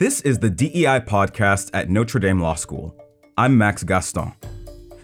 This 0.00 0.22
is 0.22 0.38
the 0.38 0.48
DEI 0.48 1.00
podcast 1.00 1.70
at 1.74 1.90
Notre 1.90 2.18
Dame 2.18 2.40
Law 2.40 2.54
School. 2.54 2.96
I'm 3.36 3.58
Max 3.58 3.84
Gaston. 3.84 4.32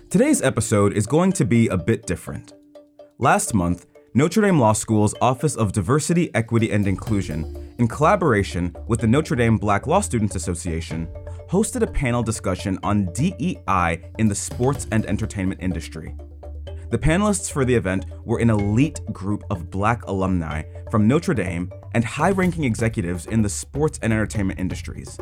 Today's 0.08 0.40
episode 0.40 0.94
is 0.94 1.06
going 1.06 1.32
to 1.32 1.44
be 1.44 1.68
a 1.68 1.76
bit 1.76 2.06
different. 2.06 2.54
Last 3.18 3.52
month, 3.52 3.86
Notre 4.14 4.40
Dame 4.40 4.58
Law 4.58 4.72
School's 4.72 5.14
Office 5.20 5.54
of 5.54 5.72
Diversity, 5.72 6.34
Equity, 6.34 6.70
and 6.72 6.88
Inclusion, 6.88 7.74
in 7.78 7.88
collaboration 7.88 8.74
with 8.86 9.00
the 9.00 9.06
Notre 9.06 9.36
Dame 9.36 9.58
Black 9.58 9.86
Law 9.86 10.00
Students 10.00 10.34
Association, 10.34 11.06
hosted 11.50 11.82
a 11.82 11.86
panel 11.86 12.22
discussion 12.22 12.78
on 12.82 13.12
DEI 13.12 14.02
in 14.18 14.28
the 14.28 14.34
sports 14.34 14.86
and 14.90 15.04
entertainment 15.04 15.62
industry. 15.62 16.16
The 16.88 16.98
panelists 16.98 17.50
for 17.50 17.64
the 17.64 17.74
event 17.74 18.06
were 18.24 18.38
an 18.38 18.48
elite 18.48 19.00
group 19.12 19.42
of 19.50 19.70
black 19.70 20.06
alumni 20.06 20.62
from 20.88 21.08
Notre 21.08 21.34
Dame 21.34 21.72
and 21.94 22.04
high 22.04 22.30
ranking 22.30 22.62
executives 22.62 23.26
in 23.26 23.42
the 23.42 23.48
sports 23.48 23.98
and 24.02 24.12
entertainment 24.12 24.60
industries. 24.60 25.18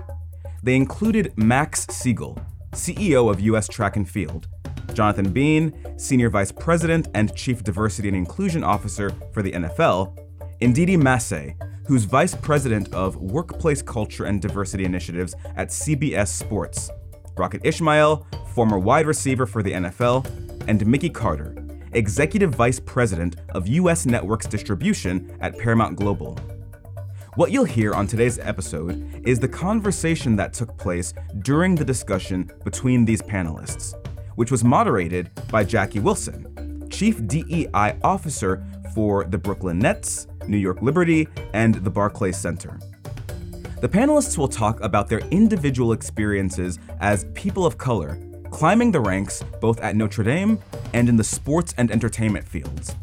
They 0.62 0.76
included 0.76 1.32
Max 1.36 1.86
Siegel, 1.88 2.38
CEO 2.72 3.30
of 3.30 3.40
US 3.40 3.66
Track 3.66 3.96
and 3.96 4.06
Field, 4.06 4.46
Jonathan 4.92 5.32
Beane, 5.32 5.72
Senior 5.96 6.28
Vice 6.28 6.52
President 6.52 7.08
and 7.14 7.34
Chief 7.34 7.64
Diversity 7.64 8.08
and 8.08 8.16
Inclusion 8.16 8.62
Officer 8.62 9.10
for 9.32 9.42
the 9.42 9.52
NFL, 9.52 10.14
Ndidi 10.60 10.98
Massay, 11.00 11.56
who's 11.86 12.04
Vice 12.04 12.34
President 12.34 12.92
of 12.92 13.16
Workplace 13.16 13.80
Culture 13.80 14.24
and 14.26 14.42
Diversity 14.42 14.84
Initiatives 14.84 15.34
at 15.56 15.68
CBS 15.68 16.28
Sports, 16.28 16.90
Rocket 17.38 17.62
Ismail, 17.64 18.26
former 18.54 18.78
wide 18.78 19.06
receiver 19.06 19.46
for 19.46 19.62
the 19.62 19.72
NFL, 19.72 20.53
and 20.66 20.86
Mickey 20.86 21.10
Carter, 21.10 21.54
Executive 21.92 22.54
Vice 22.54 22.80
President 22.80 23.36
of 23.50 23.68
U.S. 23.68 24.06
Networks 24.06 24.46
Distribution 24.46 25.36
at 25.40 25.58
Paramount 25.58 25.96
Global. 25.96 26.38
What 27.36 27.50
you'll 27.50 27.64
hear 27.64 27.94
on 27.94 28.06
today's 28.06 28.38
episode 28.38 29.22
is 29.26 29.40
the 29.40 29.48
conversation 29.48 30.36
that 30.36 30.52
took 30.52 30.76
place 30.76 31.14
during 31.40 31.74
the 31.74 31.84
discussion 31.84 32.50
between 32.64 33.04
these 33.04 33.22
panelists, 33.22 33.94
which 34.36 34.50
was 34.50 34.62
moderated 34.62 35.30
by 35.50 35.64
Jackie 35.64 36.00
Wilson, 36.00 36.88
Chief 36.90 37.26
DEI 37.26 37.98
Officer 38.02 38.64
for 38.94 39.24
the 39.24 39.38
Brooklyn 39.38 39.78
Nets, 39.78 40.28
New 40.46 40.58
York 40.58 40.80
Liberty, 40.82 41.28
and 41.52 41.74
the 41.76 41.90
Barclays 41.90 42.36
Center. 42.36 42.78
The 43.80 43.88
panelists 43.88 44.38
will 44.38 44.48
talk 44.48 44.80
about 44.80 45.08
their 45.08 45.18
individual 45.30 45.92
experiences 45.92 46.78
as 47.00 47.26
people 47.34 47.66
of 47.66 47.76
color 47.76 48.18
climbing 48.54 48.92
the 48.92 49.00
ranks 49.00 49.42
both 49.60 49.80
at 49.80 49.96
Notre 49.96 50.22
Dame 50.22 50.60
and 50.92 51.08
in 51.08 51.16
the 51.16 51.24
sports 51.24 51.74
and 51.76 51.90
entertainment 51.90 52.46
fields. 52.46 52.94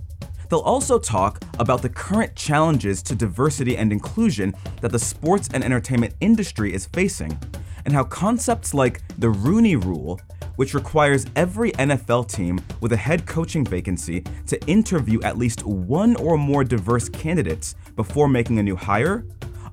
They'll 0.49 0.59
also 0.59 0.97
talk 0.97 1.43
about 1.59 1.81
the 1.81 1.89
current 1.89 2.37
challenges 2.37 3.03
to 3.03 3.15
diversity 3.15 3.75
and 3.75 3.91
inclusion 3.91 4.53
that 4.79 4.93
the 4.93 4.97
sports 4.97 5.49
and 5.53 5.61
entertainment 5.61 6.13
industry 6.21 6.73
is 6.73 6.85
facing, 6.85 7.37
and 7.83 7.93
how 7.93 8.05
concepts 8.05 8.73
like 8.73 9.01
the 9.17 9.29
Rooney 9.29 9.75
Rule, 9.75 10.21
which 10.55 10.73
requires 10.73 11.25
every 11.35 11.73
NFL 11.73 12.31
team 12.31 12.61
with 12.79 12.93
a 12.93 12.97
head 12.97 13.25
coaching 13.25 13.65
vacancy 13.65 14.23
to 14.47 14.57
interview 14.67 15.21
at 15.21 15.37
least 15.37 15.65
one 15.65 16.15
or 16.15 16.37
more 16.37 16.63
diverse 16.63 17.09
candidates 17.09 17.75
before 17.97 18.29
making 18.29 18.59
a 18.59 18.63
new 18.63 18.77
hire, 18.77 19.25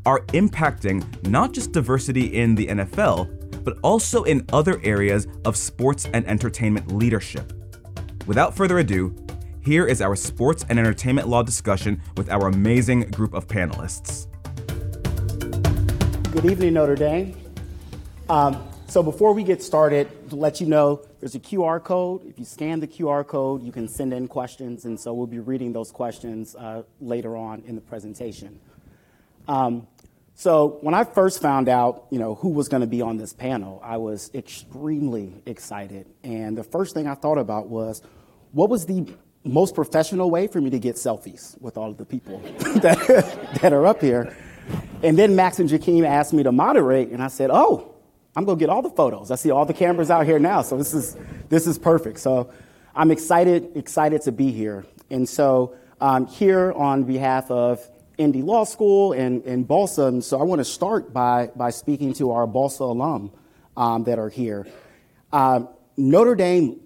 are 0.04 0.22
impacting 0.32 1.04
not 1.28 1.52
just 1.52 1.70
diversity 1.70 2.34
in 2.34 2.56
the 2.56 2.66
NFL, 2.66 3.37
but 3.68 3.78
also 3.82 4.22
in 4.22 4.46
other 4.50 4.80
areas 4.82 5.28
of 5.44 5.54
sports 5.54 6.08
and 6.14 6.26
entertainment 6.26 6.90
leadership. 6.90 7.52
Without 8.26 8.56
further 8.56 8.78
ado, 8.78 9.14
here 9.60 9.86
is 9.86 10.00
our 10.00 10.16
sports 10.16 10.64
and 10.70 10.78
entertainment 10.78 11.28
law 11.28 11.42
discussion 11.42 12.00
with 12.16 12.30
our 12.30 12.48
amazing 12.48 13.10
group 13.10 13.34
of 13.34 13.46
panelists. 13.46 14.26
Good 16.32 16.46
evening, 16.46 16.72
Notre 16.72 16.94
Dame. 16.94 17.36
Um, 18.30 18.66
so, 18.86 19.02
before 19.02 19.34
we 19.34 19.42
get 19.42 19.62
started, 19.62 20.30
to 20.30 20.36
let 20.36 20.62
you 20.62 20.66
know, 20.66 21.02
there's 21.20 21.34
a 21.34 21.38
QR 21.38 21.84
code. 21.84 22.24
If 22.26 22.38
you 22.38 22.46
scan 22.46 22.80
the 22.80 22.86
QR 22.86 23.26
code, 23.26 23.62
you 23.62 23.70
can 23.70 23.86
send 23.86 24.14
in 24.14 24.28
questions, 24.28 24.86
and 24.86 24.98
so 24.98 25.12
we'll 25.12 25.26
be 25.26 25.40
reading 25.40 25.74
those 25.74 25.90
questions 25.90 26.54
uh, 26.54 26.84
later 27.02 27.36
on 27.36 27.62
in 27.66 27.74
the 27.74 27.82
presentation. 27.82 28.58
Um, 29.46 29.86
so 30.38 30.78
when 30.82 30.94
I 30.94 31.02
first 31.02 31.42
found 31.42 31.68
out, 31.68 32.06
you 32.10 32.20
know, 32.20 32.36
who 32.36 32.50
was 32.50 32.68
going 32.68 32.82
to 32.82 32.86
be 32.86 33.02
on 33.02 33.16
this 33.16 33.32
panel, 33.32 33.80
I 33.82 33.96
was 33.96 34.30
extremely 34.32 35.42
excited. 35.46 36.06
And 36.22 36.56
the 36.56 36.62
first 36.62 36.94
thing 36.94 37.08
I 37.08 37.16
thought 37.16 37.38
about 37.38 37.66
was, 37.66 38.02
what 38.52 38.70
was 38.70 38.86
the 38.86 39.12
most 39.42 39.74
professional 39.74 40.30
way 40.30 40.46
for 40.46 40.60
me 40.60 40.70
to 40.70 40.78
get 40.78 40.94
selfies 40.94 41.60
with 41.60 41.76
all 41.76 41.90
of 41.90 41.96
the 41.96 42.04
people 42.04 42.38
that, 42.82 43.58
that 43.60 43.72
are 43.72 43.84
up 43.84 44.00
here? 44.00 44.36
And 45.02 45.18
then 45.18 45.34
Max 45.34 45.58
and 45.58 45.68
Jakeem 45.68 46.06
asked 46.06 46.32
me 46.32 46.44
to 46.44 46.52
moderate, 46.52 47.08
and 47.08 47.20
I 47.20 47.26
said, 47.26 47.50
oh, 47.52 47.96
I'm 48.36 48.44
going 48.44 48.58
to 48.58 48.62
get 48.62 48.70
all 48.70 48.82
the 48.82 48.90
photos. 48.90 49.32
I 49.32 49.34
see 49.34 49.50
all 49.50 49.66
the 49.66 49.74
cameras 49.74 50.08
out 50.08 50.24
here 50.24 50.38
now, 50.38 50.62
so 50.62 50.78
this 50.78 50.94
is, 50.94 51.16
this 51.48 51.66
is 51.66 51.80
perfect. 51.80 52.20
So 52.20 52.52
I'm 52.94 53.10
excited, 53.10 53.76
excited 53.76 54.22
to 54.22 54.30
be 54.30 54.52
here. 54.52 54.86
And 55.10 55.28
so 55.28 55.74
um, 56.00 56.28
here 56.28 56.72
on 56.74 57.02
behalf 57.02 57.50
of 57.50 57.84
ND 58.20 58.36
Law 58.36 58.64
School 58.64 59.12
and, 59.12 59.44
and 59.44 59.66
BALSA. 59.66 60.08
And 60.08 60.24
so 60.24 60.40
I 60.40 60.42
want 60.42 60.60
to 60.60 60.64
start 60.64 61.12
by, 61.12 61.50
by 61.54 61.70
speaking 61.70 62.12
to 62.14 62.32
our 62.32 62.46
BALSA 62.46 62.80
alum 62.80 63.32
um, 63.76 64.04
that 64.04 64.18
are 64.18 64.28
here. 64.28 64.66
Uh, 65.32 65.62
Notre 65.96 66.34
Dame 66.34 66.80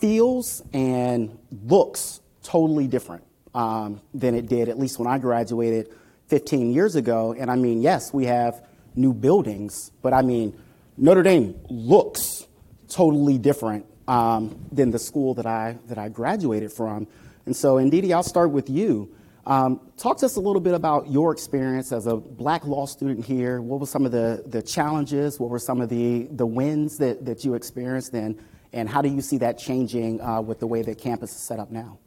feels 0.00 0.62
and 0.72 1.38
looks 1.64 2.20
totally 2.42 2.86
different 2.86 3.24
um, 3.54 4.00
than 4.14 4.34
it 4.34 4.46
did, 4.46 4.68
at 4.68 4.78
least 4.78 4.98
when 4.98 5.08
I 5.08 5.18
graduated 5.18 5.88
15 6.28 6.72
years 6.72 6.96
ago. 6.96 7.34
And 7.36 7.50
I 7.50 7.56
mean, 7.56 7.82
yes, 7.82 8.12
we 8.12 8.26
have 8.26 8.64
new 8.94 9.12
buildings, 9.12 9.90
but 10.02 10.12
I 10.12 10.22
mean, 10.22 10.58
Notre 10.96 11.22
Dame 11.22 11.58
looks 11.68 12.46
totally 12.88 13.38
different 13.38 13.86
um, 14.06 14.66
than 14.72 14.90
the 14.90 14.98
school 14.98 15.34
that 15.34 15.46
I, 15.46 15.78
that 15.86 15.98
I 15.98 16.08
graduated 16.08 16.72
from. 16.72 17.06
And 17.46 17.54
so, 17.54 17.76
Ndidi, 17.76 18.12
I'll 18.12 18.22
start 18.22 18.50
with 18.50 18.68
you. 18.68 19.14
Um, 19.48 19.80
talk 19.96 20.18
to 20.18 20.26
us 20.26 20.36
a 20.36 20.40
little 20.40 20.60
bit 20.60 20.74
about 20.74 21.10
your 21.10 21.32
experience 21.32 21.90
as 21.90 22.06
a 22.06 22.16
black 22.16 22.66
law 22.66 22.84
student 22.84 23.24
here. 23.24 23.62
What 23.62 23.80
were 23.80 23.86
some 23.86 24.04
of 24.04 24.12
the, 24.12 24.44
the 24.46 24.60
challenges? 24.60 25.40
What 25.40 25.48
were 25.48 25.58
some 25.58 25.80
of 25.80 25.88
the, 25.88 26.28
the 26.30 26.44
wins 26.44 26.98
that, 26.98 27.24
that 27.24 27.46
you 27.46 27.54
experienced? 27.54 28.12
And, 28.12 28.38
and 28.74 28.90
how 28.90 29.00
do 29.00 29.08
you 29.08 29.22
see 29.22 29.38
that 29.38 29.58
changing 29.58 30.20
uh, 30.20 30.42
with 30.42 30.60
the 30.60 30.66
way 30.66 30.82
that 30.82 30.98
campus 30.98 31.34
is 31.34 31.40
set 31.40 31.58
up 31.58 31.70
now? 31.70 31.98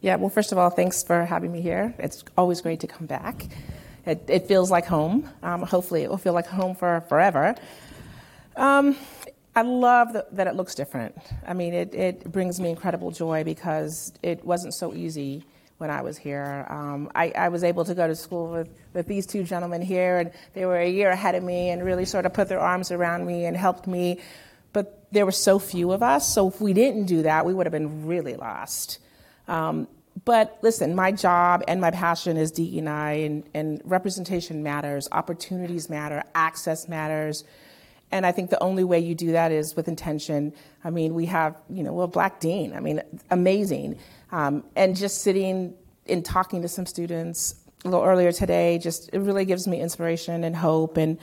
Yeah, 0.00 0.14
well, 0.14 0.30
first 0.30 0.52
of 0.52 0.58
all, 0.58 0.70
thanks 0.70 1.02
for 1.02 1.24
having 1.24 1.50
me 1.50 1.60
here. 1.60 1.92
It's 1.98 2.22
always 2.38 2.60
great 2.60 2.78
to 2.80 2.86
come 2.86 3.08
back. 3.08 3.48
It, 4.06 4.22
it 4.28 4.46
feels 4.46 4.70
like 4.70 4.86
home. 4.86 5.28
Um, 5.42 5.62
hopefully, 5.62 6.04
it 6.04 6.08
will 6.08 6.18
feel 6.18 6.34
like 6.34 6.46
home 6.46 6.76
for 6.76 7.00
forever. 7.08 7.56
Um, 8.54 8.96
I 9.56 9.62
love 9.62 10.12
the, 10.12 10.24
that 10.30 10.46
it 10.46 10.54
looks 10.54 10.76
different. 10.76 11.16
I 11.44 11.52
mean, 11.52 11.74
it, 11.74 11.94
it 11.96 12.30
brings 12.30 12.60
me 12.60 12.70
incredible 12.70 13.10
joy 13.10 13.42
because 13.42 14.12
it 14.22 14.44
wasn't 14.44 14.72
so 14.74 14.94
easy 14.94 15.44
when 15.80 15.90
I 15.90 16.02
was 16.02 16.18
here. 16.18 16.66
Um, 16.68 17.10
I, 17.14 17.32
I, 17.34 17.48
was 17.48 17.64
able 17.64 17.86
to 17.86 17.94
go 17.94 18.06
to 18.06 18.14
school 18.14 18.52
with, 18.52 18.68
with 18.92 19.06
these 19.06 19.24
two 19.24 19.44
gentlemen 19.44 19.80
here, 19.80 20.18
and 20.18 20.30
they 20.52 20.66
were 20.66 20.76
a 20.76 20.88
year 20.88 21.08
ahead 21.08 21.34
of 21.34 21.42
me 21.42 21.70
and 21.70 21.82
really 21.82 22.04
sort 22.04 22.26
of 22.26 22.34
put 22.34 22.50
their 22.50 22.60
arms 22.60 22.90
around 22.90 23.24
me 23.24 23.46
and 23.46 23.56
helped 23.56 23.86
me. 23.86 24.20
But 24.74 25.06
there 25.10 25.24
were 25.24 25.32
so 25.32 25.58
few 25.58 25.92
of 25.92 26.02
us, 26.02 26.34
so 26.34 26.48
if 26.48 26.60
we 26.60 26.74
didn't 26.74 27.06
do 27.06 27.22
that, 27.22 27.46
we 27.46 27.54
would 27.54 27.64
have 27.64 27.72
been 27.72 28.06
really 28.06 28.36
lost. 28.36 28.98
Um, 29.48 29.88
but 30.26 30.58
listen, 30.60 30.94
my 30.94 31.12
job 31.12 31.64
and 31.66 31.80
my 31.80 31.90
passion 31.90 32.36
is 32.36 32.50
DEI, 32.50 33.24
and, 33.24 33.48
and 33.54 33.80
representation 33.86 34.62
matters, 34.62 35.08
opportunities 35.10 35.88
matter, 35.88 36.22
access 36.34 36.88
matters. 36.88 37.42
And 38.12 38.26
I 38.26 38.32
think 38.32 38.50
the 38.50 38.62
only 38.62 38.84
way 38.84 38.98
you 38.98 39.14
do 39.14 39.32
that 39.32 39.50
is 39.50 39.74
with 39.76 39.88
intention. 39.88 40.52
I 40.84 40.90
mean, 40.90 41.14
we 41.14 41.24
have, 41.26 41.56
you 41.70 41.82
know, 41.82 41.94
well, 41.94 42.06
Black 42.06 42.38
Dean, 42.38 42.74
I 42.74 42.80
mean, 42.80 43.00
amazing. 43.30 43.98
Um, 44.32 44.64
and 44.76 44.96
just 44.96 45.22
sitting 45.22 45.74
and 46.06 46.24
talking 46.24 46.62
to 46.62 46.68
some 46.68 46.86
students 46.86 47.54
a 47.84 47.88
little 47.88 48.04
earlier 48.04 48.32
today, 48.32 48.78
just 48.78 49.10
it 49.12 49.20
really 49.20 49.44
gives 49.44 49.66
me 49.66 49.80
inspiration 49.80 50.44
and 50.44 50.54
hope. 50.54 50.96
And 50.96 51.18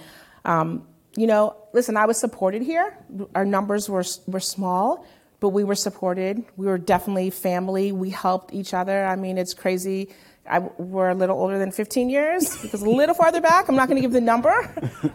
um, 0.46 0.88
you 1.16 1.28
know, 1.28 1.56
listen, 1.74 1.98
I 1.98 2.06
was 2.06 2.20
supported 2.20 2.62
here. 2.62 2.98
Our 3.36 3.46
numbers 3.46 3.90
were 3.90 4.04
were 4.28 4.40
small, 4.40 5.06
but 5.40 5.50
we 5.50 5.64
were 5.64 5.76
supported. 5.76 6.44
We 6.56 6.68
were 6.68 6.78
definitely 6.78 7.30
family. 7.30 7.92
We 7.92 8.10
helped 8.10 8.54
each 8.54 8.74
other. 8.74 9.06
I 9.06 9.16
mean, 9.16 9.38
it's 9.38 9.54
crazy. 9.54 10.10
I, 10.50 10.60
we're 10.60 11.10
a 11.10 11.16
little 11.16 11.38
older 11.38 11.60
than 11.60 11.72
15 11.72 12.10
years 12.10 12.56
because 12.62 12.82
a 12.82 12.90
little 12.90 13.16
farther 13.16 13.42
back. 13.42 13.68
I'm 13.68 13.76
not 13.76 13.88
going 13.88 13.98
to 13.98 14.02
give 14.02 14.14
the 14.14 14.22
number, 14.22 14.56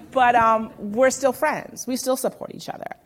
but 0.10 0.34
um, 0.34 0.72
we're 0.78 1.10
still 1.10 1.32
friends. 1.32 1.86
We 1.86 1.96
still 1.96 2.16
support 2.16 2.52
each 2.54 2.68
other. 2.68 2.96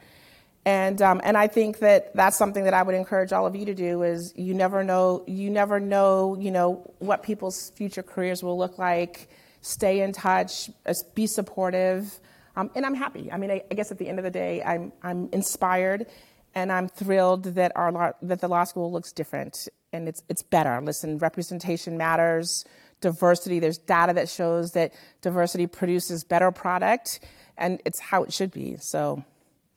And, 0.67 1.01
um, 1.01 1.21
and 1.23 1.39
I 1.39 1.47
think 1.47 1.79
that 1.79 2.13
that's 2.17 2.37
something 2.37 2.65
that 2.65 2.75
I 2.75 2.83
would 2.83 2.97
encourage 2.97 3.33
all 3.33 3.47
of 3.47 3.55
you 3.55 3.65
to 3.67 3.75
do 3.75 4.03
is 4.03 4.33
you 4.35 4.53
never 4.53 4.83
know, 4.83 5.23
you 5.29 5.49
never 5.49 5.79
know, 5.79 6.37
you 6.41 6.51
know, 6.51 6.93
what 6.99 7.23
people's 7.23 7.71
future 7.77 8.03
careers 8.03 8.43
will 8.43 8.59
look 8.59 8.77
like. 8.77 9.29
Stay 9.61 10.01
in 10.01 10.13
touch, 10.13 10.69
be 11.15 11.29
supportive. 11.29 12.19
Um, 12.57 12.73
and 12.75 12.85
I'm 12.85 12.95
happy. 12.95 13.31
I 13.31 13.37
mean, 13.37 13.53
I, 13.53 13.63
I, 13.71 13.75
guess 13.75 13.93
at 13.93 13.99
the 13.99 14.09
end 14.09 14.19
of 14.19 14.25
the 14.25 14.31
day, 14.31 14.61
I'm, 14.61 14.93
I'm 15.05 15.29
inspired 15.31 16.07
and 16.53 16.73
I'm 16.73 16.89
thrilled 16.89 17.45
that 17.45 17.71
our 17.77 17.93
law, 17.93 18.11
that 18.23 18.41
the 18.41 18.49
law 18.49 18.65
school 18.65 18.91
looks 18.91 19.13
different 19.13 19.69
and 19.93 20.09
it's 20.09 20.23
it's 20.29 20.43
better. 20.43 20.81
Listen, 20.83 21.19
representation 21.19 21.97
matters, 21.97 22.65
diversity. 23.01 23.61
There's 23.61 23.79
data 23.79 24.15
that 24.15 24.29
shows 24.29 24.73
that 24.73 24.95
diversity 25.23 25.69
produces 25.69 26.25
better 26.25 26.51
product, 26.51 27.21
and 27.57 27.81
it's 27.85 28.01
how 28.01 28.25
it 28.25 28.33
should 28.33 28.51
be. 28.51 28.77
So, 28.81 29.23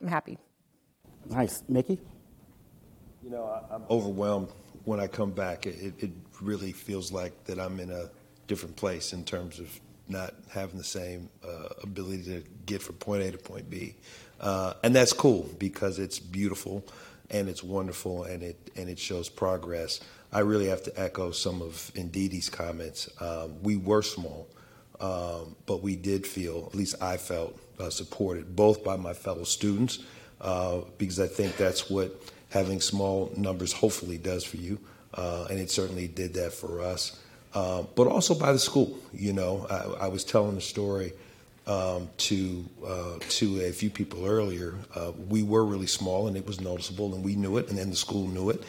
I'm 0.02 0.08
happy. 0.08 0.38
Nice, 1.30 1.64
Mickey. 1.70 2.00
You 3.24 3.30
know, 3.30 3.64
I'm 3.72 3.84
overwhelmed 3.90 4.50
when 4.86 5.00
I 5.00 5.08
come 5.08 5.32
back. 5.32 5.66
It, 5.68 5.94
it 6.00 6.12
really 6.42 6.72
feels 6.72 7.12
like 7.12 7.44
that 7.46 7.60
I'm 7.60 7.80
in 7.80 7.92
a 7.92 8.10
different 8.48 8.76
place 8.76 9.14
in 9.14 9.24
terms 9.24 9.60
of 9.60 9.80
not 10.08 10.34
having 10.50 10.78
the 10.78 10.84
same 10.84 11.30
uh, 11.48 11.70
ability 11.84 12.24
to 12.24 12.44
get 12.66 12.82
from 12.82 12.96
point 12.96 13.22
A 13.22 13.32
to 13.32 13.38
point 13.38 13.70
B. 13.70 13.96
Uh, 14.40 14.74
and 14.84 14.96
that's 14.96 15.14
cool 15.14 15.48
because 15.60 16.00
it's 16.00 16.18
beautiful 16.18 16.84
and 17.30 17.48
it's 17.48 17.62
wonderful 17.62 18.24
and 18.24 18.42
it 18.42 18.72
and 18.76 18.90
it 18.90 18.98
shows 18.98 19.30
progress. 19.30 20.00
I 20.32 20.40
really 20.40 20.68
have 20.68 20.82
to 20.84 21.00
echo 21.00 21.32
some 21.32 21.62
of 21.62 21.92
Ndidi's 21.96 22.50
comments. 22.50 23.10
Um, 23.20 23.62
we 23.62 23.78
were 23.78 24.02
small, 24.02 24.48
um, 25.00 25.56
but 25.66 25.82
we 25.82 25.96
did 25.96 26.26
feel, 26.26 26.66
at 26.68 26.76
least 26.76 26.96
I 27.02 27.18
felt, 27.18 27.60
uh, 27.80 27.90
supported 27.90 28.56
both 28.56 28.84
by 28.84 28.96
my 28.96 29.14
fellow 29.14 29.44
students 29.44 30.00
uh, 30.42 30.80
because 30.98 31.20
I 31.20 31.28
think 31.28 31.58
that's 31.58 31.90
what 31.90 32.12
having 32.50 32.82
small 32.82 33.32
numbers 33.36 33.72
hopefully 33.72 34.18
does 34.18 34.44
for 34.44 34.58
you, 34.58 34.80
uh, 35.14 35.48
and 35.50 35.60
it 35.60 35.70
certainly 35.70 36.08
did 36.08 36.34
that 36.36 36.54
for 36.54 36.82
us. 36.82 37.20
Uh, 37.54 37.84
but 37.96 38.08
also 38.08 38.36
by 38.36 38.52
the 38.52 38.60
school. 38.60 38.98
You 39.12 39.34
know, 39.34 39.66
I, 39.70 40.06
I 40.06 40.08
was 40.08 40.24
telling 40.24 40.56
the 40.56 40.62
story 40.62 41.14
um, 41.66 42.10
to 42.18 42.66
uh, 42.86 43.20
to 43.30 43.62
a 43.62 43.72
few 43.72 43.90
people 43.90 44.26
earlier. 44.26 44.76
Uh, 44.96 45.12
we 45.28 45.44
were 45.44 45.66
really 45.66 45.88
small, 45.88 46.28
and 46.28 46.38
it 46.38 46.46
was 46.46 46.60
noticeable, 46.60 47.14
and 47.16 47.24
we 47.24 47.36
knew 47.36 47.58
it, 47.58 47.70
and 47.70 47.78
then 47.78 47.90
the 47.90 47.96
school 47.96 48.28
knew 48.28 48.50
it, 48.50 48.64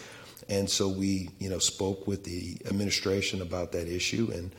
and 0.49 0.69
so 0.69 0.88
we, 0.88 1.31
you 1.38 1.49
know, 1.49 1.58
spoke 1.58 2.06
with 2.06 2.25
the 2.25 2.56
administration 2.67 3.43
about 3.43 3.72
that 3.72 3.88
issue, 3.88 4.31
and 4.32 4.50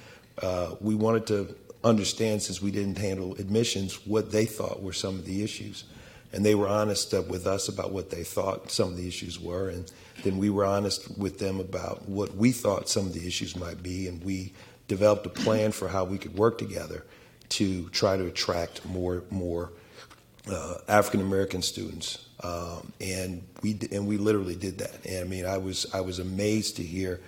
uh, 0.42 0.76
we 0.80 0.96
wanted 0.96 1.28
to 1.28 1.56
understand, 1.84 2.42
since 2.42 2.62
we 2.62 2.72
didn't 2.72 2.98
handle 2.98 3.34
admissions, 3.36 4.06
what 4.06 4.32
they 4.32 4.46
thought 4.46 4.82
were 4.82 4.94
some 4.94 5.16
of 5.16 5.26
the 5.26 5.44
issues, 5.44 5.84
and 6.34 6.46
they 6.46 6.56
were 6.56 6.68
honest 6.68 7.14
with 7.28 7.46
us 7.46 7.68
about 7.68 7.92
what 7.92 8.10
they 8.10 8.24
thought 8.24 8.72
some 8.72 8.90
of 8.90 8.98
the 8.98 9.08
issues 9.08 9.40
were, 9.40 9.70
and 9.70 9.92
then 10.24 10.38
we 10.38 10.50
were 10.50 10.66
honest 10.66 11.18
with 11.18 11.40
them 11.40 11.60
about 11.60 12.08
what 12.08 12.36
we 12.36 12.52
thought 12.52 12.90
some 12.90 13.06
of 13.06 13.14
the 13.14 13.28
issues 13.28 13.56
might 13.56 13.82
be, 13.84 14.08
and 14.08 14.24
we 14.24 14.54
developed 14.88 15.26
a 15.26 15.30
plan 15.30 15.72
for 15.72 15.88
how 15.88 16.04
we 16.04 16.18
could 16.18 16.36
work 16.36 16.58
together 16.58 17.06
to 17.50 17.90
try 17.90 18.16
to 18.18 18.26
attract 18.28 18.86
more 18.86 19.24
more 19.30 19.72
uh, 20.50 20.76
African 20.88 21.22
American 21.22 21.62
students. 21.62 22.28
Um, 22.44 22.92
and 23.00 23.44
we 23.62 23.78
and 23.92 24.08
we 24.08 24.18
literally 24.18 24.56
did 24.56 24.80
that. 24.80 25.06
And 25.06 25.20
I 25.20 25.24
mean, 25.28 25.46
I 25.46 25.58
was 25.58 25.86
I 25.94 26.02
was 26.02 26.20
amazed 26.20 26.78
to 26.78 26.84
hear 26.84 27.22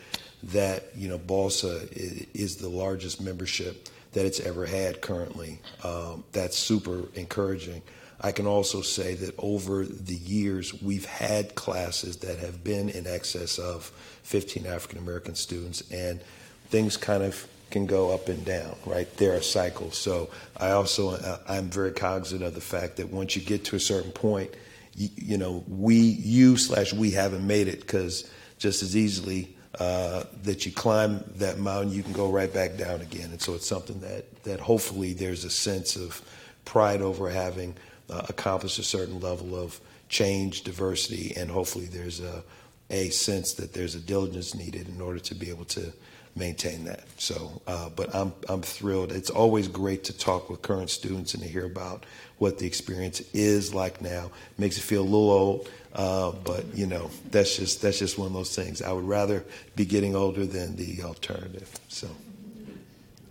that 0.44 0.96
you 0.96 1.08
know 1.08 1.20
BALSA 1.20 1.92
is, 1.92 2.26
is 2.34 2.56
the 2.58 2.70
largest 2.70 3.22
membership 3.22 3.90
that 4.14 4.26
it's 4.26 4.40
ever 4.40 4.66
had 4.66 5.02
currently. 5.02 5.60
Um, 5.84 6.24
that's 6.32 6.58
super 6.58 7.04
encouraging. 7.16 7.82
I 8.24 8.32
can 8.32 8.48
also 8.48 8.82
say 8.82 9.16
that 9.16 9.36
over 9.38 9.84
the 9.84 10.16
years, 10.16 10.82
we've 10.82 11.06
had 11.06 11.56
classes 11.56 12.18
that 12.18 12.40
have 12.40 12.64
been 12.64 12.88
in 12.88 13.06
excess 13.06 13.60
of 13.60 13.92
15 14.24 14.66
African 14.66 14.98
American 14.98 15.36
students, 15.36 15.84
and 15.92 16.22
things 16.70 16.96
kind 16.96 17.22
of 17.22 17.46
can 17.70 17.86
go 17.86 18.12
up 18.12 18.30
and 18.30 18.46
down, 18.46 18.78
right? 18.86 19.14
There 19.18 19.36
are 19.36 19.42
cycles. 19.42 19.98
So 19.98 20.30
I 20.56 20.72
also, 20.72 21.12
uh, 21.12 21.40
I'm 21.50 21.70
very 21.70 21.92
cognizant 21.92 22.44
of 22.44 22.54
the 22.56 22.62
fact 22.62 22.96
that 22.98 23.10
once 23.10 23.36
you 23.36 23.42
get 23.42 23.66
to 23.66 23.76
a 23.76 23.80
certain 23.80 24.12
point, 24.12 24.52
you, 24.96 25.10
you 25.16 25.38
know, 25.38 25.64
we, 25.68 25.96
you 25.96 26.56
slash 26.56 26.94
we 26.94 27.12
haven't 27.12 27.46
made 27.46 27.68
it 27.68 27.82
because 27.82 28.30
just 28.58 28.84
as 28.84 28.96
easily 28.96 29.54
uh, 29.80 30.24
that 30.44 30.66
you 30.66 30.72
climb 30.72 31.24
that 31.38 31.58
mountain, 31.58 31.92
you 31.92 32.04
can 32.04 32.14
go 32.14 32.30
right 32.30 32.54
back 32.54 32.78
down 32.78 33.02
again. 33.02 33.32
And 33.32 33.42
so 33.42 33.56
it's 33.56 33.68
something 33.68 34.00
that, 34.02 34.44
that 34.44 34.60
hopefully 34.60 35.14
there's 35.14 35.44
a 35.44 35.50
sense 35.50 35.96
of 35.96 36.22
pride 36.64 37.02
over 37.02 37.30
having 37.30 37.76
uh, 38.14 38.26
accomplish 38.30 38.78
a 38.80 38.84
certain 38.84 39.20
level 39.20 39.56
of 39.56 39.80
change, 40.10 40.64
diversity, 40.64 41.34
and 41.36 41.50
hopefully 41.50 41.86
there's 41.86 42.20
a, 42.20 42.44
a 42.90 43.10
sense 43.10 43.54
that 43.54 43.74
there's 43.74 43.96
a 43.96 44.00
diligence 44.00 44.54
needed 44.54 44.88
in 44.88 45.02
order 45.02 45.20
to 45.20 45.34
be 45.34 45.50
able 45.50 45.66
to 45.66 45.92
maintain 46.36 46.86
that. 46.86 47.04
So, 47.18 47.62
uh, 47.68 47.90
but 47.90 48.14
I'm 48.14 48.34
I'm 48.50 48.62
thrilled. 48.62 49.12
It's 49.12 49.30
always 49.30 49.68
great 49.68 50.04
to 50.06 50.18
talk 50.18 50.50
with 50.50 50.62
current 50.62 50.90
students 50.90 51.34
and 51.34 51.44
to 51.44 51.50
hear 51.50 51.66
about 51.66 52.06
what 52.38 52.60
the 52.60 52.68
experience 52.68 53.22
is 53.34 53.74
like 53.74 54.02
now. 54.02 54.32
Makes 54.58 54.78
it 54.78 54.82
feel 54.82 55.02
a 55.02 55.12
little 55.16 55.32
old, 55.32 55.70
uh, 55.94 56.32
but 56.32 56.66
you 56.76 56.86
know 56.86 57.10
that's 57.32 57.58
just 57.58 57.82
that's 57.82 58.00
just 58.00 58.18
one 58.18 58.28
of 58.28 58.34
those 58.34 58.56
things. 58.56 58.82
I 58.82 58.92
would 58.92 59.08
rather 59.08 59.44
be 59.76 59.86
getting 59.86 60.16
older 60.16 60.46
than 60.46 60.76
the 60.76 61.04
alternative. 61.04 61.72
So, 61.88 62.08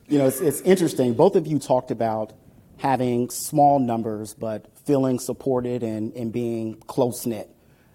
you 0.08 0.18
know, 0.18 0.26
it's, 0.26 0.40
it's 0.40 0.60
interesting. 0.62 1.14
Both 1.14 1.36
of 1.36 1.46
you 1.46 1.58
talked 1.58 1.90
about 1.90 2.32
having 2.78 3.30
small 3.30 3.78
numbers, 3.78 4.34
but 4.34 4.66
feeling 4.84 5.18
supported 5.18 5.82
and, 5.82 6.12
and 6.14 6.32
being 6.32 6.76
close 6.86 7.26
knit. 7.26 7.48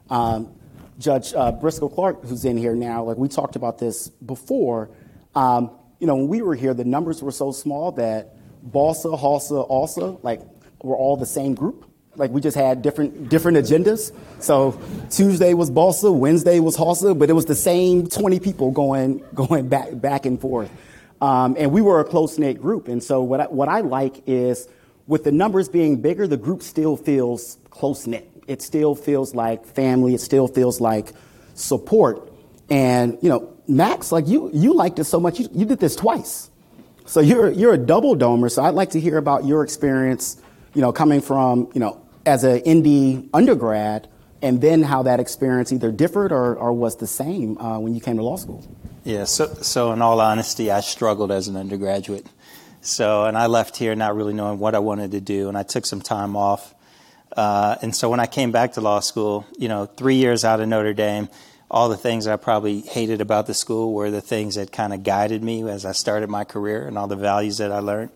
Um, 0.09 0.53
Judge 0.99 1.33
uh, 1.33 1.51
Briscoe 1.51 1.89
Clark, 1.89 2.23
who's 2.25 2.45
in 2.45 2.57
here 2.57 2.75
now, 2.75 3.03
like 3.03 3.17
we 3.17 3.27
talked 3.27 3.55
about 3.55 3.77
this 3.77 4.09
before. 4.09 4.89
Um, 5.35 5.71
you 5.99 6.07
know, 6.07 6.15
when 6.15 6.27
we 6.27 6.41
were 6.41 6.55
here, 6.55 6.73
the 6.73 6.85
numbers 6.85 7.21
were 7.21 7.31
so 7.31 7.51
small 7.51 7.91
that 7.93 8.35
BALSA, 8.63 9.19
HALSA, 9.19 9.69
ALSA, 9.69 10.23
like, 10.23 10.41
were 10.81 10.95
all 10.95 11.17
the 11.17 11.25
same 11.25 11.55
group. 11.55 11.85
Like 12.15 12.31
we 12.31 12.41
just 12.41 12.57
had 12.57 12.81
different 12.81 13.29
different 13.29 13.59
agendas. 13.59 14.11
So 14.39 14.79
Tuesday 15.11 15.53
was 15.53 15.69
BALSA, 15.69 16.11
Wednesday 16.11 16.59
was 16.59 16.75
HALSA, 16.75 17.17
but 17.17 17.29
it 17.29 17.33
was 17.33 17.45
the 17.45 17.55
same 17.55 18.07
20 18.07 18.39
people 18.39 18.71
going 18.71 19.23
going 19.35 19.69
back 19.69 20.01
back 20.01 20.25
and 20.25 20.41
forth. 20.41 20.71
Um, 21.21 21.55
and 21.59 21.71
we 21.71 21.81
were 21.81 21.99
a 21.99 22.03
close 22.03 22.37
knit 22.37 22.59
group. 22.59 22.87
And 22.87 23.03
so 23.03 23.21
what 23.21 23.41
I, 23.41 23.45
what 23.45 23.69
I 23.69 23.81
like 23.81 24.23
is 24.27 24.67
with 25.07 25.23
the 25.23 25.31
numbers 25.31 25.69
being 25.69 26.01
bigger, 26.01 26.27
the 26.27 26.37
group 26.37 26.61
still 26.61 26.97
feels 26.97 27.57
close 27.69 28.05
knit. 28.05 28.29
It 28.47 28.61
still 28.61 28.95
feels 28.95 29.33
like 29.33 29.65
family. 29.65 30.13
It 30.13 30.21
still 30.21 30.47
feels 30.47 30.79
like 30.79 31.13
support. 31.53 32.31
And 32.69 33.17
you 33.21 33.29
know, 33.29 33.53
Max, 33.67 34.11
like 34.11 34.27
you, 34.27 34.49
you 34.53 34.73
liked 34.73 34.99
it 34.99 35.05
so 35.05 35.19
much. 35.19 35.39
You, 35.39 35.49
you 35.53 35.65
did 35.65 35.79
this 35.79 35.95
twice, 35.95 36.49
so 37.05 37.19
you're 37.19 37.49
you're 37.49 37.73
a 37.73 37.77
double 37.77 38.15
domer. 38.15 38.51
So 38.51 38.63
I'd 38.63 38.73
like 38.73 38.91
to 38.91 38.99
hear 38.99 39.17
about 39.17 39.45
your 39.45 39.63
experience. 39.63 40.41
You 40.73 40.81
know, 40.81 40.91
coming 40.91 41.21
from 41.21 41.69
you 41.73 41.79
know 41.79 42.01
as 42.25 42.43
an 42.43 42.61
ND 42.67 43.29
undergrad, 43.33 44.09
and 44.41 44.61
then 44.61 44.83
how 44.83 45.03
that 45.03 45.19
experience 45.19 45.71
either 45.71 45.91
differed 45.91 46.31
or, 46.31 46.55
or 46.55 46.73
was 46.73 46.97
the 46.97 47.07
same 47.07 47.57
uh, 47.57 47.79
when 47.79 47.95
you 47.95 48.01
came 48.01 48.17
to 48.17 48.23
law 48.23 48.35
school. 48.35 48.65
Yeah. 49.03 49.23
So 49.23 49.47
so 49.61 49.91
in 49.93 50.01
all 50.01 50.19
honesty, 50.19 50.71
I 50.71 50.81
struggled 50.81 51.31
as 51.31 51.47
an 51.47 51.55
undergraduate. 51.55 52.25
So, 52.87 53.25
and 53.25 53.37
I 53.37 53.47
left 53.47 53.75
here 53.75 53.95
not 53.95 54.15
really 54.15 54.33
knowing 54.33 54.59
what 54.59 54.73
I 54.73 54.79
wanted 54.79 55.11
to 55.11 55.19
do, 55.19 55.49
and 55.49 55.57
I 55.57 55.63
took 55.63 55.85
some 55.85 55.99
time 55.99 56.37
off. 56.37 56.73
Uh, 57.35 57.75
and 57.81 57.93
so 57.93 58.09
when 58.09 58.21
I 58.21 58.27
came 58.27 58.53
back 58.53 58.73
to 58.73 58.81
law 58.81 59.01
school, 59.01 59.45
you 59.57 59.67
know, 59.67 59.87
three 59.87 60.15
years 60.15 60.45
out 60.45 60.61
of 60.61 60.69
Notre 60.69 60.93
Dame, 60.93 61.27
all 61.69 61.89
the 61.89 61.97
things 61.97 62.27
I 62.27 62.37
probably 62.37 62.79
hated 62.79 63.19
about 63.19 63.45
the 63.45 63.53
school 63.53 63.93
were 63.93 64.09
the 64.09 64.21
things 64.21 64.55
that 64.55 64.71
kind 64.71 64.93
of 64.93 65.03
guided 65.03 65.43
me 65.43 65.67
as 65.67 65.85
I 65.85 65.91
started 65.91 66.29
my 66.29 66.45
career 66.45 66.87
and 66.87 66.97
all 66.97 67.07
the 67.07 67.17
values 67.17 67.57
that 67.57 67.73
I 67.73 67.79
learned. 67.79 68.11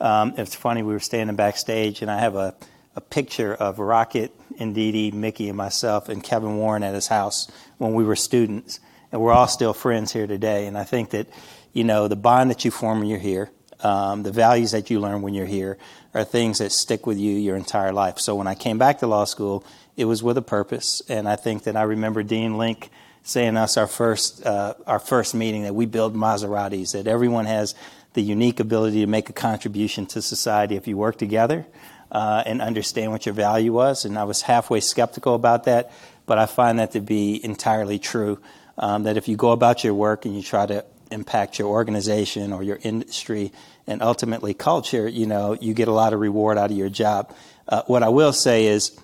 Um, 0.00 0.34
it's 0.36 0.54
funny, 0.54 0.82
we 0.82 0.92
were 0.92 1.00
standing 1.00 1.34
backstage, 1.34 2.02
and 2.02 2.10
I 2.10 2.18
have 2.18 2.34
a, 2.34 2.54
a 2.94 3.00
picture 3.00 3.54
of 3.54 3.78
Rocket, 3.78 4.38
Ndidi, 4.58 5.14
Mickey, 5.14 5.48
and 5.48 5.56
myself, 5.56 6.10
and 6.10 6.22
Kevin 6.22 6.58
Warren 6.58 6.82
at 6.82 6.92
his 6.92 7.06
house 7.06 7.50
when 7.78 7.94
we 7.94 8.04
were 8.04 8.16
students. 8.16 8.80
And 9.12 9.22
we're 9.22 9.32
all 9.32 9.48
still 9.48 9.72
friends 9.72 10.12
here 10.12 10.26
today. 10.26 10.66
And 10.66 10.76
I 10.76 10.84
think 10.84 11.10
that, 11.10 11.26
you 11.72 11.84
know, 11.84 12.06
the 12.06 12.16
bond 12.16 12.50
that 12.50 12.66
you 12.66 12.70
form 12.70 12.98
when 12.98 13.08
you're 13.08 13.18
here, 13.18 13.50
um, 13.82 14.22
the 14.22 14.32
values 14.32 14.72
that 14.72 14.90
you 14.90 15.00
learn 15.00 15.22
when 15.22 15.34
you're 15.34 15.46
here 15.46 15.78
are 16.14 16.24
things 16.24 16.58
that 16.58 16.72
stick 16.72 17.06
with 17.06 17.18
you 17.18 17.32
your 17.32 17.56
entire 17.56 17.92
life. 17.92 18.18
So 18.18 18.34
when 18.34 18.46
I 18.46 18.54
came 18.54 18.78
back 18.78 18.98
to 18.98 19.06
law 19.06 19.24
school, 19.24 19.64
it 19.96 20.04
was 20.06 20.22
with 20.22 20.36
a 20.38 20.42
purpose, 20.42 21.02
and 21.08 21.28
I 21.28 21.36
think 21.36 21.64
that 21.64 21.76
I 21.76 21.82
remember 21.82 22.22
Dean 22.22 22.58
Link 22.58 22.90
saying 23.22 23.56
us 23.56 23.76
our 23.76 23.86
first 23.86 24.44
uh, 24.46 24.74
our 24.86 24.98
first 24.98 25.34
meeting 25.34 25.62
that 25.62 25.74
we 25.74 25.86
build 25.86 26.14
Maseratis, 26.14 26.92
that 26.92 27.06
everyone 27.06 27.46
has 27.46 27.74
the 28.14 28.22
unique 28.22 28.60
ability 28.60 29.00
to 29.00 29.06
make 29.06 29.28
a 29.28 29.32
contribution 29.32 30.06
to 30.06 30.22
society 30.22 30.76
if 30.76 30.88
you 30.88 30.96
work 30.96 31.16
together 31.16 31.66
uh, 32.10 32.42
and 32.44 32.60
understand 32.60 33.12
what 33.12 33.26
your 33.26 33.34
value 33.34 33.72
was. 33.72 34.04
And 34.04 34.18
I 34.18 34.24
was 34.24 34.42
halfway 34.42 34.80
skeptical 34.80 35.34
about 35.34 35.64
that, 35.64 35.92
but 36.26 36.38
I 36.38 36.46
find 36.46 36.78
that 36.78 36.92
to 36.92 37.00
be 37.00 37.42
entirely 37.44 37.98
true. 37.98 38.40
Um, 38.78 39.02
that 39.02 39.18
if 39.18 39.28
you 39.28 39.36
go 39.36 39.50
about 39.50 39.84
your 39.84 39.92
work 39.92 40.24
and 40.24 40.34
you 40.34 40.42
try 40.42 40.64
to 40.64 40.84
impact 41.10 41.58
your 41.58 41.68
organization 41.68 42.52
or 42.52 42.62
your 42.62 42.78
industry 42.82 43.52
and 43.86 44.02
ultimately 44.02 44.54
culture, 44.54 45.08
you 45.08 45.26
know, 45.26 45.56
you 45.60 45.74
get 45.74 45.88
a 45.88 45.92
lot 45.92 46.12
of 46.12 46.20
reward 46.20 46.58
out 46.58 46.70
of 46.70 46.76
your 46.76 46.88
job. 46.88 47.34
Uh, 47.68 47.82
what 47.86 48.02
I 48.02 48.08
will 48.08 48.32
say 48.32 48.66
is, 48.66 48.98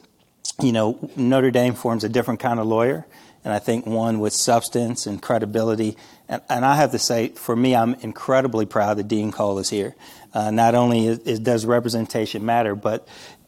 you 0.60 0.72
know, 0.72 1.10
Notre 1.16 1.50
Dame 1.50 1.74
forms 1.74 2.04
a 2.04 2.08
different 2.08 2.40
kind 2.40 2.60
of 2.60 2.66
lawyer, 2.66 3.06
and 3.44 3.52
I 3.52 3.58
think 3.58 3.86
one 3.86 4.20
with 4.20 4.32
substance 4.32 5.06
and 5.06 5.20
credibility. 5.20 5.96
And, 6.28 6.42
and 6.48 6.64
I 6.64 6.76
have 6.76 6.92
to 6.92 6.98
say, 6.98 7.28
for 7.28 7.54
me, 7.54 7.76
I'm 7.76 7.94
incredibly 7.94 8.66
proud 8.66 8.98
that 8.98 9.08
Dean 9.08 9.32
Cole 9.32 9.58
is 9.58 9.70
here. 9.70 9.94
Uh, 10.32 10.50
not 10.50 10.74
only 10.74 11.06
is, 11.06 11.18
is, 11.20 11.40
does 11.40 11.66
representation 11.66 12.44
matter, 12.44 12.74
but 12.74 13.06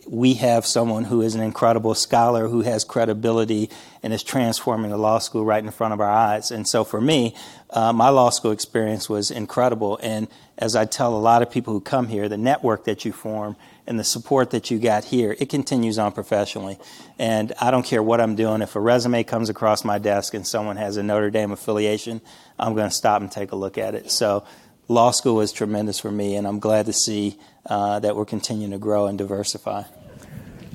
we 0.09 0.35
have 0.35 0.65
someone 0.65 1.05
who 1.05 1.21
is 1.23 1.35
an 1.35 1.41
incredible 1.41 1.95
scholar 1.95 2.49
who 2.49 2.63
has 2.63 2.85
credibility 2.85 3.71
and 4.03 4.13
is 4.13 4.23
transforming 4.23 4.91
the 4.91 4.97
law 4.97 5.19
school 5.19 5.45
right 5.45 5.63
in 5.63 5.71
front 5.71 5.95
of 5.95 6.01
our 6.01 6.11
eyes. 6.11 6.51
And 6.51 6.67
so 6.67 6.85
for 6.85 7.01
me, 7.01 7.35
uh, 7.71 7.93
my 7.93 8.09
law 8.09 8.31
school 8.31 8.53
experience 8.53 9.09
was 9.09 9.31
incredible. 9.31 9.99
And 10.03 10.29
as 10.57 10.77
I 10.77 10.85
tell 10.85 11.17
a 11.17 11.19
lot 11.19 11.43
of 11.43 11.51
people 11.51 11.73
who 11.73 11.81
come 11.81 12.09
here, 12.09 12.29
the 12.29 12.37
network 12.37 12.85
that 12.85 13.05
you 13.05 13.13
form 13.13 13.57
and 13.87 13.99
the 13.99 14.05
support 14.05 14.51
that 14.51 14.71
you 14.71 14.79
got 14.79 15.05
here, 15.05 15.35
it 15.39 15.49
continues 15.49 15.99
on 15.99 16.13
professionally. 16.13 16.79
And 17.19 17.53
I 17.61 17.71
don't 17.71 17.85
care 17.85 18.03
what 18.03 18.21
I'm 18.21 18.37
doing. 18.37 18.63
If 18.63 18.77
a 18.77 18.81
resume 18.81 19.25
comes 19.25 19.49
across 19.49 19.85
my 19.85 19.99
desk 19.99 20.35
and 20.35 20.47
someone 20.47 20.77
has 20.77 20.97
a 20.97 21.03
Notre 21.03 21.31
Dame 21.31 21.53
affiliation, 21.53 22.21
I'm 22.59 22.75
going 22.75 22.89
to 22.89 22.95
stop 22.95 23.21
and 23.23 23.31
take 23.31 23.53
a 23.53 23.57
look 23.57 23.79
at 23.79 23.95
it. 23.95 24.11
So 24.11 24.45
law 24.89 25.11
school 25.11 25.37
was 25.37 25.53
tremendous 25.53 26.01
for 26.01 26.11
me, 26.11 26.37
and 26.37 26.47
I'm 26.47 26.59
glad 26.61 26.87
to 26.87 26.93
see 26.93 27.39
uh, 27.67 28.01
that 28.01 28.17
we're 28.17 28.25
continuing 28.25 28.73
to 28.73 28.79
grow 28.79 29.07
and 29.07 29.19
diversify. 29.19 29.83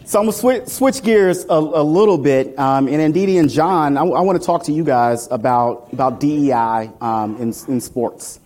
So 0.06 0.20
I'm 0.20 0.26
going 0.26 0.66
to 0.66 0.70
switch, 0.70 1.02
gears 1.02 1.46
a, 1.46 1.54
a, 1.54 1.84
little 1.84 2.18
bit. 2.18 2.60
Um, 2.60 2.90
and 2.90 3.14
Ndidi 3.14 3.40
and 3.40 3.50
John, 3.50 3.98
I, 3.98 4.02
I 4.02 4.22
want 4.22 4.40
to 4.40 4.46
talk 4.46 4.66
to 4.66 4.74
you 4.74 4.84
guys 4.84 5.30
about, 5.32 5.88
about 5.94 6.20
DEI 6.20 6.92
um, 7.00 7.38
in, 7.38 7.54
in 7.70 7.80
sports. 7.80 8.42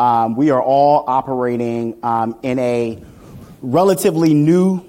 Um, 0.00 0.34
we 0.34 0.50
are 0.50 0.60
all 0.60 1.04
operating 1.06 1.96
um, 2.02 2.36
in 2.42 2.58
a 2.58 3.00
relatively 3.62 4.34
new 4.34 4.84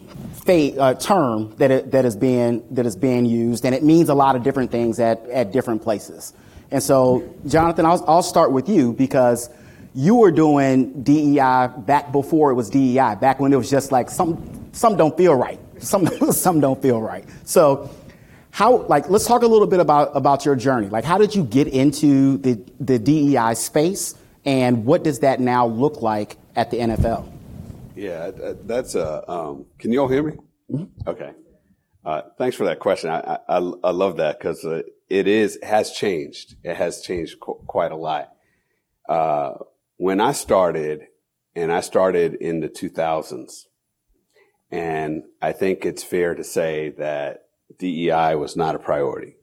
uh, 0.47 0.93
term 0.95 1.53
that, 1.57 1.69
it, 1.69 1.91
that, 1.91 2.03
is 2.03 2.15
being, 2.15 2.65
that 2.71 2.85
is 2.85 2.95
being 2.95 3.25
used, 3.25 3.65
and 3.65 3.75
it 3.75 3.83
means 3.83 4.09
a 4.09 4.15
lot 4.15 4.35
of 4.35 4.43
different 4.43 4.71
things 4.71 4.99
at, 4.99 5.23
at 5.29 5.51
different 5.51 5.83
places. 5.83 6.33
And 6.71 6.81
so, 6.81 7.31
Jonathan, 7.45 7.85
I'll, 7.85 8.03
I'll 8.07 8.23
start 8.23 8.51
with 8.51 8.69
you 8.69 8.93
because 8.93 9.49
you 9.93 10.15
were 10.15 10.31
doing 10.31 11.03
DEI 11.03 11.67
back 11.79 12.11
before 12.11 12.49
it 12.49 12.55
was 12.55 12.71
DEI, 12.71 13.15
back 13.15 13.39
when 13.39 13.53
it 13.53 13.57
was 13.57 13.69
just 13.69 13.91
like 13.91 14.09
some, 14.09 14.69
some 14.71 14.97
don't 14.97 15.15
feel 15.15 15.35
right. 15.35 15.59
Some, 15.79 16.07
some 16.31 16.59
don't 16.59 16.81
feel 16.81 17.01
right. 17.01 17.25
So, 17.45 17.89
how, 18.51 18.77
like, 18.87 19.09
let's 19.09 19.27
talk 19.27 19.43
a 19.43 19.47
little 19.47 19.67
bit 19.67 19.79
about, 19.79 20.15
about 20.15 20.45
your 20.45 20.55
journey. 20.55 20.89
Like, 20.89 21.03
how 21.03 21.17
did 21.17 21.35
you 21.35 21.43
get 21.43 21.67
into 21.67 22.37
the, 22.37 22.59
the 22.79 22.97
DEI 22.97 23.53
space, 23.53 24.15
and 24.45 24.85
what 24.85 25.03
does 25.03 25.19
that 25.19 25.39
now 25.39 25.67
look 25.67 26.01
like 26.01 26.37
at 26.55 26.71
the 26.71 26.77
NFL? 26.77 27.31
Yeah, 27.95 28.31
that's 28.63 28.95
a. 28.95 29.29
Um, 29.29 29.65
can 29.79 29.91
you 29.91 30.01
all 30.01 30.07
hear 30.07 30.23
me? 30.23 30.33
Mm-hmm. 30.71 31.09
Okay. 31.09 31.31
Uh, 32.05 32.21
thanks 32.37 32.55
for 32.55 32.65
that 32.65 32.79
question. 32.79 33.09
I 33.09 33.39
I, 33.49 33.57
I 33.57 33.89
love 33.91 34.17
that 34.17 34.39
because 34.39 34.63
uh, 34.63 34.83
it 35.09 35.27
is 35.27 35.57
has 35.63 35.91
changed. 35.91 36.55
It 36.63 36.75
has 36.75 37.01
changed 37.01 37.39
qu- 37.39 37.59
quite 37.65 37.91
a 37.91 37.95
lot. 37.95 38.31
Uh, 39.09 39.53
when 39.97 40.21
I 40.21 40.31
started, 40.31 41.07
and 41.55 41.71
I 41.71 41.81
started 41.81 42.35
in 42.35 42.59
the 42.59 42.69
2000s, 42.69 43.65
and 44.71 45.23
I 45.41 45.51
think 45.53 45.85
it's 45.85 46.03
fair 46.03 46.35
to 46.35 46.43
say 46.43 46.89
that 46.97 47.45
DEI 47.79 48.35
was 48.35 48.55
not 48.55 48.75
a 48.75 48.79
priority. 48.79 49.35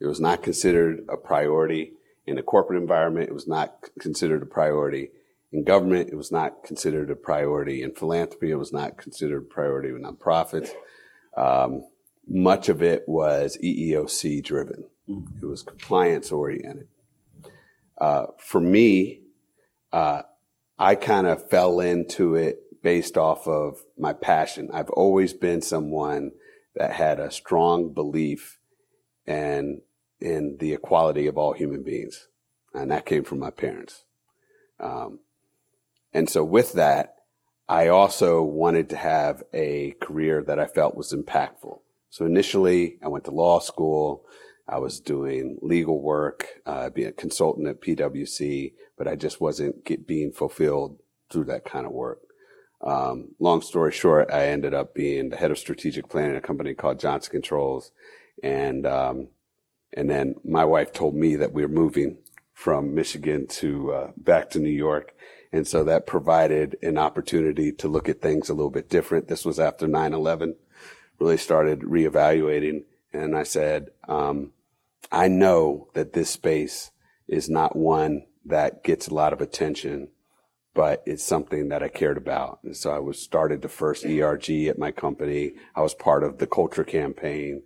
It 0.00 0.06
was 0.06 0.20
not 0.20 0.42
considered 0.42 1.04
a 1.08 1.16
priority 1.16 1.92
in 2.26 2.36
the 2.36 2.42
corporate 2.42 2.80
environment. 2.80 3.28
It 3.28 3.34
was 3.34 3.48
not 3.48 3.90
considered 3.98 4.42
a 4.42 4.46
priority 4.46 5.10
in 5.52 5.64
government, 5.64 6.08
it 6.10 6.16
was 6.16 6.32
not 6.32 6.64
considered 6.64 7.10
a 7.10 7.14
priority. 7.14 7.82
In 7.82 7.92
philanthropy, 7.92 8.50
it 8.50 8.56
was 8.56 8.72
not 8.72 8.96
considered 8.96 9.42
a 9.42 9.54
priority 9.54 9.90
in 9.90 10.02
nonprofits. 10.02 10.70
Um, 11.36 11.84
much 12.26 12.70
of 12.70 12.82
it 12.82 13.04
was 13.06 13.58
EEOC 13.62 14.42
driven. 14.42 14.84
It 15.42 15.44
was 15.44 15.62
compliance 15.62 16.32
oriented. 16.32 16.88
Uh, 17.98 18.26
for 18.38 18.60
me, 18.60 19.20
uh, 19.92 20.22
I 20.78 20.94
kind 20.94 21.26
of 21.26 21.50
fell 21.50 21.80
into 21.80 22.34
it 22.34 22.60
based 22.82 23.16
off 23.16 23.46
of 23.46 23.82
my 23.98 24.12
passion. 24.12 24.68
I've 24.72 24.90
always 24.90 25.32
been 25.32 25.62
someone 25.62 26.32
that 26.74 26.92
had 26.92 27.20
a 27.20 27.30
strong 27.30 27.92
belief 27.92 28.58
and 29.26 29.80
in 30.20 30.56
the 30.58 30.72
equality 30.72 31.26
of 31.26 31.36
all 31.36 31.52
human 31.52 31.82
beings, 31.82 32.28
and 32.74 32.90
that 32.90 33.06
came 33.06 33.24
from 33.24 33.38
my 33.38 33.50
parents. 33.50 34.04
Um, 34.78 35.20
and 36.12 36.28
so 36.28 36.44
with 36.44 36.74
that, 36.74 37.16
I 37.68 37.88
also 37.88 38.42
wanted 38.42 38.90
to 38.90 38.96
have 38.96 39.42
a 39.52 39.94
career 40.00 40.42
that 40.44 40.58
I 40.58 40.66
felt 40.66 40.96
was 40.96 41.12
impactful. 41.12 41.80
So 42.10 42.26
initially 42.26 42.98
I 43.02 43.08
went 43.08 43.24
to 43.24 43.30
law 43.30 43.60
school. 43.60 44.24
I 44.68 44.78
was 44.78 45.00
doing 45.00 45.58
legal 45.60 46.00
work, 46.00 46.46
uh, 46.66 46.90
being 46.90 47.08
a 47.08 47.12
consultant 47.12 47.68
at 47.68 47.80
PwC, 47.80 48.74
but 48.96 49.08
I 49.08 49.16
just 49.16 49.40
wasn't 49.40 49.84
get, 49.84 50.06
being 50.06 50.32
fulfilled 50.32 50.98
through 51.30 51.44
that 51.44 51.64
kind 51.64 51.86
of 51.86 51.92
work. 51.92 52.20
Um, 52.82 53.34
long 53.38 53.62
story 53.62 53.92
short, 53.92 54.30
I 54.32 54.46
ended 54.46 54.74
up 54.74 54.94
being 54.94 55.30
the 55.30 55.36
head 55.36 55.50
of 55.50 55.58
strategic 55.58 56.08
planning 56.08 56.32
at 56.32 56.38
a 56.38 56.46
company 56.46 56.74
called 56.74 56.98
Johnson 56.98 57.30
Controls. 57.30 57.92
And, 58.42 58.86
um, 58.86 59.28
and 59.92 60.10
then 60.10 60.34
my 60.44 60.64
wife 60.64 60.92
told 60.92 61.14
me 61.14 61.36
that 61.36 61.52
we 61.52 61.62
were 61.62 61.68
moving 61.68 62.18
from 62.54 62.94
Michigan 62.94 63.46
to, 63.46 63.92
uh, 63.92 64.10
back 64.16 64.50
to 64.50 64.58
New 64.58 64.70
York. 64.70 65.14
And 65.52 65.66
so 65.66 65.84
that 65.84 66.06
provided 66.06 66.76
an 66.82 66.96
opportunity 66.98 67.72
to 67.72 67.88
look 67.88 68.08
at 68.08 68.22
things 68.22 68.48
a 68.48 68.54
little 68.54 68.70
bit 68.70 68.88
different. 68.88 69.28
This 69.28 69.44
was 69.44 69.60
after 69.60 69.86
9-11, 69.86 70.56
really 71.20 71.36
started 71.36 71.80
reevaluating. 71.80 72.84
And 73.12 73.36
I 73.36 73.42
said, 73.42 73.90
um, 74.08 74.52
I 75.10 75.28
know 75.28 75.88
that 75.92 76.14
this 76.14 76.30
space 76.30 76.90
is 77.28 77.50
not 77.50 77.76
one 77.76 78.24
that 78.46 78.82
gets 78.82 79.08
a 79.08 79.14
lot 79.14 79.32
of 79.32 79.40
attention, 79.40 80.08
but 80.74 81.02
it's 81.04 81.24
something 81.24 81.68
that 81.68 81.82
I 81.82 81.88
cared 81.88 82.16
about. 82.16 82.60
And 82.62 82.76
so 82.76 82.90
I 82.90 82.98
was 82.98 83.20
started 83.20 83.60
the 83.60 83.68
first 83.68 84.04
ERG 84.04 84.50
at 84.66 84.78
my 84.78 84.90
company. 84.90 85.52
I 85.74 85.82
was 85.82 85.94
part 85.94 86.24
of 86.24 86.38
the 86.38 86.46
culture 86.46 86.84
campaign. 86.84 87.62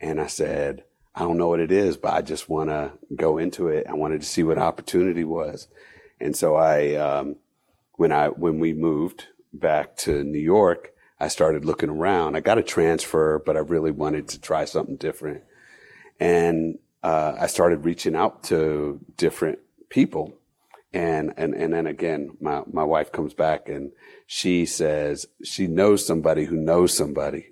And 0.00 0.20
I 0.20 0.26
said, 0.26 0.84
I 1.14 1.20
don't 1.20 1.38
know 1.38 1.48
what 1.48 1.60
it 1.60 1.70
is, 1.70 1.96
but 1.96 2.12
I 2.12 2.22
just 2.22 2.48
want 2.48 2.70
to 2.70 2.92
go 3.14 3.38
into 3.38 3.68
it. 3.68 3.86
I 3.88 3.94
wanted 3.94 4.20
to 4.22 4.26
see 4.26 4.42
what 4.42 4.58
opportunity 4.58 5.24
was. 5.24 5.68
And 6.20 6.36
so 6.36 6.56
I, 6.56 6.94
um, 6.94 7.36
when 7.94 8.12
I, 8.12 8.28
when 8.28 8.58
we 8.58 8.72
moved 8.72 9.26
back 9.52 9.96
to 9.98 10.24
New 10.24 10.38
York, 10.38 10.92
I 11.20 11.28
started 11.28 11.64
looking 11.64 11.90
around. 11.90 12.36
I 12.36 12.40
got 12.40 12.58
a 12.58 12.62
transfer, 12.62 13.42
but 13.44 13.56
I 13.56 13.60
really 13.60 13.90
wanted 13.90 14.28
to 14.28 14.40
try 14.40 14.64
something 14.64 14.96
different. 14.96 15.42
And, 16.18 16.78
uh, 17.02 17.36
I 17.38 17.46
started 17.46 17.84
reaching 17.84 18.14
out 18.14 18.44
to 18.44 19.00
different 19.16 19.58
people. 19.88 20.34
And, 20.92 21.32
and, 21.36 21.54
and 21.54 21.72
then 21.72 21.86
again, 21.86 22.36
my, 22.40 22.62
my 22.70 22.82
wife 22.82 23.12
comes 23.12 23.32
back 23.32 23.68
and 23.68 23.92
she 24.26 24.66
says 24.66 25.26
she 25.44 25.66
knows 25.66 26.04
somebody 26.04 26.44
who 26.44 26.56
knows 26.56 26.96
somebody 26.96 27.50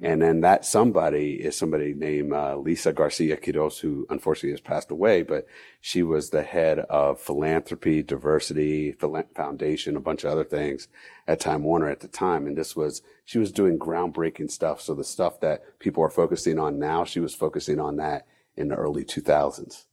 and 0.00 0.20
then 0.20 0.42
that 0.42 0.64
somebody 0.64 1.34
is 1.34 1.56
somebody 1.56 1.94
named 1.94 2.32
uh, 2.32 2.56
Lisa 2.56 2.92
Garcia 2.92 3.36
Quiroz, 3.36 3.80
who 3.80 4.06
unfortunately 4.10 4.50
has 4.50 4.60
passed 4.60 4.90
away, 4.90 5.22
but 5.22 5.46
she 5.80 6.02
was 6.02 6.30
the 6.30 6.42
head 6.42 6.80
of 6.80 7.20
philanthropy, 7.20 8.02
diversity, 8.02 8.92
foundation, 8.92 9.96
a 9.96 10.00
bunch 10.00 10.24
of 10.24 10.32
other 10.32 10.44
things 10.44 10.88
at 11.26 11.40
Time 11.40 11.62
Warner 11.62 11.88
at 11.88 12.00
the 12.00 12.08
time. 12.08 12.46
And 12.46 12.58
this 12.58 12.76
was, 12.76 13.02
she 13.24 13.38
was 13.38 13.52
doing 13.52 13.78
groundbreaking 13.78 14.50
stuff. 14.50 14.80
So 14.82 14.94
the 14.94 15.04
stuff 15.04 15.40
that 15.40 15.78
people 15.78 16.02
are 16.02 16.10
focusing 16.10 16.58
on 16.58 16.78
now, 16.78 17.04
she 17.04 17.20
was 17.20 17.34
focusing 17.34 17.80
on 17.80 17.96
that 17.96 18.26
in 18.54 18.68
the 18.68 18.76
early 18.76 19.04
2000s. 19.04 19.84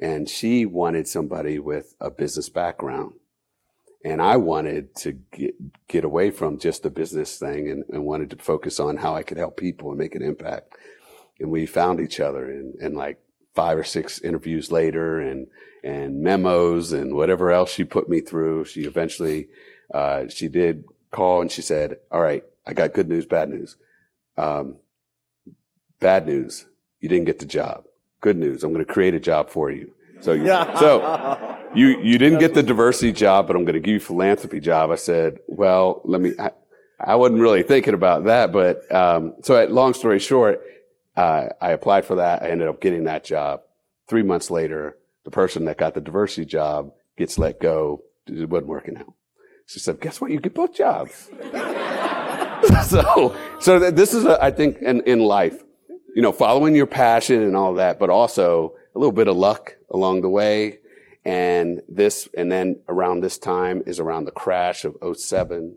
And 0.00 0.28
she 0.28 0.64
wanted 0.64 1.08
somebody 1.08 1.58
with 1.58 1.94
a 2.00 2.10
business 2.10 2.48
background 2.48 3.14
and 4.04 4.22
I 4.22 4.36
wanted 4.36 4.94
to 4.96 5.12
get, 5.12 5.54
get 5.88 6.04
away 6.04 6.30
from 6.30 6.58
just 6.58 6.82
the 6.82 6.90
business 6.90 7.38
thing 7.38 7.68
and, 7.68 7.84
and, 7.90 8.04
wanted 8.04 8.30
to 8.30 8.36
focus 8.36 8.78
on 8.78 8.96
how 8.96 9.14
I 9.14 9.22
could 9.22 9.38
help 9.38 9.56
people 9.56 9.90
and 9.90 9.98
make 9.98 10.14
an 10.14 10.22
impact. 10.22 10.74
And 11.40 11.50
we 11.50 11.66
found 11.66 12.00
each 12.00 12.20
other 12.20 12.44
and, 12.44 12.74
and 12.76 12.96
like 12.96 13.20
five 13.54 13.76
or 13.76 13.84
six 13.84 14.20
interviews 14.20 14.70
later 14.70 15.20
and, 15.20 15.48
and 15.82 16.22
memos 16.22 16.92
and 16.92 17.14
whatever 17.14 17.50
else 17.50 17.72
she 17.72 17.84
put 17.84 18.08
me 18.08 18.20
through. 18.20 18.66
She 18.66 18.82
eventually, 18.82 19.48
uh, 19.92 20.28
she 20.28 20.48
did 20.48 20.84
call 21.10 21.40
and 21.40 21.50
she 21.50 21.62
said, 21.62 21.96
all 22.12 22.20
right, 22.20 22.44
I 22.66 22.74
got 22.74 22.94
good 22.94 23.08
news, 23.08 23.26
bad 23.26 23.48
news. 23.48 23.76
Um, 24.36 24.76
bad 25.98 26.26
news. 26.26 26.66
You 27.00 27.08
didn't 27.08 27.26
get 27.26 27.40
the 27.40 27.46
job. 27.46 27.84
Good 28.20 28.36
news. 28.36 28.64
I'm 28.64 28.72
going 28.72 28.84
to 28.84 28.92
create 28.92 29.14
a 29.14 29.20
job 29.20 29.50
for 29.50 29.70
you. 29.70 29.92
So, 30.20 30.32
you, 30.32 30.46
so 30.46 31.58
you, 31.74 32.00
you 32.00 32.18
didn't 32.18 32.40
get 32.40 32.54
the 32.54 32.62
diversity 32.62 33.12
job, 33.12 33.46
but 33.46 33.54
I'm 33.54 33.64
going 33.64 33.74
to 33.74 33.80
give 33.80 33.94
you 33.94 34.00
philanthropy 34.00 34.58
job. 34.58 34.90
I 34.90 34.96
said, 34.96 35.38
well, 35.46 36.00
let 36.04 36.20
me, 36.20 36.32
I, 36.38 36.50
I 36.98 37.14
wasn't 37.14 37.40
really 37.40 37.62
thinking 37.62 37.94
about 37.94 38.24
that, 38.24 38.52
but, 38.52 38.90
um, 38.92 39.34
so 39.42 39.56
at, 39.56 39.70
long 39.70 39.94
story 39.94 40.18
short, 40.18 40.60
uh, 41.16 41.50
I 41.60 41.70
applied 41.70 42.04
for 42.04 42.16
that. 42.16 42.42
I 42.42 42.48
ended 42.48 42.66
up 42.66 42.80
getting 42.80 43.04
that 43.04 43.24
job. 43.24 43.60
Three 44.08 44.24
months 44.24 44.50
later, 44.50 44.96
the 45.24 45.30
person 45.30 45.66
that 45.66 45.78
got 45.78 45.94
the 45.94 46.00
diversity 46.00 46.44
job 46.44 46.92
gets 47.16 47.38
let 47.38 47.60
go. 47.60 48.02
It 48.26 48.48
wasn't 48.48 48.68
working 48.68 48.96
out. 48.96 49.14
She 49.66 49.78
said, 49.78 50.00
guess 50.00 50.20
what? 50.20 50.30
You 50.30 50.40
get 50.40 50.54
both 50.54 50.74
jobs. 50.74 51.30
so, 52.88 53.36
so 53.60 53.90
this 53.90 54.14
is, 54.14 54.24
a, 54.24 54.42
I 54.42 54.50
think, 54.50 54.78
in, 54.78 55.02
in 55.02 55.20
life, 55.20 55.62
you 56.14 56.22
know, 56.22 56.32
following 56.32 56.74
your 56.74 56.86
passion 56.86 57.42
and 57.42 57.56
all 57.56 57.74
that, 57.74 57.98
but 57.98 58.10
also 58.10 58.74
a 58.94 58.98
little 58.98 59.12
bit 59.12 59.28
of 59.28 59.36
luck 59.36 59.76
along 59.90 60.22
the 60.22 60.28
way. 60.28 60.78
And 61.24 61.82
this, 61.88 62.28
and 62.36 62.50
then 62.50 62.80
around 62.88 63.20
this 63.20 63.38
time 63.38 63.82
is 63.86 64.00
around 64.00 64.24
the 64.24 64.30
crash 64.30 64.84
of 64.84 64.96
07. 65.16 65.76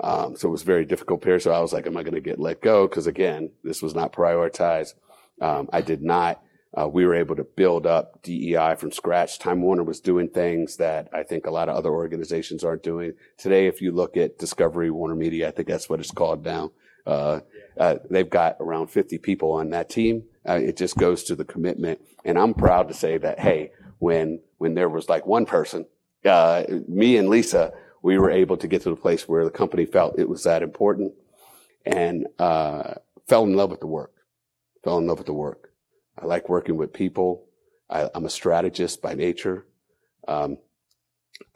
Um, 0.00 0.36
so 0.36 0.48
it 0.48 0.50
was 0.50 0.62
a 0.62 0.66
very 0.66 0.84
difficult 0.84 1.22
period. 1.22 1.42
So 1.42 1.52
I 1.52 1.60
was 1.60 1.72
like, 1.72 1.86
am 1.86 1.96
I 1.96 2.02
going 2.02 2.14
to 2.14 2.20
get 2.20 2.40
let 2.40 2.60
go? 2.60 2.88
Because 2.88 3.06
again, 3.06 3.50
this 3.62 3.82
was 3.82 3.94
not 3.94 4.12
prioritized. 4.12 4.94
Um, 5.40 5.68
I 5.72 5.80
did 5.80 6.02
not. 6.02 6.42
Uh, 6.74 6.88
we 6.88 7.04
were 7.04 7.14
able 7.14 7.36
to 7.36 7.44
build 7.44 7.86
up 7.86 8.22
DEI 8.22 8.76
from 8.78 8.92
scratch. 8.92 9.38
Time 9.38 9.60
Warner 9.60 9.84
was 9.84 10.00
doing 10.00 10.28
things 10.28 10.76
that 10.78 11.08
I 11.12 11.22
think 11.22 11.46
a 11.46 11.50
lot 11.50 11.68
of 11.68 11.76
other 11.76 11.90
organizations 11.90 12.64
aren't 12.64 12.82
doing. 12.82 13.12
Today, 13.36 13.66
if 13.66 13.82
you 13.82 13.92
look 13.92 14.16
at 14.16 14.38
Discovery 14.38 14.90
Warner 14.90 15.14
Media, 15.14 15.48
I 15.48 15.50
think 15.50 15.68
that's 15.68 15.90
what 15.90 16.00
it's 16.00 16.10
called 16.10 16.44
now. 16.44 16.72
Uh, 17.06 17.40
uh, 17.78 17.96
they've 18.10 18.28
got 18.28 18.56
around 18.60 18.88
50 18.88 19.18
people 19.18 19.52
on 19.52 19.70
that 19.70 19.88
team. 19.88 20.24
Uh, 20.48 20.54
it 20.54 20.76
just 20.76 20.96
goes 20.96 21.24
to 21.24 21.36
the 21.36 21.44
commitment. 21.44 22.00
And 22.24 22.38
I'm 22.38 22.54
proud 22.54 22.88
to 22.88 22.94
say 22.94 23.18
that, 23.18 23.38
hey, 23.38 23.72
when, 23.98 24.40
when 24.58 24.74
there 24.74 24.88
was 24.88 25.08
like 25.08 25.26
one 25.26 25.46
person, 25.46 25.86
uh, 26.24 26.64
me 26.88 27.16
and 27.16 27.28
Lisa, 27.28 27.72
we 28.02 28.18
were 28.18 28.30
able 28.30 28.56
to 28.56 28.68
get 28.68 28.82
to 28.82 28.90
the 28.90 28.96
place 28.96 29.28
where 29.28 29.44
the 29.44 29.50
company 29.50 29.86
felt 29.86 30.18
it 30.18 30.28
was 30.28 30.44
that 30.44 30.62
important 30.62 31.12
and, 31.84 32.26
uh, 32.38 32.94
fell 33.26 33.44
in 33.44 33.54
love 33.54 33.70
with 33.70 33.80
the 33.80 33.86
work, 33.86 34.12
fell 34.84 34.98
in 34.98 35.06
love 35.06 35.18
with 35.18 35.26
the 35.26 35.32
work. 35.32 35.72
I 36.18 36.26
like 36.26 36.48
working 36.48 36.76
with 36.76 36.92
people. 36.92 37.46
I, 37.88 38.08
am 38.14 38.24
a 38.24 38.30
strategist 38.30 39.00
by 39.00 39.14
nature. 39.14 39.66
Um, 40.28 40.58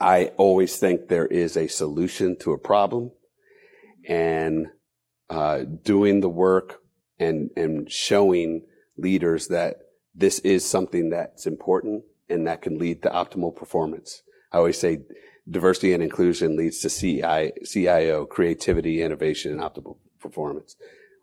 I 0.00 0.26
always 0.36 0.76
think 0.78 1.08
there 1.08 1.26
is 1.26 1.56
a 1.56 1.68
solution 1.68 2.36
to 2.40 2.52
a 2.52 2.58
problem 2.58 3.12
and 4.08 4.68
uh, 5.30 5.60
doing 5.82 6.20
the 6.20 6.28
work 6.28 6.82
and 7.18 7.50
and 7.56 7.90
showing 7.90 8.62
leaders 8.96 9.48
that 9.48 9.76
this 10.14 10.38
is 10.40 10.64
something 10.64 11.10
that's 11.10 11.46
important 11.46 12.04
and 12.28 12.46
that 12.46 12.62
can 12.62 12.78
lead 12.78 13.02
to 13.02 13.10
optimal 13.10 13.54
performance. 13.54 14.22
I 14.52 14.58
always 14.58 14.78
say 14.78 15.00
diversity 15.48 15.92
and 15.92 16.02
inclusion 16.02 16.56
leads 16.56 16.80
to 16.80 16.90
CI, 16.90 17.52
CIO, 17.64 18.26
creativity, 18.26 19.02
innovation, 19.02 19.52
and 19.52 19.60
optimal 19.60 19.96
performance. 20.20 20.76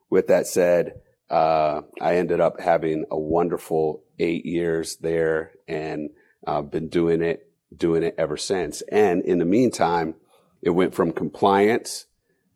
With 0.10 0.28
that 0.28 0.48
said, 0.48 1.02
uh, 1.30 1.82
I 2.00 2.18
ended 2.18 2.40
up 2.40 2.60
having 2.60 3.06
a 3.10 3.18
wonderful 3.18 4.04
eight 4.20 4.46
years 4.46 4.98
there 4.98 5.52
and 5.68 6.12
I've 6.46 6.56
uh, 6.56 6.62
been 6.62 6.90
doing 6.90 7.22
it, 7.22 7.50
doing 7.76 8.04
it 8.04 8.16
ever 8.18 8.38
since. 8.38 8.82
And 8.92 9.24
in 9.24 9.40
the 9.40 9.46
meantime, 9.46 10.16
it 10.62 10.72
went 10.72 10.94
from 10.94 11.12
compliance 11.12 12.06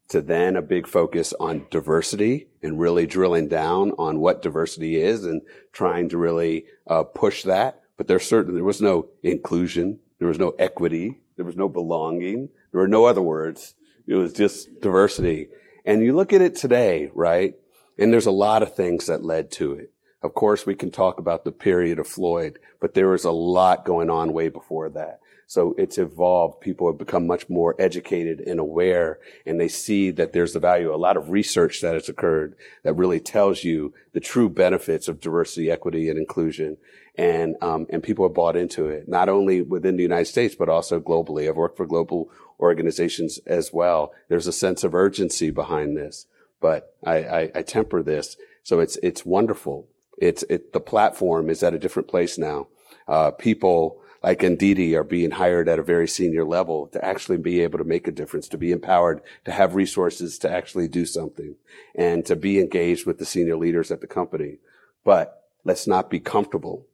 to 0.09 0.21
then 0.21 0.55
a 0.55 0.61
big 0.61 0.87
focus 0.87 1.33
on 1.39 1.65
diversity 1.69 2.47
and 2.63 2.79
really 2.79 3.05
drilling 3.05 3.47
down 3.47 3.91
on 3.97 4.19
what 4.19 4.41
diversity 4.41 4.95
is 4.95 5.25
and 5.25 5.41
trying 5.73 6.09
to 6.09 6.17
really 6.17 6.65
uh, 6.87 7.03
push 7.03 7.43
that. 7.43 7.81
But 7.97 8.07
there's 8.07 8.25
certain 8.25 8.55
there 8.55 8.63
was 8.63 8.81
no 8.81 9.09
inclusion, 9.23 9.99
there 10.19 10.27
was 10.27 10.39
no 10.39 10.51
equity, 10.51 11.19
there 11.35 11.45
was 11.45 11.57
no 11.57 11.67
belonging, 11.67 12.49
there 12.71 12.81
were 12.81 12.87
no 12.87 13.05
other 13.05 13.21
words. 13.21 13.75
It 14.05 14.15
was 14.15 14.33
just 14.33 14.81
diversity. 14.81 15.49
And 15.85 16.01
you 16.01 16.15
look 16.15 16.31
at 16.31 16.41
it 16.41 16.55
today, 16.55 17.11
right? 17.13 17.55
And 17.97 18.13
there's 18.13 18.25
a 18.25 18.31
lot 18.31 18.63
of 18.63 18.75
things 18.75 19.07
that 19.07 19.23
led 19.23 19.51
to 19.53 19.73
it. 19.73 19.91
Of 20.21 20.33
course, 20.33 20.65
we 20.65 20.75
can 20.75 20.91
talk 20.91 21.19
about 21.19 21.43
the 21.43 21.51
period 21.51 21.99
of 21.99 22.07
Floyd, 22.07 22.59
but 22.79 22.93
there 22.93 23.09
was 23.09 23.23
a 23.23 23.31
lot 23.31 23.85
going 23.85 24.09
on 24.09 24.33
way 24.33 24.49
before 24.49 24.89
that. 24.89 25.19
So 25.49 25.73
it's 25.77 25.97
evolved. 25.97 26.59
People 26.59 26.87
have 26.87 26.97
become 26.97 27.25
much 27.25 27.49
more 27.49 27.73
educated 27.79 28.41
and 28.41 28.59
aware, 28.59 29.19
and 29.45 29.59
they 29.59 29.69
see 29.69 30.11
that 30.11 30.33
there's 30.33 30.51
the 30.51 30.59
value. 30.59 30.93
A 30.93 30.97
lot 30.97 31.15
of 31.15 31.29
research 31.29 31.79
that 31.81 31.93
has 31.93 32.09
occurred 32.09 32.55
that 32.83 32.93
really 32.93 33.21
tells 33.21 33.63
you 33.63 33.93
the 34.11 34.19
true 34.19 34.49
benefits 34.49 35.07
of 35.07 35.21
diversity, 35.21 35.71
equity, 35.71 36.09
and 36.09 36.19
inclusion. 36.19 36.75
And, 37.15 37.55
um, 37.61 37.87
and 37.89 38.03
people 38.03 38.27
have 38.27 38.35
bought 38.35 38.57
into 38.57 38.87
it, 38.87 39.07
not 39.07 39.29
only 39.29 39.61
within 39.61 39.95
the 39.95 40.03
United 40.03 40.25
States, 40.25 40.53
but 40.53 40.69
also 40.69 40.99
globally. 40.99 41.47
I've 41.47 41.55
worked 41.55 41.77
for 41.77 41.87
global 41.87 42.29
organizations 42.59 43.39
as 43.47 43.71
well. 43.71 44.11
There's 44.27 44.47
a 44.47 44.51
sense 44.51 44.83
of 44.83 44.93
urgency 44.93 45.49
behind 45.49 45.95
this, 45.95 46.27
but 46.59 46.93
I, 47.05 47.15
I, 47.15 47.51
I 47.55 47.61
temper 47.61 48.03
this. 48.03 48.35
So 48.63 48.81
it's, 48.81 48.97
it's 49.01 49.25
wonderful. 49.25 49.87
It's, 50.17 50.43
it, 50.49 50.73
the 50.73 50.81
platform 50.81 51.49
is 51.49 51.63
at 51.63 51.73
a 51.73 51.79
different 51.79 52.09
place 52.09 52.37
now. 52.37 52.67
Uh, 53.07 53.31
people, 53.31 54.01
like 54.23 54.39
Ndidi 54.39 54.93
are 54.93 55.03
being 55.03 55.31
hired 55.31 55.69
at 55.69 55.79
a 55.79 55.83
very 55.83 56.07
senior 56.07 56.43
level 56.43 56.87
to 56.87 57.03
actually 57.03 57.37
be 57.37 57.61
able 57.61 57.77
to 57.79 57.85
make 57.85 58.07
a 58.07 58.11
difference, 58.11 58.47
to 58.49 58.57
be 58.57 58.71
empowered, 58.71 59.21
to 59.45 59.51
have 59.51 59.75
resources 59.75 60.37
to 60.39 60.49
actually 60.49 60.87
do 60.87 61.05
something 61.05 61.55
and 61.95 62.25
to 62.25 62.35
be 62.35 62.59
engaged 62.59 63.05
with 63.05 63.19
the 63.19 63.25
senior 63.25 63.55
leaders 63.55 63.91
at 63.91 64.01
the 64.01 64.07
company. 64.07 64.57
But 65.03 65.43
let's 65.63 65.87
not 65.87 66.09
be 66.09 66.19
comfortable 66.19 66.87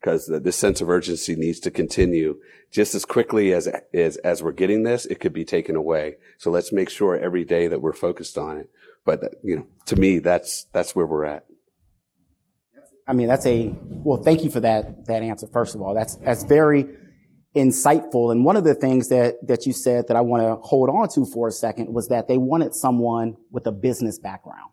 because 0.00 0.26
this 0.26 0.56
sense 0.56 0.80
of 0.80 0.88
urgency 0.88 1.34
needs 1.34 1.58
to 1.60 1.70
continue 1.70 2.38
just 2.70 2.94
as 2.94 3.04
quickly 3.04 3.52
as, 3.52 3.68
as, 3.92 4.16
as 4.18 4.42
we're 4.42 4.52
getting 4.52 4.82
this, 4.82 5.06
it 5.06 5.20
could 5.20 5.32
be 5.32 5.44
taken 5.44 5.74
away. 5.74 6.16
So 6.36 6.50
let's 6.50 6.72
make 6.72 6.90
sure 6.90 7.16
every 7.16 7.44
day 7.44 7.66
that 7.66 7.80
we're 7.80 7.92
focused 7.92 8.38
on 8.38 8.58
it. 8.58 8.70
But, 9.04 9.34
you 9.42 9.56
know, 9.56 9.66
to 9.86 9.96
me, 9.96 10.18
that's, 10.18 10.66
that's 10.72 10.94
where 10.94 11.06
we're 11.06 11.24
at. 11.24 11.46
I 13.08 13.14
mean, 13.14 13.26
that's 13.26 13.46
a, 13.46 13.74
well, 13.88 14.22
thank 14.22 14.44
you 14.44 14.50
for 14.50 14.60
that, 14.60 15.06
that 15.06 15.22
answer, 15.22 15.46
first 15.50 15.74
of 15.74 15.80
all. 15.80 15.94
That's, 15.94 16.16
that's 16.16 16.44
very 16.44 16.86
insightful. 17.56 18.30
And 18.30 18.44
one 18.44 18.56
of 18.56 18.64
the 18.64 18.74
things 18.74 19.08
that, 19.08 19.46
that 19.48 19.64
you 19.64 19.72
said 19.72 20.08
that 20.08 20.16
I 20.16 20.20
want 20.20 20.42
to 20.42 20.56
hold 20.56 20.90
on 20.90 21.08
to 21.14 21.24
for 21.24 21.48
a 21.48 21.50
second 21.50 21.92
was 21.92 22.08
that 22.08 22.28
they 22.28 22.36
wanted 22.36 22.74
someone 22.74 23.36
with 23.50 23.66
a 23.66 23.72
business 23.72 24.18
background. 24.18 24.70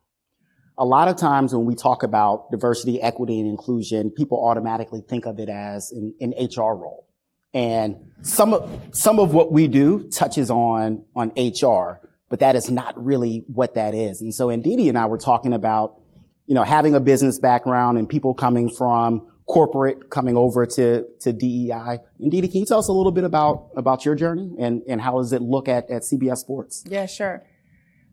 A 0.78 0.84
lot 0.84 1.08
of 1.08 1.16
times 1.16 1.56
when 1.56 1.66
we 1.66 1.76
talk 1.76 2.04
about 2.04 2.52
diversity, 2.52 3.02
equity, 3.02 3.40
and 3.40 3.50
inclusion, 3.50 4.12
people 4.12 4.46
automatically 4.46 5.02
think 5.08 5.26
of 5.26 5.40
it 5.40 5.48
as 5.48 5.94
an, 5.94 6.14
an 6.20 6.34
HR 6.38 6.76
role. 6.76 7.08
And 7.54 8.12
some 8.22 8.54
of, 8.54 8.70
some 8.92 9.18
of 9.18 9.34
what 9.34 9.54
we 9.54 9.70
do 9.70 10.10
touches 10.10 10.52
on, 10.52 11.06
on 11.16 11.32
HR, 11.38 12.06
but 12.28 12.42
that 12.42 12.58
is 12.58 12.70
not 12.70 13.02
really 13.02 13.46
what 13.48 13.76
that 13.76 13.96
is. 13.96 14.20
And 14.20 14.36
so 14.36 14.48
Ndidi 14.48 14.90
and 14.90 14.98
I 14.98 15.06
were 15.06 15.18
talking 15.18 15.54
about 15.54 16.02
you 16.48 16.56
know, 16.56 16.64
having 16.64 16.96
a 16.96 17.00
business 17.00 17.40
background 17.40 17.98
and 17.98 18.08
people 18.08 18.34
coming 18.34 18.70
from 18.70 19.28
corporate 19.48 20.10
coming 20.10 20.36
over 20.36 20.66
to, 20.66 21.06
to 21.20 21.32
DEI. 21.32 22.00
Ndidi, 22.20 22.52
can 22.52 22.62
you 22.62 22.66
tell 22.66 22.80
us 22.80 22.88
a 22.88 22.94
little 22.94 23.12
bit 23.12 23.24
about, 23.24 23.70
about 23.76 24.06
your 24.06 24.16
journey 24.16 24.52
and, 24.60 24.82
and 24.88 25.00
how 25.00 25.18
does 25.18 25.34
it 25.34 25.42
look 25.42 25.68
at, 25.68 25.90
at 25.90 26.02
CBS 26.02 26.38
Sports? 26.38 26.84
Yeah, 26.88 27.06
sure. 27.06 27.44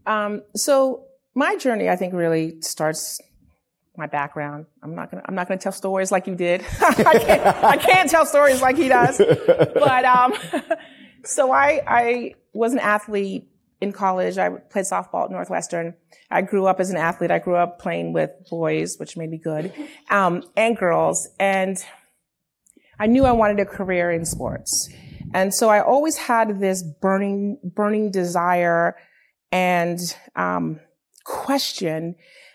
Um, 0.07 0.43
so 0.55 1.07
my 1.35 1.57
journey, 1.57 1.89
I 1.89 1.97
think, 1.97 2.13
really 2.13 2.61
starts 2.61 3.21
my 3.97 4.07
background. 4.07 4.67
I'm 4.83 4.95
not 4.95 5.11
gonna, 5.11 5.23
I'm 5.27 5.35
not 5.35 5.49
gonna 5.49 5.61
tell 5.61 5.73
stories 5.73 6.11
like 6.13 6.27
you 6.27 6.35
did. 6.35 6.63
I, 6.81 7.19
can't, 7.19 7.65
I 7.65 7.77
can't 7.77 8.11
tell 8.11 8.27
stories 8.27 8.61
like 8.61 8.77
he 8.77 8.89
does. 8.89 9.21
But, 9.47 10.05
um, 10.05 10.35
so 11.25 11.51
I, 11.53 11.83
I 11.87 12.35
was 12.53 12.73
an 12.73 12.79
athlete 12.79 13.49
in 13.83 13.93
college. 13.93 14.39
I 14.39 14.49
played 14.49 14.85
softball 14.85 15.25
at 15.25 15.31
Northwestern. 15.31 15.95
I 16.31 16.43
grew 16.43 16.67
up 16.67 16.79
as 16.79 16.91
an 16.91 16.97
athlete. 16.97 17.33
I 17.33 17.41
grew 17.41 17.57
up 17.57 17.81
playing 17.81 18.13
with 18.13 18.31
boys, 18.49 18.97
which 18.99 19.17
made 19.17 19.31
me 19.31 19.39
good, 19.39 19.73
um, 20.11 20.45
and 20.57 20.77
girls. 20.77 21.29
And 21.41 21.77
I 22.99 23.07
knew 23.07 23.25
I 23.25 23.33
wanted 23.33 23.59
a 23.59 23.67
career 23.67 24.11
in 24.11 24.25
sports. 24.25 24.89
And 25.35 25.53
so 25.53 25.69
I 25.69 25.83
always 25.83 26.17
had 26.17 26.61
this 26.61 26.83
burning, 26.83 27.59
burning 27.65 28.11
desire 28.11 28.97
and 29.51 29.99
um, 30.37 30.79
question 31.25 32.15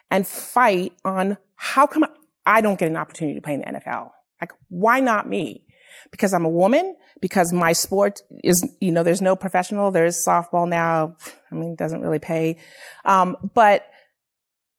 and 0.10 0.26
fight 0.26 0.94
on 1.04 1.38
how 1.56 1.88
come 1.88 2.06
I 2.46 2.62
don't 2.62 2.80
get 2.80 2.88
an 2.88 2.96
opportunity 2.96 3.36
to 3.36 3.42
play 3.42 3.56
in 3.56 3.62
the 3.62 3.66
NFL? 3.66 4.12
Like, 4.40 4.54
why 4.70 5.02
not 5.02 5.28
me? 5.28 5.67
Because 6.12 6.34
I'm 6.34 6.46
a 6.46 6.50
woman, 6.50 6.96
because 7.22 7.52
my 7.54 7.74
sport 7.74 8.22
is, 8.44 8.68
you 8.80 8.92
know, 8.92 9.04
there's 9.04 9.22
no 9.22 9.36
professional. 9.36 9.92
There's 9.92 10.24
softball 10.24 10.68
now. 10.68 11.16
I 11.52 11.56
mean, 11.56 11.72
it 11.72 11.78
doesn't 11.78 12.02
really 12.02 12.20
pay. 12.20 12.58
Um, 13.06 13.38
but 13.54 13.86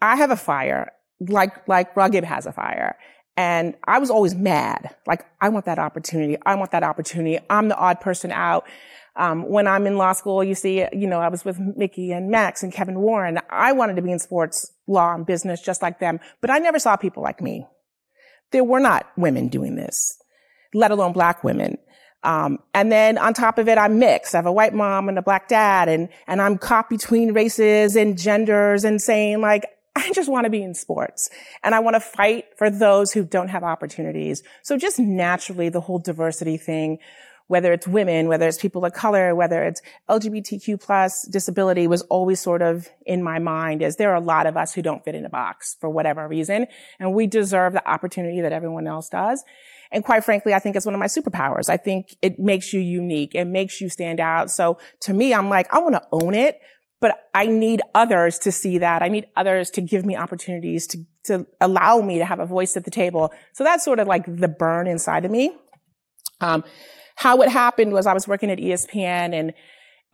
I 0.00 0.16
have 0.16 0.30
a 0.30 0.36
fire, 0.36 0.92
like, 1.20 1.66
like 1.68 1.94
Raghib 1.94 2.24
has 2.24 2.46
a 2.46 2.52
fire. 2.52 2.96
And 3.36 3.76
I 3.84 3.98
was 3.98 4.10
always 4.10 4.34
mad. 4.34 4.96
Like, 5.06 5.24
I 5.40 5.48
want 5.48 5.66
that 5.66 5.78
opportunity. 5.78 6.36
I 6.44 6.56
want 6.56 6.72
that 6.72 6.82
opportunity. 6.82 7.38
I'm 7.48 7.68
the 7.68 7.76
odd 7.76 8.00
person 8.00 8.32
out. 8.32 8.64
Um, 9.14 9.48
when 9.48 9.66
I'm 9.66 9.86
in 9.86 9.96
law 9.96 10.12
school, 10.12 10.44
you 10.44 10.54
see, 10.54 10.84
you 10.92 11.08
know, 11.08 11.20
I 11.20 11.28
was 11.28 11.44
with 11.44 11.58
Mickey 11.58 12.12
and 12.12 12.30
Max 12.30 12.62
and 12.62 12.72
Kevin 12.72 13.00
Warren. 13.00 13.38
I 13.50 13.72
wanted 13.72 13.96
to 13.96 14.02
be 14.02 14.12
in 14.12 14.20
sports 14.20 14.72
law 14.86 15.14
and 15.14 15.26
business 15.26 15.60
just 15.60 15.82
like 15.82 15.98
them, 15.98 16.20
but 16.40 16.50
I 16.50 16.58
never 16.58 16.78
saw 16.78 16.96
people 16.96 17.22
like 17.22 17.40
me. 17.40 17.66
There 18.52 18.64
were 18.64 18.80
not 18.80 19.06
women 19.16 19.48
doing 19.48 19.74
this, 19.74 20.16
let 20.74 20.90
alone 20.90 21.12
black 21.12 21.44
women. 21.44 21.78
Um, 22.24 22.58
and 22.74 22.90
then 22.90 23.16
on 23.16 23.32
top 23.32 23.58
of 23.58 23.68
it, 23.68 23.78
I'm 23.78 23.98
mixed. 23.98 24.34
I 24.34 24.38
have 24.38 24.46
a 24.46 24.52
white 24.52 24.74
mom 24.74 25.08
and 25.08 25.18
a 25.18 25.22
black 25.22 25.48
dad, 25.48 25.88
and 25.88 26.08
and 26.26 26.42
I'm 26.42 26.58
caught 26.58 26.90
between 26.90 27.32
races 27.32 27.96
and 27.96 28.18
genders, 28.18 28.84
and 28.84 29.00
saying 29.00 29.40
like, 29.40 29.66
I 29.96 30.12
just 30.12 30.28
want 30.28 30.44
to 30.44 30.50
be 30.50 30.62
in 30.62 30.74
sports, 30.74 31.30
and 31.62 31.74
I 31.74 31.80
want 31.80 31.94
to 31.94 32.00
fight 32.00 32.46
for 32.56 32.70
those 32.70 33.12
who 33.12 33.24
don't 33.24 33.48
have 33.48 33.62
opportunities. 33.62 34.42
So 34.62 34.76
just 34.76 34.98
naturally, 34.98 35.68
the 35.68 35.80
whole 35.80 36.00
diversity 36.00 36.56
thing, 36.56 36.98
whether 37.46 37.72
it's 37.72 37.86
women, 37.86 38.26
whether 38.26 38.48
it's 38.48 38.58
people 38.58 38.84
of 38.84 38.92
color, 38.92 39.34
whether 39.36 39.62
it's 39.62 39.80
LGBTQ 40.08 40.80
plus 40.82 41.22
disability, 41.22 41.86
was 41.86 42.02
always 42.02 42.40
sort 42.40 42.62
of 42.62 42.88
in 43.06 43.22
my 43.22 43.38
mind. 43.38 43.80
As 43.80 43.94
there 43.94 44.10
are 44.10 44.16
a 44.16 44.20
lot 44.20 44.46
of 44.46 44.56
us 44.56 44.74
who 44.74 44.82
don't 44.82 45.04
fit 45.04 45.14
in 45.14 45.24
a 45.24 45.30
box 45.30 45.76
for 45.80 45.88
whatever 45.88 46.26
reason, 46.26 46.66
and 46.98 47.14
we 47.14 47.28
deserve 47.28 47.74
the 47.74 47.88
opportunity 47.88 48.40
that 48.40 48.52
everyone 48.52 48.88
else 48.88 49.08
does. 49.08 49.44
And 49.90 50.04
quite 50.04 50.24
frankly, 50.24 50.54
I 50.54 50.58
think 50.58 50.76
it's 50.76 50.86
one 50.86 50.94
of 50.94 50.98
my 50.98 51.06
superpowers. 51.06 51.68
I 51.68 51.76
think 51.76 52.16
it 52.22 52.38
makes 52.38 52.72
you 52.72 52.80
unique. 52.80 53.34
It 53.34 53.46
makes 53.46 53.80
you 53.80 53.88
stand 53.88 54.20
out. 54.20 54.50
So 54.50 54.78
to 55.02 55.14
me, 55.14 55.32
I'm 55.32 55.48
like, 55.48 55.72
I 55.72 55.78
want 55.78 55.94
to 55.94 56.02
own 56.12 56.34
it, 56.34 56.60
but 57.00 57.28
I 57.34 57.46
need 57.46 57.80
others 57.94 58.38
to 58.40 58.52
see 58.52 58.78
that. 58.78 59.02
I 59.02 59.08
need 59.08 59.26
others 59.36 59.70
to 59.70 59.80
give 59.80 60.04
me 60.04 60.16
opportunities 60.16 60.86
to, 60.88 60.98
to 61.24 61.46
allow 61.60 62.00
me 62.00 62.18
to 62.18 62.24
have 62.24 62.40
a 62.40 62.46
voice 62.46 62.76
at 62.76 62.84
the 62.84 62.90
table. 62.90 63.32
So 63.52 63.64
that's 63.64 63.84
sort 63.84 63.98
of 63.98 64.06
like 64.08 64.24
the 64.26 64.48
burn 64.48 64.86
inside 64.86 65.24
of 65.24 65.30
me. 65.30 65.52
Um, 66.40 66.64
how 67.16 67.40
it 67.42 67.48
happened 67.48 67.92
was 67.92 68.06
I 68.06 68.14
was 68.14 68.28
working 68.28 68.50
at 68.50 68.58
ESPN 68.58 69.32
and 69.34 69.52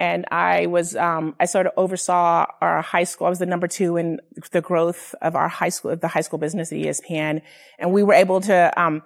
and 0.00 0.24
I 0.32 0.66
was 0.66 0.96
um, 0.96 1.36
I 1.38 1.44
sort 1.44 1.66
of 1.66 1.72
oversaw 1.76 2.46
our 2.60 2.82
high 2.82 3.04
school. 3.04 3.28
I 3.28 3.30
was 3.30 3.38
the 3.38 3.46
number 3.46 3.68
two 3.68 3.96
in 3.96 4.18
the 4.50 4.60
growth 4.60 5.14
of 5.22 5.36
our 5.36 5.48
high 5.48 5.68
school, 5.68 5.94
the 5.94 6.08
high 6.08 6.20
school 6.20 6.38
business 6.38 6.72
at 6.72 6.78
ESPN, 6.78 7.42
and 7.78 7.92
we 7.92 8.02
were 8.02 8.14
able 8.14 8.40
to. 8.42 8.80
Um, 8.80 9.02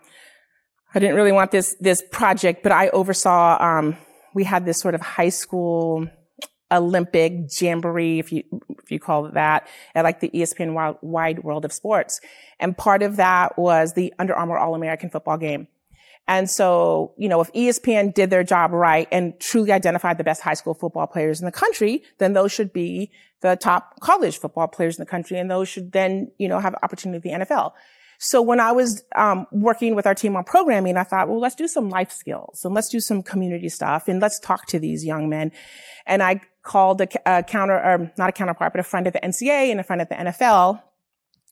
I 0.94 0.98
didn't 0.98 1.16
really 1.16 1.32
want 1.32 1.50
this 1.50 1.76
this 1.80 2.02
project, 2.10 2.62
but 2.62 2.72
I 2.72 2.88
oversaw. 2.88 3.60
Um, 3.60 3.96
we 4.34 4.44
had 4.44 4.64
this 4.64 4.78
sort 4.78 4.94
of 4.94 5.00
high 5.00 5.28
school 5.28 6.08
Olympic 6.70 7.48
jamboree, 7.60 8.18
if 8.18 8.32
you 8.32 8.44
if 8.82 8.90
you 8.90 8.98
call 8.98 9.26
it 9.26 9.34
that, 9.34 9.68
at 9.94 10.04
like 10.04 10.20
the 10.20 10.30
ESPN 10.30 10.98
Wide 11.02 11.42
World 11.42 11.64
of 11.64 11.72
Sports, 11.72 12.20
and 12.58 12.76
part 12.76 13.02
of 13.02 13.16
that 13.16 13.58
was 13.58 13.94
the 13.94 14.12
Under 14.18 14.34
Armour 14.34 14.58
All 14.58 14.74
American 14.74 15.10
Football 15.10 15.38
Game. 15.38 15.68
And 16.26 16.48
so, 16.48 17.14
you 17.16 17.26
know, 17.26 17.40
if 17.40 17.50
ESPN 17.54 18.12
did 18.12 18.28
their 18.28 18.44
job 18.44 18.72
right 18.72 19.08
and 19.10 19.40
truly 19.40 19.72
identified 19.72 20.18
the 20.18 20.24
best 20.24 20.42
high 20.42 20.54
school 20.54 20.74
football 20.74 21.06
players 21.06 21.40
in 21.40 21.46
the 21.46 21.52
country, 21.52 22.02
then 22.18 22.34
those 22.34 22.52
should 22.52 22.70
be 22.70 23.10
the 23.40 23.56
top 23.56 23.98
college 24.00 24.38
football 24.38 24.68
players 24.68 24.98
in 24.98 25.02
the 25.02 25.10
country, 25.10 25.38
and 25.38 25.50
those 25.50 25.68
should 25.68 25.92
then, 25.92 26.30
you 26.36 26.48
know, 26.48 26.60
have 26.60 26.74
opportunity 26.82 27.30
at 27.30 27.40
the 27.40 27.46
NFL. 27.46 27.72
So 28.18 28.42
when 28.42 28.58
I 28.58 28.72
was 28.72 29.04
um, 29.14 29.46
working 29.52 29.94
with 29.94 30.06
our 30.06 30.14
team 30.14 30.36
on 30.36 30.42
programming, 30.42 30.96
I 30.96 31.04
thought, 31.04 31.28
well, 31.28 31.38
let's 31.38 31.54
do 31.54 31.68
some 31.68 31.88
life 31.88 32.10
skills 32.10 32.64
and 32.64 32.74
let's 32.74 32.88
do 32.88 32.98
some 32.98 33.22
community 33.22 33.68
stuff 33.68 34.08
and 34.08 34.20
let's 34.20 34.40
talk 34.40 34.66
to 34.66 34.78
these 34.80 35.04
young 35.04 35.28
men. 35.28 35.52
And 36.04 36.22
I 36.22 36.40
called 36.62 37.00
a, 37.00 37.08
a 37.26 37.42
counter, 37.44 37.74
or 37.74 38.12
not 38.18 38.28
a 38.28 38.32
counterpart, 38.32 38.72
but 38.72 38.80
a 38.80 38.82
friend 38.82 39.06
at 39.06 39.12
the 39.12 39.20
NCAA 39.20 39.70
and 39.70 39.78
a 39.78 39.84
friend 39.84 40.00
at 40.00 40.08
the 40.08 40.16
NFL 40.16 40.82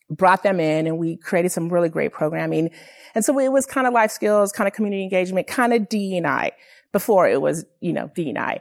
brought 0.09 0.43
them 0.43 0.59
in 0.59 0.87
and 0.87 0.97
we 0.97 1.17
created 1.17 1.51
some 1.51 1.69
really 1.69 1.89
great 1.89 2.11
programming. 2.11 2.69
And 3.15 3.23
so 3.23 3.37
it 3.39 3.51
was 3.51 3.65
kind 3.65 3.87
of 3.87 3.93
life 3.93 4.11
skills, 4.11 4.51
kind 4.51 4.67
of 4.67 4.73
community 4.73 5.03
engagement, 5.03 5.47
kind 5.47 5.73
of 5.73 5.87
D&I 5.87 6.51
before 6.91 7.29
it 7.29 7.41
was, 7.41 7.65
you 7.79 7.93
know, 7.93 8.11
D&I. 8.13 8.59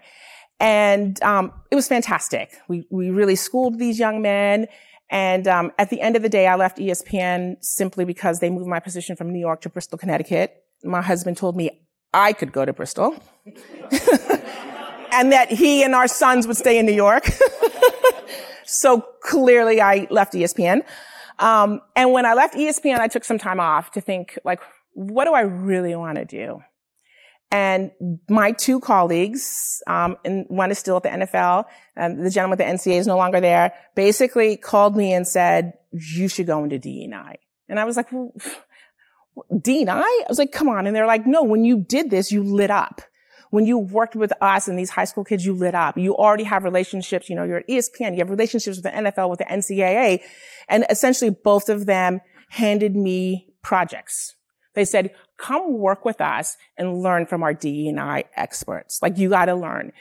And 0.58 1.22
um, 1.22 1.52
it 1.70 1.74
was 1.74 1.86
fantastic. 1.88 2.56
We, 2.68 2.86
we 2.90 3.10
really 3.10 3.36
schooled 3.36 3.78
these 3.78 3.98
young 3.98 4.22
men. 4.22 4.66
And 5.08 5.46
um, 5.46 5.72
at 5.78 5.90
the 5.90 6.00
end 6.00 6.16
of 6.16 6.22
the 6.22 6.28
day, 6.28 6.46
I 6.46 6.56
left 6.56 6.78
ESPN 6.78 7.56
simply 7.62 8.04
because 8.04 8.40
they 8.40 8.50
moved 8.50 8.66
my 8.66 8.80
position 8.80 9.16
from 9.16 9.32
New 9.32 9.38
York 9.38 9.60
to 9.62 9.68
Bristol, 9.68 9.98
Connecticut. 9.98 10.64
My 10.82 11.02
husband 11.02 11.36
told 11.36 11.56
me 11.56 11.82
I 12.12 12.32
could 12.32 12.52
go 12.52 12.64
to 12.64 12.72
Bristol. 12.72 13.14
and 15.12 15.32
that 15.32 15.48
he 15.50 15.82
and 15.82 15.94
our 15.94 16.08
sons 16.08 16.46
would 16.46 16.56
stay 16.56 16.78
in 16.78 16.86
New 16.86 16.92
York. 16.92 17.28
so 18.64 19.00
clearly 19.22 19.80
I 19.80 20.08
left 20.10 20.34
ESPN. 20.34 20.82
Um, 21.38 21.80
and 21.94 22.12
when 22.12 22.26
I 22.26 22.34
left 22.34 22.54
ESPN, 22.54 22.98
I 22.98 23.08
took 23.08 23.24
some 23.24 23.38
time 23.38 23.60
off 23.60 23.92
to 23.92 24.00
think, 24.00 24.38
like, 24.44 24.60
what 24.94 25.26
do 25.26 25.34
I 25.34 25.42
really 25.42 25.94
want 25.94 26.16
to 26.16 26.24
do? 26.24 26.62
And 27.50 27.92
my 28.28 28.52
two 28.52 28.80
colleagues, 28.80 29.82
um, 29.86 30.16
and 30.24 30.46
one 30.48 30.70
is 30.70 30.78
still 30.78 30.96
at 30.96 31.04
the 31.04 31.10
NFL, 31.10 31.64
and 31.94 32.24
the 32.24 32.30
gentleman 32.30 32.60
at 32.60 32.66
the 32.66 32.90
NCAA 32.90 32.98
is 32.98 33.06
no 33.06 33.16
longer 33.16 33.40
there, 33.40 33.72
basically 33.94 34.56
called 34.56 34.96
me 34.96 35.12
and 35.12 35.26
said, 35.26 35.74
you 35.92 36.28
should 36.28 36.46
go 36.46 36.64
into 36.64 36.78
D&I. 36.78 37.36
Was 37.68 37.96
like, 37.96 38.10
well, 38.12 38.32
D&I? 39.60 39.92
I 39.92 40.24
was 40.28 40.38
like, 40.38 40.52
come 40.52 40.68
on. 40.68 40.86
And 40.86 40.96
they're 40.96 41.06
like, 41.06 41.26
no, 41.26 41.44
when 41.44 41.64
you 41.64 41.78
did 41.78 42.10
this, 42.10 42.32
you 42.32 42.42
lit 42.42 42.70
up 42.70 43.00
when 43.50 43.66
you 43.66 43.78
worked 43.78 44.16
with 44.16 44.32
us 44.40 44.68
and 44.68 44.78
these 44.78 44.90
high 44.90 45.04
school 45.04 45.24
kids, 45.24 45.44
you 45.44 45.54
lit 45.54 45.74
up. 45.74 45.96
You 45.96 46.16
already 46.16 46.44
have 46.44 46.64
relationships. 46.64 47.28
You 47.28 47.36
know, 47.36 47.44
you're 47.44 47.58
at 47.58 47.68
ESPN. 47.68 48.12
You 48.12 48.18
have 48.18 48.30
relationships 48.30 48.76
with 48.76 48.84
the 48.84 48.90
NFL, 48.90 49.30
with 49.30 49.38
the 49.38 49.44
NCAA. 49.44 50.20
And 50.68 50.84
essentially 50.90 51.30
both 51.30 51.68
of 51.68 51.86
them 51.86 52.20
handed 52.50 52.96
me 52.96 53.48
projects. 53.62 54.34
They 54.74 54.84
said, 54.84 55.14
come 55.36 55.78
work 55.78 56.04
with 56.04 56.20
us 56.20 56.56
and 56.76 57.02
learn 57.02 57.26
from 57.26 57.42
our 57.42 57.54
D&I 57.54 58.24
experts. 58.36 59.00
Like 59.02 59.18
you 59.18 59.30
got 59.30 59.46
to 59.46 59.54
learn. 59.54 59.92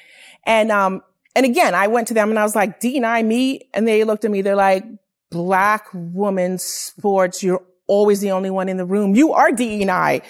And, 0.45 0.71
um, 0.71 1.04
and 1.36 1.45
again, 1.45 1.76
I 1.76 1.88
went 1.88 2.08
to 2.10 2.13
them 2.13 2.30
and 2.30 2.39
I 2.39 2.43
was 2.43 2.56
like, 2.56 2.80
D&I 2.80 3.24
me? 3.24 3.69
And 3.74 3.88
they 3.88 4.04
looked 4.04 4.26
at 4.26 4.32
me. 4.32 4.41
They're 4.41 4.56
like, 4.56 4.86
black 5.30 5.88
woman 5.93 6.58
sports. 6.58 7.43
You're 7.43 7.63
always 7.88 8.21
the 8.21 8.32
only 8.32 8.50
one 8.50 8.69
in 8.69 8.78
the 8.78 8.86
room. 8.86 9.15
You 9.15 9.34
are 9.34 9.52
D&I. 9.52 10.21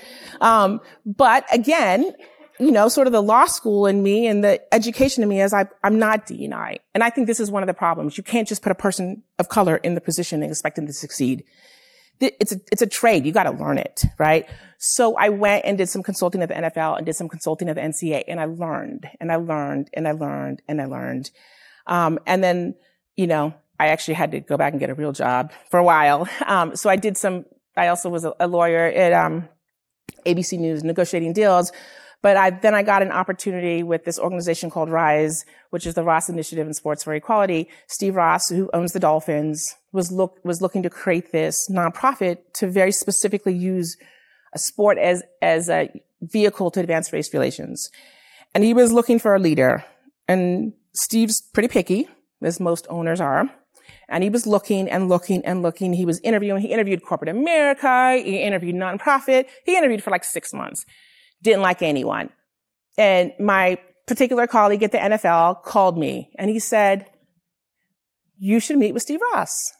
Um, 0.41 0.81
but 1.05 1.45
again, 1.53 2.11
you 2.59 2.71
know, 2.71 2.87
sort 2.87 3.07
of 3.07 3.13
the 3.13 3.21
law 3.21 3.45
school 3.45 3.85
in 3.85 4.01
me 4.01 4.27
and 4.27 4.43
the 4.43 4.73
education 4.73 5.23
in 5.23 5.29
me 5.29 5.41
is 5.41 5.53
I, 5.53 5.67
I'm 5.83 5.99
not 5.99 6.25
D&I. 6.25 6.79
And 6.93 7.03
I 7.03 7.09
think 7.09 7.27
this 7.27 7.39
is 7.39 7.51
one 7.51 7.63
of 7.63 7.67
the 7.67 7.73
problems. 7.73 8.17
You 8.17 8.23
can't 8.23 8.47
just 8.47 8.61
put 8.61 8.71
a 8.71 8.75
person 8.75 9.23
of 9.39 9.49
color 9.49 9.77
in 9.77 9.93
the 9.93 10.01
position 10.01 10.41
and 10.41 10.51
expect 10.51 10.77
them 10.77 10.87
to 10.87 10.93
succeed. 10.93 11.43
It's 12.19 12.53
a, 12.53 12.59
it's 12.71 12.81
a 12.81 12.87
trade. 12.87 13.25
You 13.25 13.31
got 13.31 13.43
to 13.43 13.51
learn 13.51 13.77
it, 13.77 14.05
right? 14.17 14.47
So 14.77 15.15
I 15.15 15.29
went 15.29 15.65
and 15.65 15.77
did 15.77 15.89
some 15.89 16.03
consulting 16.03 16.41
at 16.41 16.49
the 16.49 16.55
NFL 16.55 16.97
and 16.97 17.05
did 17.05 17.15
some 17.15 17.27
consulting 17.27 17.69
at 17.69 17.75
the 17.75 17.81
NCAA 17.81 18.23
and 18.27 18.39
I 18.39 18.45
learned 18.45 19.09
and 19.19 19.31
I 19.31 19.35
learned 19.35 19.89
and 19.93 20.07
I 20.07 20.11
learned 20.11 20.61
and 20.67 20.81
I 20.81 20.85
learned. 20.85 21.31
Um, 21.87 22.19
and 22.25 22.43
then, 22.43 22.75
you 23.15 23.27
know, 23.27 23.53
I 23.79 23.87
actually 23.87 24.13
had 24.13 24.31
to 24.31 24.39
go 24.39 24.57
back 24.57 24.73
and 24.73 24.79
get 24.79 24.89
a 24.89 24.93
real 24.93 25.11
job 25.11 25.51
for 25.69 25.79
a 25.79 25.83
while. 25.83 26.27
Um, 26.45 26.75
so 26.75 26.89
I 26.89 26.95
did 26.95 27.17
some, 27.17 27.45
I 27.75 27.87
also 27.87 28.09
was 28.09 28.23
a, 28.23 28.33
a 28.39 28.47
lawyer 28.47 28.85
at, 28.85 29.13
um, 29.13 29.49
ABC 30.25 30.57
News 30.57 30.83
negotiating 30.83 31.33
deals 31.33 31.71
but 32.25 32.37
I, 32.37 32.49
then 32.49 32.73
I 32.73 32.81
got 32.81 33.03
an 33.03 33.11
opportunity 33.11 33.83
with 33.83 34.03
this 34.03 34.17
organization 34.17 34.71
called 34.71 34.89
RISE, 34.89 35.45
which 35.69 35.85
is 35.85 35.93
the 35.93 36.01
Ross 36.01 36.27
Initiative 36.27 36.65
in 36.65 36.73
Sports 36.73 37.03
for 37.03 37.13
Equality. 37.13 37.69
Steve 37.85 38.15
Ross, 38.15 38.49
who 38.49 38.67
owns 38.73 38.93
the 38.93 38.99
Dolphins, 38.99 39.75
was 39.91 40.11
look, 40.11 40.39
was 40.43 40.59
looking 40.59 40.81
to 40.81 40.89
create 40.89 41.31
this 41.31 41.69
nonprofit 41.69 42.39
to 42.55 42.67
very 42.67 42.91
specifically 42.91 43.53
use 43.53 43.95
a 44.55 44.57
sport 44.57 44.97
as, 44.97 45.21
as 45.43 45.69
a 45.69 45.87
vehicle 46.19 46.71
to 46.71 46.79
advance 46.79 47.13
race 47.13 47.31
relations. 47.31 47.91
And 48.55 48.63
he 48.63 48.73
was 48.73 48.91
looking 48.91 49.19
for 49.19 49.35
a 49.35 49.39
leader. 49.39 49.85
And 50.27 50.73
Steve's 50.93 51.43
pretty 51.53 51.67
picky, 51.67 52.09
as 52.41 52.59
most 52.59 52.87
owners 52.89 53.21
are. 53.21 53.51
And 54.09 54.23
he 54.23 54.31
was 54.31 54.47
looking 54.47 54.89
and 54.89 55.09
looking 55.09 55.45
and 55.45 55.61
looking. 55.61 55.93
He 55.93 56.07
was 56.07 56.19
interviewing. 56.21 56.63
He 56.63 56.69
interviewed 56.69 57.03
corporate 57.03 57.29
America. 57.29 58.19
He 58.19 58.41
interviewed 58.41 58.73
nonprofit. 58.73 59.45
He 59.63 59.77
interviewed 59.77 60.01
for 60.01 60.09
like 60.09 60.23
six 60.23 60.53
months 60.55 60.87
didn't 61.41 61.61
like 61.61 61.81
anyone. 61.81 62.29
And 62.97 63.33
my 63.39 63.77
particular 64.07 64.47
colleague 64.47 64.83
at 64.83 64.91
the 64.91 64.97
NFL 64.97 65.63
called 65.63 65.97
me 65.97 66.31
and 66.37 66.49
he 66.49 66.59
said, 66.59 67.07
you 68.37 68.59
should 68.59 68.77
meet 68.77 68.93
with 68.93 69.03
Steve 69.03 69.19
Ross. 69.33 69.71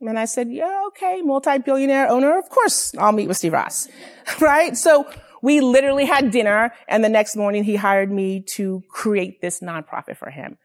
And 0.00 0.18
I 0.18 0.26
said, 0.26 0.50
yeah, 0.50 0.84
okay, 0.88 1.22
multi-billionaire 1.22 2.08
owner. 2.08 2.38
Of 2.38 2.48
course 2.48 2.94
I'll 2.96 3.12
meet 3.12 3.28
with 3.28 3.36
Steve 3.36 3.52
Ross. 3.52 3.88
right? 4.40 4.76
So 4.76 5.10
we 5.42 5.60
literally 5.60 6.04
had 6.04 6.30
dinner 6.30 6.72
and 6.88 7.04
the 7.04 7.08
next 7.08 7.36
morning 7.36 7.64
he 7.64 7.76
hired 7.76 8.10
me 8.10 8.40
to 8.54 8.82
create 8.88 9.40
this 9.40 9.60
nonprofit 9.60 10.16
for 10.16 10.30
him. 10.30 10.58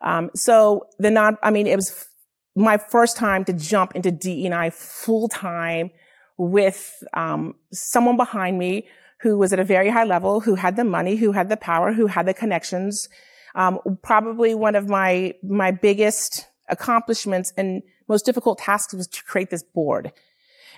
Um, 0.00 0.30
so 0.34 0.86
the 0.98 1.10
non, 1.10 1.38
I 1.42 1.50
mean, 1.50 1.66
it 1.66 1.76
was 1.76 2.06
my 2.54 2.78
first 2.78 3.16
time 3.16 3.44
to 3.46 3.52
jump 3.52 3.94
into 3.94 4.10
DEI 4.10 4.70
full 4.70 5.28
time 5.28 5.90
with, 6.36 7.02
um, 7.14 7.54
someone 7.72 8.16
behind 8.16 8.58
me 8.58 8.86
who 9.20 9.36
was 9.38 9.52
at 9.52 9.58
a 9.58 9.64
very 9.64 9.90
high 9.90 10.04
level, 10.04 10.40
who 10.40 10.54
had 10.54 10.76
the 10.76 10.84
money, 10.84 11.16
who 11.16 11.32
had 11.32 11.48
the 11.48 11.56
power, 11.56 11.92
who 11.92 12.06
had 12.06 12.26
the 12.26 12.34
connections. 12.34 13.08
Um, 13.54 13.80
probably 14.02 14.54
one 14.54 14.76
of 14.76 14.88
my 14.88 15.34
my 15.42 15.70
biggest 15.70 16.46
accomplishments 16.68 17.52
and 17.56 17.82
most 18.08 18.24
difficult 18.24 18.58
tasks 18.58 18.94
was 18.94 19.06
to 19.08 19.24
create 19.24 19.50
this 19.50 19.62
board. 19.62 20.12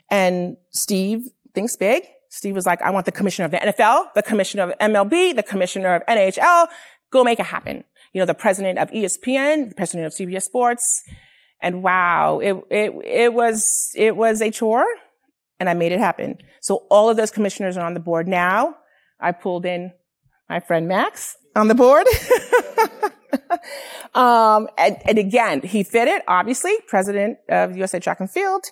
And 0.09 0.57
Steve 0.71 1.29
thinks 1.55 1.77
big. 1.77 2.05
Steve 2.29 2.55
was 2.55 2.67
like, 2.67 2.81
I 2.83 2.91
want 2.91 3.07
the 3.07 3.13
commissioner 3.13 3.47
of 3.47 3.51
the 3.51 3.59
NFL, 3.59 4.15
the 4.15 4.23
commissioner 4.23 4.71
of 4.71 4.79
MLB, 4.79 5.35
the 5.35 5.43
commissioner 5.43 5.97
of 5.97 6.07
NHL. 6.07 6.69
Go 7.11 7.25
make 7.25 7.41
it 7.41 7.47
happen. 7.47 7.85
You 8.13 8.21
know, 8.21 8.27
the 8.27 8.35
president 8.35 8.79
of 8.79 8.91
ESPN, 8.91 9.69
the 9.69 9.75
president 9.75 10.07
of 10.07 10.13
CBS 10.13 10.43
Sports. 10.43 11.03
And 11.61 11.83
wow, 11.83 12.39
it, 12.39 12.57
it, 12.71 12.93
it 13.05 13.35
was, 13.35 13.93
it 13.95 14.17
was 14.17 14.41
a 14.41 14.51
chore 14.51 14.87
and 15.61 15.69
I 15.69 15.75
made 15.75 15.93
it 15.93 16.01
happen. 16.01 16.39
So 16.61 16.87
all 16.91 17.09
of 17.09 17.17
those 17.17 17.31
commissioners 17.31 17.77
are 17.77 17.87
on 17.87 17.95
the 17.95 18.01
board 18.01 18.27
now. 18.27 18.77
I 19.21 19.33
pulled 19.33 19.67
in 19.67 19.93
my 20.49 20.59
friend 20.59 20.89
Max 20.89 21.37
on 21.55 21.69
the 21.69 21.75
board. 21.75 22.07
um, 24.15 24.67
and, 24.79 24.97
and, 25.05 25.19
again, 25.19 25.61
he 25.61 25.83
fit 25.85 26.09
it, 26.09 26.23
obviously, 26.27 26.73
president 26.89 27.39
of 27.49 27.77
USA 27.77 28.01
Track 28.01 28.21
and 28.21 28.31
Field. 28.31 28.65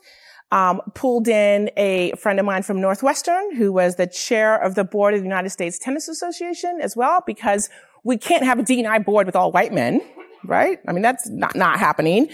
Um, 0.51 0.81
pulled 0.95 1.29
in 1.29 1.71
a 1.77 2.13
friend 2.13 2.41
of 2.41 2.47
mine 2.47 2.63
from 2.63 2.81
Northwestern 2.81 3.55
who 3.55 3.71
was 3.71 3.97
the 3.97 4.07
chair 4.07 4.57
of 4.57 4.77
the 4.77 4.85
board 4.85 5.13
of 5.13 5.21
the 5.21 5.27
United 5.27 5.51
States 5.51 5.79
Tennis 5.79 6.09
Association 6.09 6.81
as 6.81 6.97
well, 6.97 7.23
because 7.27 7.69
we 8.03 8.17
can't 8.17 8.45
have 8.45 8.59
a 8.59 8.63
D&I 8.63 8.99
board 9.01 9.27
with 9.27 9.37
all 9.37 9.53
white 9.53 9.75
men, 9.75 10.01
right? 10.45 10.79
I 10.89 10.93
mean, 10.93 11.03
that's 11.03 11.29
not, 11.29 11.55
not 11.55 11.79
happening. 11.79 12.31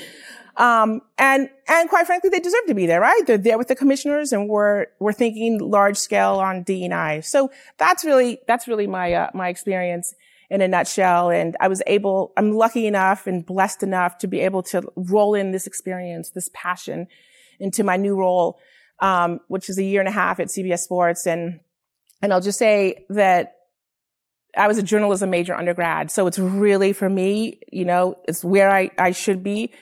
Um, 0.56 1.00
and, 1.18 1.48
and 1.68 1.88
quite 1.88 2.06
frankly, 2.06 2.30
they 2.30 2.38
deserve 2.38 2.66
to 2.68 2.74
be 2.74 2.86
there, 2.86 3.00
right? 3.00 3.20
They're 3.26 3.38
there 3.38 3.58
with 3.58 3.68
the 3.68 3.74
commissioners 3.74 4.32
and 4.32 4.48
we're, 4.48 4.86
we're 5.00 5.12
thinking 5.12 5.58
large 5.58 5.96
scale 5.96 6.34
on 6.34 6.62
D&I. 6.62 7.20
So 7.20 7.50
that's 7.76 8.04
really, 8.04 8.38
that's 8.46 8.68
really 8.68 8.86
my, 8.86 9.12
uh, 9.12 9.30
my 9.34 9.48
experience 9.48 10.14
in 10.50 10.60
a 10.60 10.68
nutshell. 10.68 11.30
And 11.30 11.56
I 11.58 11.68
was 11.68 11.82
able, 11.86 12.32
I'm 12.36 12.52
lucky 12.52 12.86
enough 12.86 13.26
and 13.26 13.44
blessed 13.44 13.82
enough 13.82 14.18
to 14.18 14.28
be 14.28 14.40
able 14.40 14.62
to 14.64 14.82
roll 14.94 15.34
in 15.34 15.50
this 15.50 15.66
experience, 15.66 16.30
this 16.30 16.48
passion 16.54 17.08
into 17.58 17.82
my 17.82 17.96
new 17.96 18.16
role, 18.16 18.60
um, 19.00 19.40
which 19.48 19.68
is 19.68 19.78
a 19.78 19.84
year 19.84 20.00
and 20.00 20.08
a 20.08 20.12
half 20.12 20.38
at 20.38 20.48
CBS 20.48 20.80
Sports. 20.80 21.26
And, 21.26 21.60
and 22.22 22.32
I'll 22.32 22.40
just 22.40 22.58
say 22.58 23.06
that 23.10 23.54
I 24.56 24.68
was 24.68 24.78
a 24.78 24.82
journalism 24.82 25.30
major 25.30 25.54
undergrad. 25.54 26.12
So 26.12 26.28
it's 26.28 26.38
really 26.38 26.92
for 26.92 27.10
me, 27.10 27.60
you 27.72 27.84
know, 27.84 28.16
it's 28.28 28.44
where 28.44 28.70
I, 28.70 28.90
I 28.96 29.10
should 29.10 29.42
be. 29.42 29.72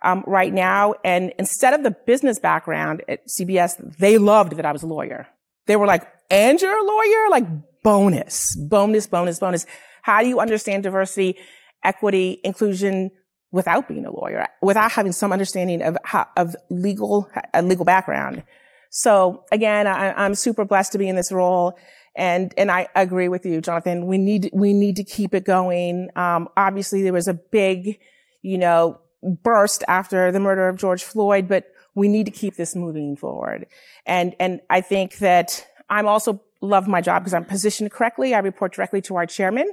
Um, 0.00 0.22
right 0.28 0.54
now. 0.54 0.94
And 1.04 1.32
instead 1.40 1.74
of 1.74 1.82
the 1.82 1.90
business 1.90 2.38
background 2.38 3.02
at 3.08 3.26
CBS, 3.26 3.96
they 3.98 4.16
loved 4.16 4.52
that 4.52 4.64
I 4.64 4.70
was 4.70 4.84
a 4.84 4.86
lawyer. 4.86 5.26
They 5.66 5.74
were 5.74 5.86
like, 5.86 6.06
and 6.30 6.60
you're 6.60 6.78
a 6.78 6.84
lawyer? 6.84 7.30
Like 7.30 7.82
bonus, 7.82 8.54
bonus, 8.56 9.08
bonus, 9.08 9.40
bonus. 9.40 9.66
How 10.02 10.22
do 10.22 10.28
you 10.28 10.38
understand 10.38 10.84
diversity, 10.84 11.36
equity, 11.82 12.40
inclusion 12.44 13.10
without 13.50 13.88
being 13.88 14.06
a 14.06 14.12
lawyer, 14.12 14.46
without 14.62 14.92
having 14.92 15.12
some 15.12 15.32
understanding 15.32 15.82
of 15.82 15.96
of 16.36 16.54
legal, 16.70 17.28
a 17.52 17.62
legal 17.62 17.84
background? 17.84 18.44
So 18.90 19.44
again, 19.52 19.86
I, 19.86 20.24
am 20.24 20.34
super 20.34 20.64
blessed 20.64 20.92
to 20.92 20.98
be 20.98 21.08
in 21.08 21.16
this 21.16 21.30
role. 21.32 21.78
And, 22.16 22.52
and 22.56 22.70
I 22.70 22.88
agree 22.96 23.28
with 23.28 23.46
you, 23.46 23.60
Jonathan. 23.60 24.06
We 24.06 24.18
need, 24.18 24.50
we 24.52 24.72
need 24.72 24.96
to 24.96 25.04
keep 25.04 25.34
it 25.34 25.44
going. 25.44 26.08
Um, 26.16 26.48
obviously 26.56 27.02
there 27.02 27.12
was 27.12 27.28
a 27.28 27.34
big, 27.34 28.00
you 28.42 28.58
know, 28.58 29.00
burst 29.22 29.84
after 29.88 30.30
the 30.32 30.40
murder 30.40 30.68
of 30.68 30.76
George 30.76 31.04
Floyd, 31.04 31.48
but 31.48 31.72
we 31.94 32.08
need 32.08 32.26
to 32.26 32.32
keep 32.32 32.56
this 32.56 32.76
moving 32.76 33.16
forward. 33.16 33.66
And, 34.06 34.34
and 34.38 34.60
I 34.70 34.80
think 34.80 35.18
that 35.18 35.66
I'm 35.90 36.06
also 36.06 36.42
love 36.60 36.86
my 36.86 37.00
job 37.00 37.22
because 37.22 37.34
I'm 37.34 37.44
positioned 37.44 37.90
correctly. 37.90 38.34
I 38.34 38.38
report 38.38 38.72
directly 38.72 39.00
to 39.02 39.16
our 39.16 39.26
chairman. 39.26 39.68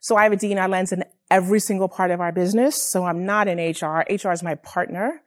So 0.00 0.16
I 0.16 0.24
have 0.24 0.32
a 0.32 0.36
D&I 0.36 0.66
lens 0.66 0.92
in 0.92 1.04
every 1.30 1.60
single 1.60 1.88
part 1.88 2.10
of 2.10 2.20
our 2.20 2.32
business. 2.32 2.82
So 2.90 3.04
I'm 3.04 3.24
not 3.24 3.48
in 3.48 3.58
HR. 3.58 4.04
HR 4.10 4.32
is 4.32 4.42
my 4.42 4.56
partner. 4.56 5.22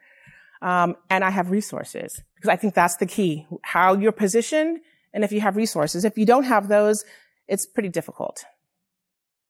Um, 0.61 0.95
and 1.09 1.23
I 1.23 1.29
have 1.29 1.51
resources 1.51 2.21
because 2.35 2.49
I 2.49 2.55
think 2.55 2.73
that's 2.73 2.97
the 2.97 3.05
key. 3.05 3.47
How 3.61 3.93
you're 3.93 4.11
positioned 4.11 4.79
and 5.13 5.23
if 5.23 5.31
you 5.31 5.41
have 5.41 5.55
resources. 5.55 6.05
If 6.05 6.17
you 6.17 6.25
don't 6.25 6.43
have 6.43 6.67
those, 6.67 7.05
it's 7.47 7.65
pretty 7.65 7.89
difficult. 7.89 8.43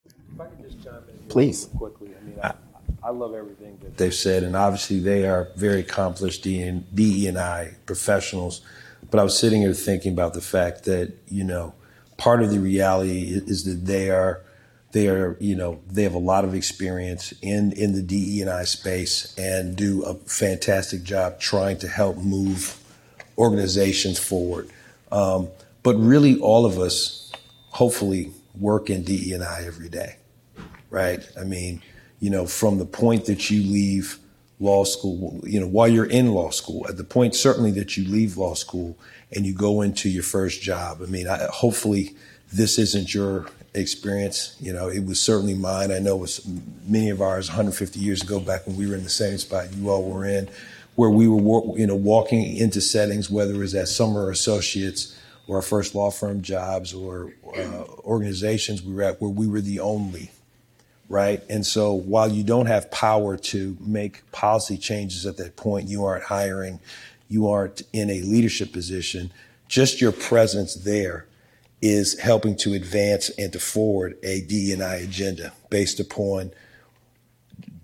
If 0.06 0.40
I 0.40 0.46
could 0.48 0.64
just 0.64 0.84
chime 0.84 1.04
in 1.10 1.28
Please. 1.28 1.66
quickly. 1.66 2.12
I 2.20 2.24
mean, 2.24 2.40
I, 2.42 2.54
I 3.06 3.12
love 3.12 3.36
everything 3.36 3.78
that 3.84 3.98
they've 3.98 4.14
said, 4.14 4.42
and 4.42 4.56
obviously 4.56 5.00
they 5.00 5.28
are 5.28 5.50
very 5.56 5.82
accomplished 5.82 6.42
DE&I 6.42 7.76
professionals. 7.86 8.62
But 9.12 9.20
I 9.20 9.24
was 9.24 9.38
sitting 9.38 9.62
here 9.62 9.74
thinking 9.74 10.12
about 10.12 10.34
the 10.34 10.42
fact 10.42 10.86
that, 10.86 11.14
you 11.28 11.44
know, 11.44 11.76
part 12.18 12.42
of 12.42 12.50
the 12.50 12.60
reality 12.60 13.22
is 13.28 13.64
that 13.66 13.86
they 13.86 14.10
are 14.10 14.42
they 14.92 15.10
are, 15.10 15.36
you 15.42 15.56
know, 15.58 15.82
they 15.92 16.04
have 16.04 16.14
a 16.14 16.18
lot 16.18 16.46
of 16.46 16.56
experience 16.56 17.34
in, 17.42 17.74
in 17.74 17.94
the 17.94 18.02
DE&I 18.02 18.64
space 18.64 19.38
and 19.38 19.76
do 19.76 20.04
a 20.04 20.14
fantastic 20.14 21.04
job 21.04 21.38
trying 21.38 21.78
to 21.80 21.88
help 21.90 22.16
move 22.16 22.80
organizations 23.38 24.18
forward. 24.18 24.70
Um, 25.12 25.50
but 25.84 25.96
really, 25.98 26.40
all 26.40 26.66
of 26.66 26.80
us, 26.80 27.30
hopefully, 27.72 28.32
work 28.58 28.90
in 28.90 29.04
DE&I 29.04 29.66
every 29.66 29.90
day, 29.90 30.16
right? 30.90 31.28
I 31.38 31.44
mean, 31.44 31.82
you 32.20 32.30
know, 32.30 32.46
from 32.46 32.78
the 32.78 32.86
point 32.86 33.26
that 33.26 33.50
you 33.50 33.62
leave 33.62 34.20
law 34.60 34.84
school, 34.84 35.42
you 35.44 35.60
know, 35.60 35.68
while 35.68 35.88
you're 35.88 36.06
in 36.06 36.32
law 36.32 36.50
school, 36.50 36.88
at 36.88 36.98
the 36.98 37.04
point 37.04 37.36
certainly 37.36 37.72
that 37.72 37.98
you 37.98 38.08
leave 38.10 38.38
law 38.38 38.54
school 38.54 38.98
and 39.36 39.46
you 39.46 39.54
go 39.54 39.82
into 39.82 40.10
your 40.10 40.24
first 40.24 40.62
job. 40.62 41.00
I 41.02 41.08
mean, 41.08 41.28
I, 41.28 41.46
hopefully, 41.52 42.16
this 42.54 42.80
isn't 42.80 43.14
your 43.14 43.48
experience. 43.74 44.56
You 44.60 44.74
know, 44.74 44.88
it 44.88 45.06
was 45.06 45.20
certainly 45.20 45.56
mine. 45.56 45.92
I 45.92 46.00
know 46.00 46.16
it 46.18 46.22
was 46.22 46.48
many 46.88 47.10
of 47.10 47.22
ours 47.22 47.50
150 47.50 48.00
years 48.00 48.22
ago, 48.22 48.40
back 48.40 48.66
when 48.66 48.78
we 48.78 48.88
were 48.88 48.96
in 48.96 49.04
the 49.04 49.10
same 49.10 49.38
spot 49.38 49.74
you 49.74 49.90
all 49.90 50.04
were 50.04 50.26
in, 50.26 50.50
where 50.96 51.10
we 51.10 51.28
were, 51.28 51.78
you 51.78 51.86
know, 51.86 51.96
walking 51.96 52.56
into 52.56 52.82
settings, 52.82 53.30
whether 53.30 53.54
it 53.54 53.58
was 53.58 53.76
as 53.76 53.94
summer 53.94 54.30
associates 54.32 55.20
or 55.48 55.58
our 55.58 55.62
first 55.62 55.94
law 55.94 56.10
firm 56.10 56.42
jobs 56.42 56.94
or 56.94 57.34
uh, 57.56 57.84
organizations 58.04 58.82
we 58.82 58.94
were 58.94 59.04
at, 59.04 59.22
where 59.22 59.30
we 59.30 59.48
were 59.48 59.62
the 59.62 59.80
only, 59.80 60.32
right? 61.10 61.44
And 61.50 61.66
so 61.66 61.94
while 61.94 62.28
you 62.28 62.44
don't 62.44 62.66
have 62.66 62.90
power 62.92 63.38
to 63.38 63.78
make 63.80 64.30
policy 64.32 64.78
changes 64.78 65.26
at 65.26 65.38
that 65.38 65.56
point, 65.56 65.88
you 65.88 66.04
aren't 66.04 66.26
hiring, 66.26 66.80
you 67.30 67.48
aren't 67.48 67.84
in 67.94 68.10
a 68.10 68.22
leadership 68.22 68.72
position. 68.72 69.32
Just 69.68 70.02
your 70.02 70.12
presence 70.12 70.76
there 70.76 71.28
is 71.82 72.20
helping 72.20 72.56
to 72.58 72.74
advance 72.74 73.30
and 73.38 73.52
to 73.54 73.60
forward 73.60 74.18
a 74.24 74.42
DEI 74.42 75.04
agenda 75.04 75.54
based 75.70 76.00
upon 76.00 76.52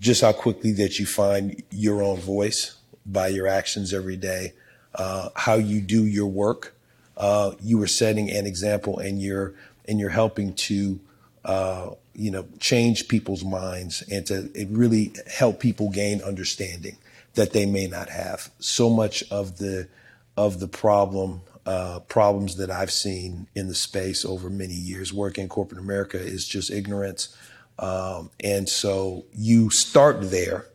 just 0.00 0.22
how 0.22 0.32
quickly 0.32 0.72
that 0.72 0.98
you 0.98 1.06
find 1.06 1.62
your 1.70 2.02
own 2.02 2.18
voice 2.18 2.76
by 3.06 3.28
your 3.28 3.46
actions 3.46 3.94
every 3.94 4.16
day, 4.16 4.52
uh, 4.96 5.28
how 5.36 5.54
you 5.54 5.80
do 5.80 6.04
your 6.04 6.26
work. 6.26 6.74
Uh, 7.16 7.52
you 7.62 7.80
are 7.82 7.86
setting 7.86 8.30
an 8.30 8.46
example, 8.46 8.98
and 8.98 9.22
you're 9.22 9.54
and 9.86 10.00
you're 10.00 10.10
helping 10.10 10.54
to 10.54 10.98
uh, 11.44 11.90
you 12.14 12.30
know 12.30 12.46
change 12.58 13.08
people's 13.08 13.44
minds 13.44 14.02
and 14.10 14.26
to 14.26 14.50
really 14.70 15.12
help 15.26 15.60
people 15.60 15.90
gain 15.90 16.20
understanding 16.22 16.96
that 17.34 17.52
they 17.52 17.66
may 17.66 17.86
not 17.86 18.08
have. 18.08 18.50
So 18.58 18.90
much 18.90 19.24
of 19.30 19.58
the 19.58 19.88
of 20.36 20.60
the 20.60 20.68
problem 20.68 21.42
uh, 21.64 22.00
problems 22.00 22.56
that 22.56 22.70
I've 22.70 22.90
seen 22.90 23.46
in 23.54 23.68
the 23.68 23.74
space 23.74 24.24
over 24.24 24.50
many 24.50 24.74
years 24.74 25.12
working 25.12 25.44
in 25.44 25.48
corporate 25.48 25.80
America 25.80 26.18
is 26.18 26.46
just 26.46 26.70
ignorance. 26.70 27.36
Um, 27.78 28.30
and 28.42 28.68
so 28.68 29.24
you 29.32 29.70
start 29.70 30.30
there 30.30 30.66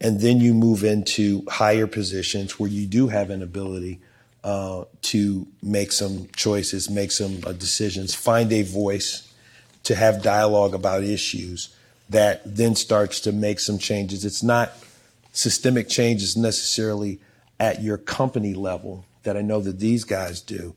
and 0.00 0.20
then 0.20 0.40
you 0.40 0.54
move 0.54 0.84
into 0.84 1.44
higher 1.48 1.86
positions 1.86 2.58
where 2.58 2.70
you 2.70 2.86
do 2.86 3.08
have 3.08 3.30
an 3.30 3.42
ability 3.42 4.00
uh, 4.42 4.84
to 5.02 5.46
make 5.62 5.92
some 5.92 6.28
choices, 6.34 6.90
make 6.90 7.12
some 7.12 7.40
uh, 7.46 7.52
decisions, 7.52 8.14
find 8.14 8.52
a 8.52 8.62
voice 8.62 9.31
to 9.84 9.94
have 9.94 10.22
dialogue 10.22 10.74
about 10.74 11.02
issues 11.02 11.74
that 12.08 12.42
then 12.44 12.74
starts 12.74 13.20
to 13.20 13.32
make 13.32 13.58
some 13.58 13.78
changes. 13.78 14.24
It's 14.24 14.42
not 14.42 14.72
systemic 15.32 15.88
changes 15.88 16.36
necessarily 16.36 17.18
at 17.58 17.82
your 17.82 17.98
company 17.98 18.54
level 18.54 19.04
that 19.22 19.36
I 19.36 19.40
know 19.40 19.60
that 19.60 19.78
these 19.78 20.04
guys 20.04 20.40
do. 20.40 20.74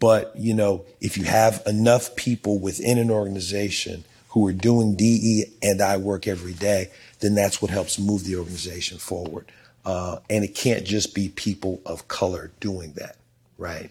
But, 0.00 0.32
you 0.36 0.54
know, 0.54 0.84
if 1.00 1.18
you 1.18 1.24
have 1.24 1.62
enough 1.66 2.14
people 2.16 2.58
within 2.58 2.98
an 2.98 3.10
organization 3.10 4.04
who 4.28 4.46
are 4.46 4.52
doing 4.52 4.94
DE 4.94 5.46
and 5.62 5.80
I 5.80 5.96
work 5.96 6.26
every 6.26 6.52
day, 6.52 6.90
then 7.20 7.34
that's 7.34 7.60
what 7.60 7.70
helps 7.70 7.98
move 7.98 8.24
the 8.24 8.36
organization 8.36 8.98
forward. 8.98 9.50
Uh, 9.84 10.18
and 10.30 10.44
it 10.44 10.54
can't 10.54 10.84
just 10.84 11.14
be 11.14 11.30
people 11.30 11.80
of 11.84 12.06
color 12.08 12.50
doing 12.60 12.92
that, 12.92 13.16
right? 13.56 13.90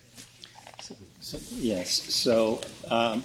Yes. 1.52 1.92
So, 2.14 2.62
um, 2.90 3.24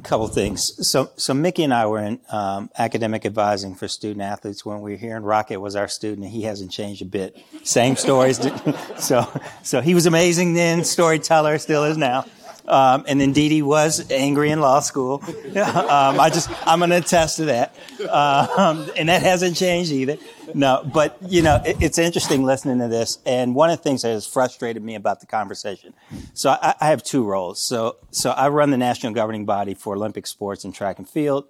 couple 0.00 0.26
things. 0.28 0.88
So, 0.88 1.10
so 1.16 1.34
Mickey 1.34 1.64
and 1.64 1.72
I 1.72 1.86
were 1.86 2.00
in 2.00 2.20
um, 2.30 2.70
academic 2.78 3.24
advising 3.24 3.74
for 3.74 3.88
student 3.88 4.22
athletes 4.22 4.64
when 4.64 4.80
we 4.80 4.92
were 4.92 4.96
here, 4.96 5.16
and 5.16 5.26
Rocket 5.26 5.60
was 5.60 5.76
our 5.76 5.88
student, 5.88 6.24
and 6.24 6.32
he 6.32 6.42
hasn't 6.42 6.70
changed 6.70 7.02
a 7.02 7.06
bit. 7.06 7.36
Same 7.62 7.96
stories. 7.96 8.40
so, 8.98 9.26
so 9.62 9.80
he 9.80 9.94
was 9.94 10.06
amazing 10.06 10.54
then, 10.54 10.84
storyteller, 10.84 11.58
still 11.58 11.84
is 11.84 11.96
now. 11.96 12.24
Um, 12.70 13.04
and 13.08 13.20
indeed, 13.20 13.48
Dee 13.48 13.56
Dee 13.56 13.62
was 13.62 14.08
angry 14.12 14.50
in 14.50 14.60
law 14.60 14.78
school. 14.78 15.22
um, 15.26 16.20
I 16.20 16.30
just, 16.32 16.48
I'm 16.66 16.78
going 16.78 16.90
to 16.90 16.98
attest 16.98 17.38
to 17.38 17.46
that. 17.46 17.74
Um, 18.08 18.88
and 18.96 19.08
that 19.08 19.22
hasn't 19.22 19.56
changed 19.56 19.90
either. 19.90 20.18
No, 20.54 20.88
but 20.94 21.18
you 21.26 21.42
know, 21.42 21.60
it, 21.66 21.78
it's 21.80 21.98
interesting 21.98 22.44
listening 22.44 22.78
to 22.78 22.86
this. 22.86 23.18
And 23.26 23.56
one 23.56 23.70
of 23.70 23.78
the 23.78 23.82
things 23.82 24.02
that 24.02 24.10
has 24.10 24.24
frustrated 24.24 24.84
me 24.84 24.94
about 24.94 25.18
the 25.18 25.26
conversation. 25.26 25.94
So 26.32 26.50
I, 26.50 26.74
I 26.80 26.86
have 26.86 27.02
two 27.02 27.24
roles. 27.24 27.60
So, 27.60 27.96
so 28.12 28.30
I 28.30 28.48
run 28.50 28.70
the 28.70 28.78
national 28.78 29.14
governing 29.14 29.46
body 29.46 29.74
for 29.74 29.96
Olympic 29.96 30.28
sports 30.28 30.64
and 30.64 30.72
track 30.72 30.98
and 30.98 31.08
field. 31.08 31.46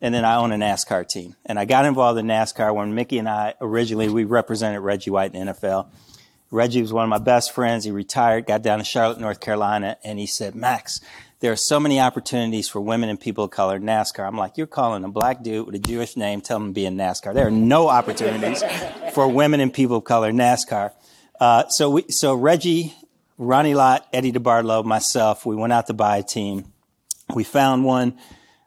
And 0.00 0.12
then 0.12 0.24
I 0.24 0.34
own 0.34 0.50
a 0.50 0.56
NASCAR 0.56 1.08
team. 1.08 1.36
And 1.46 1.56
I 1.56 1.66
got 1.66 1.84
involved 1.84 2.18
in 2.18 2.26
NASCAR 2.26 2.74
when 2.74 2.96
Mickey 2.96 3.18
and 3.18 3.28
I 3.28 3.54
originally, 3.60 4.08
we 4.08 4.24
represented 4.24 4.80
Reggie 4.80 5.10
White 5.10 5.34
in 5.34 5.46
the 5.46 5.52
NFL. 5.52 5.88
Reggie 6.54 6.80
was 6.80 6.92
one 6.92 7.02
of 7.02 7.10
my 7.10 7.18
best 7.18 7.50
friends. 7.50 7.84
He 7.84 7.90
retired, 7.90 8.46
got 8.46 8.62
down 8.62 8.78
to 8.78 8.84
Charlotte, 8.84 9.18
North 9.18 9.40
Carolina, 9.40 9.96
and 10.04 10.20
he 10.20 10.26
said, 10.26 10.54
Max, 10.54 11.00
there 11.40 11.50
are 11.50 11.56
so 11.56 11.80
many 11.80 11.98
opportunities 11.98 12.68
for 12.68 12.80
women 12.80 13.08
and 13.08 13.18
people 13.18 13.42
of 13.42 13.50
color 13.50 13.74
in 13.74 13.82
NASCAR. 13.82 14.24
I'm 14.24 14.38
like, 14.38 14.56
you're 14.56 14.68
calling 14.68 15.02
a 15.02 15.08
black 15.08 15.42
dude 15.42 15.66
with 15.66 15.74
a 15.74 15.80
Jewish 15.80 16.16
name, 16.16 16.40
tell 16.40 16.58
him 16.58 16.68
to 16.68 16.72
be 16.72 16.86
in 16.86 16.96
NASCAR. 16.96 17.34
There 17.34 17.48
are 17.48 17.50
no 17.50 17.88
opportunities 17.88 18.62
for 19.14 19.26
women 19.26 19.58
and 19.58 19.74
people 19.74 19.96
of 19.96 20.04
color 20.04 20.28
in 20.28 20.36
NASCAR. 20.36 20.92
Uh, 21.40 21.66
so 21.70 21.90
we, 21.90 22.04
so 22.08 22.36
Reggie, 22.36 22.94
Ronnie 23.36 23.74
Lott, 23.74 24.06
Eddie 24.12 24.30
DeBartolo, 24.30 24.84
myself, 24.84 25.44
we 25.44 25.56
went 25.56 25.72
out 25.72 25.88
to 25.88 25.92
buy 25.92 26.18
a 26.18 26.22
team. 26.22 26.72
We 27.34 27.42
found 27.42 27.84
one. 27.84 28.16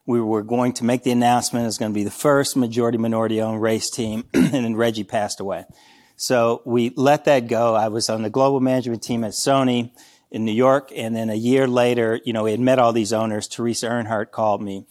We 0.05 0.19
were 0.19 0.43
going 0.43 0.73
to 0.73 0.83
make 0.83 1.03
the 1.03 1.11
announcement. 1.11 1.63
It 1.63 1.67
was 1.67 1.77
going 1.77 1.93
to 1.93 1.95
be 1.95 2.03
the 2.03 2.11
first 2.11 2.57
majority 2.57 2.97
minority 2.97 3.41
owned 3.41 3.61
race 3.61 3.89
team, 3.89 4.25
and 4.33 4.51
then 4.51 4.75
Reggie 4.75 5.05
passed 5.05 5.39
away. 5.39 5.63
So 6.17 6.61
we 6.65 6.91
let 6.95 7.25
that 7.25 7.47
go. 7.47 7.73
I 7.75 7.87
was 7.87 8.09
on 8.09 8.23
the 8.23 8.29
global 8.29 8.59
management 8.59 9.01
team 9.01 9.23
at 9.23 9.31
Sony 9.31 9.91
in 10.29 10.43
New 10.43 10.51
York. 10.51 10.91
And 10.93 11.15
then 11.15 11.29
a 11.29 11.35
year 11.35 11.67
later, 11.67 12.19
you 12.25 12.33
know, 12.33 12.43
we 12.43 12.51
had 12.51 12.59
met 12.59 12.79
all 12.79 12.91
these 12.91 13.13
owners. 13.13 13.47
Teresa 13.47 13.87
Earnhardt 13.87 14.31
called 14.31 14.61
me 14.61 14.85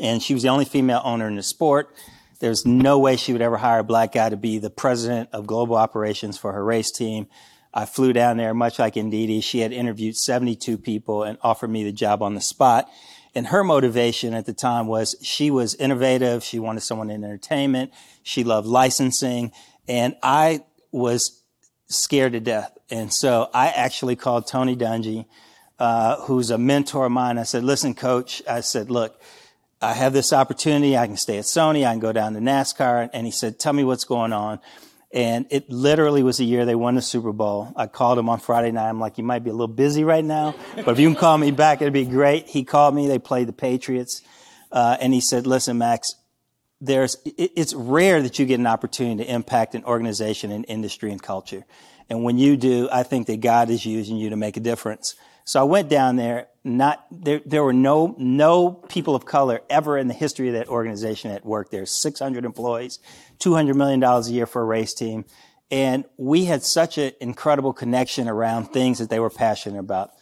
and 0.00 0.22
she 0.22 0.34
was 0.34 0.42
the 0.42 0.48
only 0.48 0.64
female 0.64 1.00
owner 1.04 1.28
in 1.28 1.36
the 1.36 1.42
sport. 1.42 1.94
There's 2.40 2.66
no 2.66 2.98
way 2.98 3.16
she 3.16 3.32
would 3.32 3.42
ever 3.42 3.56
hire 3.56 3.80
a 3.80 3.84
black 3.84 4.12
guy 4.12 4.28
to 4.28 4.36
be 4.36 4.58
the 4.58 4.70
president 4.70 5.30
of 5.32 5.46
global 5.46 5.76
operations 5.76 6.38
for 6.38 6.52
her 6.52 6.64
race 6.64 6.90
team. 6.90 7.28
I 7.74 7.86
flew 7.86 8.12
down 8.12 8.36
there, 8.36 8.52
much 8.52 8.78
like 8.78 8.94
Ndidi. 8.94 9.42
She 9.42 9.60
had 9.60 9.72
interviewed 9.72 10.16
72 10.16 10.76
people 10.78 11.22
and 11.22 11.38
offered 11.42 11.70
me 11.70 11.84
the 11.84 11.92
job 11.92 12.22
on 12.22 12.34
the 12.34 12.40
spot. 12.40 12.88
And 13.34 13.46
her 13.46 13.64
motivation 13.64 14.34
at 14.34 14.44
the 14.44 14.52
time 14.52 14.86
was 14.88 15.16
she 15.22 15.50
was 15.50 15.74
innovative. 15.76 16.42
She 16.42 16.58
wanted 16.58 16.82
someone 16.82 17.08
in 17.08 17.24
entertainment. 17.24 17.92
She 18.22 18.44
loved 18.44 18.66
licensing. 18.66 19.52
And 19.88 20.16
I 20.22 20.64
was 20.90 21.42
scared 21.88 22.32
to 22.32 22.40
death. 22.40 22.76
And 22.90 23.12
so 23.12 23.50
I 23.52 23.68
actually 23.68 24.16
called 24.16 24.46
Tony 24.46 24.76
Dungy, 24.76 25.26
uh, 25.78 26.16
who's 26.22 26.50
a 26.50 26.58
mentor 26.58 27.06
of 27.06 27.12
mine. 27.12 27.38
I 27.38 27.42
said, 27.42 27.64
listen, 27.64 27.94
coach, 27.94 28.42
I 28.48 28.60
said, 28.60 28.90
look, 28.90 29.20
I 29.80 29.94
have 29.94 30.12
this 30.12 30.32
opportunity. 30.32 30.96
I 30.96 31.06
can 31.06 31.16
stay 31.16 31.38
at 31.38 31.44
Sony. 31.44 31.86
I 31.86 31.92
can 31.92 31.98
go 31.98 32.12
down 32.12 32.34
to 32.34 32.40
NASCAR. 32.40 33.10
And 33.12 33.26
he 33.26 33.32
said, 33.32 33.58
tell 33.58 33.72
me 33.72 33.82
what's 33.82 34.04
going 34.04 34.32
on. 34.32 34.60
And 35.12 35.46
it 35.50 35.68
literally 35.68 36.22
was 36.22 36.40
a 36.40 36.44
year 36.44 36.64
they 36.64 36.74
won 36.74 36.94
the 36.94 37.02
Super 37.02 37.32
Bowl. 37.32 37.72
I 37.76 37.86
called 37.86 38.18
him 38.18 38.30
on 38.30 38.38
Friday 38.38 38.70
night. 38.70 38.88
I'm 38.88 39.00
like, 39.00 39.18
you 39.18 39.24
might 39.24 39.44
be 39.44 39.50
a 39.50 39.52
little 39.52 39.68
busy 39.68 40.04
right 40.04 40.24
now, 40.24 40.54
but 40.74 40.88
if 40.88 40.98
you 40.98 41.08
can 41.08 41.16
call 41.16 41.36
me 41.36 41.50
back, 41.50 41.82
it'd 41.82 41.92
be 41.92 42.06
great. 42.06 42.48
He 42.48 42.64
called 42.64 42.94
me. 42.94 43.08
They 43.08 43.18
played 43.18 43.46
the 43.46 43.52
Patriots. 43.52 44.22
Uh, 44.70 44.96
and 45.00 45.12
he 45.12 45.20
said, 45.20 45.46
listen, 45.46 45.76
Max, 45.76 46.14
there's, 46.82 47.16
it's 47.24 47.72
rare 47.74 48.20
that 48.22 48.40
you 48.40 48.44
get 48.44 48.58
an 48.58 48.66
opportunity 48.66 49.24
to 49.24 49.32
impact 49.32 49.76
an 49.76 49.84
organization 49.84 50.50
and 50.50 50.64
industry 50.66 51.12
and 51.12 51.22
culture. 51.22 51.64
And 52.10 52.24
when 52.24 52.38
you 52.38 52.56
do, 52.56 52.88
I 52.90 53.04
think 53.04 53.28
that 53.28 53.40
God 53.40 53.70
is 53.70 53.86
using 53.86 54.16
you 54.16 54.30
to 54.30 54.36
make 54.36 54.56
a 54.56 54.60
difference. 54.60 55.14
So 55.44 55.60
I 55.60 55.64
went 55.64 55.88
down 55.88 56.16
there. 56.16 56.48
Not 56.64 57.04
there. 57.10 57.40
There 57.44 57.64
were 57.64 57.72
no 57.72 58.14
no 58.18 58.70
people 58.70 59.16
of 59.16 59.26
color 59.26 59.62
ever 59.68 59.98
in 59.98 60.06
the 60.06 60.14
history 60.14 60.46
of 60.46 60.54
that 60.54 60.68
organization 60.68 61.32
at 61.32 61.44
work. 61.44 61.70
There's 61.70 61.90
600 61.90 62.44
employees, 62.44 63.00
200 63.40 63.74
million 63.74 63.98
dollars 63.98 64.28
a 64.28 64.32
year 64.32 64.46
for 64.46 64.62
a 64.62 64.64
race 64.64 64.94
team, 64.94 65.24
and 65.72 66.04
we 66.16 66.44
had 66.44 66.62
such 66.62 66.98
an 66.98 67.12
incredible 67.20 67.72
connection 67.72 68.28
around 68.28 68.66
things 68.66 69.00
that 69.00 69.10
they 69.10 69.18
were 69.18 69.28
passionate 69.28 69.80
about 69.80 70.12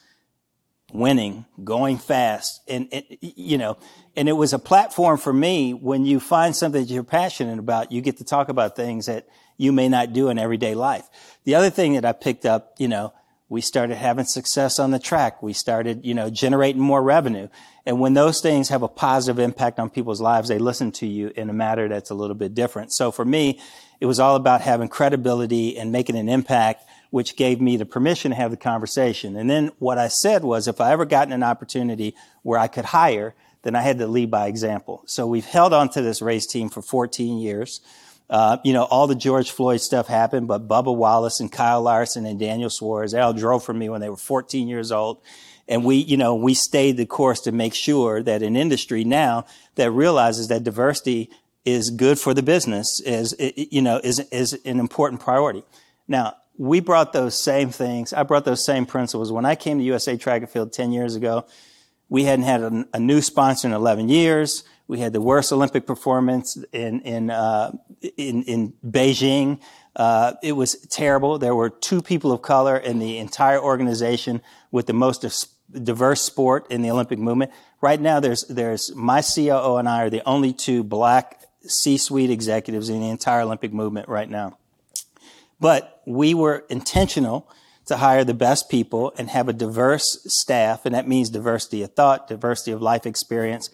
winning, 0.92 1.44
going 1.62 1.98
fast, 1.98 2.62
and, 2.68 2.88
and, 2.92 3.04
you 3.20 3.58
know, 3.58 3.76
and 4.20 4.28
it 4.28 4.34
was 4.34 4.52
a 4.52 4.58
platform 4.58 5.16
for 5.16 5.32
me. 5.32 5.72
When 5.72 6.04
you 6.04 6.20
find 6.20 6.54
something 6.54 6.82
that 6.82 6.92
you're 6.92 7.02
passionate 7.02 7.58
about, 7.58 7.90
you 7.90 8.02
get 8.02 8.18
to 8.18 8.24
talk 8.24 8.50
about 8.50 8.76
things 8.76 9.06
that 9.06 9.26
you 9.56 9.72
may 9.72 9.88
not 9.88 10.12
do 10.12 10.28
in 10.28 10.38
everyday 10.38 10.74
life. 10.74 11.08
The 11.44 11.54
other 11.54 11.70
thing 11.70 11.94
that 11.94 12.04
I 12.04 12.12
picked 12.12 12.44
up, 12.44 12.74
you 12.76 12.86
know, 12.86 13.14
we 13.48 13.62
started 13.62 13.96
having 13.96 14.26
success 14.26 14.78
on 14.78 14.90
the 14.90 14.98
track. 14.98 15.42
We 15.42 15.54
started, 15.54 16.04
you 16.04 16.12
know, 16.12 16.28
generating 16.28 16.82
more 16.82 17.02
revenue. 17.02 17.48
And 17.86 17.98
when 17.98 18.12
those 18.12 18.42
things 18.42 18.68
have 18.68 18.82
a 18.82 18.88
positive 18.88 19.38
impact 19.38 19.78
on 19.78 19.88
people's 19.88 20.20
lives, 20.20 20.50
they 20.50 20.58
listen 20.58 20.92
to 20.92 21.06
you 21.06 21.32
in 21.34 21.48
a 21.48 21.54
matter 21.54 21.88
that's 21.88 22.10
a 22.10 22.14
little 22.14 22.36
bit 22.36 22.54
different. 22.54 22.92
So 22.92 23.10
for 23.10 23.24
me, 23.24 23.58
it 24.00 24.06
was 24.06 24.20
all 24.20 24.36
about 24.36 24.60
having 24.60 24.88
credibility 24.88 25.78
and 25.78 25.92
making 25.92 26.16
an 26.16 26.28
impact, 26.28 26.84
which 27.08 27.36
gave 27.36 27.58
me 27.58 27.78
the 27.78 27.86
permission 27.86 28.32
to 28.32 28.36
have 28.36 28.50
the 28.50 28.58
conversation. 28.58 29.34
And 29.36 29.48
then 29.48 29.70
what 29.78 29.96
I 29.96 30.08
said 30.08 30.44
was 30.44 30.68
if 30.68 30.78
I 30.78 30.92
ever 30.92 31.06
gotten 31.06 31.32
an 31.32 31.42
opportunity 31.42 32.14
where 32.42 32.58
I 32.58 32.68
could 32.68 32.84
hire, 32.84 33.34
then 33.62 33.76
I 33.76 33.82
had 33.82 33.98
to 33.98 34.06
lead 34.06 34.30
by 34.30 34.46
example. 34.46 35.02
So 35.06 35.26
we've 35.26 35.44
held 35.44 35.72
on 35.72 35.88
to 35.90 36.02
this 36.02 36.22
race 36.22 36.46
team 36.46 36.68
for 36.68 36.82
14 36.82 37.38
years. 37.38 37.80
Uh, 38.28 38.58
you 38.64 38.72
know, 38.72 38.84
all 38.84 39.06
the 39.06 39.14
George 39.14 39.50
Floyd 39.50 39.80
stuff 39.80 40.06
happened, 40.06 40.46
but 40.46 40.68
Bubba 40.68 40.94
Wallace 40.94 41.40
and 41.40 41.50
Kyle 41.50 41.82
Larson 41.82 42.24
and 42.26 42.38
Daniel 42.38 42.70
Suarez, 42.70 43.12
they 43.12 43.20
all 43.20 43.32
drove 43.32 43.64
for 43.64 43.74
me 43.74 43.88
when 43.88 44.00
they 44.00 44.08
were 44.08 44.16
14 44.16 44.68
years 44.68 44.92
old. 44.92 45.20
And 45.66 45.84
we, 45.84 45.96
you 45.96 46.16
know, 46.16 46.34
we 46.34 46.54
stayed 46.54 46.96
the 46.96 47.06
course 47.06 47.40
to 47.42 47.52
make 47.52 47.74
sure 47.74 48.22
that 48.22 48.42
an 48.42 48.56
industry 48.56 49.04
now 49.04 49.46
that 49.74 49.90
realizes 49.90 50.48
that 50.48 50.64
diversity 50.64 51.30
is 51.64 51.90
good 51.90 52.18
for 52.18 52.32
the 52.32 52.42
business 52.42 53.00
is, 53.00 53.34
you 53.38 53.82
know, 53.82 54.00
is, 54.02 54.20
is 54.30 54.54
an 54.64 54.80
important 54.80 55.20
priority. 55.20 55.62
Now, 56.08 56.34
we 56.56 56.80
brought 56.80 57.12
those 57.12 57.40
same 57.40 57.70
things. 57.70 58.12
I 58.12 58.22
brought 58.22 58.44
those 58.44 58.64
same 58.64 58.86
principles. 58.86 59.32
When 59.32 59.44
I 59.44 59.54
came 59.54 59.78
to 59.78 59.84
USA 59.84 60.16
Track 60.16 60.42
and 60.42 60.50
Field 60.50 60.72
10 60.72 60.92
years 60.92 61.16
ago, 61.16 61.46
we 62.10 62.24
hadn't 62.24 62.44
had 62.44 62.60
a, 62.60 62.86
a 62.92 63.00
new 63.00 63.22
sponsor 63.22 63.68
in 63.68 63.72
11 63.72 64.10
years. 64.10 64.64
We 64.88 64.98
had 64.98 65.14
the 65.14 65.20
worst 65.20 65.52
Olympic 65.52 65.86
performance 65.86 66.62
in 66.72 67.00
in 67.02 67.30
uh, 67.30 67.70
in, 68.16 68.42
in, 68.42 68.74
Beijing. 68.84 69.60
Uh, 69.94 70.34
it 70.42 70.52
was 70.52 70.74
terrible. 70.88 71.38
There 71.38 71.54
were 71.54 71.70
two 71.70 72.02
people 72.02 72.32
of 72.32 72.42
color 72.42 72.76
in 72.76 72.98
the 72.98 73.18
entire 73.18 73.60
organization 73.60 74.42
with 74.72 74.86
the 74.86 74.92
most 74.92 75.24
diverse 75.72 76.22
sport 76.22 76.66
in 76.70 76.82
the 76.82 76.90
Olympic 76.90 77.20
movement. 77.20 77.52
Right 77.80 78.00
now, 78.00 78.18
there's 78.18 78.44
there's 78.48 78.92
my 78.96 79.22
COO 79.22 79.76
and 79.76 79.88
I 79.88 80.02
are 80.02 80.10
the 80.10 80.26
only 80.26 80.52
two 80.52 80.82
black 80.82 81.44
C-suite 81.62 82.30
executives 82.30 82.88
in 82.88 83.00
the 83.00 83.10
entire 83.10 83.42
Olympic 83.42 83.72
movement 83.72 84.08
right 84.08 84.28
now. 84.28 84.58
But 85.60 86.02
we 86.04 86.34
were 86.34 86.64
intentional 86.68 87.48
to 87.90 87.98
hire 87.98 88.24
the 88.24 88.34
best 88.34 88.70
people 88.70 89.12
and 89.18 89.28
have 89.30 89.48
a 89.48 89.52
diverse 89.52 90.24
staff, 90.26 90.86
and 90.86 90.94
that 90.94 91.06
means 91.06 91.28
diversity 91.28 91.82
of 91.82 91.92
thought, 91.94 92.28
diversity 92.28 92.72
of 92.72 92.80
life 92.80 93.04
experience, 93.04 93.68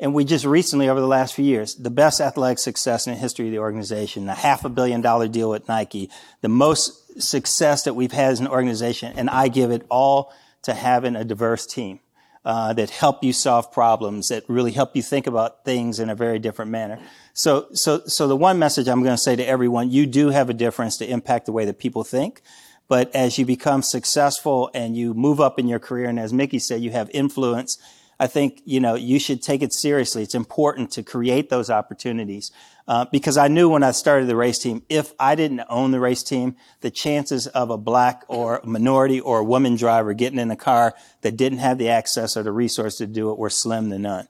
and 0.00 0.12
we 0.12 0.24
just 0.24 0.44
recently, 0.44 0.88
over 0.88 1.00
the 1.00 1.06
last 1.06 1.34
few 1.34 1.44
years, 1.44 1.76
the 1.76 1.90
best 1.90 2.20
athletic 2.20 2.58
success 2.58 3.06
in 3.06 3.14
the 3.14 3.18
history 3.18 3.46
of 3.46 3.52
the 3.52 3.60
organization, 3.60 4.26
the 4.26 4.34
half 4.34 4.64
a 4.64 4.68
billion 4.68 5.00
dollar 5.00 5.28
deal 5.28 5.48
with 5.50 5.68
Nike, 5.68 6.10
the 6.40 6.48
most 6.48 7.22
success 7.22 7.84
that 7.84 7.94
we've 7.94 8.12
had 8.12 8.32
as 8.32 8.40
an 8.40 8.48
organization. 8.48 9.14
And 9.16 9.30
I 9.30 9.48
give 9.48 9.70
it 9.70 9.86
all 9.88 10.32
to 10.62 10.74
having 10.74 11.14
a 11.14 11.24
diverse 11.24 11.64
team. 11.66 12.00
Uh, 12.46 12.74
that 12.74 12.90
help 12.90 13.24
you 13.24 13.32
solve 13.32 13.72
problems, 13.72 14.28
that 14.28 14.44
really 14.48 14.72
help 14.72 14.94
you 14.94 15.00
think 15.00 15.26
about 15.26 15.64
things 15.64 15.98
in 15.98 16.10
a 16.10 16.14
very 16.14 16.38
different 16.38 16.70
manner. 16.70 16.98
So, 17.32 17.68
so, 17.72 18.02
so 18.04 18.28
the 18.28 18.36
one 18.36 18.58
message 18.58 18.86
I'm 18.86 19.02
going 19.02 19.16
to 19.16 19.22
say 19.22 19.34
to 19.34 19.48
everyone, 19.48 19.90
you 19.90 20.04
do 20.04 20.28
have 20.28 20.50
a 20.50 20.52
difference 20.52 20.98
to 20.98 21.08
impact 21.08 21.46
the 21.46 21.52
way 21.52 21.64
that 21.64 21.78
people 21.78 22.04
think. 22.04 22.42
But 22.88 23.14
as 23.14 23.38
you 23.38 23.46
become 23.46 23.82
successful 23.82 24.70
and 24.74 24.96
you 24.96 25.14
move 25.14 25.40
up 25.40 25.58
in 25.58 25.68
your 25.68 25.78
career, 25.78 26.08
and 26.08 26.18
as 26.18 26.32
Mickey 26.32 26.58
said, 26.58 26.82
you 26.82 26.90
have 26.90 27.10
influence, 27.14 27.78
I 28.20 28.26
think, 28.26 28.62
you 28.64 28.78
know, 28.78 28.94
you 28.94 29.18
should 29.18 29.42
take 29.42 29.62
it 29.62 29.72
seriously. 29.72 30.22
It's 30.22 30.34
important 30.34 30.92
to 30.92 31.02
create 31.02 31.48
those 31.48 31.70
opportunities. 31.70 32.52
Uh, 32.86 33.06
because 33.10 33.36
I 33.36 33.48
knew 33.48 33.68
when 33.68 33.82
I 33.82 33.92
started 33.92 34.28
the 34.28 34.36
race 34.36 34.58
team, 34.58 34.82
if 34.88 35.14
I 35.18 35.34
didn't 35.34 35.62
own 35.68 35.90
the 35.90 36.00
race 36.00 36.22
team, 36.22 36.56
the 36.80 36.90
chances 36.90 37.46
of 37.46 37.70
a 37.70 37.78
black 37.78 38.24
or 38.28 38.60
minority 38.64 39.20
or 39.20 39.42
woman 39.42 39.76
driver 39.76 40.12
getting 40.12 40.38
in 40.38 40.50
a 40.50 40.56
car 40.56 40.94
that 41.22 41.36
didn't 41.36 41.58
have 41.58 41.78
the 41.78 41.88
access 41.88 42.36
or 42.36 42.42
the 42.42 42.52
resource 42.52 42.96
to 42.98 43.06
do 43.06 43.30
it 43.30 43.38
were 43.38 43.50
slim 43.50 43.90
to 43.90 43.98
none. 43.98 44.28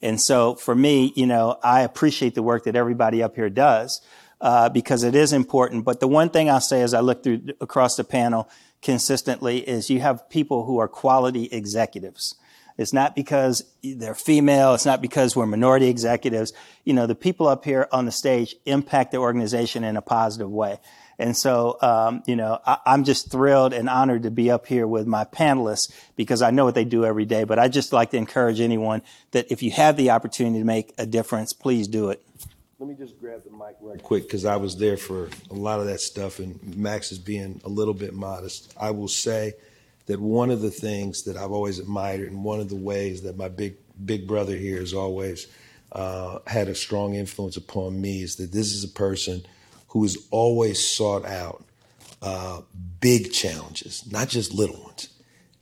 And 0.00 0.20
so 0.20 0.54
for 0.54 0.74
me, 0.74 1.12
you 1.16 1.26
know, 1.26 1.58
I 1.62 1.80
appreciate 1.80 2.34
the 2.34 2.42
work 2.42 2.64
that 2.64 2.76
everybody 2.76 3.22
up 3.22 3.34
here 3.34 3.50
does, 3.50 4.00
uh, 4.40 4.68
because 4.68 5.02
it 5.02 5.14
is 5.14 5.32
important. 5.32 5.84
But 5.84 6.00
the 6.00 6.08
one 6.08 6.30
thing 6.30 6.50
I'll 6.50 6.60
say 6.60 6.82
as 6.82 6.94
I 6.94 7.00
look 7.00 7.22
through 7.22 7.48
across 7.60 7.96
the 7.96 8.04
panel 8.04 8.48
consistently 8.82 9.58
is 9.58 9.90
you 9.90 10.00
have 10.00 10.28
people 10.28 10.64
who 10.64 10.78
are 10.78 10.88
quality 10.88 11.48
executives. 11.50 12.36
It's 12.78 12.92
not 12.92 13.14
because 13.14 13.64
they're 13.82 14.14
female. 14.14 14.74
It's 14.74 14.84
not 14.84 15.00
because 15.00 15.34
we're 15.34 15.46
minority 15.46 15.88
executives. 15.88 16.52
You 16.84 16.92
know, 16.92 17.06
the 17.06 17.14
people 17.14 17.48
up 17.48 17.64
here 17.64 17.88
on 17.90 18.04
the 18.04 18.12
stage 18.12 18.54
impact 18.66 19.12
the 19.12 19.18
organization 19.18 19.82
in 19.82 19.96
a 19.96 20.02
positive 20.02 20.50
way. 20.50 20.78
And 21.18 21.34
so, 21.34 21.78
um, 21.80 22.22
you 22.26 22.36
know, 22.36 22.58
I, 22.66 22.78
am 22.86 23.04
just 23.04 23.30
thrilled 23.30 23.72
and 23.72 23.88
honored 23.88 24.24
to 24.24 24.30
be 24.30 24.50
up 24.50 24.66
here 24.66 24.86
with 24.86 25.06
my 25.06 25.24
panelists 25.24 25.90
because 26.14 26.42
I 26.42 26.50
know 26.50 26.66
what 26.66 26.74
they 26.74 26.84
do 26.84 27.06
every 27.06 27.24
day. 27.24 27.44
But 27.44 27.58
I 27.58 27.68
just 27.68 27.92
like 27.92 28.10
to 28.10 28.18
encourage 28.18 28.60
anyone 28.60 29.00
that 29.30 29.50
if 29.50 29.62
you 29.62 29.70
have 29.70 29.96
the 29.96 30.10
opportunity 30.10 30.58
to 30.58 30.64
make 30.64 30.92
a 30.98 31.06
difference, 31.06 31.54
please 31.54 31.88
do 31.88 32.10
it. 32.10 32.22
Let 32.78 32.90
me 32.90 32.94
just 32.94 33.18
grab 33.18 33.42
the 33.42 33.50
mic 33.50 33.76
right 33.80 34.02
quick 34.02 34.24
because 34.24 34.44
I 34.44 34.56
was 34.56 34.76
there 34.76 34.98
for 34.98 35.30
a 35.50 35.54
lot 35.54 35.80
of 35.80 35.86
that 35.86 35.98
stuff, 35.98 36.40
and 36.40 36.76
Max 36.76 37.10
is 37.10 37.18
being 37.18 37.58
a 37.64 37.70
little 37.70 37.94
bit 37.94 38.12
modest. 38.12 38.74
I 38.78 38.90
will 38.90 39.08
say 39.08 39.54
that 40.04 40.20
one 40.20 40.50
of 40.50 40.60
the 40.60 40.70
things 40.70 41.22
that 41.22 41.38
I've 41.38 41.52
always 41.52 41.78
admired 41.78 42.30
and 42.30 42.44
one 42.44 42.60
of 42.60 42.68
the 42.68 42.76
ways 42.76 43.22
that 43.22 43.38
my 43.38 43.48
big 43.48 43.76
big 44.04 44.26
brother 44.26 44.54
here 44.54 44.78
has 44.80 44.92
always 44.92 45.46
uh, 45.92 46.40
had 46.46 46.68
a 46.68 46.74
strong 46.74 47.14
influence 47.14 47.56
upon 47.56 47.98
me 47.98 48.20
is 48.20 48.36
that 48.36 48.52
this 48.52 48.74
is 48.74 48.84
a 48.84 48.88
person 48.88 49.46
who 49.88 50.02
has 50.02 50.18
always 50.30 50.86
sought 50.86 51.24
out 51.24 51.64
uh, 52.20 52.60
big 53.00 53.32
challenges, 53.32 54.04
not 54.10 54.28
just 54.28 54.52
little 54.52 54.82
ones. 54.82 55.08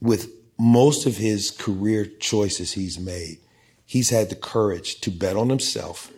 With 0.01 0.32
most 0.59 1.07
of 1.07 1.16
his 1.16 1.53
career 1.53 2.07
choices 2.07 2.72
he's 2.72 2.99
made, 2.99 3.38
he's 3.86 4.11
had 4.11 4.30
the 4.30 4.34
courage 4.34 5.01
to 5.03 5.12
bet 5.12 5.36
on 5.36 5.49
himself 5.49 6.11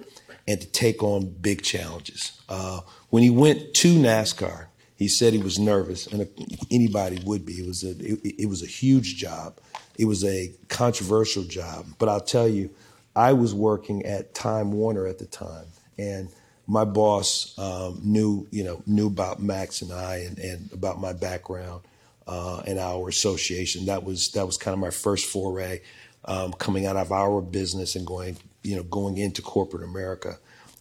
and 0.47 0.61
to 0.61 0.67
take 0.67 1.03
on 1.03 1.27
big 1.41 1.63
challenges. 1.63 2.41
Uh, 2.49 2.81
when 3.11 3.23
he 3.23 3.31
went 3.31 3.75
to 3.75 3.95
NASCAR, 3.95 4.67
he 4.97 5.09
said 5.09 5.33
he 5.33 5.39
was 5.39 5.59
nervous, 5.59 6.07
and 6.07 6.29
anybody 6.71 7.21
would 7.25 7.45
be. 7.45 7.55
It 7.55 7.67
was 7.67 7.85
a 7.85 7.91
it, 7.91 8.43
it, 8.43 8.49
was 8.49 8.63
a 8.63 8.67
huge 8.67 9.17
job. 9.17 9.59
It 9.99 10.07
was 10.07 10.25
a 10.25 10.53
controversial 10.69 11.45
job. 11.45 11.87
But 11.99 12.09
I'll 12.09 12.21
tell 12.21 12.49
you, 12.49 12.71
I 13.15 13.35
was 13.35 13.55
working 13.55 14.07
at 14.07 14.35
Time 14.35 14.73
Warner 14.73 15.07
at 15.07 15.19
the 15.19 15.27
time, 15.27 15.67
and 15.99 16.31
my 16.67 16.85
boss 16.85 17.57
um, 17.59 18.01
knew 18.03 18.49
you 18.51 18.65
know 18.65 18.83
knew 18.87 19.07
about 19.07 19.43
Max 19.43 19.83
and 19.83 19.93
I 19.93 20.17
and, 20.19 20.39
and 20.39 20.73
about 20.73 20.99
my 20.99 21.13
background 21.13 21.83
uh, 22.27 22.63
and 22.67 22.79
our 22.79 23.09
association. 23.09 23.87
That 23.87 24.03
was 24.03 24.31
that 24.31 24.47
was 24.47 24.57
kind 24.57 24.73
of 24.73 24.81
my 24.81 24.91
first 24.91 25.27
foray 25.27 25.83
um, 26.25 26.53
coming 26.55 26.87
out 26.87 26.97
of 26.97 27.13
our 27.13 27.43
business 27.43 27.97
and 27.97 28.07
going 28.07 28.39
you 28.67 28.77
know, 28.77 28.83
going 28.83 29.17
into 29.17 29.43
corporate 29.43 29.85
America. 29.85 30.39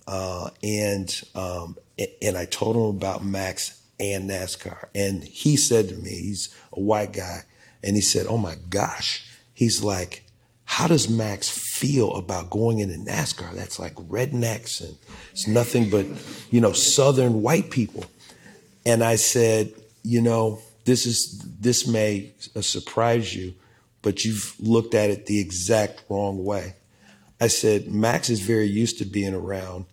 Uh, 0.08 0.50
and 0.64 1.22
um, 1.36 1.78
and 2.22 2.38
I 2.38 2.46
told 2.46 2.76
him 2.76 2.96
about 2.96 3.24
Max 3.24 3.82
and 4.00 4.30
NASCAR, 4.30 4.88
and 4.94 5.24
he 5.24 5.56
said 5.56 5.90
to 5.90 5.96
me, 5.96 6.10
he's 6.10 6.54
a 6.74 6.80
white 6.80 7.14
guy, 7.14 7.44
and 7.84 7.96
he 7.96 8.02
said, 8.02 8.28
"Oh 8.28 8.38
my 8.38 8.56
gosh," 8.70 9.26
he's 9.54 9.84
like, 9.84 10.24
"How 10.66 10.88
does 10.88 11.10
Max 11.10 11.50
feel 11.50 12.14
about 12.16 12.50
going 12.50 12.80
into 12.80 12.98
NASCAR? 12.98 13.54
That's 13.54 13.80
like 13.80 13.96
rednecks, 13.96 14.82
and 14.82 14.96
it's 15.32 15.48
nothing 15.48 15.90
but 15.90 16.06
you 16.52 16.62
know 16.62 16.74
Southern 16.74 17.42
white 17.42 17.72
people." 17.72 18.06
And 18.86 19.04
I 19.04 19.16
said, 19.16 19.74
"You 20.04 20.22
know, 20.22 20.60
this 20.84 21.06
is 21.06 21.42
this 21.60 21.88
may 21.88 22.32
surprise 22.62 23.36
you, 23.36 23.56
but 24.04 24.24
you've 24.24 24.56
looked 24.60 24.94
at 24.94 25.10
it 25.10 25.26
the 25.26 25.40
exact 25.40 26.04
wrong 26.10 26.44
way." 26.44 26.76
I 27.40 27.48
said, 27.48 27.88
"Max 27.88 28.30
is 28.30 28.40
very 28.40 28.68
used 28.68 28.98
to 29.00 29.06
being 29.06 29.34
around." 29.34 29.86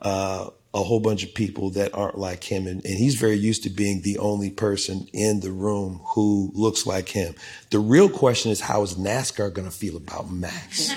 uh, 0.00 0.50
a 0.74 0.82
whole 0.82 1.00
bunch 1.00 1.24
of 1.24 1.34
people 1.34 1.70
that 1.70 1.94
aren't 1.94 2.18
like 2.18 2.44
him. 2.44 2.66
And, 2.66 2.84
and, 2.84 2.94
he's 2.98 3.14
very 3.14 3.36
used 3.36 3.62
to 3.62 3.70
being 3.70 4.02
the 4.02 4.18
only 4.18 4.50
person 4.50 5.08
in 5.12 5.40
the 5.40 5.50
room 5.50 6.02
who 6.08 6.50
looks 6.54 6.86
like 6.86 7.08
him. 7.08 7.34
The 7.70 7.78
real 7.78 8.10
question 8.10 8.52
is, 8.52 8.60
how 8.60 8.82
is 8.82 8.94
NASCAR 8.94 9.54
going 9.54 9.68
to 9.68 9.74
feel 9.74 9.96
about 9.96 10.30
Max? 10.30 10.88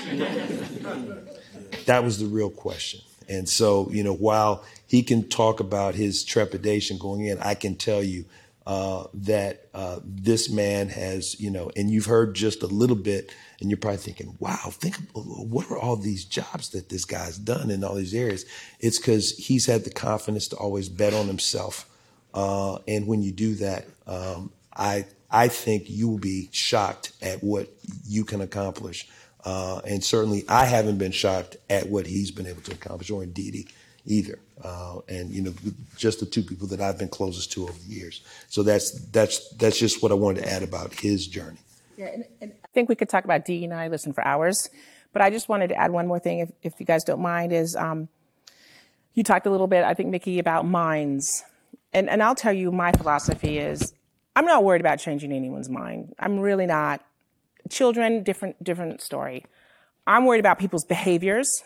that 1.86 2.04
was 2.04 2.18
the 2.18 2.26
real 2.26 2.50
question. 2.50 3.00
And 3.26 3.48
so, 3.48 3.88
you 3.90 4.04
know, 4.04 4.14
while 4.14 4.64
he 4.86 5.02
can 5.02 5.28
talk 5.28 5.60
about 5.60 5.94
his 5.94 6.24
trepidation 6.24 6.98
going 6.98 7.24
in, 7.24 7.38
I 7.38 7.54
can 7.54 7.76
tell 7.76 8.02
you 8.02 8.26
uh, 8.66 9.04
that 9.14 9.68
uh, 9.72 10.00
this 10.04 10.50
man 10.50 10.90
has, 10.90 11.40
you 11.40 11.50
know, 11.50 11.70
and 11.74 11.90
you've 11.90 12.06
heard 12.06 12.34
just 12.34 12.62
a 12.62 12.66
little 12.66 12.96
bit 12.96 13.32
and 13.60 13.70
you're 13.70 13.76
probably 13.78 13.98
thinking, 13.98 14.36
wow, 14.38 14.56
think 14.70 14.96
what 15.14 15.70
are 15.70 15.78
all 15.78 15.96
these 15.96 16.24
jobs 16.24 16.70
that 16.70 16.88
this 16.88 17.04
guy's 17.04 17.36
done 17.36 17.70
in 17.70 17.84
all 17.84 17.94
these 17.94 18.14
areas? 18.14 18.46
It's 18.78 18.98
because 18.98 19.36
he's 19.36 19.66
had 19.66 19.84
the 19.84 19.90
confidence 19.90 20.48
to 20.48 20.56
always 20.56 20.88
bet 20.88 21.12
on 21.12 21.26
himself. 21.26 21.88
Uh, 22.32 22.78
and 22.88 23.06
when 23.06 23.22
you 23.22 23.32
do 23.32 23.54
that, 23.56 23.86
um, 24.06 24.50
I 24.74 25.04
I 25.30 25.48
think 25.48 25.88
you 25.88 26.08
will 26.08 26.18
be 26.18 26.48
shocked 26.52 27.12
at 27.22 27.42
what 27.42 27.68
you 28.06 28.24
can 28.24 28.40
accomplish. 28.40 29.08
Uh, 29.44 29.80
and 29.86 30.02
certainly, 30.02 30.44
I 30.48 30.64
haven't 30.64 30.98
been 30.98 31.12
shocked 31.12 31.56
at 31.68 31.88
what 31.88 32.06
he's 32.06 32.30
been 32.30 32.46
able 32.46 32.62
to 32.62 32.72
accomplish, 32.72 33.10
or 33.10 33.22
indeed 33.22 33.68
either. 34.06 34.38
Uh, 34.62 34.98
and 35.08 35.30
you 35.30 35.42
know, 35.42 35.54
just 35.96 36.20
the 36.20 36.26
two 36.26 36.42
people 36.42 36.66
that 36.68 36.80
I've 36.80 36.98
been 36.98 37.08
closest 37.08 37.52
to 37.52 37.64
over 37.64 37.72
the 37.72 37.94
years. 37.94 38.22
So 38.48 38.62
that's 38.62 38.92
that's 39.06 39.48
that's 39.54 39.78
just 39.78 40.02
what 40.02 40.12
I 40.12 40.14
wanted 40.14 40.42
to 40.42 40.52
add 40.52 40.62
about 40.62 40.92
his 40.94 41.26
journey. 41.26 41.58
Yeah, 41.96 42.06
and, 42.06 42.24
and 42.40 42.52
I 42.70 42.72
think 42.72 42.88
we 42.88 42.94
could 42.94 43.08
talk 43.08 43.24
about 43.24 43.44
D 43.44 43.64
and 43.64 43.74
I 43.74 43.88
listen 43.88 44.12
for 44.12 44.24
hours, 44.24 44.70
but 45.12 45.22
I 45.22 45.30
just 45.30 45.48
wanted 45.48 45.68
to 45.68 45.76
add 45.76 45.90
one 45.90 46.06
more 46.06 46.20
thing, 46.20 46.38
if, 46.38 46.50
if 46.62 46.74
you 46.78 46.86
guys 46.86 47.02
don't 47.02 47.20
mind, 47.20 47.52
is 47.52 47.74
um, 47.74 48.08
you 49.14 49.24
talked 49.24 49.46
a 49.46 49.50
little 49.50 49.66
bit, 49.66 49.84
I 49.84 49.94
think, 49.94 50.10
Mickey, 50.10 50.38
about 50.38 50.66
minds. 50.66 51.42
And, 51.92 52.08
and 52.08 52.22
I'll 52.22 52.36
tell 52.36 52.52
you, 52.52 52.70
my 52.70 52.92
philosophy 52.92 53.58
is 53.58 53.92
I'm 54.36 54.44
not 54.44 54.62
worried 54.62 54.80
about 54.80 55.00
changing 55.00 55.32
anyone's 55.32 55.68
mind. 55.68 56.14
I'm 56.18 56.38
really 56.38 56.66
not. 56.66 57.04
Children, 57.68 58.22
different, 58.22 58.62
different 58.62 59.02
story. 59.02 59.44
I'm 60.06 60.24
worried 60.24 60.40
about 60.40 60.58
people's 60.58 60.84
behaviors 60.84 61.64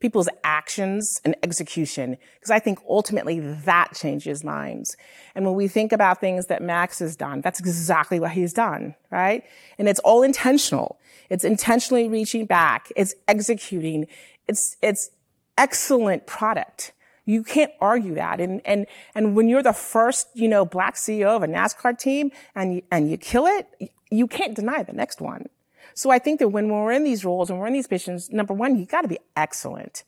people's 0.00 0.28
actions 0.42 1.20
and 1.24 1.36
execution, 1.42 2.16
because 2.34 2.50
I 2.50 2.58
think 2.58 2.78
ultimately 2.88 3.38
that 3.38 3.94
changes 3.94 4.42
minds. 4.42 4.96
And 5.34 5.44
when 5.44 5.54
we 5.54 5.68
think 5.68 5.92
about 5.92 6.20
things 6.20 6.46
that 6.46 6.62
Max 6.62 6.98
has 6.98 7.16
done, 7.16 7.42
that's 7.42 7.60
exactly 7.60 8.18
what 8.18 8.32
he's 8.32 8.52
done, 8.52 8.94
right? 9.10 9.44
And 9.78 9.88
it's 9.88 10.00
all 10.00 10.22
intentional. 10.22 10.98
It's 11.28 11.44
intentionally 11.44 12.08
reaching 12.08 12.46
back. 12.46 12.90
It's 12.96 13.14
executing. 13.28 14.06
It's, 14.48 14.76
it's 14.82 15.10
excellent 15.58 16.26
product. 16.26 16.92
You 17.26 17.44
can't 17.44 17.72
argue 17.80 18.14
that. 18.14 18.40
And, 18.40 18.60
and, 18.64 18.86
and 19.14 19.36
when 19.36 19.48
you're 19.48 19.62
the 19.62 19.74
first, 19.74 20.28
you 20.34 20.48
know, 20.48 20.64
black 20.64 20.96
CEO 20.96 21.36
of 21.36 21.42
a 21.42 21.46
NASCAR 21.46 21.96
team 21.96 22.32
and 22.54 22.82
and 22.90 23.10
you 23.10 23.16
kill 23.16 23.46
it, 23.46 23.92
you 24.10 24.26
can't 24.26 24.54
deny 24.54 24.82
the 24.82 24.92
next 24.92 25.20
one. 25.20 25.46
So 25.94 26.10
I 26.10 26.18
think 26.18 26.38
that 26.38 26.48
when 26.48 26.68
we're 26.68 26.92
in 26.92 27.04
these 27.04 27.24
roles 27.24 27.50
and 27.50 27.58
we're 27.58 27.66
in 27.66 27.72
these 27.72 27.86
positions, 27.86 28.30
number 28.30 28.54
one, 28.54 28.78
you 28.78 28.86
got 28.86 29.02
to 29.02 29.08
be 29.08 29.18
excellent 29.36 30.04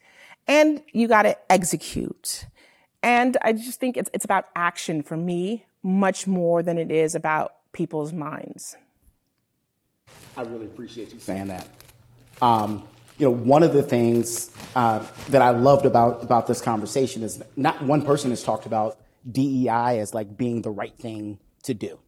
and 0.47 0.83
you 0.93 1.09
got 1.09 1.23
to 1.23 1.37
execute. 1.51 2.47
And 3.03 3.37
I 3.43 3.53
just 3.53 3.81
think 3.81 3.97
it's, 3.97 4.11
it's 4.13 4.25
about 4.25 4.47
action 4.55 5.03
for 5.03 5.17
me 5.17 5.67
much 5.83 6.27
more 6.27 6.63
than 6.63 6.79
it 6.79 6.91
is 6.91 7.15
about 7.15 7.55
people's 7.73 8.13
minds. 8.13 8.77
I 10.37 10.43
really 10.43 10.67
appreciate 10.67 11.13
you 11.13 11.19
saying 11.19 11.49
that. 11.49 11.69
Um, 12.41 12.85
you 13.19 13.27
know, 13.27 13.33
one 13.33 13.63
of 13.63 13.73
the 13.73 13.83
things 13.83 14.51
uh, 14.75 15.05
that 15.29 15.43
I 15.43 15.51
loved 15.51 15.87
about 15.87 16.23
about 16.23 16.47
this 16.47 16.61
conversation 16.61 17.23
is 17.23 17.43
not 17.57 17.83
one 17.83 18.03
person 18.03 18.31
has 18.31 18.43
talked 18.43 18.67
about 18.67 18.99
DEI 19.31 20.01
as 20.01 20.15
like 20.15 20.37
being 20.37 20.63
the 20.63 20.71
right 20.71 20.97
thing 20.97 21.39
to 21.65 21.75
do. 21.75 21.99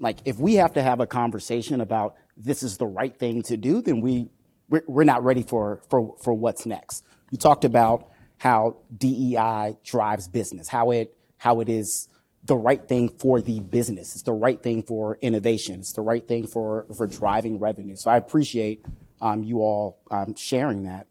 Like, 0.00 0.18
if 0.24 0.38
we 0.38 0.54
have 0.54 0.72
to 0.74 0.82
have 0.82 1.00
a 1.00 1.06
conversation 1.06 1.80
about 1.80 2.16
this 2.38 2.62
is 2.62 2.78
the 2.78 2.86
right 2.86 3.16
thing 3.18 3.42
to 3.42 3.56
do, 3.56 3.82
then 3.82 4.00
we 4.00 4.30
we're 4.68 5.04
not 5.04 5.24
ready 5.24 5.42
for 5.42 5.82
for 5.88 6.14
for 6.22 6.32
what's 6.32 6.66
next. 6.66 7.04
You 7.30 7.38
talked 7.38 7.64
about 7.64 8.08
how 8.38 8.76
DEI 8.96 9.76
drives 9.84 10.28
business, 10.28 10.68
how 10.68 10.90
it 10.92 11.16
how 11.38 11.60
it 11.60 11.68
is 11.68 12.08
the 12.44 12.56
right 12.56 12.86
thing 12.86 13.08
for 13.08 13.40
the 13.40 13.60
business. 13.60 14.14
It's 14.14 14.22
the 14.22 14.32
right 14.32 14.62
thing 14.62 14.82
for 14.82 15.18
innovation. 15.20 15.80
It's 15.80 15.92
the 15.92 16.02
right 16.02 16.26
thing 16.26 16.46
for 16.46 16.86
for 16.96 17.06
driving 17.06 17.58
revenue. 17.58 17.96
So 17.96 18.10
I 18.10 18.16
appreciate 18.16 18.84
um, 19.20 19.42
you 19.42 19.58
all 19.58 19.98
um, 20.10 20.34
sharing 20.36 20.84
that. 20.84 21.06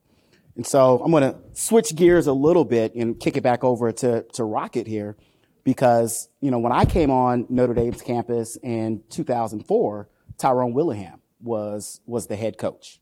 And 0.55 0.65
so 0.65 1.01
I'm 1.03 1.11
going 1.11 1.23
to 1.23 1.37
switch 1.53 1.95
gears 1.95 2.25
a 2.25 2.33
little 2.33 2.65
bit 2.65 2.95
and 2.95 3.19
kick 3.19 3.37
it 3.37 3.41
back 3.41 3.63
over 3.63 3.91
to 3.91 4.23
to 4.23 4.43
Rocket 4.43 4.87
here, 4.87 5.17
because 5.63 6.29
you 6.41 6.51
know 6.51 6.59
when 6.59 6.71
I 6.71 6.85
came 6.85 7.11
on 7.11 7.45
Notre 7.49 7.73
Dame's 7.73 8.01
campus 8.01 8.57
in 8.63 9.03
2004 9.09 10.07
Tyrone 10.37 10.73
Willingham 10.73 11.21
was 11.41 12.01
was 12.05 12.27
the 12.27 12.35
head 12.35 12.57
coach, 12.57 12.99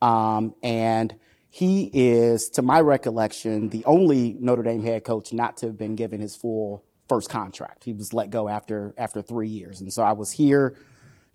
um, 0.00 0.54
and 0.62 1.14
he 1.50 1.90
is, 1.92 2.48
to 2.50 2.62
my 2.62 2.80
recollection, 2.80 3.70
the 3.70 3.84
only 3.84 4.36
Notre 4.38 4.62
Dame 4.62 4.84
head 4.84 5.02
coach 5.04 5.32
not 5.32 5.56
to 5.58 5.66
have 5.66 5.76
been 5.76 5.96
given 5.96 6.20
his 6.20 6.36
full 6.36 6.84
first 7.08 7.28
contract. 7.28 7.82
He 7.82 7.92
was 7.92 8.12
let 8.12 8.30
go 8.30 8.48
after 8.48 8.94
after 8.96 9.20
three 9.20 9.48
years, 9.48 9.80
and 9.80 9.92
so 9.92 10.02
I 10.02 10.12
was 10.12 10.30
here 10.30 10.76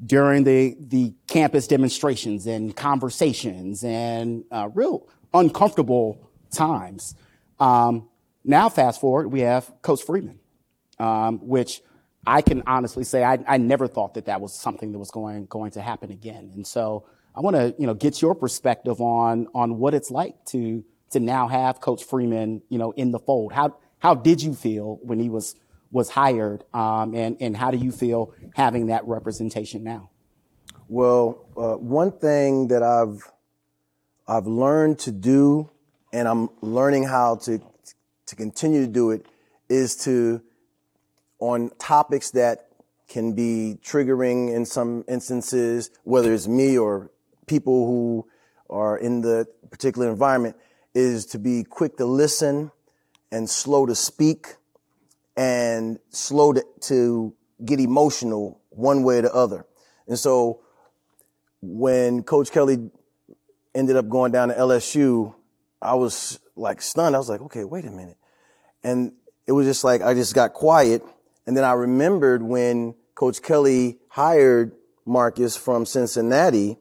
during 0.03 0.45
the 0.45 0.77
the 0.79 1.13
campus 1.27 1.67
demonstrations 1.67 2.47
and 2.47 2.75
conversations 2.75 3.83
and 3.83 4.45
uh, 4.51 4.69
real 4.73 5.07
uncomfortable 5.33 6.29
times. 6.49 7.15
Um, 7.59 8.07
now, 8.43 8.69
fast 8.69 9.01
forward, 9.01 9.31
we 9.31 9.41
have 9.41 9.71
Coach 9.81 10.03
Freeman, 10.03 10.39
um, 10.99 11.39
which 11.39 11.81
I 12.27 12.41
can 12.41 12.63
honestly 12.65 13.03
say 13.03 13.23
I, 13.23 13.39
I 13.47 13.57
never 13.57 13.87
thought 13.87 14.15
that 14.15 14.25
that 14.25 14.41
was 14.41 14.53
something 14.53 14.91
that 14.91 14.99
was 14.99 15.11
going 15.11 15.45
going 15.45 15.71
to 15.71 15.81
happen 15.81 16.11
again. 16.11 16.51
And 16.55 16.65
so 16.65 17.05
I 17.35 17.41
want 17.41 17.55
to 17.55 17.75
you 17.77 17.87
know 17.87 17.93
get 17.93 18.21
your 18.21 18.35
perspective 18.35 19.01
on 19.01 19.47
on 19.53 19.77
what 19.77 19.93
it's 19.93 20.11
like 20.11 20.43
to 20.45 20.83
to 21.11 21.19
now 21.19 21.47
have 21.47 21.81
Coach 21.81 22.03
Freeman 22.03 22.61
you 22.69 22.77
know 22.77 22.91
in 22.91 23.11
the 23.11 23.19
fold. 23.19 23.53
How 23.53 23.77
how 23.99 24.15
did 24.15 24.41
you 24.41 24.53
feel 24.53 24.99
when 25.03 25.19
he 25.19 25.29
was 25.29 25.55
was 25.91 26.09
hired, 26.09 26.63
um, 26.73 27.15
and 27.15 27.37
and 27.39 27.55
how 27.55 27.71
do 27.71 27.77
you 27.77 27.91
feel 27.91 28.33
having 28.55 28.87
that 28.87 29.07
representation 29.07 29.83
now? 29.83 30.09
Well, 30.87 31.47
uh, 31.57 31.75
one 31.75 32.11
thing 32.11 32.67
that 32.67 32.83
I've 32.83 33.31
I've 34.27 34.47
learned 34.47 34.99
to 34.99 35.11
do, 35.11 35.69
and 36.11 36.27
I'm 36.27 36.49
learning 36.61 37.03
how 37.03 37.37
to 37.43 37.61
to 38.27 38.35
continue 38.35 38.81
to 38.81 38.91
do 38.91 39.11
it, 39.11 39.25
is 39.69 39.95
to 40.03 40.41
on 41.39 41.71
topics 41.79 42.31
that 42.31 42.69
can 43.07 43.33
be 43.33 43.77
triggering 43.83 44.53
in 44.53 44.65
some 44.65 45.03
instances, 45.07 45.91
whether 46.03 46.33
it's 46.33 46.47
me 46.47 46.77
or 46.77 47.11
people 47.47 47.85
who 47.85 48.27
are 48.69 48.97
in 48.97 49.21
the 49.21 49.45
particular 49.69 50.09
environment, 50.09 50.55
is 50.93 51.25
to 51.27 51.39
be 51.39 51.63
quick 51.63 51.97
to 51.97 52.05
listen 52.05 52.71
and 53.31 53.49
slow 53.49 53.85
to 53.85 53.95
speak 53.95 54.55
and 55.37 55.99
slow 56.09 56.53
to, 56.53 56.63
to 56.79 57.33
get 57.63 57.79
emotional 57.79 58.61
one 58.69 59.03
way 59.03 59.19
or 59.19 59.23
the 59.23 59.33
other. 59.33 59.65
And 60.07 60.17
so 60.17 60.61
when 61.61 62.23
Coach 62.23 62.51
Kelly 62.51 62.89
ended 63.73 63.97
up 63.97 64.07
going 64.07 64.31
down 64.31 64.49
to 64.49 64.55
LSU, 64.55 65.35
I 65.81 65.95
was 65.95 66.39
like 66.55 66.81
stunned. 66.81 67.15
I 67.15 67.19
was 67.19 67.29
like, 67.29 67.41
okay, 67.41 67.63
wait 67.63 67.85
a 67.85 67.91
minute. 67.91 68.17
And 68.83 69.13
it 69.45 69.51
was 69.51 69.67
just 69.67 69.83
like, 69.83 70.01
I 70.01 70.13
just 70.13 70.33
got 70.33 70.53
quiet 70.53 71.03
and 71.45 71.55
then 71.55 71.63
I 71.63 71.73
remembered 71.73 72.43
when 72.43 72.95
Coach 73.13 73.41
Kelly 73.41 73.99
hired 74.09 74.73
Marcus 75.05 75.55
from 75.55 75.85
Cincinnati, 75.85 76.77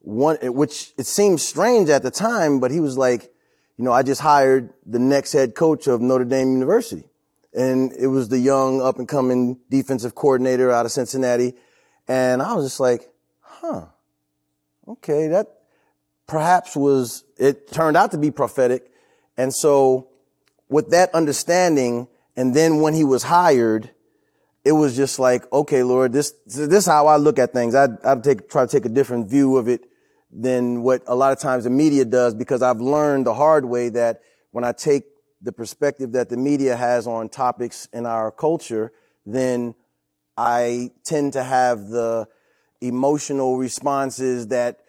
one, 0.00 0.36
which 0.42 0.92
it 0.98 1.06
seemed 1.06 1.40
strange 1.40 1.88
at 1.88 2.02
the 2.02 2.10
time, 2.10 2.60
but 2.60 2.70
he 2.70 2.80
was 2.80 2.96
like, 2.96 3.32
you 3.76 3.84
know, 3.84 3.92
I 3.92 4.02
just 4.02 4.20
hired 4.20 4.72
the 4.84 4.98
next 4.98 5.32
head 5.32 5.54
coach 5.54 5.86
of 5.86 6.00
Notre 6.00 6.24
Dame 6.24 6.52
University. 6.52 7.04
And 7.52 7.92
it 7.92 8.06
was 8.08 8.28
the 8.28 8.38
young 8.38 8.82
up 8.82 8.98
and 8.98 9.08
coming 9.08 9.58
defensive 9.70 10.14
coordinator 10.14 10.70
out 10.70 10.86
of 10.86 10.92
Cincinnati. 10.92 11.54
And 12.06 12.42
I 12.42 12.52
was 12.54 12.66
just 12.66 12.80
like, 12.80 13.10
huh, 13.40 13.86
okay, 14.86 15.28
that, 15.28 15.46
perhaps 16.26 16.76
was, 16.76 17.24
it 17.38 17.70
turned 17.72 17.96
out 17.96 18.10
to 18.12 18.18
be 18.18 18.30
prophetic. 18.30 18.90
And 19.36 19.54
so 19.54 20.08
with 20.68 20.90
that 20.90 21.14
understanding, 21.14 22.08
and 22.36 22.54
then 22.54 22.80
when 22.80 22.94
he 22.94 23.04
was 23.04 23.22
hired, 23.22 23.90
it 24.64 24.72
was 24.72 24.96
just 24.96 25.18
like, 25.18 25.50
okay, 25.52 25.82
Lord, 25.82 26.12
this, 26.12 26.32
this 26.44 26.58
is 26.58 26.86
how 26.86 27.06
I 27.06 27.16
look 27.16 27.38
at 27.38 27.52
things. 27.52 27.74
I, 27.74 27.88
I 28.04 28.16
take, 28.16 28.48
try 28.50 28.66
to 28.66 28.70
take 28.70 28.84
a 28.84 28.90
different 28.90 29.28
view 29.30 29.56
of 29.56 29.68
it 29.68 29.88
than 30.30 30.82
what 30.82 31.02
a 31.06 31.14
lot 31.14 31.32
of 31.32 31.38
times 31.38 31.64
the 31.64 31.70
media 31.70 32.04
does 32.04 32.34
because 32.34 32.62
I've 32.62 32.80
learned 32.80 33.26
the 33.26 33.34
hard 33.34 33.64
way 33.64 33.88
that 33.90 34.20
when 34.50 34.64
I 34.64 34.72
take 34.72 35.04
the 35.40 35.52
perspective 35.52 36.12
that 36.12 36.28
the 36.28 36.36
media 36.36 36.76
has 36.76 37.06
on 37.06 37.28
topics 37.28 37.88
in 37.92 38.06
our 38.06 38.30
culture, 38.30 38.92
then 39.24 39.74
I 40.36 40.90
tend 41.04 41.34
to 41.34 41.44
have 41.44 41.88
the 41.88 42.26
emotional 42.80 43.56
responses 43.56 44.48
that 44.48 44.80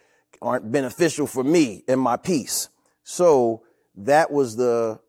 aren't 0.41 0.71
beneficial 0.71 1.27
for 1.27 1.43
me 1.43 1.83
and 1.87 2.01
my 2.01 2.17
peace. 2.17 2.69
So 3.03 3.63
that 3.95 4.31
was 4.31 4.55
the 4.55 4.99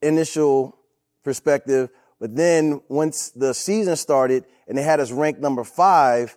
initial 0.00 0.78
perspective. 1.24 1.90
But 2.20 2.36
then 2.36 2.80
once 2.88 3.30
the 3.30 3.52
season 3.54 3.96
started 3.96 4.44
and 4.68 4.78
they 4.78 4.82
had 4.82 5.00
us 5.00 5.10
ranked 5.10 5.40
number 5.40 5.64
five, 5.64 6.36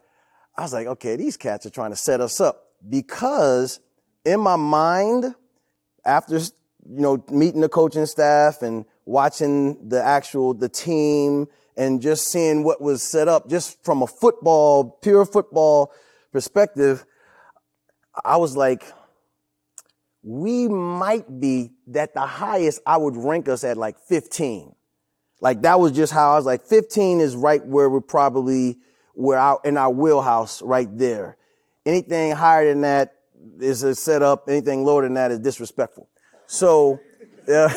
I 0.56 0.64
was 0.64 0.74
like, 0.74 0.88
okay, 0.88 1.16
these 1.16 1.38
cats 1.38 1.66
are 1.66 1.70
trying 1.70 1.92
to 1.92 1.96
set 1.96 2.20
us 2.20 2.42
up 2.42 2.72
because 2.90 3.80
in 4.26 4.40
my 4.40 4.56
mind, 4.56 5.36
after 6.08 6.38
you 6.90 7.02
know 7.02 7.24
meeting 7.30 7.62
the 7.62 7.70
coaching 7.70 8.06
staff 8.06 8.62
and 8.62 8.86
watching 9.06 9.90
the 9.90 10.02
actual 10.02 10.54
the 10.54 10.70
team 10.70 11.48
and 11.76 12.02
just 12.02 12.32
seeing 12.32 12.64
what 12.64 12.82
was 12.82 13.04
set 13.04 13.28
up 13.28 13.50
just 13.50 13.84
from 13.84 14.02
a 14.02 14.08
football 14.08 14.98
pure 15.02 15.26
football 15.26 15.92
perspective 16.32 17.06
i 18.24 18.38
was 18.38 18.56
like 18.56 18.84
we 20.24 20.68
might 20.68 21.40
be 21.40 21.72
that 21.88 22.14
the 22.14 22.22
highest 22.22 22.82
i 22.86 22.96
would 22.96 23.18
rank 23.18 23.50
us 23.50 23.64
at 23.64 23.76
like 23.76 24.00
15 24.00 24.74
like 25.42 25.62
that 25.62 25.80
was 25.80 25.92
just 25.92 26.14
how 26.14 26.34
i 26.34 26.36
was 26.36 26.46
like 26.46 26.64
15 26.64 27.20
is 27.20 27.36
right 27.36 27.66
where 27.66 27.90
we're 27.90 28.02
probably 28.02 28.78
we're 29.16 29.38
out 29.38 29.66
in 29.66 29.78
our 29.78 29.92
wheelhouse 29.92 30.62
right 30.62 30.96
there 30.98 31.38
anything 31.86 32.32
higher 32.32 32.68
than 32.68 32.82
that 32.82 33.16
is 33.60 33.84
a 33.84 33.96
setup 33.96 34.48
anything 34.50 34.84
lower 34.84 35.04
than 35.04 35.14
that 35.16 35.32
is 35.32 35.40
disrespectful 35.40 36.10
so 36.46 37.00
uh, 37.48 37.70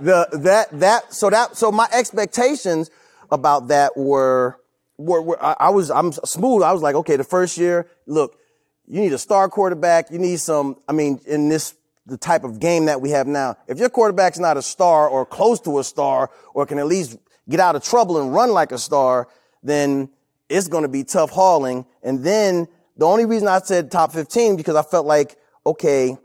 the 0.00 0.26
that 0.32 0.68
that 0.72 1.12
so 1.12 1.28
that 1.28 1.56
so 1.56 1.70
my 1.70 1.86
expectations 1.92 2.90
about 3.30 3.68
that 3.68 3.94
were 3.96 4.58
were, 4.96 5.20
were 5.20 5.44
I, 5.44 5.56
I, 5.60 5.70
was 5.70 5.90
I'm 5.90 6.12
smooth. 6.12 6.62
I 6.62 6.72
was 6.72 6.82
like, 6.82 6.94
okay, 6.94 7.16
the 7.16 7.24
first 7.24 7.58
year, 7.58 7.86
look, 8.06 8.38
you 8.86 9.00
need 9.00 9.12
a 9.12 9.18
star 9.18 9.48
quarterback. 9.48 10.10
You 10.10 10.18
need 10.18 10.40
some. 10.40 10.76
I 10.88 10.92
mean, 10.92 11.20
in 11.26 11.48
this 11.48 11.74
the 12.06 12.16
type 12.16 12.44
of 12.44 12.60
game 12.60 12.84
that 12.86 13.00
we 13.00 13.10
have 13.10 13.26
now, 13.26 13.56
if 13.66 13.78
your 13.78 13.88
quarterback's 13.88 14.38
not 14.38 14.56
a 14.56 14.62
star 14.62 15.08
or 15.08 15.24
close 15.24 15.60
to 15.60 15.78
a 15.78 15.84
star 15.84 16.30
or 16.52 16.66
can 16.66 16.78
at 16.78 16.86
least 16.86 17.16
get 17.48 17.60
out 17.60 17.76
of 17.76 17.84
trouble 17.84 18.20
and 18.20 18.32
run 18.32 18.50
like 18.50 18.72
a 18.72 18.78
star, 18.78 19.28
then 19.62 20.10
it's 20.48 20.68
going 20.68 20.82
to 20.82 20.88
be 20.88 21.04
tough 21.04 21.30
hauling. 21.30 21.86
And 22.02 22.22
then 22.22 22.68
the 22.96 23.06
only 23.06 23.24
reason 23.24 23.48
I 23.48 23.58
said 23.60 23.90
top 23.90 24.12
15 24.12 24.56
because 24.56 24.76
I 24.76 24.82
felt 24.82 25.06
like, 25.06 25.36
okay, 25.64 26.16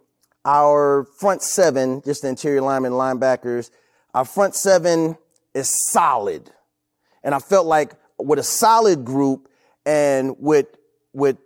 our 0.46 1.06
front 1.18 1.42
seven, 1.42 2.02
just 2.04 2.22
the 2.22 2.30
interior 2.30 2.62
linemen, 2.62 2.94
linebackers, 2.94 3.72
our 4.14 4.26
front 4.26 4.56
seven 4.56 5.18
is 5.54 5.72
solid. 5.92 6.50
And 7.24 7.34
I 7.34 7.40
felt 7.40 7.66
like 7.66 7.94
with 8.18 8.40
a 8.40 8.44
solid 8.44 9.06
group 9.06 9.50
and 9.86 10.36
with, 10.40 10.68
with 11.14 11.38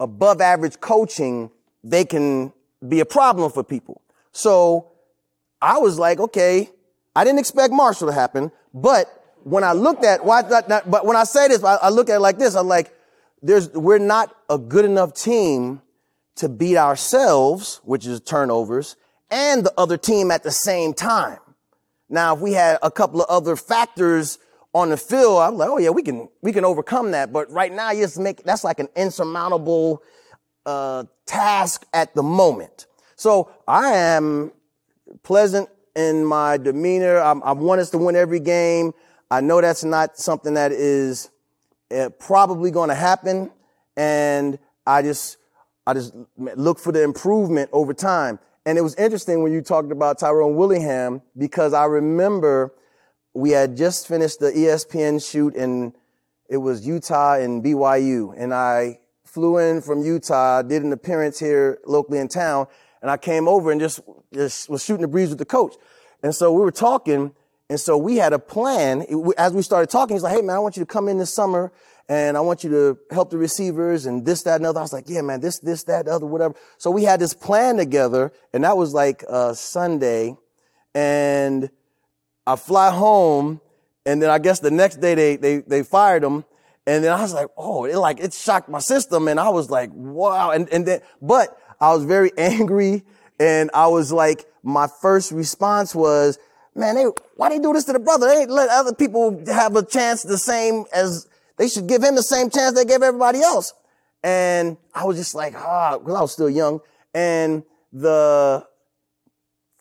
above 0.00 0.40
average 0.40 0.80
coaching, 0.80 1.50
they 1.84 2.04
can 2.04 2.52
be 2.86 3.00
a 3.00 3.04
problem 3.04 3.50
for 3.50 3.62
people. 3.62 4.02
So 4.32 4.92
I 5.60 5.78
was 5.78 5.98
like, 5.98 6.20
okay, 6.20 6.70
I 7.14 7.24
didn't 7.24 7.38
expect 7.38 7.72
Marshall 7.72 8.08
to 8.08 8.14
happen, 8.14 8.50
but 8.74 9.06
when 9.44 9.64
I 9.64 9.72
looked 9.72 10.04
at 10.04 10.24
why 10.24 10.42
not, 10.42 10.68
not, 10.68 10.90
but 10.90 11.04
when 11.04 11.16
I 11.16 11.24
say 11.24 11.48
this, 11.48 11.62
I, 11.64 11.76
I 11.76 11.88
look 11.88 12.08
at 12.08 12.16
it 12.16 12.20
like 12.20 12.38
this. 12.38 12.54
I'm 12.54 12.68
like, 12.68 12.94
there's, 13.42 13.70
we're 13.70 13.98
not 13.98 14.34
a 14.48 14.56
good 14.58 14.84
enough 14.84 15.14
team 15.14 15.82
to 16.36 16.48
beat 16.48 16.76
ourselves, 16.76 17.80
which 17.84 18.06
is 18.06 18.20
turnovers, 18.20 18.96
and 19.30 19.64
the 19.64 19.72
other 19.76 19.96
team 19.96 20.30
at 20.30 20.42
the 20.42 20.50
same 20.50 20.94
time. 20.94 21.38
Now, 22.08 22.34
if 22.34 22.40
we 22.40 22.52
had 22.52 22.78
a 22.82 22.90
couple 22.90 23.22
of 23.22 23.28
other 23.28 23.56
factors 23.56 24.38
on 24.74 24.90
the 24.90 24.96
field, 24.96 25.38
I'm 25.38 25.56
like, 25.56 25.68
oh 25.68 25.78
yeah, 25.78 25.90
we 25.90 26.02
can 26.02 26.28
we 26.40 26.52
can 26.52 26.64
overcome 26.64 27.10
that. 27.12 27.32
But 27.32 27.50
right 27.50 27.72
now, 27.72 27.90
you 27.90 28.02
just 28.02 28.18
make 28.18 28.42
that's 28.44 28.64
like 28.64 28.78
an 28.78 28.88
insurmountable 28.96 30.02
uh, 30.66 31.04
task 31.26 31.86
at 31.92 32.14
the 32.14 32.22
moment. 32.22 32.86
So 33.16 33.50
I 33.66 33.92
am 33.92 34.52
pleasant 35.22 35.68
in 35.94 36.24
my 36.24 36.56
demeanor. 36.56 37.18
I'm, 37.18 37.42
I 37.42 37.52
want 37.52 37.80
us 37.80 37.90
to 37.90 37.98
win 37.98 38.16
every 38.16 38.40
game. 38.40 38.92
I 39.30 39.40
know 39.40 39.60
that's 39.60 39.84
not 39.84 40.18
something 40.18 40.54
that 40.54 40.72
is 40.72 41.30
uh, 41.94 42.10
probably 42.18 42.70
going 42.70 42.88
to 42.88 42.94
happen, 42.94 43.50
and 43.96 44.58
I 44.86 45.02
just 45.02 45.38
I 45.86 45.94
just 45.94 46.14
look 46.36 46.78
for 46.78 46.92
the 46.92 47.02
improvement 47.02 47.70
over 47.72 47.92
time. 47.92 48.38
And 48.64 48.78
it 48.78 48.82
was 48.82 48.94
interesting 48.94 49.42
when 49.42 49.52
you 49.52 49.60
talked 49.60 49.90
about 49.90 50.18
Tyrone 50.18 50.54
Willingham 50.54 51.22
because 51.36 51.72
I 51.72 51.86
remember 51.86 52.72
we 53.34 53.50
had 53.50 53.76
just 53.76 54.06
finished 54.06 54.38
the 54.38 54.52
ESPN 54.52 55.28
shoot 55.28 55.56
and 55.56 55.92
it 56.48 56.58
was 56.58 56.86
Utah 56.86 57.34
and 57.34 57.64
BYU. 57.64 58.34
And 58.36 58.54
I 58.54 59.00
flew 59.32 59.56
in 59.56 59.80
from 59.80 60.02
Utah, 60.02 60.60
did 60.60 60.82
an 60.82 60.92
appearance 60.92 61.38
here 61.38 61.78
locally 61.86 62.18
in 62.18 62.28
town, 62.28 62.66
and 63.00 63.10
I 63.10 63.16
came 63.16 63.48
over 63.48 63.72
and 63.72 63.80
just, 63.80 64.00
just 64.32 64.68
was 64.68 64.84
shooting 64.84 65.00
the 65.00 65.08
breeze 65.08 65.30
with 65.30 65.38
the 65.38 65.46
coach. 65.46 65.74
And 66.22 66.34
so 66.34 66.52
we 66.52 66.60
were 66.60 66.70
talking, 66.70 67.34
and 67.70 67.80
so 67.80 67.96
we 67.96 68.16
had 68.16 68.34
a 68.34 68.38
plan. 68.38 69.06
As 69.38 69.54
we 69.54 69.62
started 69.62 69.88
talking, 69.88 70.14
he's 70.14 70.22
like, 70.22 70.36
hey 70.36 70.42
man, 70.42 70.56
I 70.56 70.58
want 70.58 70.76
you 70.76 70.82
to 70.82 70.86
come 70.86 71.08
in 71.08 71.16
this 71.16 71.32
summer 71.32 71.72
and 72.10 72.36
I 72.36 72.40
want 72.40 72.62
you 72.62 72.70
to 72.70 72.98
help 73.10 73.30
the 73.30 73.38
receivers 73.38 74.04
and 74.04 74.26
this, 74.26 74.42
that, 74.42 74.56
and 74.56 74.66
other. 74.66 74.80
I 74.80 74.82
was 74.82 74.92
like, 74.92 75.08
yeah, 75.08 75.22
man, 75.22 75.40
this, 75.40 75.58
this, 75.60 75.84
that, 75.84 76.08
other, 76.08 76.26
whatever. 76.26 76.54
So 76.76 76.90
we 76.90 77.04
had 77.04 77.18
this 77.18 77.32
plan 77.32 77.78
together 77.78 78.32
and 78.52 78.64
that 78.64 78.76
was 78.76 78.92
like 78.92 79.24
uh, 79.28 79.54
Sunday 79.54 80.36
and 80.94 81.70
I 82.46 82.56
fly 82.56 82.90
home 82.90 83.62
and 84.04 84.20
then 84.20 84.28
I 84.28 84.38
guess 84.38 84.60
the 84.60 84.70
next 84.70 84.96
day 84.96 85.14
they, 85.14 85.36
they, 85.36 85.56
they 85.58 85.82
fired 85.82 86.22
him. 86.22 86.44
And 86.86 87.04
then 87.04 87.12
I 87.12 87.22
was 87.22 87.32
like, 87.32 87.48
oh, 87.56 87.84
it 87.84 87.96
like, 87.96 88.20
it 88.20 88.34
shocked 88.34 88.68
my 88.68 88.80
system. 88.80 89.28
And 89.28 89.38
I 89.38 89.48
was 89.50 89.70
like, 89.70 89.90
wow. 89.92 90.50
And, 90.50 90.68
and 90.70 90.86
then, 90.86 91.00
but 91.20 91.56
I 91.80 91.94
was 91.94 92.04
very 92.04 92.32
angry 92.38 93.04
and 93.38 93.70
I 93.74 93.86
was 93.86 94.12
like, 94.12 94.46
my 94.62 94.88
first 95.00 95.32
response 95.32 95.94
was, 95.94 96.38
man, 96.74 96.94
they, 96.94 97.04
why 97.36 97.48
they 97.48 97.58
do 97.58 97.72
this 97.72 97.84
to 97.84 97.92
the 97.92 97.98
brother? 97.98 98.26
They 98.28 98.46
let 98.46 98.68
other 98.70 98.94
people 98.94 99.42
have 99.46 99.76
a 99.76 99.84
chance 99.84 100.22
the 100.22 100.38
same 100.38 100.84
as 100.92 101.28
they 101.58 101.68
should 101.68 101.86
give 101.86 102.02
him 102.02 102.14
the 102.14 102.22
same 102.22 102.50
chance 102.50 102.74
they 102.74 102.84
gave 102.84 103.02
everybody 103.02 103.40
else. 103.40 103.74
And 104.22 104.76
I 104.94 105.04
was 105.04 105.16
just 105.16 105.34
like, 105.34 105.54
ah, 105.56 105.98
because 105.98 106.14
I 106.14 106.20
was 106.20 106.32
still 106.32 106.50
young. 106.50 106.80
And 107.14 107.64
the 107.92 108.66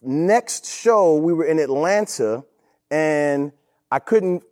next 0.02 0.66
show, 0.66 1.16
we 1.16 1.34
were 1.34 1.46
in 1.46 1.60
Atlanta 1.60 2.44
and 2.90 3.52
I 3.92 4.00
couldn't, 4.00 4.44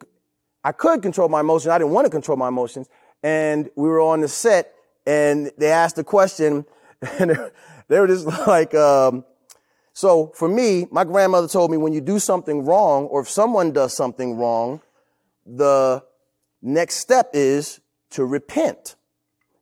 I 0.70 0.72
could 0.72 1.02
control 1.02 1.30
my 1.30 1.42
emotions. 1.42 1.70
I 1.70 1.78
didn't 1.78 1.94
want 1.94 2.06
to 2.06 2.12
control 2.12 2.38
my 2.38 2.48
emotions. 2.48 2.88
And 3.24 3.70
we 3.76 3.88
were 3.90 4.02
on 4.02 4.22
the 4.22 4.28
set 4.28 4.74
and 5.06 5.52
they 5.58 5.72
asked 5.72 5.98
a 5.98 6.04
question 6.04 6.66
and 7.20 7.52
they 7.88 8.00
were 8.00 8.08
just 8.08 8.26
like, 8.48 8.74
um, 8.76 9.26
so 9.94 10.32
for 10.36 10.48
me, 10.48 10.88
my 10.92 11.04
grandmother 11.04 11.48
told 11.48 11.72
me 11.72 11.78
when 11.78 11.94
you 11.94 12.02
do 12.02 12.20
something 12.20 12.64
wrong 12.64 13.06
or 13.06 13.22
if 13.22 13.30
someone 13.30 13.72
does 13.72 13.94
something 13.94 14.38
wrong, 14.38 14.82
the 15.46 16.04
Next 16.62 16.96
step 16.96 17.30
is 17.34 17.80
to 18.12 18.26
repent. 18.26 18.96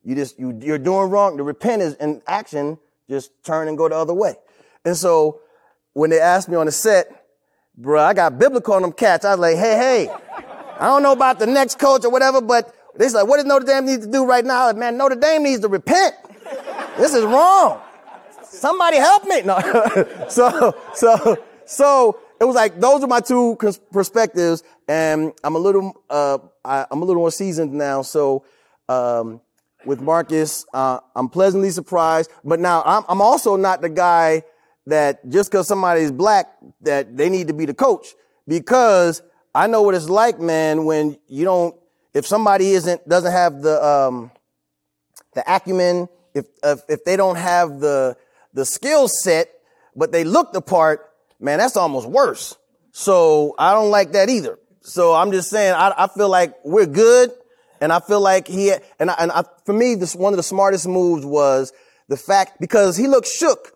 You 0.03 0.15
just, 0.15 0.39
you, 0.39 0.57
you're 0.61 0.79
doing 0.79 1.09
wrong. 1.09 1.37
The 1.37 1.43
repent 1.43 1.81
is 1.81 1.93
in 1.95 2.21
action, 2.25 2.79
just 3.09 3.31
turn 3.43 3.67
and 3.67 3.77
go 3.77 3.87
the 3.89 3.95
other 3.95 4.13
way. 4.13 4.35
And 4.83 4.95
so 4.95 5.41
when 5.93 6.09
they 6.09 6.19
asked 6.19 6.49
me 6.49 6.55
on 6.55 6.65
the 6.65 6.71
set, 6.71 7.25
bro, 7.75 8.01
I 8.01 8.13
got 8.13 8.39
biblical 8.39 8.73
on 8.73 8.81
them 8.81 8.93
cats. 8.93 9.25
I 9.25 9.31
was 9.31 9.39
like, 9.39 9.57
hey, 9.57 10.07
hey, 10.07 10.15
I 10.79 10.85
don't 10.87 11.03
know 11.03 11.11
about 11.11 11.39
the 11.39 11.47
next 11.47 11.79
coach 11.79 12.05
or 12.05 12.11
whatever, 12.11 12.41
but 12.41 12.73
they 12.97 13.09
like, 13.09 13.27
what 13.27 13.37
does 13.37 13.45
Notre 13.45 13.65
Dame 13.65 13.85
need 13.85 14.01
to 14.01 14.07
do 14.07 14.25
right 14.25 14.43
now? 14.43 14.71
Man, 14.73 14.97
Notre 14.97 15.15
Dame 15.15 15.43
needs 15.43 15.61
to 15.61 15.67
repent. 15.67 16.15
This 16.97 17.13
is 17.13 17.23
wrong. 17.23 17.79
Somebody 18.43 18.97
help 18.97 19.25
me. 19.25 19.41
No. 19.43 19.59
so, 20.29 20.75
so, 20.93 21.37
so 21.65 22.19
it 22.39 22.45
was 22.45 22.55
like, 22.55 22.79
those 22.79 23.03
are 23.03 23.07
my 23.07 23.19
two 23.19 23.55
perspectives. 23.91 24.63
And 24.87 25.33
I'm 25.43 25.55
a 25.55 25.59
little, 25.59 26.01
uh, 26.09 26.39
I, 26.65 26.85
am 26.91 27.01
a 27.01 27.05
little 27.05 27.21
more 27.21 27.31
seasoned 27.31 27.73
now. 27.73 28.01
So, 28.01 28.45
um, 28.89 29.41
with 29.85 30.01
Marcus, 30.01 30.65
uh, 30.73 30.99
I'm 31.15 31.29
pleasantly 31.29 31.69
surprised. 31.69 32.31
But 32.43 32.59
now 32.59 32.81
I'm, 32.85 33.03
I'm 33.07 33.21
also 33.21 33.55
not 33.55 33.81
the 33.81 33.89
guy 33.89 34.43
that 34.87 35.27
just 35.29 35.51
because 35.51 35.67
somebody's 35.67 36.11
black 36.11 36.47
that 36.81 37.15
they 37.15 37.29
need 37.29 37.47
to 37.47 37.53
be 37.53 37.65
the 37.65 37.73
coach 37.73 38.07
because 38.47 39.21
I 39.53 39.67
know 39.67 39.81
what 39.81 39.95
it's 39.95 40.09
like, 40.09 40.39
man, 40.39 40.85
when 40.85 41.17
you 41.27 41.45
don't, 41.45 41.75
if 42.13 42.25
somebody 42.25 42.71
isn't, 42.71 43.07
doesn't 43.07 43.31
have 43.31 43.61
the, 43.61 43.83
um, 43.83 44.31
the 45.33 45.43
acumen, 45.47 46.09
if, 46.33 46.45
if, 46.63 46.79
if 46.89 47.03
they 47.03 47.15
don't 47.15 47.37
have 47.37 47.79
the, 47.79 48.15
the 48.53 48.65
skill 48.65 49.07
set, 49.07 49.49
but 49.95 50.11
they 50.11 50.23
look 50.23 50.53
the 50.53 50.61
part, 50.61 51.09
man, 51.39 51.57
that's 51.57 51.75
almost 51.75 52.07
worse. 52.07 52.55
So 52.91 53.55
I 53.57 53.73
don't 53.73 53.91
like 53.91 54.13
that 54.13 54.29
either. 54.29 54.59
So 54.81 55.13
I'm 55.13 55.31
just 55.31 55.49
saying, 55.49 55.73
I, 55.73 55.93
I 55.97 56.07
feel 56.07 56.29
like 56.29 56.53
we're 56.63 56.85
good. 56.85 57.31
And 57.79 57.93
I 57.93 57.99
feel 57.99 58.21
like 58.21 58.47
he, 58.47 58.73
and, 58.99 59.11
I, 59.11 59.15
and 59.19 59.31
I, 59.31 59.43
for 59.65 59.73
me, 59.73 59.93
this, 59.93 60.15
one 60.15 60.33
of 60.33 60.37
the 60.37 60.43
smartest 60.43 60.87
moves 60.87 61.23
was 61.23 61.73
the 62.07 62.17
fact, 62.17 62.59
because 62.59 62.97
he 62.97 63.07
looked 63.07 63.27
shook 63.27 63.71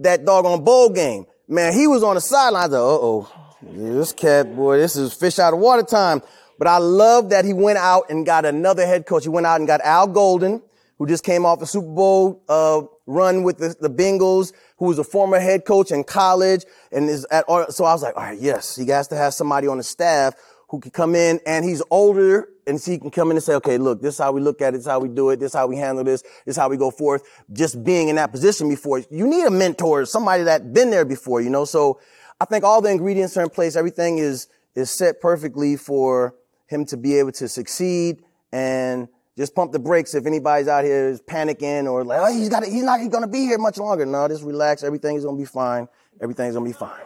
that 0.00 0.26
doggone 0.26 0.62
bowl 0.62 0.90
game. 0.90 1.24
Man, 1.48 1.72
he 1.72 1.86
was 1.86 2.02
on 2.02 2.16
the 2.16 2.20
sidelines. 2.20 2.74
I 2.74 2.76
uh 2.76 2.80
oh, 2.80 3.45
this 3.62 4.12
cat, 4.12 4.54
boy, 4.54 4.78
this 4.78 4.96
is 4.96 5.12
fish 5.12 5.38
out 5.38 5.54
of 5.54 5.60
water 5.60 5.82
time. 5.82 6.22
But 6.58 6.68
I 6.68 6.78
love 6.78 7.30
that 7.30 7.44
he 7.44 7.52
went 7.52 7.78
out 7.78 8.10
and 8.10 8.24
got 8.24 8.44
another 8.44 8.86
head 8.86 9.06
coach. 9.06 9.24
He 9.24 9.28
went 9.28 9.46
out 9.46 9.60
and 9.60 9.66
got 9.66 9.80
Al 9.82 10.06
Golden, 10.06 10.62
who 10.98 11.06
just 11.06 11.24
came 11.24 11.44
off 11.44 11.60
a 11.60 11.66
Super 11.66 11.88
Bowl 11.88 12.42
uh, 12.48 12.82
run 13.06 13.42
with 13.42 13.58
the, 13.58 13.74
the, 13.78 13.90
Bengals, 13.90 14.52
who 14.78 14.86
was 14.86 14.98
a 14.98 15.04
former 15.04 15.38
head 15.38 15.64
coach 15.64 15.90
in 15.90 16.04
college, 16.04 16.64
and 16.92 17.08
is 17.08 17.26
at. 17.30 17.44
So 17.70 17.84
I 17.84 17.92
was 17.92 18.02
like, 18.02 18.16
all 18.16 18.22
right, 18.22 18.40
yes, 18.40 18.76
he 18.76 18.86
has 18.88 19.08
to 19.08 19.16
have 19.16 19.34
somebody 19.34 19.66
on 19.66 19.76
the 19.78 19.84
staff 19.84 20.34
who 20.68 20.80
can 20.80 20.90
come 20.90 21.14
in, 21.14 21.38
and 21.46 21.64
he's 21.64 21.82
older, 21.90 22.48
and 22.66 22.80
so 22.80 22.90
he 22.90 22.98
can 22.98 23.10
come 23.10 23.30
in 23.30 23.36
and 23.36 23.44
say, 23.44 23.54
okay, 23.54 23.78
look, 23.78 24.02
this 24.02 24.14
is 24.14 24.18
how 24.18 24.32
we 24.32 24.40
look 24.40 24.60
at 24.60 24.68
it, 24.68 24.78
this 24.78 24.80
is 24.80 24.86
how 24.86 24.98
we 24.98 25.08
do 25.08 25.30
it, 25.30 25.38
this 25.38 25.52
is 25.52 25.54
how 25.54 25.66
we 25.66 25.76
handle 25.76 26.02
this, 26.02 26.22
this 26.22 26.54
is 26.54 26.56
how 26.56 26.68
we 26.68 26.76
go 26.76 26.90
forth. 26.90 27.22
Just 27.52 27.84
being 27.84 28.08
in 28.08 28.16
that 28.16 28.32
position 28.32 28.68
before, 28.68 29.00
you 29.10 29.26
need 29.26 29.44
a 29.44 29.50
mentor, 29.50 30.04
somebody 30.06 30.42
that's 30.42 30.64
been 30.64 30.90
there 30.90 31.04
before, 31.04 31.40
you 31.40 31.50
know. 31.50 31.64
So 31.64 32.00
I 32.40 32.44
think 32.44 32.64
all 32.64 32.80
the 32.80 32.90
ingredients 32.90 33.36
are 33.36 33.42
in 33.42 33.50
place. 33.50 33.76
Everything 33.76 34.18
is 34.18 34.48
is 34.74 34.90
set 34.90 35.20
perfectly 35.20 35.76
for 35.76 36.34
him 36.66 36.84
to 36.84 36.96
be 36.96 37.18
able 37.18 37.32
to 37.32 37.48
succeed 37.48 38.22
and 38.52 39.08
just 39.36 39.54
pump 39.54 39.72
the 39.72 39.78
brakes 39.78 40.14
if 40.14 40.26
anybody's 40.26 40.68
out 40.68 40.84
here 40.84 41.08
is 41.08 41.20
panicking 41.20 41.90
or 41.90 42.04
like, 42.04 42.20
oh, 42.20 42.32
he's 42.32 42.48
got, 42.48 42.64
he's 42.64 42.82
not 42.82 42.98
going 43.10 43.22
to 43.22 43.28
be 43.28 43.40
here 43.40 43.58
much 43.58 43.78
longer. 43.78 44.06
No, 44.06 44.26
just 44.28 44.42
relax. 44.42 44.82
Everything's 44.82 45.24
going 45.24 45.36
to 45.36 45.40
be 45.40 45.46
fine. 45.46 45.88
Everything's 46.20 46.54
going 46.54 46.64
to 46.64 46.70
be 46.70 46.78
fine. 46.78 47.00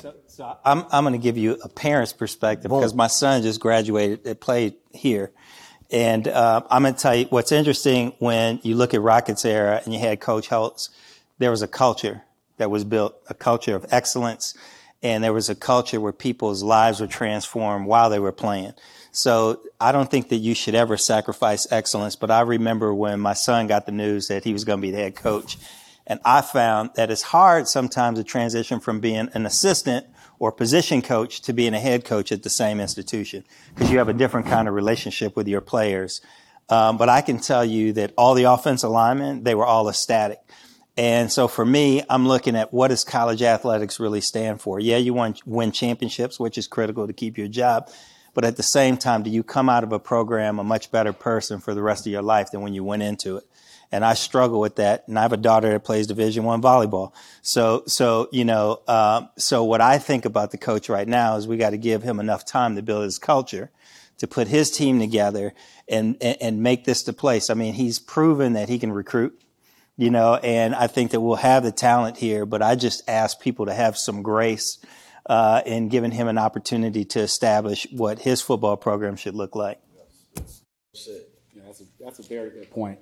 So, 0.00 0.14
so 0.26 0.56
I'm, 0.64 0.84
I'm 0.90 1.04
going 1.04 1.12
to 1.12 1.22
give 1.22 1.36
you 1.36 1.58
a 1.62 1.68
parent's 1.68 2.12
perspective 2.12 2.70
because 2.70 2.94
my 2.94 3.06
son 3.06 3.42
just 3.42 3.60
graduated, 3.60 4.26
it 4.26 4.40
played 4.40 4.74
here. 4.92 5.30
And 5.90 6.26
uh, 6.26 6.62
I'm 6.70 6.82
going 6.82 6.94
to 6.94 7.00
tell 7.00 7.14
you 7.14 7.26
what's 7.26 7.52
interesting 7.52 8.14
when 8.18 8.60
you 8.62 8.76
look 8.76 8.94
at 8.94 9.02
Rockets 9.02 9.44
era 9.44 9.82
and 9.84 9.92
you 9.92 10.00
had 10.00 10.20
Coach 10.20 10.48
Holtz, 10.48 10.90
there 11.38 11.50
was 11.50 11.62
a 11.62 11.68
culture 11.68 12.22
that 12.60 12.70
was 12.70 12.84
built, 12.84 13.20
a 13.28 13.34
culture 13.34 13.74
of 13.74 13.84
excellence 13.90 14.54
and 15.02 15.24
there 15.24 15.32
was 15.32 15.48
a 15.48 15.54
culture 15.54 16.00
where 16.00 16.12
people's 16.12 16.62
lives 16.62 17.00
were 17.00 17.06
transformed 17.06 17.86
while 17.86 18.10
they 18.10 18.18
were 18.18 18.32
playing. 18.32 18.74
So 19.12 19.62
I 19.80 19.92
don't 19.92 20.10
think 20.10 20.28
that 20.28 20.36
you 20.36 20.54
should 20.54 20.74
ever 20.74 20.96
sacrifice 20.96 21.70
excellence. 21.72 22.16
But 22.16 22.30
I 22.30 22.42
remember 22.42 22.92
when 22.92 23.18
my 23.18 23.32
son 23.32 23.66
got 23.66 23.86
the 23.86 23.92
news 23.92 24.28
that 24.28 24.44
he 24.44 24.52
was 24.52 24.64
going 24.64 24.78
to 24.78 24.82
be 24.82 24.90
the 24.90 24.98
head 24.98 25.16
coach. 25.16 25.56
And 26.06 26.20
I 26.24 26.42
found 26.42 26.90
that 26.96 27.10
it's 27.10 27.22
hard 27.22 27.66
sometimes 27.66 28.18
to 28.18 28.24
transition 28.24 28.78
from 28.78 29.00
being 29.00 29.30
an 29.32 29.46
assistant 29.46 30.06
or 30.38 30.52
position 30.52 31.02
coach 31.02 31.40
to 31.42 31.52
being 31.52 31.74
a 31.74 31.80
head 31.80 32.04
coach 32.04 32.30
at 32.30 32.42
the 32.42 32.50
same 32.50 32.80
institution 32.80 33.44
because 33.74 33.90
you 33.90 33.98
have 33.98 34.08
a 34.08 34.14
different 34.14 34.46
kind 34.46 34.68
of 34.68 34.74
relationship 34.74 35.36
with 35.36 35.48
your 35.48 35.60
players. 35.60 36.20
Um, 36.68 36.98
but 36.98 37.08
I 37.08 37.20
can 37.20 37.38
tell 37.38 37.64
you 37.64 37.92
that 37.94 38.12
all 38.16 38.34
the 38.34 38.44
offensive 38.44 38.90
linemen, 38.90 39.44
they 39.44 39.54
were 39.54 39.66
all 39.66 39.88
ecstatic. 39.88 40.40
And 40.96 41.30
so 41.30 41.48
for 41.48 41.64
me, 41.64 42.02
I'm 42.10 42.26
looking 42.26 42.56
at 42.56 42.72
what 42.72 42.88
does 42.88 43.04
college 43.04 43.42
athletics 43.42 44.00
really 44.00 44.20
stand 44.20 44.60
for? 44.60 44.80
Yeah, 44.80 44.96
you 44.96 45.14
want 45.14 45.46
win 45.46 45.72
championships, 45.72 46.38
which 46.38 46.58
is 46.58 46.66
critical 46.66 47.06
to 47.06 47.12
keep 47.12 47.38
your 47.38 47.48
job. 47.48 47.90
But 48.34 48.44
at 48.44 48.56
the 48.56 48.62
same 48.62 48.96
time, 48.96 49.22
do 49.22 49.30
you 49.30 49.42
come 49.42 49.68
out 49.68 49.84
of 49.84 49.92
a 49.92 49.98
program 49.98 50.58
a 50.58 50.64
much 50.64 50.90
better 50.90 51.12
person 51.12 51.58
for 51.60 51.74
the 51.74 51.82
rest 51.82 52.06
of 52.06 52.12
your 52.12 52.22
life 52.22 52.50
than 52.50 52.60
when 52.60 52.74
you 52.74 52.84
went 52.84 53.02
into 53.02 53.38
it? 53.38 53.44
And 53.92 54.04
I 54.04 54.14
struggle 54.14 54.60
with 54.60 54.76
that. 54.76 55.08
And 55.08 55.18
I 55.18 55.22
have 55.22 55.32
a 55.32 55.36
daughter 55.36 55.70
that 55.70 55.80
plays 55.80 56.06
Division 56.06 56.44
One 56.44 56.62
volleyball. 56.62 57.12
So, 57.42 57.82
so 57.86 58.28
you 58.30 58.44
know, 58.44 58.82
uh, 58.86 59.26
so 59.36 59.64
what 59.64 59.80
I 59.80 59.98
think 59.98 60.24
about 60.24 60.52
the 60.52 60.58
coach 60.58 60.88
right 60.88 61.08
now 61.08 61.36
is 61.36 61.48
we 61.48 61.56
got 61.56 61.70
to 61.70 61.78
give 61.78 62.02
him 62.02 62.20
enough 62.20 62.44
time 62.44 62.76
to 62.76 62.82
build 62.82 63.02
his 63.02 63.18
culture, 63.18 63.70
to 64.18 64.28
put 64.28 64.46
his 64.46 64.70
team 64.70 65.00
together, 65.00 65.54
and, 65.88 66.16
and 66.20 66.36
and 66.40 66.62
make 66.62 66.84
this 66.84 67.02
the 67.02 67.12
place. 67.12 67.50
I 67.50 67.54
mean, 67.54 67.74
he's 67.74 67.98
proven 67.98 68.52
that 68.52 68.68
he 68.68 68.78
can 68.78 68.92
recruit 68.92 69.40
you 70.00 70.10
know, 70.10 70.36
and 70.36 70.74
I 70.74 70.86
think 70.86 71.10
that 71.10 71.20
we'll 71.20 71.36
have 71.36 71.62
the 71.62 71.72
talent 71.72 72.16
here, 72.16 72.46
but 72.46 72.62
I 72.62 72.74
just 72.74 73.06
ask 73.06 73.38
people 73.38 73.66
to 73.66 73.74
have 73.74 73.98
some 73.98 74.22
grace 74.22 74.78
uh, 75.26 75.60
in 75.66 75.90
giving 75.90 76.10
him 76.10 76.26
an 76.26 76.38
opportunity 76.38 77.04
to 77.04 77.20
establish 77.20 77.86
what 77.90 78.18
his 78.18 78.40
football 78.40 78.78
program 78.78 79.16
should 79.16 79.34
look 79.34 79.54
like. 79.54 79.78
Yeah, 81.54 81.62
that's, 81.66 81.82
a, 81.82 81.84
that's 82.02 82.18
a 82.18 82.22
very 82.22 82.48
good 82.48 82.70
point. 82.70 82.98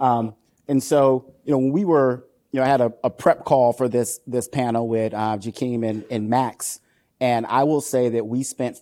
Um, 0.00 0.34
and 0.68 0.82
so, 0.82 1.34
you 1.44 1.52
know, 1.52 1.58
when 1.58 1.70
we 1.70 1.84
were, 1.84 2.24
you 2.50 2.60
know, 2.60 2.64
I 2.64 2.68
had 2.68 2.80
a, 2.80 2.94
a 3.04 3.10
prep 3.10 3.44
call 3.44 3.74
for 3.74 3.86
this 3.86 4.18
this 4.26 4.48
panel 4.48 4.88
with 4.88 5.12
uh, 5.12 5.36
Jakeem 5.36 5.86
and, 5.86 6.04
and 6.10 6.30
Max, 6.30 6.80
and 7.20 7.44
I 7.44 7.64
will 7.64 7.82
say 7.82 8.08
that 8.08 8.26
we 8.26 8.42
spent 8.42 8.78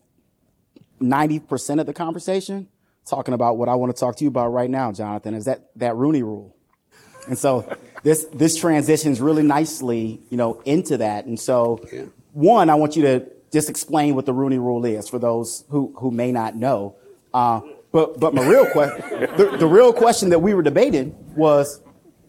90% 1.00 1.80
of 1.80 1.86
the 1.86 1.92
conversation 1.92 2.68
talking 3.08 3.34
about 3.34 3.58
what 3.58 3.68
I 3.68 3.74
want 3.74 3.94
to 3.94 3.98
talk 3.98 4.14
to 4.16 4.24
you 4.24 4.28
about 4.28 4.52
right 4.52 4.70
now, 4.70 4.92
Jonathan, 4.92 5.34
is 5.34 5.46
that, 5.46 5.70
that 5.74 5.96
Rooney 5.96 6.22
rule. 6.22 6.55
And 7.26 7.38
so 7.38 7.76
this 8.02 8.24
this 8.32 8.56
transitions 8.56 9.20
really 9.20 9.42
nicely, 9.42 10.20
you 10.30 10.36
know, 10.36 10.60
into 10.64 10.98
that. 10.98 11.26
And 11.26 11.38
so, 11.38 11.80
yeah. 11.92 12.04
one, 12.32 12.70
I 12.70 12.74
want 12.74 12.96
you 12.96 13.02
to 13.02 13.26
just 13.52 13.68
explain 13.68 14.14
what 14.14 14.26
the 14.26 14.32
Rooney 14.32 14.58
Rule 14.58 14.84
is 14.84 15.08
for 15.08 15.18
those 15.18 15.64
who 15.70 15.92
who 15.98 16.10
may 16.10 16.32
not 16.32 16.56
know. 16.56 16.96
Uh, 17.34 17.60
but 17.92 18.20
but 18.20 18.34
my 18.34 18.46
real 18.46 18.66
question, 18.70 19.00
the, 19.36 19.56
the 19.58 19.66
real 19.66 19.92
question 19.92 20.30
that 20.30 20.40
we 20.40 20.54
were 20.54 20.62
debating 20.62 21.16
was, 21.34 21.80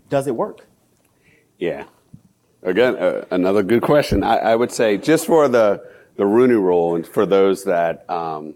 does 0.10 0.28
it 0.28 0.36
work? 0.36 0.66
Yeah. 1.58 1.86
Again, 2.64 2.96
uh, 2.96 3.26
another 3.32 3.64
good 3.64 3.82
question. 3.82 4.24
I, 4.24 4.38
I, 4.38 4.56
would 4.56 4.72
say 4.72 4.98
just 4.98 5.26
for 5.26 5.48
the 5.48 5.84
the 6.16 6.26
Rooney 6.26 6.56
Rule, 6.56 6.96
and 6.96 7.08
for 7.08 7.26
those 7.26 7.64
that 7.66 8.10
um, 8.10 8.56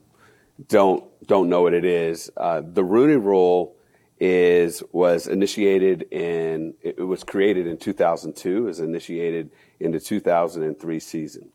don't 0.68 1.04
don't 1.28 1.50
know 1.50 1.62
what 1.62 1.74
it 1.74 1.86
is, 1.86 2.32
uh, 2.36 2.62
the 2.66 2.84
Rooney 2.84 3.16
Rule 3.16 3.76
is 4.24 4.84
was 4.91 5.26
initiated 5.26 6.03
in 6.11 6.76
it 6.80 6.99
was 6.99 7.24
created 7.24 7.65
in 7.65 7.76
2002 7.76 8.67
is 8.67 8.80
initiated 8.80 9.49
in 9.80 9.91
the 9.91 9.99
2003 9.99 10.99
season. 10.99 11.49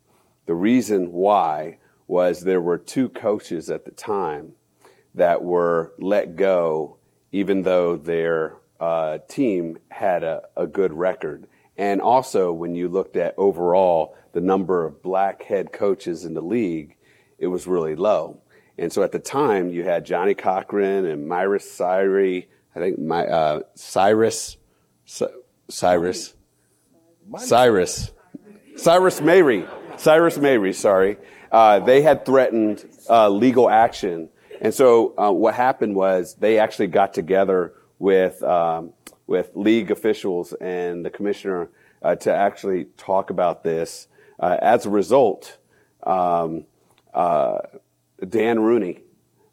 The 0.47 0.55
reason 0.55 1.13
why 1.13 1.79
was 2.09 2.41
there 2.41 2.61
were 2.61 2.77
two 2.77 3.09
coaches 3.09 3.71
at 3.71 3.85
the 3.85 3.93
time 3.93 4.55
that 5.15 5.45
were 5.45 5.93
let 6.01 6.35
go 6.35 6.97
even 7.31 7.63
though 7.63 7.97
their 7.97 8.57
uh, 8.81 9.19
team 9.29 9.79
had 9.89 10.25
a, 10.25 10.43
a 10.57 10.67
good 10.67 10.93
record. 10.93 11.47
And 11.77 12.01
also 12.01 12.53
when 12.53 12.75
you 12.75 12.89
looked 12.89 13.17
at 13.17 13.35
overall 13.39 14.17
the 14.33 14.41
number 14.41 14.85
of 14.85 15.05
black 15.05 15.45
head 15.45 15.73
coaches 15.73 16.25
in 16.25 16.35
the 16.35 16.43
league 16.43 16.97
it 17.39 17.47
was 17.47 17.69
really 17.69 17.95
low. 17.95 18.41
And 18.77 18.93
so 18.93 19.05
at 19.05 19.13
the 19.13 19.21
time 19.21 19.71
you 19.71 19.85
had 19.85 20.05
Johnnie 20.05 20.35
Cochran 20.35 21.07
and 21.07 21.29
myra 21.29 21.61
cyrus 21.61 22.47
I 22.77 22.79
think 22.79 22.99
my 22.99 23.27
uh, 23.27 23.61
Cyrus, 23.75 24.59
Cyrus, 25.07 26.35
Cyrus, 27.39 28.13
Cyrus 28.77 29.21
Mehri, 29.21 29.67
Cyrus 29.99 30.37
Mehri. 30.37 30.75
Sorry, 30.75 31.17
uh, 31.51 31.79
they 31.79 32.03
had 32.03 32.27
threatened 32.27 32.85
uh, 33.09 33.31
legal 33.31 33.71
action, 33.71 34.29
and 34.61 34.75
so 34.75 35.15
uh, 35.17 35.33
what 35.33 35.55
happened 35.55 35.97
was 35.97 36.35
they 36.35 36.59
actually 36.59 36.89
got 36.89 37.15
together 37.15 37.73
with 37.99 38.43
um, 38.43 38.93
with 39.27 39.53
league 39.55 39.91
officials 39.91 40.53
and 40.53 41.03
the 41.03 41.11
commissioner 41.11 41.71
uh, 42.03 42.15
to 42.17 42.35
actually 42.35 42.85
talk 42.99 43.31
about 43.31 43.65
this. 43.65 44.07
Uh, 44.39 44.59
as 44.61 44.85
a 44.85 44.91
result, 44.91 45.57
um, 46.03 46.67
Dan 47.15 48.61
Rooney 48.61 49.01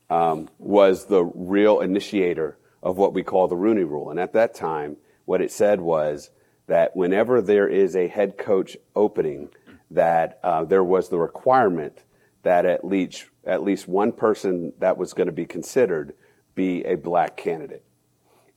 um, 0.09 0.49
was 0.59 1.05
the 1.05 1.23
real 1.23 1.79
initiator 1.79 2.57
of 2.83 2.97
what 2.97 3.13
we 3.13 3.23
call 3.23 3.47
the 3.47 3.55
Rooney 3.55 3.85
Rule. 3.85 4.11
And 4.11 4.19
at 4.19 4.33
that 4.33 4.53
time, 4.53 4.97
what 5.25 5.41
it 5.41 5.51
said 5.51 5.81
was 5.81 6.29
that 6.67 6.95
whenever 6.95 7.41
there 7.41 7.67
is 7.67 7.95
a 7.95 8.07
head 8.07 8.37
coach 8.37 8.77
opening, 8.95 9.49
that 9.89 10.39
uh, 10.43 10.65
there 10.65 10.83
was 10.83 11.09
the 11.09 11.17
requirement 11.17 12.03
that 12.43 12.65
at 12.65 12.85
least 12.85 13.25
at 13.45 13.63
least 13.63 13.87
one 13.87 14.11
person 14.11 14.73
that 14.79 14.97
was 14.97 15.13
going 15.13 15.27
to 15.27 15.33
be 15.33 15.45
considered 15.45 16.13
be 16.55 16.83
a 16.83 16.95
black 16.95 17.35
candidate. 17.35 17.83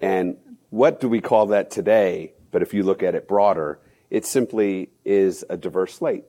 And 0.01 0.37
what 0.70 1.01
do 1.01 1.09
we 1.09 1.20
call 1.20 1.47
that 1.47 1.70
today? 1.70 2.35
But 2.51 2.62
if 2.62 2.74
you 2.74 2.83
look 2.83 3.03
at 3.03 3.14
it 3.14 3.27
broader, 3.27 3.81
it 4.11 4.24
simply 4.24 4.91
is 5.05 5.45
a 5.49 5.57
diverse 5.57 5.95
slate. 5.95 6.24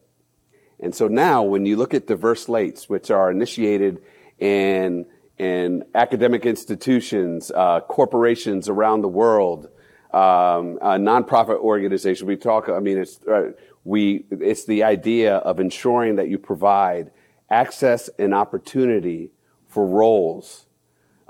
And 0.80 0.93
so 0.93 1.08
now, 1.08 1.43
when 1.43 1.66
you 1.66 1.76
look 1.76 1.93
at 1.93 2.08
diverse 2.08 2.43
slates, 2.43 2.88
which 2.88 3.10
are 3.12 3.32
initiated 3.32 4.02
in 4.39 5.06
in 5.38 5.84
academic 5.94 6.46
institutions, 6.46 7.52
uh, 7.54 7.82
corporations 7.82 8.70
around 8.70 9.02
the 9.02 9.08
world, 9.08 9.70
um, 10.14 10.80
nonprofit 10.82 11.60
organizations. 11.60 12.24
We 12.24 12.38
talk. 12.38 12.70
I 12.70 12.80
mean, 12.80 12.98
it's 12.98 13.20
uh, 13.28 13.52
we. 13.84 14.26
It's 14.32 14.66
the 14.66 14.84
idea 14.84 15.36
of 15.38 15.60
ensuring 15.60 16.16
that 16.16 16.30
you 16.30 16.38
provide 16.38 17.12
access 17.50 18.10
and 18.18 18.34
opportunity 18.34 19.30
for 19.68 19.86
roles 19.86 20.66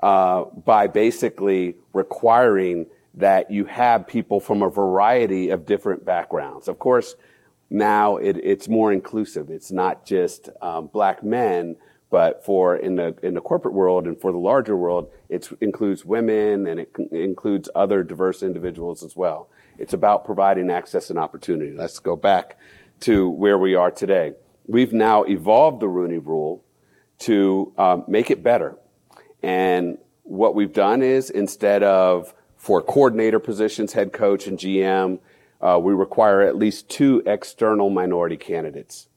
uh, 0.01 0.43
by 0.43 0.87
basically 0.87 1.75
requiring 1.93 2.85
that 3.15 3.49
you 3.49 3.65
have 3.65 4.07
people 4.07 4.39
from 4.39 4.61
a 4.61 4.69
variety 4.69 5.49
of 5.49 5.65
different 5.65 6.05
backgrounds. 6.05 6.67
Of 6.67 6.77
course, 6.77 7.15
now 7.69 8.17
it, 8.17 8.37
it's 8.37 8.69
more 8.69 8.93
inclusive. 8.93 9.49
It's 9.49 9.71
not 9.71 10.05
just 10.05 10.49
um, 10.61 10.87
black 10.87 11.23
men, 11.23 11.75
but 12.09 12.45
for 12.45 12.75
in 12.75 12.95
the 12.95 13.15
in 13.21 13.33
the 13.33 13.41
corporate 13.41 13.73
world 13.73 14.07
and 14.07 14.19
for 14.19 14.31
the 14.31 14.37
larger 14.37 14.75
world, 14.75 15.09
it 15.29 15.49
includes 15.59 16.05
women 16.05 16.67
and 16.67 16.79
it 16.79 16.95
includes 17.11 17.69
other 17.75 18.03
diverse 18.03 18.43
individuals 18.43 19.03
as 19.03 19.15
well. 19.15 19.49
It's 19.77 19.93
about 19.93 20.25
providing 20.25 20.71
access 20.71 21.09
and 21.09 21.19
opportunity. 21.19 21.71
Let's 21.71 21.99
go 21.99 22.15
back 22.15 22.57
to 23.01 23.29
where 23.29 23.57
we 23.57 23.75
are 23.75 23.91
today. 23.91 24.33
We've 24.65 24.93
now 24.93 25.23
evolved 25.23 25.81
the 25.81 25.87
Rooney 25.87 26.17
Rule 26.17 26.63
to 27.19 27.73
um, 27.77 28.03
make 28.07 28.31
it 28.31 28.43
better. 28.43 28.77
And 29.43 29.97
what 30.23 30.55
we've 30.55 30.73
done 30.73 31.01
is 31.01 31.29
instead 31.29 31.83
of 31.83 32.33
for 32.57 32.81
coordinator 32.81 33.39
positions, 33.39 33.93
head 33.93 34.11
coach 34.11 34.47
and 34.47 34.57
GM, 34.57 35.19
uh, 35.61 35.79
we 35.81 35.93
require 35.93 36.41
at 36.41 36.55
least 36.55 36.89
two 36.89 37.23
external 37.25 37.89
minority 37.89 38.37
candidates. 38.37 39.07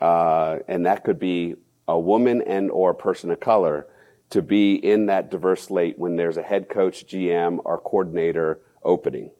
Uh, 0.00 0.58
and 0.68 0.86
that 0.86 1.04
could 1.04 1.18
be 1.18 1.56
a 1.88 1.98
woman 1.98 2.42
and 2.42 2.70
or 2.70 2.90
a 2.90 2.94
person 2.94 3.30
of 3.30 3.40
color 3.40 3.86
to 4.30 4.42
be 4.42 4.74
in 4.74 5.06
that 5.06 5.30
diverse 5.30 5.64
slate 5.64 5.98
when 5.98 6.16
there's 6.16 6.36
a 6.36 6.42
head 6.42 6.68
coach, 6.68 7.06
GM, 7.06 7.60
or 7.64 7.78
coordinator 7.78 8.60
opening. 8.82 9.30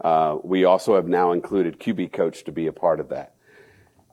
Uh, 0.00 0.38
we 0.42 0.64
also 0.64 0.94
have 0.94 1.08
now 1.08 1.32
included 1.32 1.80
QB 1.80 2.12
coach 2.12 2.44
to 2.44 2.52
be 2.52 2.66
a 2.66 2.72
part 2.72 3.00
of 3.00 3.08
that. 3.08 3.34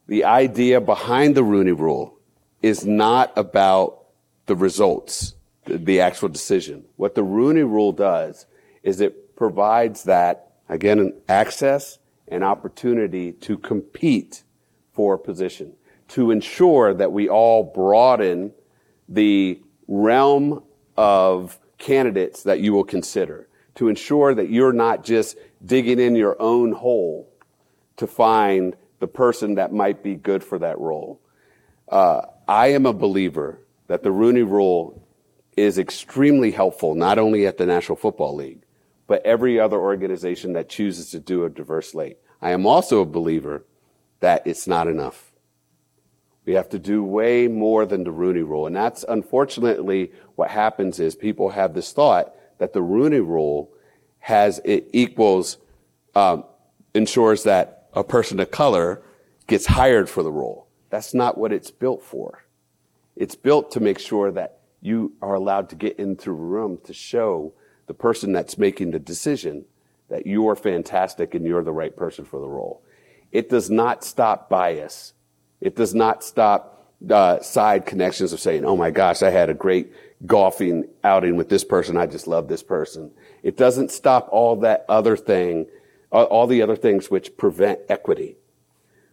The 0.07 0.23
idea 0.23 0.79
behind 0.81 1.36
the 1.36 1.43
Rooney 1.43 1.71
Rule 1.71 2.17
is 2.61 2.86
not 2.86 3.38
about 3.38 4.05
the 4.45 4.55
results, 4.55 5.36
the, 5.65 6.01
actual 6.01 6.29
decision. 6.29 6.86
What 6.95 7.15
the 7.15 7.23
Rooney 7.23 7.63
Rule 7.63 7.91
does 7.91 8.45
is 8.81 9.01
it 9.01 9.36
provides 9.36 10.03
that, 10.03 10.53
again, 10.67 10.99
an 10.99 11.13
access 11.29 11.99
and 12.27 12.43
opportunity 12.43 13.31
to 13.31 13.57
compete 13.57 14.43
for 14.93 15.15
a 15.15 15.19
position, 15.19 15.73
to 16.10 16.32
ensure 16.32 16.93
that 16.93 17.12
we 17.12 17.30
all 17.30 17.64
broaden 17.64 18.51
the 19.10 19.60
realm 19.88 20.64
of 20.95 21.60
candidates 21.78 22.43
that 22.43 22.60
you 22.60 22.74
will 22.74 22.84
consider, 22.84 23.47
to 23.76 23.89
ensure 23.89 24.34
that 24.34 24.49
you're 24.49 24.74
not 24.74 25.04
just 25.04 25.38
digging 25.66 25.99
in 25.99 26.16
your 26.16 26.39
own 26.41 26.72
hole 26.72 27.30
to 27.97 28.08
find 28.08 28.76
the 28.99 29.08
person 29.08 29.56
that 29.56 29.74
might 29.74 30.04
be 30.04 30.16
good 30.16 30.43
for 30.43 30.60
that 30.60 30.80
role. 30.80 31.20
Uh, 31.89 32.22
I 32.47 32.68
am 32.68 32.86
a 32.86 32.93
believer 32.93 33.60
that 33.88 34.04
the 34.04 34.12
Rooney 34.12 34.43
Rule 34.43 35.06
is 35.58 35.78
extremely 35.78 36.51
helpful, 36.51 36.95
not 36.95 37.20
only 37.20 37.45
at 37.45 37.58
the 37.58 37.66
National 37.66 37.95
Football 37.95 38.36
League, 38.36 38.64
but 39.08 39.26
every 39.26 39.60
other 39.60 39.78
organization 39.78 40.54
that 40.54 40.70
chooses 40.70 41.12
to 41.12 41.20
do 41.20 41.43
a 41.43 41.49
diverse 41.49 41.91
slate. 41.91 42.18
I 42.41 42.51
am 42.51 42.66
also 42.66 43.01
a 43.01 43.06
believer 43.06 43.66
that 44.22 44.47
it's 44.47 44.68
not 44.68 44.88
enough. 44.88 45.32
We 46.46 46.54
have 46.54 46.70
to 46.70 46.80
do 46.80 47.04
way 47.04 47.48
more 47.48 47.86
than 47.86 48.04
the 48.04 48.12
Rooney 48.12 48.41
Rule. 48.41 48.68
And 48.68 48.76
that's 48.76 49.06
unfortunately 49.08 50.12
what 50.36 50.50
happens 50.50 51.00
is 51.00 51.16
people 51.16 51.50
have 51.50 51.74
this 51.74 51.94
thought 51.94 52.36
that 52.58 52.74
the 52.74 52.82
Rooney 52.82 53.20
Rule 53.20 53.72
has, 54.20 54.60
it 54.66 54.89
equals, 54.94 55.58
um, 56.16 56.44
ensures 56.94 57.44
that 57.44 57.88
a 57.94 58.04
person 58.04 58.39
of 58.39 58.52
color 58.52 59.02
gets 59.48 59.66
hired 59.66 60.10
for 60.10 60.24
the 60.24 60.32
role. 60.32 60.68
That's 60.89 61.14
not 61.14 61.38
what 61.38 61.52
it's 61.54 61.72
built 61.72 62.04
for. 62.04 62.44
It's 63.16 63.36
built 63.36 63.72
to 63.72 63.80
make 63.80 64.00
sure 64.00 64.32
that 64.32 64.60
you 64.82 65.14
are 65.22 65.34
allowed 65.34 65.70
to 65.70 65.76
get 65.76 65.98
into 65.98 66.30
a 66.32 66.34
room 66.34 66.80
to 66.84 66.94
show 66.94 67.54
the 67.88 67.94
person 67.94 68.34
that's 68.34 68.58
making 68.58 68.91
the 68.91 69.00
decision 69.00 69.66
that 70.10 70.28
you 70.28 70.48
are 70.50 70.56
fantastic 70.56 71.34
and 71.34 71.46
you're 71.46 71.64
the 71.64 71.72
right 71.72 71.96
person 71.96 72.26
for 72.26 72.39
the 72.39 72.48
role. 72.48 72.84
It 73.32 73.50
does 73.50 73.70
not 73.70 74.04
stop 74.04 74.50
bias. 74.50 75.12
It 75.64 75.78
does 75.78 75.95
not 75.95 76.26
stop 76.26 76.91
uh, 77.09 77.39
side 77.39 77.86
connections 77.86 78.34
of 78.34 78.41
saying, 78.41 78.66
oh 78.66 78.76
my 78.76 78.91
gosh, 78.91 79.24
I 79.24 79.30
had 79.30 79.49
a 79.49 79.53
great 79.53 79.93
golfing 80.26 80.89
outing 81.05 81.38
with 81.38 81.47
this 81.47 81.64
person. 81.64 81.95
I 81.95 82.05
just 82.05 82.28
love 82.28 82.49
this 82.49 82.61
person. 82.64 83.11
It 83.43 83.55
doesn't 83.55 83.89
stop 83.89 84.28
all 84.30 84.57
that 84.57 84.86
other 84.89 85.16
thing, 85.16 85.68
all 86.11 86.47
the 86.47 86.61
other 86.61 86.76
things 86.76 87.09
which 87.09 87.38
prevent 87.38 87.80
equity. 87.88 88.36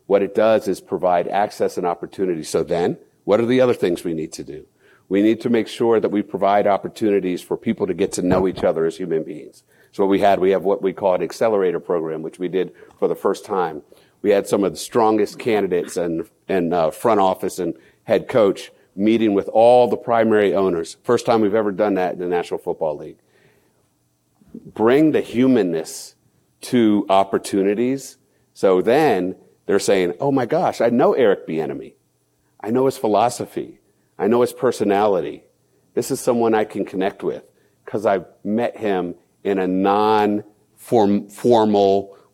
What 0.07 0.23
it 0.23 0.35
does 0.35 0.67
is 0.67 0.81
provide 0.81 1.29
access 1.29 1.77
and 1.77 1.87
opportunity. 1.87 2.43
So 2.43 2.65
then, 2.65 2.99
what 3.25 3.39
are 3.39 3.47
the 3.47 3.61
other 3.61 3.75
things 3.75 4.03
we 4.03 4.15
need 4.15 4.33
to 4.33 4.43
do? 4.43 4.67
We 5.09 5.23
need 5.23 5.41
to 5.43 5.51
make 5.51 5.69
sure 5.69 6.01
that 6.01 6.11
we 6.11 6.23
provide 6.23 6.67
opportunities 6.67 7.43
for 7.43 7.57
people 7.57 7.87
to 7.87 7.95
get 7.95 8.13
to 8.13 8.23
know 8.23 8.49
each 8.49 8.65
other 8.65 8.87
as 8.87 8.97
human 8.97 9.23
beings. 9.23 9.63
So 9.93 10.05
what 10.05 10.11
we 10.11 10.19
had, 10.19 10.41
we 10.41 10.51
have 10.51 10.65
what 10.65 10.83
we 10.83 10.93
call 10.93 11.15
an 11.15 11.23
accelerator 11.23 11.81
program, 11.81 12.23
which 12.23 12.41
we 12.41 12.49
did 12.49 12.73
for 12.99 13.07
the 13.07 13.15
first 13.15 13.45
time. 13.45 13.83
We 14.23 14.31
had 14.31 14.47
some 14.47 14.65
of 14.65 14.73
the 14.73 14.79
strongest 14.79 15.39
candidates 15.39 15.97
and, 15.97 16.29
and 16.51 16.75
uh, 16.75 16.91
front 16.91 17.21
office 17.21 17.59
and 17.59 17.75
head 18.05 18.29
coach 18.29 18.73
meeting 18.97 19.35
with 19.35 19.49
all 19.49 19.89
the 19.89 19.97
primary 19.97 20.55
owners. 20.55 20.97
First 21.05 21.25
time 21.25 21.41
we've 21.41 21.55
ever 21.55 21.73
done 21.73 21.95
that 21.95 22.13
in 22.15 22.19
the 22.19 22.27
National 22.27 22.59
Football 22.59 22.97
League. 22.97 23.19
Bring 24.53 25.13
the 25.13 25.21
humanness 25.21 26.17
to 26.63 27.07
opportunities. 27.09 28.19
So 28.53 28.83
then 28.83 29.37
they're 29.67 29.79
saying, 29.79 30.15
oh 30.21 30.33
my 30.33 30.45
gosh, 30.47 30.81
I 30.81 30.89
know 30.91 31.13
Eric 31.15 31.47
Bieniemy. 31.47 31.95
I 32.61 32.71
know 32.71 32.87
his 32.87 32.99
philosophy. 32.99 33.79
I 34.19 34.27
know 34.27 34.41
his 34.43 34.53
personality. 34.53 35.45
This 35.95 36.11
is 36.11 36.21
someone 36.21 36.55
I 36.55 36.65
can 36.65 36.85
connect 36.85 37.23
with 37.23 37.45
because 37.85 38.05
I've 38.05 38.27
met 38.45 38.77
him 38.77 39.15
in 39.45 39.59
a 39.59 39.67
non-formal 39.67 40.45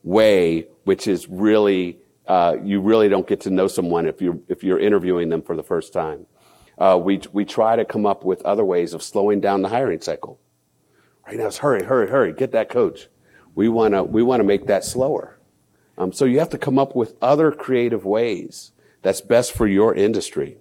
way, 0.03 0.67
which 0.85 1.07
is 1.07 1.29
really, 1.29 1.99
uh, 2.27 2.57
you 2.63 2.81
really 2.81 3.09
don't 3.09 3.27
get 3.27 3.41
to 3.43 3.51
know 3.51 3.69
someone 3.69 4.07
if 4.07 4.21
you're, 4.21 4.39
if 4.49 4.65
you're 4.65 4.79
interviewing 4.79 5.29
them 5.29 5.43
for 5.43 5.57
the 5.57 5.63
first 5.63 5.93
time. 5.93 6.27
Uh, 6.79 7.01
we, 7.03 7.21
we 7.33 7.45
try 7.45 7.77
to 7.77 7.85
come 7.85 8.05
up 8.05 8.25
with 8.25 8.43
other 8.43 8.65
ways 8.65 8.93
of 8.93 9.03
slowing 9.03 9.41
down 9.41 9.63
the 9.63 9.69
hiring 9.69 10.01
cycle. 10.01 10.39
Right 11.27 11.37
now 11.39 11.47
it's 11.47 11.59
hurry, 11.59 11.85
hurry, 11.85 12.09
hurry, 12.09 12.33
get 12.33 12.53
that 12.53 12.69
coach. 12.69 13.09
We 13.55 13.69
want 13.69 13.95
to, 13.95 14.03
we 14.03 14.23
want 14.23 14.41
to 14.41 14.45
make 14.45 14.67
that 14.67 14.85
slower. 14.85 15.39
Um, 15.97 16.13
so 16.13 16.25
you 16.25 16.39
have 16.41 16.51
to 16.51 16.59
come 16.59 16.79
up 16.79 16.95
with 16.95 17.15
other 17.23 17.51
creative 17.51 18.05
ways 18.05 18.73
that's 19.03 19.21
best 19.21 19.53
for 19.53 19.67
your 19.67 19.95
industry. 19.95 20.59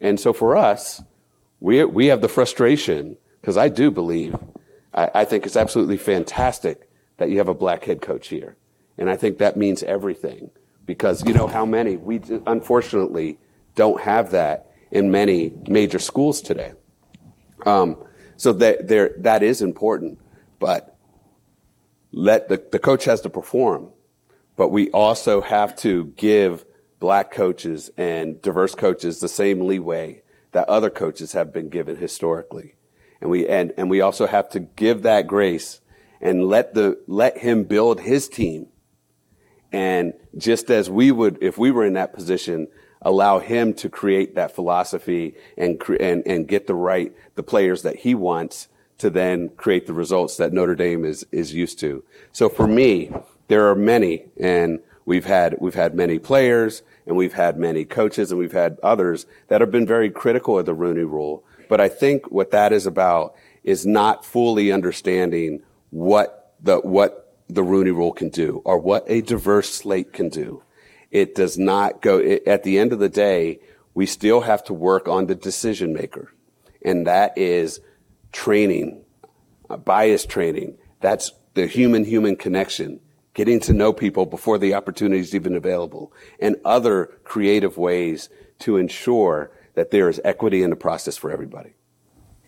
And 0.00 0.20
so 0.20 0.32
for 0.32 0.56
us, 0.56 1.02
we, 1.58 1.84
we 1.84 2.06
have 2.06 2.20
the 2.20 2.28
frustration, 2.28 3.16
because 3.40 3.56
I 3.56 3.68
do 3.68 3.90
believe, 3.90 4.36
I, 4.94 5.10
I 5.14 5.24
think 5.24 5.46
it's 5.46 5.56
absolutely 5.56 5.96
fantastic 5.96 6.88
that 7.16 7.30
you 7.30 7.38
have 7.38 7.48
a 7.48 7.54
black 7.54 7.84
head 7.84 8.00
coach 8.00 8.28
here. 8.28 8.56
And 8.98 9.10
I 9.10 9.16
think 9.16 9.38
that 9.38 9.56
means 9.56 9.82
everything 9.82 10.50
because 10.86 11.24
you 11.26 11.34
know 11.34 11.46
how 11.46 11.66
many 11.66 11.96
we 11.96 12.20
unfortunately 12.46 13.38
don't 13.74 14.00
have 14.00 14.30
that 14.30 14.70
in 14.90 15.10
many 15.10 15.52
major 15.68 15.98
schools 15.98 16.40
today. 16.40 16.72
Um, 17.64 17.96
so 18.36 18.52
that 18.54 18.88
there, 18.88 19.14
that 19.18 19.42
is 19.42 19.62
important, 19.62 20.18
but 20.58 20.96
let 22.12 22.48
the, 22.48 22.62
the 22.70 22.78
coach 22.78 23.04
has 23.04 23.20
to 23.22 23.30
perform, 23.30 23.90
but 24.56 24.68
we 24.68 24.90
also 24.90 25.40
have 25.40 25.76
to 25.76 26.06
give 26.16 26.64
black 27.00 27.30
coaches 27.30 27.90
and 27.96 28.40
diverse 28.40 28.74
coaches 28.74 29.20
the 29.20 29.28
same 29.28 29.66
leeway 29.66 30.22
that 30.52 30.68
other 30.68 30.90
coaches 30.90 31.32
have 31.32 31.52
been 31.52 31.68
given 31.68 31.96
historically. 31.96 32.74
And 33.20 33.30
we, 33.30 33.46
and, 33.46 33.72
and 33.76 33.90
we 33.90 34.00
also 34.00 34.26
have 34.26 34.48
to 34.50 34.60
give 34.60 35.02
that 35.02 35.26
grace 35.26 35.80
and 36.20 36.44
let 36.44 36.74
the, 36.74 36.98
let 37.06 37.38
him 37.38 37.64
build 37.64 38.00
his 38.00 38.28
team. 38.28 38.68
And 39.76 40.14
just 40.38 40.70
as 40.70 40.88
we 40.88 41.12
would, 41.12 41.36
if 41.42 41.58
we 41.58 41.70
were 41.70 41.84
in 41.84 41.92
that 41.92 42.14
position, 42.14 42.68
allow 43.02 43.40
him 43.40 43.74
to 43.74 43.90
create 43.90 44.34
that 44.36 44.54
philosophy 44.54 45.34
and, 45.58 45.82
and, 46.00 46.26
and 46.26 46.48
get 46.48 46.66
the 46.66 46.74
right, 46.74 47.12
the 47.34 47.42
players 47.42 47.82
that 47.82 47.96
he 47.96 48.14
wants 48.14 48.68
to 48.96 49.10
then 49.10 49.50
create 49.50 49.86
the 49.86 49.92
results 49.92 50.38
that 50.38 50.54
Notre 50.54 50.74
Dame 50.74 51.04
is, 51.04 51.26
is 51.30 51.52
used 51.52 51.78
to. 51.80 52.02
So 52.32 52.48
for 52.48 52.66
me, 52.66 53.12
there 53.48 53.68
are 53.68 53.74
many, 53.74 54.24
and 54.40 54.80
We've 55.06 55.24
had, 55.24 55.58
we've 55.60 55.74
had 55.74 55.94
many 55.94 56.18
players 56.18 56.82
and 57.06 57.16
we've 57.16 57.32
had 57.32 57.56
many 57.56 57.84
coaches 57.84 58.32
and 58.32 58.40
we've 58.40 58.50
had 58.50 58.76
others 58.82 59.24
that 59.46 59.60
have 59.60 59.70
been 59.70 59.86
very 59.86 60.10
critical 60.10 60.58
of 60.58 60.66
the 60.66 60.74
Rooney 60.74 61.04
rule. 61.04 61.44
But 61.68 61.80
I 61.80 61.88
think 61.88 62.32
what 62.32 62.50
that 62.50 62.72
is 62.72 62.86
about 62.86 63.36
is 63.62 63.86
not 63.86 64.24
fully 64.24 64.72
understanding 64.72 65.62
what 65.90 66.54
the, 66.60 66.78
what 66.78 67.25
the 67.48 67.62
Rooney 67.62 67.90
rule 67.90 68.12
can 68.12 68.28
do 68.28 68.62
or 68.64 68.78
what 68.78 69.04
a 69.06 69.20
diverse 69.20 69.72
slate 69.72 70.12
can 70.12 70.28
do. 70.28 70.62
It 71.10 71.34
does 71.34 71.56
not 71.56 72.02
go, 72.02 72.18
it, 72.18 72.46
at 72.46 72.62
the 72.62 72.78
end 72.78 72.92
of 72.92 72.98
the 72.98 73.08
day, 73.08 73.60
we 73.94 74.06
still 74.06 74.42
have 74.42 74.62
to 74.64 74.74
work 74.74 75.08
on 75.08 75.26
the 75.26 75.34
decision 75.34 75.92
maker. 75.92 76.32
And 76.84 77.06
that 77.06 77.36
is 77.36 77.80
training, 78.32 79.04
uh, 79.70 79.76
bias 79.76 80.26
training. 80.26 80.76
That's 81.00 81.32
the 81.54 81.66
human 81.66 82.04
human 82.04 82.36
connection 82.36 83.00
getting 83.36 83.60
to 83.60 83.74
know 83.74 83.92
people 83.92 84.24
before 84.24 84.56
the 84.56 84.72
opportunity 84.72 85.20
is 85.20 85.34
even 85.34 85.54
available, 85.54 86.10
and 86.40 86.56
other 86.64 87.10
creative 87.22 87.76
ways 87.76 88.30
to 88.58 88.78
ensure 88.78 89.50
that 89.74 89.90
there 89.90 90.08
is 90.08 90.18
equity 90.24 90.62
in 90.62 90.70
the 90.70 90.76
process 90.76 91.18
for 91.18 91.30
everybody. 91.30 91.74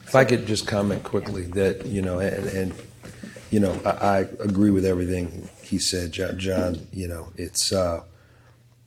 If 0.00 0.14
I 0.14 0.24
could 0.24 0.46
just 0.46 0.66
comment 0.66 1.02
quickly 1.02 1.42
that, 1.42 1.84
you 1.84 2.00
know, 2.00 2.18
and, 2.20 2.46
and 2.46 2.74
you 3.50 3.60
know, 3.60 3.80
I, 3.84 3.90
I, 3.90 4.18
agree 4.40 4.70
with 4.70 4.84
everything 4.84 5.48
he 5.62 5.78
said, 5.78 6.12
John. 6.12 6.38
John 6.38 6.86
you 6.92 7.08
know, 7.08 7.32
it's, 7.36 7.72
uh, 7.72 8.02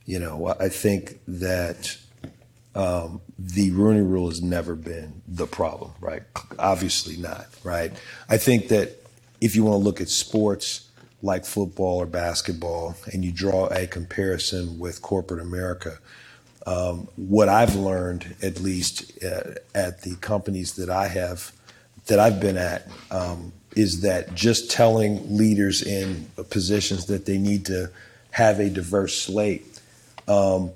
you 0.04 0.18
know, 0.18 0.54
I 0.58 0.68
think 0.68 1.18
that 1.26 1.96
um, 2.74 3.20
the 3.38 3.70
Rooney 3.70 4.02
Rule 4.02 4.28
has 4.28 4.42
never 4.42 4.74
been 4.74 5.22
the 5.28 5.46
problem, 5.46 5.92
right? 6.00 6.22
Obviously 6.58 7.16
not, 7.16 7.46
right? 7.64 7.92
I 8.28 8.38
think 8.38 8.68
that 8.68 9.04
if 9.40 9.56
you 9.56 9.64
want 9.64 9.80
to 9.80 9.84
look 9.84 10.00
at 10.00 10.08
sports 10.08 10.88
like 11.22 11.44
football 11.44 11.98
or 11.98 12.06
basketball 12.06 12.96
and 13.12 13.24
you 13.24 13.32
draw 13.32 13.66
a 13.66 13.86
comparison 13.86 14.78
with 14.78 15.02
corporate 15.02 15.40
America, 15.40 15.98
um, 16.66 17.08
what 17.16 17.48
I've 17.48 17.74
learned, 17.74 18.36
at 18.42 18.60
least 18.60 19.22
uh, 19.24 19.54
at 19.74 20.02
the 20.02 20.16
companies 20.16 20.74
that 20.74 20.88
I 20.88 21.08
have, 21.08 21.52
that 22.06 22.18
I've 22.18 22.40
been 22.40 22.56
at, 22.56 22.88
um, 23.10 23.52
is 23.76 24.02
that 24.02 24.34
just 24.34 24.70
telling 24.70 25.36
leaders 25.36 25.82
in 25.82 26.26
positions 26.50 27.06
that 27.06 27.26
they 27.26 27.38
need 27.38 27.66
to 27.66 27.90
have 28.30 28.60
a 28.60 28.68
diverse 28.68 29.16
slate 29.16 29.66
um, 30.28 30.70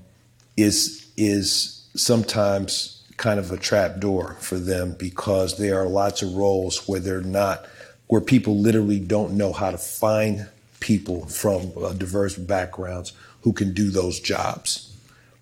is 0.57 1.11
is 1.17 1.87
sometimes 1.95 3.03
kind 3.17 3.39
of 3.41 3.51
a 3.51 3.57
trap 3.57 3.99
door 3.99 4.37
for 4.41 4.59
them 4.59 4.95
because 4.99 5.57
there 5.59 5.81
are 5.81 5.87
lots 5.87 6.23
of 6.23 6.35
roles 6.35 6.87
where 6.87 7.01
they're 7.01 7.23
not 7.23 7.67
where 8.09 8.21
people 8.21 8.59
literally 8.59 9.01
don't 9.01 9.33
know 9.33 9.53
how 9.53 9.71
to 9.71 9.79
find 9.79 10.47
people 10.81 11.27
from 11.27 11.73
uh, 11.83 11.93
diverse 11.95 12.37
backgrounds 12.37 13.13
who 13.43 13.53
can 13.53 13.73
do 13.73 13.91
those 13.91 14.21
jobs 14.21 14.87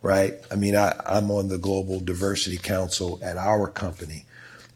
right? 0.04 0.34
I 0.50 0.56
mean, 0.56 0.76
I, 0.76 0.92
I'm 1.06 1.30
on 1.30 1.48
the 1.48 1.56
Global 1.56 1.98
Diversity 1.98 2.58
Council 2.58 3.18
at 3.22 3.38
our 3.38 3.66
company, 3.66 4.26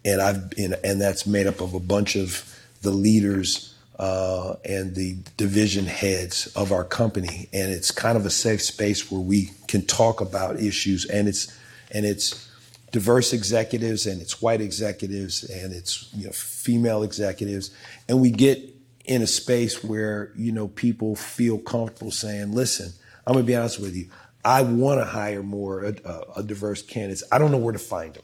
and 0.05 0.23
I've 0.23 0.53
and 0.59 1.01
that's 1.01 1.27
made 1.27 1.47
up 1.47 1.61
of 1.61 1.75
a 1.75 1.81
bunch 1.81 2.17
of 2.17 2.58
the 2.83 2.91
leaders 2.91 3.75
uh, 3.99 4.55
and 4.65 4.95
the 4.95 5.17
division 5.37 5.87
heads 5.87 6.47
of 6.55 6.73
our 6.73 6.85
company, 6.85 7.49
and 7.53 7.71
it's 7.73 7.91
kind 7.91 8.17
of 8.17 8.25
a 8.25 8.31
safe 8.31 8.63
space 8.63 9.11
where 9.11 9.21
we 9.21 9.51
can 9.67 9.85
talk 9.85 10.21
about 10.21 10.61
issues, 10.61 11.05
and 11.07 11.29
it's 11.29 11.57
and 11.91 12.07
it's 12.07 12.49
diverse 12.91 13.33
executives 13.35 14.07
and 14.07 14.23
it's 14.23 14.41
white 14.41 14.63
executives 14.63 15.45
and 15.45 15.75
it's 15.75 16.09
you 16.15 16.27
know 16.27 16.33
female 16.33 17.03
executives, 17.03 17.71
and 18.09 18.21
we 18.21 18.31
get 18.31 18.75
in 19.05 19.23
a 19.23 19.27
space 19.27 19.83
where 19.83 20.33
you 20.37 20.53
know 20.53 20.69
people 20.69 21.17
feel 21.17 21.59
comfortable 21.59 22.13
saying, 22.13 22.53
"Listen, 22.53 22.93
I'm 23.27 23.35
going 23.35 23.45
to 23.45 23.47
be 23.47 23.57
honest 23.57 23.81
with 23.81 23.95
you. 23.95 24.09
I 24.45 24.63
want 24.63 25.01
to 25.01 25.05
hire 25.05 25.43
more 25.43 25.85
a, 25.85 25.95
a, 26.37 26.43
diverse 26.43 26.81
candidates. 26.81 27.23
I 27.31 27.37
don't 27.37 27.51
know 27.51 27.59
where 27.59 27.75
to 27.75 27.79
find 27.79 28.15
them. 28.15 28.23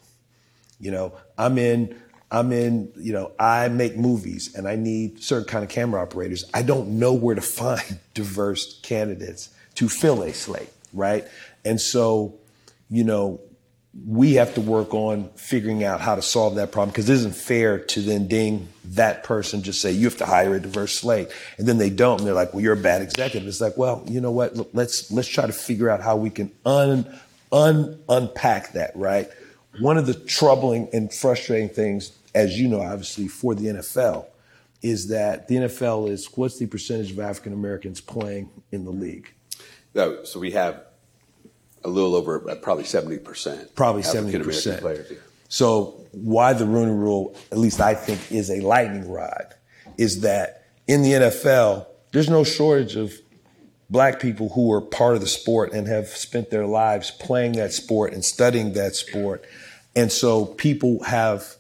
You 0.80 0.92
know, 0.92 1.12
I'm 1.36 1.58
in, 1.58 2.00
I'm 2.34 2.52
in, 2.52 2.92
you 2.96 3.12
know, 3.12 3.30
I 3.38 3.68
make 3.68 3.96
movies 3.96 4.54
and 4.56 4.66
I 4.66 4.74
need 4.74 5.22
certain 5.22 5.46
kind 5.46 5.62
of 5.62 5.70
camera 5.70 6.02
operators. 6.02 6.44
I 6.52 6.62
don't 6.62 6.98
know 6.98 7.12
where 7.12 7.36
to 7.36 7.40
find 7.60 8.00
diverse 8.12 8.80
candidates 8.80 9.50
to 9.76 9.88
fill 9.88 10.22
a 10.22 10.32
slate, 10.32 10.70
right? 10.92 11.24
And 11.64 11.80
so, 11.80 12.34
you 12.90 13.04
know, 13.04 13.40
we 14.06 14.34
have 14.34 14.54
to 14.54 14.60
work 14.60 14.92
on 14.92 15.28
figuring 15.36 15.84
out 15.84 16.00
how 16.00 16.16
to 16.16 16.22
solve 16.22 16.56
that 16.56 16.72
problem 16.72 16.90
because 16.90 17.08
it 17.08 17.14
isn't 17.14 17.36
fair 17.36 17.78
to 17.78 18.00
then 18.00 18.26
ding 18.26 18.68
that 18.86 19.22
person, 19.22 19.62
just 19.62 19.80
say, 19.80 19.92
you 19.92 20.04
have 20.04 20.16
to 20.16 20.26
hire 20.26 20.56
a 20.56 20.60
diverse 20.60 20.98
slate. 20.98 21.28
And 21.58 21.68
then 21.68 21.78
they 21.78 21.90
don't. 21.90 22.18
And 22.18 22.26
they're 22.26 22.34
like, 22.34 22.52
well, 22.52 22.60
you're 22.60 22.74
a 22.74 22.76
bad 22.76 23.02
executive. 23.02 23.46
It's 23.46 23.60
like, 23.60 23.76
well, 23.76 24.02
you 24.08 24.20
know 24.20 24.32
what? 24.32 24.56
Look, 24.56 24.70
let's, 24.72 25.12
let's 25.12 25.28
try 25.28 25.46
to 25.46 25.52
figure 25.52 25.88
out 25.88 26.00
how 26.00 26.16
we 26.16 26.30
can 26.30 26.50
un, 26.66 27.06
un, 27.52 28.00
unpack 28.08 28.72
that, 28.72 28.90
right? 28.96 29.28
One 29.78 29.96
of 29.96 30.06
the 30.06 30.14
troubling 30.14 30.88
and 30.92 31.12
frustrating 31.12 31.68
things, 31.68 32.10
as 32.34 32.58
you 32.58 32.68
know, 32.68 32.80
obviously 32.80 33.28
for 33.28 33.54
the 33.54 33.66
NFL, 33.66 34.26
is 34.82 35.08
that 35.08 35.48
the 35.48 35.56
NFL 35.56 36.10
is 36.10 36.26
what's 36.34 36.58
the 36.58 36.66
percentage 36.66 37.10
of 37.10 37.18
African 37.18 37.52
Americans 37.52 38.00
playing 38.00 38.50
in 38.70 38.84
the 38.84 38.90
league? 38.90 39.32
No, 39.94 40.24
so 40.24 40.40
we 40.40 40.50
have 40.50 40.84
a 41.84 41.88
little 41.88 42.14
over 42.14 42.50
uh, 42.50 42.54
probably 42.56 42.84
70%. 42.84 43.74
Probably 43.74 44.02
70%. 44.02 44.80
Players. 44.80 45.12
So 45.48 46.06
why 46.12 46.52
the 46.52 46.66
Rooney 46.66 46.92
rule, 46.92 47.36
at 47.52 47.58
least 47.58 47.80
I 47.80 47.94
think, 47.94 48.32
is 48.32 48.50
a 48.50 48.60
lightning 48.60 49.08
rod, 49.08 49.54
is 49.96 50.22
that 50.22 50.66
in 50.88 51.02
the 51.02 51.12
NFL, 51.12 51.86
there's 52.12 52.28
no 52.28 52.44
shortage 52.44 52.96
of 52.96 53.12
black 53.90 54.20
people 54.20 54.48
who 54.50 54.72
are 54.72 54.80
part 54.80 55.14
of 55.14 55.20
the 55.20 55.26
sport 55.26 55.72
and 55.72 55.86
have 55.86 56.08
spent 56.08 56.50
their 56.50 56.66
lives 56.66 57.10
playing 57.10 57.52
that 57.52 57.72
sport 57.72 58.12
and 58.12 58.24
studying 58.24 58.72
that 58.72 58.94
sport. 58.94 59.44
And 59.94 60.10
so 60.10 60.46
people 60.46 61.02
have, 61.04 61.54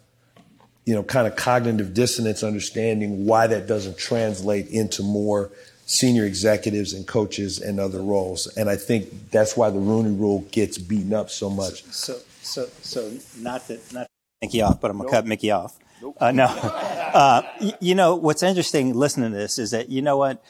you 0.84 0.94
know, 0.94 1.02
kind 1.02 1.26
of 1.26 1.36
cognitive 1.36 1.94
dissonance 1.94 2.42
understanding 2.42 3.26
why 3.26 3.46
that 3.46 3.66
doesn't 3.66 3.96
translate 3.96 4.68
into 4.68 5.02
more 5.02 5.50
senior 5.86 6.24
executives 6.24 6.92
and 6.92 7.06
coaches 7.06 7.60
and 7.60 7.78
other 7.78 8.00
roles. 8.00 8.46
And 8.56 8.68
I 8.68 8.76
think 8.76 9.30
that's 9.30 9.56
why 9.56 9.70
the 9.70 9.78
Rooney 9.78 10.14
Rule 10.14 10.46
gets 10.50 10.78
beaten 10.78 11.12
up 11.12 11.30
so 11.30 11.50
much. 11.50 11.84
So, 11.84 12.18
so, 12.42 12.66
so 12.82 13.12
not 13.38 13.66
that 13.68 13.92
not 13.92 14.06
Mickey 14.42 14.62
off, 14.62 14.80
but 14.80 14.90
I'm 14.90 14.98
gonna 14.98 15.06
nope. 15.06 15.12
cut 15.12 15.26
Mickey 15.26 15.50
off. 15.50 15.78
Nope. 16.02 16.16
Uh, 16.20 16.32
no, 16.32 16.44
uh, 16.46 17.42
you, 17.60 17.72
you 17.80 17.94
know 17.94 18.16
what's 18.16 18.42
interesting 18.42 18.94
listening 18.94 19.32
to 19.32 19.36
this 19.36 19.58
is 19.58 19.70
that 19.72 19.88
you 19.88 20.02
know 20.02 20.16
what. 20.16 20.42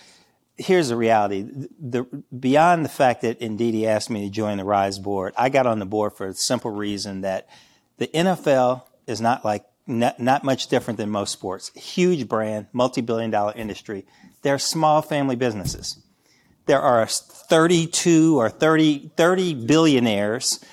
Here's 0.57 0.89
the 0.89 0.97
reality. 0.97 1.49
The, 1.81 2.05
beyond 2.39 2.85
the 2.85 2.89
fact 2.89 3.23
that 3.23 3.41
Ndidi 3.41 3.87
asked 3.87 4.09
me 4.09 4.25
to 4.25 4.31
join 4.31 4.59
the 4.59 4.65
Rise 4.65 5.01
board, 5.01 5.35
I 5.37 5.49
got 5.49 5.67
on 5.67 5.81
the 5.81 5.85
board 5.85 6.13
for 6.13 6.29
a 6.29 6.35
simple 6.35 6.71
reason 6.71 7.23
that 7.23 7.49
the 7.97 8.07
NFL 8.07 8.83
is 9.09 9.21
not 9.21 9.45
like 9.45 9.65
not, 9.87 10.19
not 10.19 10.45
much 10.45 10.69
different 10.69 10.99
than 10.99 11.11
most 11.11 11.33
sports. 11.33 11.71
Huge 11.75 12.29
brand, 12.29 12.67
multi-billion 12.73 13.31
dollar 13.31 13.53
industry 13.55 14.05
they're 14.45 14.59
small 14.59 15.03
family 15.03 15.35
businesses. 15.35 15.99
There 16.67 16.81
are 16.81 17.05
32 17.07 18.39
or 18.39 18.49
30, 18.49 19.11
30 19.17 19.55
billionaires 19.67 20.65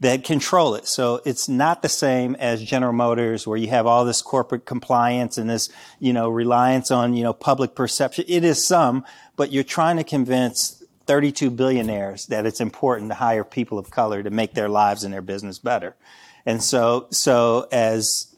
that 0.00 0.24
control 0.24 0.74
it. 0.74 0.86
So 0.86 1.20
it's 1.24 1.48
not 1.48 1.82
the 1.82 1.88
same 1.88 2.34
as 2.36 2.62
General 2.62 2.92
Motors 2.92 3.46
where 3.46 3.56
you 3.56 3.68
have 3.68 3.86
all 3.86 4.04
this 4.04 4.20
corporate 4.20 4.66
compliance 4.66 5.38
and 5.38 5.48
this, 5.48 5.68
you 5.98 6.12
know, 6.12 6.28
reliance 6.28 6.90
on, 6.90 7.14
you 7.14 7.22
know, 7.22 7.32
public 7.32 7.74
perception. 7.74 8.24
It 8.26 8.44
is 8.44 8.64
some, 8.64 9.04
but 9.36 9.52
you're 9.52 9.64
trying 9.64 9.96
to 9.96 10.04
convince 10.04 10.82
32 11.06 11.50
billionaires 11.50 12.26
that 12.26 12.46
it's 12.46 12.60
important 12.60 13.10
to 13.10 13.14
hire 13.14 13.44
people 13.44 13.78
of 13.78 13.90
color 13.90 14.22
to 14.22 14.30
make 14.30 14.54
their 14.54 14.68
lives 14.68 15.04
and 15.04 15.12
their 15.12 15.22
business 15.22 15.58
better. 15.58 15.94
And 16.46 16.62
so, 16.62 17.06
so 17.10 17.68
as 17.70 18.29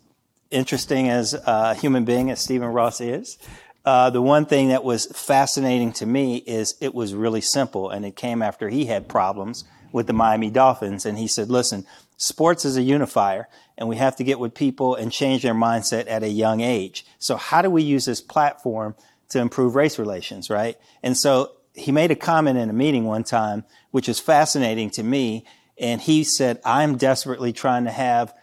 interesting 0.52 1.08
as 1.08 1.34
a 1.34 1.74
human 1.74 2.04
being 2.04 2.30
as 2.30 2.40
Stephen 2.40 2.68
Ross 2.68 3.00
is, 3.00 3.38
uh, 3.84 4.10
the 4.10 4.22
one 4.22 4.46
thing 4.46 4.68
that 4.68 4.84
was 4.84 5.06
fascinating 5.06 5.92
to 5.94 6.06
me 6.06 6.36
is 6.36 6.76
it 6.80 6.94
was 6.94 7.14
really 7.14 7.40
simple, 7.40 7.90
and 7.90 8.04
it 8.04 8.14
came 8.14 8.42
after 8.42 8.68
he 8.68 8.86
had 8.86 9.08
problems 9.08 9.64
with 9.90 10.06
the 10.06 10.12
Miami 10.12 10.50
Dolphins. 10.50 11.04
And 11.04 11.18
he 11.18 11.26
said, 11.26 11.50
listen, 11.50 11.84
sports 12.16 12.64
is 12.64 12.76
a 12.76 12.82
unifier, 12.82 13.48
and 13.76 13.88
we 13.88 13.96
have 13.96 14.16
to 14.16 14.24
get 14.24 14.38
with 14.38 14.54
people 14.54 14.94
and 14.94 15.10
change 15.10 15.42
their 15.42 15.54
mindset 15.54 16.08
at 16.08 16.22
a 16.22 16.28
young 16.28 16.60
age. 16.60 17.04
So, 17.18 17.36
how 17.36 17.62
do 17.62 17.70
we 17.70 17.82
use 17.82 18.04
this 18.04 18.20
platform 18.20 18.94
to 19.30 19.40
improve 19.40 19.74
race 19.74 19.98
relations, 19.98 20.48
right? 20.48 20.76
And 21.02 21.16
so, 21.16 21.52
he 21.74 21.90
made 21.92 22.10
a 22.10 22.16
comment 22.16 22.58
in 22.58 22.68
a 22.68 22.74
meeting 22.74 23.04
one 23.04 23.24
time, 23.24 23.64
which 23.90 24.08
is 24.08 24.20
fascinating 24.20 24.90
to 24.90 25.02
me. 25.02 25.44
And 25.78 26.00
he 26.00 26.22
said, 26.22 26.60
I'm 26.64 26.96
desperately 26.96 27.52
trying 27.52 27.84
to 27.84 27.90
have, 27.90 28.34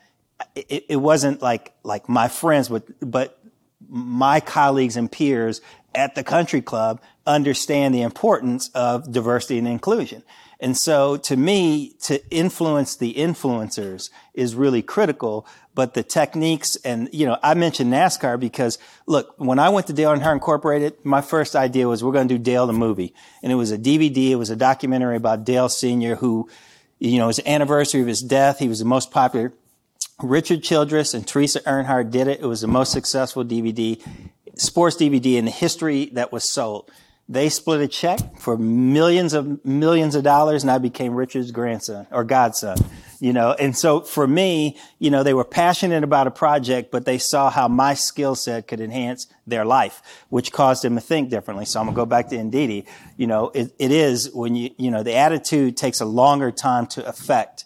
it, 0.55 0.85
it 0.89 0.95
wasn't 0.97 1.41
like, 1.41 1.73
like 1.83 2.09
my 2.09 2.27
friends, 2.27 2.69
but, 2.69 2.85
but 2.99 3.39
my 3.87 4.39
colleagues 4.39 4.97
and 4.97 5.11
peers 5.11 5.61
at 5.95 6.15
the 6.15 6.23
country 6.23 6.61
club 6.61 7.01
understand 7.25 7.93
the 7.93 8.01
importance 8.01 8.69
of 8.69 9.11
diversity 9.11 9.57
and 9.57 9.67
inclusion. 9.67 10.23
And 10.59 10.75
so 10.75 11.15
to 11.17 11.37
me, 11.37 11.93
to 12.03 12.21
influence 12.29 12.97
the 12.97 13.13
influencers 13.13 14.09
is 14.33 14.55
really 14.55 14.81
critical, 14.81 15.47
but 15.73 15.93
the 15.93 16.03
techniques 16.03 16.75
and, 16.77 17.09
you 17.13 17.25
know, 17.25 17.37
I 17.41 17.53
mentioned 17.53 17.93
NASCAR 17.93 18.37
because 18.39 18.77
look, 19.07 19.33
when 19.37 19.57
I 19.57 19.69
went 19.69 19.87
to 19.87 19.93
Dale 19.93 20.11
Earnhardt 20.11 20.33
Incorporated, 20.33 20.95
my 21.05 21.21
first 21.21 21.55
idea 21.55 21.87
was 21.87 22.03
we're 22.03 22.11
going 22.11 22.27
to 22.27 22.37
do 22.37 22.43
Dale 22.43 22.67
the 22.67 22.73
movie. 22.73 23.13
And 23.41 23.51
it 23.51 23.55
was 23.55 23.71
a 23.71 23.77
DVD. 23.77 24.31
It 24.31 24.35
was 24.35 24.49
a 24.49 24.57
documentary 24.57 25.15
about 25.15 25.45
Dale 25.45 25.69
Sr. 25.69 26.15
who, 26.15 26.49
you 26.99 27.17
know, 27.17 27.27
his 27.27 27.39
anniversary 27.45 28.01
of 28.01 28.07
his 28.07 28.21
death. 28.21 28.59
He 28.59 28.67
was 28.67 28.79
the 28.79 28.85
most 28.85 29.11
popular 29.11 29.53
Richard 30.21 30.63
Childress 30.63 31.13
and 31.13 31.25
Teresa 31.25 31.61
Earnhardt 31.61 32.11
did 32.11 32.27
it. 32.27 32.41
It 32.41 32.45
was 32.45 32.61
the 32.61 32.67
most 32.67 32.91
successful 32.91 33.45
DVD, 33.45 34.01
sports 34.55 34.97
DVD 34.97 35.35
in 35.35 35.45
the 35.45 35.51
history 35.51 36.05
that 36.13 36.31
was 36.31 36.49
sold. 36.49 36.91
They 37.29 37.49
split 37.49 37.79
a 37.79 37.87
check 37.87 38.39
for 38.39 38.57
millions 38.57 39.33
of 39.33 39.63
millions 39.63 40.15
of 40.15 40.23
dollars 40.23 40.63
and 40.63 40.71
I 40.71 40.79
became 40.79 41.13
Richard's 41.13 41.51
grandson 41.51 42.07
or 42.09 42.23
godson, 42.23 42.77
you 43.19 43.33
know. 43.33 43.53
And 43.53 43.77
so 43.77 44.01
for 44.01 44.27
me, 44.27 44.77
you 44.97 45.11
know, 45.11 45.21
they 45.21 45.35
were 45.35 45.45
passionate 45.45 46.03
about 46.03 46.25
a 46.25 46.31
project, 46.31 46.89
but 46.91 47.05
they 47.05 47.19
saw 47.19 47.51
how 47.51 47.67
my 47.67 47.93
skill 47.93 48.33
set 48.33 48.67
could 48.67 48.81
enhance 48.81 49.27
their 49.45 49.63
life, 49.63 50.01
which 50.29 50.51
caused 50.51 50.83
them 50.83 50.95
to 50.95 51.01
think 51.01 51.29
differently. 51.29 51.65
So 51.65 51.79
I'm 51.79 51.85
gonna 51.85 51.95
go 51.95 52.07
back 52.07 52.29
to 52.29 52.35
Ndidi. 52.35 52.87
You 53.15 53.27
know, 53.27 53.51
it, 53.53 53.75
it 53.77 53.91
is 53.91 54.31
when 54.33 54.55
you, 54.55 54.71
you 54.77 54.89
know, 54.89 55.03
the 55.03 55.15
attitude 55.15 55.77
takes 55.77 56.01
a 56.01 56.05
longer 56.05 56.49
time 56.49 56.87
to 56.87 57.07
affect 57.07 57.58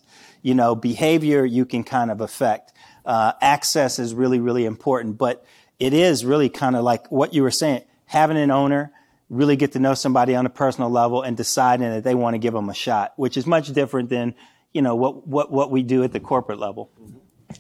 you 0.44 0.54
know, 0.54 0.76
behavior 0.76 1.44
you 1.44 1.66
can 1.66 1.84
kind 1.84 2.12
of 2.12 2.22
affect. 2.22 2.72
uh, 3.06 3.34
access 3.42 4.00
is 4.00 4.14
really, 4.14 4.40
really 4.40 4.66
important. 4.66 5.18
But 5.18 5.46
it 5.80 5.94
is 5.94 6.26
really 6.26 6.50
kind 6.50 6.76
of 6.76 6.84
like 6.84 7.12
what 7.12 7.34
you 7.34 7.44
were 7.44 7.52
saying, 7.52 7.84
having 8.06 8.38
an 8.38 8.52
owner, 8.52 8.92
really 9.30 9.56
get 9.56 9.72
to 9.74 9.80
know 9.80 9.94
somebody 9.94 10.36
on 10.36 10.46
a 10.46 10.50
personal 10.50 10.90
level 10.90 11.22
and 11.22 11.36
deciding 11.36 11.90
that 11.90 12.04
they 12.04 12.16
want 12.16 12.34
to 12.36 12.38
give 12.38 12.54
them 12.54 12.70
a 12.70 12.74
shot, 12.74 13.14
which 13.16 13.38
is 13.38 13.46
much 13.48 13.72
different 13.74 14.10
than, 14.10 14.36
you 14.74 14.82
know, 14.82 14.96
what, 14.96 15.28
what, 15.28 15.52
what 15.52 15.72
we 15.72 15.84
do 15.84 16.04
at 16.04 16.12
the 16.12 16.20
corporate 16.20 16.60
level. 16.60 16.92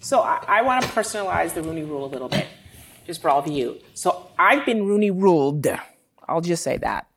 So 0.02 0.22
I, 0.22 0.44
I 0.48 0.62
want 0.64 0.84
to 0.84 0.90
personalize 0.90 1.54
the 1.54 1.62
Rooney 1.62 1.84
Rule 1.84 2.06
a 2.06 2.08
little 2.08 2.30
bit, 2.30 2.48
just 3.06 3.22
for 3.22 3.30
all 3.30 3.40
of 3.40 3.48
you. 3.48 3.80
So 3.94 4.30
I've 4.38 4.66
been 4.66 4.86
Rooney 4.86 5.12
ruled. 5.12 5.68
I'll 6.28 6.42
just 6.42 6.64
say 6.64 6.78
that. 6.78 7.08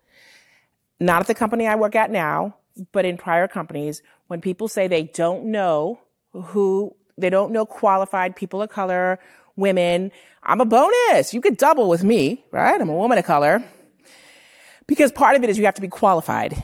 Not 0.98 1.20
at 1.20 1.26
the 1.26 1.34
company 1.34 1.66
I 1.66 1.74
work 1.76 1.94
at 1.94 2.10
now, 2.10 2.56
but 2.92 3.04
in 3.04 3.16
prior 3.16 3.48
companies, 3.48 4.02
when 4.28 4.40
people 4.40 4.68
say 4.68 4.88
they 4.88 5.04
don't 5.04 5.46
know 5.46 6.00
who, 6.32 6.94
they 7.16 7.30
don't 7.30 7.52
know 7.52 7.64
qualified 7.66 8.36
people 8.36 8.62
of 8.62 8.70
color, 8.70 9.18
women, 9.56 10.12
I'm 10.42 10.60
a 10.60 10.64
bonus. 10.64 11.34
You 11.34 11.40
could 11.40 11.56
double 11.56 11.88
with 11.88 12.04
me, 12.04 12.44
right? 12.50 12.80
I'm 12.80 12.88
a 12.88 12.94
woman 12.94 13.18
of 13.18 13.24
color. 13.24 13.64
Because 14.86 15.10
part 15.10 15.36
of 15.36 15.42
it 15.42 15.50
is 15.50 15.58
you 15.58 15.64
have 15.64 15.74
to 15.74 15.80
be 15.80 15.88
qualified. 15.88 16.62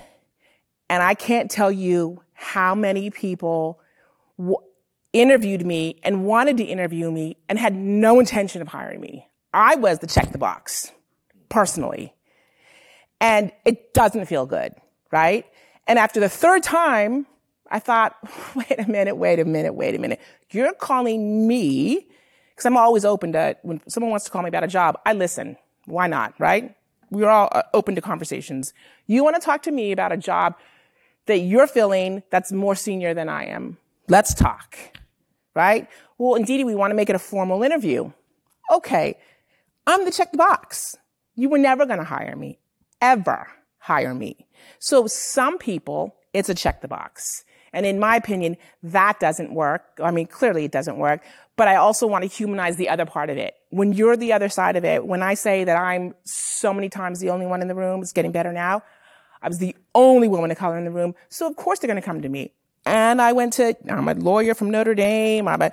And 0.89 1.03
I 1.03 1.15
can't 1.15 1.51
tell 1.51 1.73
you 1.73 2.23
how 2.35 2.75
many 2.75 3.11
people 3.11 3.81
w- 4.39 4.59
interviewed 5.13 5.67
me 5.67 5.99
and 6.03 6.25
wanted 6.25 6.57
to 6.59 6.65
interview 6.65 7.11
me 7.11 7.37
and 7.49 7.59
had 7.59 7.75
no 7.75 8.21
intention 8.21 8.63
of 8.63 8.69
hiring 8.69 9.01
me. 9.01 9.27
I 9.53 9.75
was 9.77 9.99
the 9.99 10.07
check 10.07 10.33
the 10.33 10.39
box, 10.39 10.93
personally. 11.49 12.15
And 13.21 13.53
it 13.65 13.95
doesn't 13.95 14.27
feel 14.27 14.47
good, 14.47 14.75
right? 15.11 15.47
And 15.87 15.99
after 15.99 16.21
the 16.21 16.29
third 16.29 16.63
time, 16.63 17.27
I 17.73 17.79
thought, 17.79 18.17
wait 18.55 18.79
a 18.79 18.89
minute, 18.89 19.17
wait 19.17 19.41
a 19.41 19.45
minute, 19.45 19.75
wait 19.75 19.95
a 19.95 19.99
minute. 19.99 20.21
You're 20.51 20.75
calling 20.75 21.49
me, 21.49 22.07
because 22.51 22.67
I'm 22.67 22.77
always 22.77 23.05
open 23.05 23.33
to, 23.33 23.57
when 23.63 23.81
someone 23.89 24.11
wants 24.11 24.27
to 24.27 24.31
call 24.31 24.43
me 24.43 24.49
about 24.49 24.63
a 24.63 24.69
job, 24.69 24.99
I 25.05 25.15
listen. 25.15 25.57
Why 25.87 26.07
not, 26.07 26.35
right? 26.39 26.77
We're 27.11 27.29
all 27.29 27.49
uh, 27.51 27.63
open 27.75 27.97
to 27.97 28.01
conversations. 28.01 28.73
You 29.07 29.25
want 29.25 29.37
to 29.37 29.43
talk 29.43 29.63
to 29.65 29.73
me 29.73 29.91
about 29.91 30.13
a 30.13 30.17
job 30.17 30.55
that 31.27 31.39
you're 31.39 31.67
filling 31.67 32.23
that's 32.31 32.53
more 32.53 32.75
senior 32.75 33.15
than 33.15 33.29
I 33.29 33.47
am. 33.47 33.79
Let's 34.09 34.35
talk, 34.35 34.77
right? 35.55 35.89
Well, 36.19 36.35
indeed, 36.35 36.65
we 36.65 36.75
want 36.75 36.91
to 36.91 36.95
make 36.95 37.11
it 37.11 37.17
a 37.17 37.19
formal 37.19 37.63
interview. 37.63 38.13
Okay. 38.71 39.19
I'm 39.87 40.05
the 40.05 40.11
check 40.13 40.31
the 40.31 40.39
box. 40.39 40.97
You 41.35 41.49
were 41.49 41.59
never 41.59 41.87
going 41.87 41.99
to 41.99 42.05
hire 42.05 42.37
me, 42.37 42.59
ever 43.01 43.49
hire 43.79 44.15
me. 44.15 44.47
So 44.79 45.07
some 45.07 45.59
people, 45.59 46.15
it's 46.33 46.49
a 46.49 46.55
check 46.55 46.81
the 46.83 46.89
box. 46.89 47.45
And 47.73 47.87
in 47.87 47.99
my 47.99 48.17
opinion, 48.17 48.57
that 48.83 49.19
doesn't 49.21 49.53
work. 49.53 49.85
I 50.03 50.11
mean, 50.11 50.27
clearly 50.27 50.65
it 50.65 50.73
doesn't 50.73 50.99
work, 50.99 51.23
but 51.57 51.69
I 51.69 51.77
also 51.77 52.07
want 52.07 52.23
to 52.23 52.29
humanize 52.29 52.77
the 52.77 52.89
other 52.89 53.07
part 53.07 53.31
of 53.31 53.39
it. 53.39 53.55
When 53.71 53.93
you're 53.93 54.17
the 54.17 54.33
other 54.33 54.49
side 54.49 54.77
of 54.77 54.85
it, 54.85 55.07
when 55.07 55.23
I 55.23 55.35
say 55.35 55.65
that 55.65 55.77
I'm 55.77 56.15
so 56.25 56.75
many 56.75 56.89
times 56.89 57.21
the 57.21 57.31
only 57.31 57.47
one 57.47 57.63
in 57.63 57.69
the 57.69 57.75
room, 57.75 58.03
it's 58.03 58.13
getting 58.13 58.33
better 58.33 58.53
now. 58.53 58.83
I 59.41 59.49
was 59.49 59.59
the 59.59 59.75
only 59.95 60.29
woman 60.29 60.51
of 60.51 60.59
color 60.59 60.79
in 60.79 60.85
the 60.85 60.91
room. 60.91 61.15
So 61.29 61.49
of 61.49 61.57
course 61.57 61.79
they're 61.79 61.89
going 61.89 62.01
to 62.01 62.05
come 62.05 62.23
to 62.23 62.29
me. 62.29 62.53
And 62.85 63.23
I 63.23 63.33
went 63.33 63.55
to, 63.55 63.77
I'm 63.89 64.09
a 64.09 64.15
lawyer 64.15 64.55
from 64.55 64.71
Notre 64.71 64.95
Dame. 64.95 65.49
I'm 65.49 65.63
a 65.63 65.73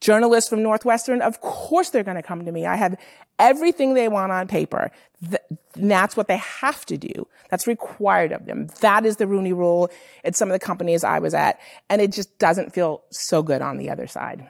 journalist 0.00 0.50
from 0.50 0.62
Northwestern. 0.62 1.22
Of 1.22 1.40
course 1.40 1.90
they're 1.90 2.02
going 2.02 2.16
to 2.16 2.22
come 2.22 2.44
to 2.44 2.52
me. 2.52 2.66
I 2.66 2.76
have 2.76 2.96
everything 3.38 3.94
they 3.94 4.08
want 4.08 4.32
on 4.32 4.48
paper. 4.48 4.90
Th- 5.28 5.42
that's 5.74 6.16
what 6.16 6.28
they 6.28 6.36
have 6.38 6.84
to 6.86 6.96
do. 6.96 7.26
That's 7.50 7.66
required 7.66 8.32
of 8.32 8.46
them. 8.46 8.68
That 8.80 9.06
is 9.06 9.16
the 9.16 9.26
Rooney 9.26 9.52
rule 9.52 9.90
at 10.24 10.36
some 10.36 10.48
of 10.48 10.52
the 10.52 10.64
companies 10.64 11.04
I 11.04 11.18
was 11.18 11.34
at. 11.34 11.58
And 11.88 12.00
it 12.00 12.12
just 12.12 12.38
doesn't 12.38 12.72
feel 12.74 13.02
so 13.10 13.42
good 13.42 13.62
on 13.62 13.78
the 13.78 13.90
other 13.90 14.06
side. 14.06 14.46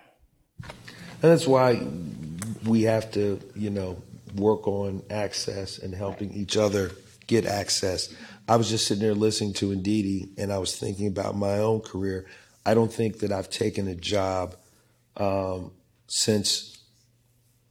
And 0.63 1.33
that's 1.33 1.47
why 1.47 1.81
we 2.65 2.83
have 2.83 3.11
to, 3.13 3.41
you 3.55 3.71
know, 3.71 4.03
work 4.35 4.67
on 4.67 5.03
access 5.11 5.79
and 5.79 5.95
helping 5.95 6.33
each 6.33 6.57
other 6.57 6.93
get 7.27 7.47
access. 7.47 8.15
I 8.49 8.57
was 8.57 8.69
just 8.69 8.87
sitting 8.87 9.03
there 9.03 9.15
listening 9.15 9.55
to 9.55 9.71
Ndidi 9.71 10.39
and 10.39 10.53
I 10.53 10.59
was 10.59 10.77
thinking 10.77 11.09
about 11.09 11.37
my 11.37 11.59
own 11.59 11.81
career. 11.81 12.27
I 12.65 12.75
don't 12.75 12.93
think 12.93 13.21
that 13.21 13.33
I've 13.33 13.51
taken 13.51 13.89
a 13.89 13.95
job 13.95 14.55
um, 15.17 15.73
since 16.07 16.79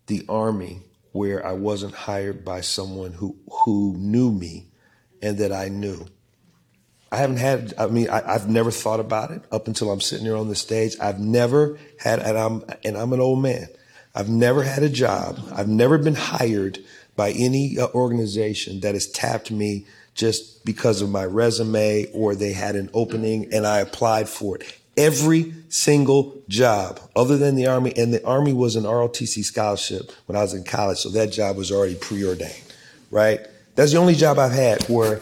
the 0.08 0.26
Army 0.30 0.82
where 1.12 1.46
I 1.46 1.54
wasn't 1.54 1.96
hired 1.96 2.44
by 2.44 2.62
someone 2.62 3.14
who, 3.14 3.38
who 3.50 3.96
knew 3.98 4.32
me 4.32 4.68
and 5.22 5.38
that 5.38 5.52
I 5.52 5.70
knew. 5.70 6.06
I 7.12 7.18
haven't 7.18 7.38
had, 7.38 7.74
I 7.78 7.88
mean, 7.88 8.10
I, 8.10 8.34
have 8.34 8.50
never 8.50 8.70
thought 8.70 9.00
about 9.00 9.32
it 9.32 9.42
up 9.52 9.68
until 9.68 9.92
I'm 9.92 10.02
sitting 10.02 10.26
here 10.26 10.36
on 10.36 10.50
the 10.50 10.56
stage. 10.56 10.98
I've 11.00 11.20
never 11.20 11.80
had, 11.98 12.20
and 12.20 12.38
I'm, 12.38 12.64
and 12.84 12.98
I'm 12.98 13.14
an 13.14 13.22
old 13.22 13.42
man. 13.42 13.68
I've 14.14 14.28
never 14.28 14.64
had 14.64 14.84
a 14.84 14.90
job. 14.90 15.40
I've 15.54 15.70
never 15.70 15.98
been 15.98 16.16
hired 16.16 16.80
by 17.16 17.32
any 17.32 17.80
uh, 17.80 17.88
organization 17.94 18.82
that 18.82 18.94
has 18.94 19.08
tapped 19.08 19.52
me 19.52 19.86
just 20.16 20.66
because 20.66 21.02
of 21.02 21.10
my 21.10 21.24
resume 21.24 22.08
or 22.14 22.36
they 22.36 22.54
had 22.54 22.76
an 22.76 22.90
opening 22.94 23.54
and 23.54 23.66
I 23.66 23.80
applied 23.80 24.28
for 24.28 24.58
it. 24.58 24.80
Every 24.98 25.54
single 25.70 26.42
job 26.48 27.00
other 27.16 27.38
than 27.38 27.56
the 27.56 27.68
Army, 27.68 27.94
and 27.98 28.14
the 28.14 28.26
Army 28.26 28.54
was 28.54 28.76
an 28.76 28.84
ROTC 28.84 29.44
scholarship 29.44 30.12
when 30.26 30.36
I 30.38 30.42
was 30.42 30.54
in 30.54 30.64
college, 30.64 31.00
so 31.00 31.10
that 31.10 31.32
job 31.32 31.58
was 31.58 31.72
already 31.72 31.96
preordained, 31.96 32.74
right? 33.12 33.42
That's 33.76 33.92
the 33.92 33.98
only 33.98 34.16
job 34.16 34.40
I've 34.40 34.54
had 34.54 34.84
where 34.84 35.22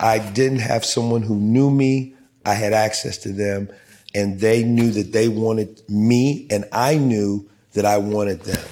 I 0.00 0.18
didn't 0.18 0.60
have 0.60 0.84
someone 0.84 1.22
who 1.22 1.36
knew 1.36 1.70
me. 1.70 2.14
I 2.46 2.54
had 2.54 2.72
access 2.72 3.18
to 3.18 3.32
them 3.32 3.70
and 4.14 4.40
they 4.40 4.62
knew 4.62 4.90
that 4.92 5.12
they 5.12 5.28
wanted 5.28 5.82
me 5.88 6.46
and 6.50 6.64
I 6.72 6.96
knew 6.96 7.48
that 7.72 7.84
I 7.84 7.98
wanted 7.98 8.40
them 8.42 8.64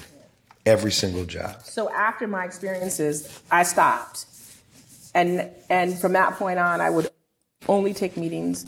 every 0.65 0.91
single 0.91 1.25
job. 1.25 1.63
So 1.63 1.89
after 1.89 2.27
my 2.27 2.45
experiences, 2.45 3.41
I 3.51 3.63
stopped. 3.63 4.25
And 5.13 5.49
and 5.69 5.97
from 5.97 6.13
that 6.13 6.35
point 6.37 6.59
on, 6.59 6.81
I 6.81 6.89
would 6.89 7.09
only 7.67 7.93
take 7.93 8.17
meetings 8.17 8.65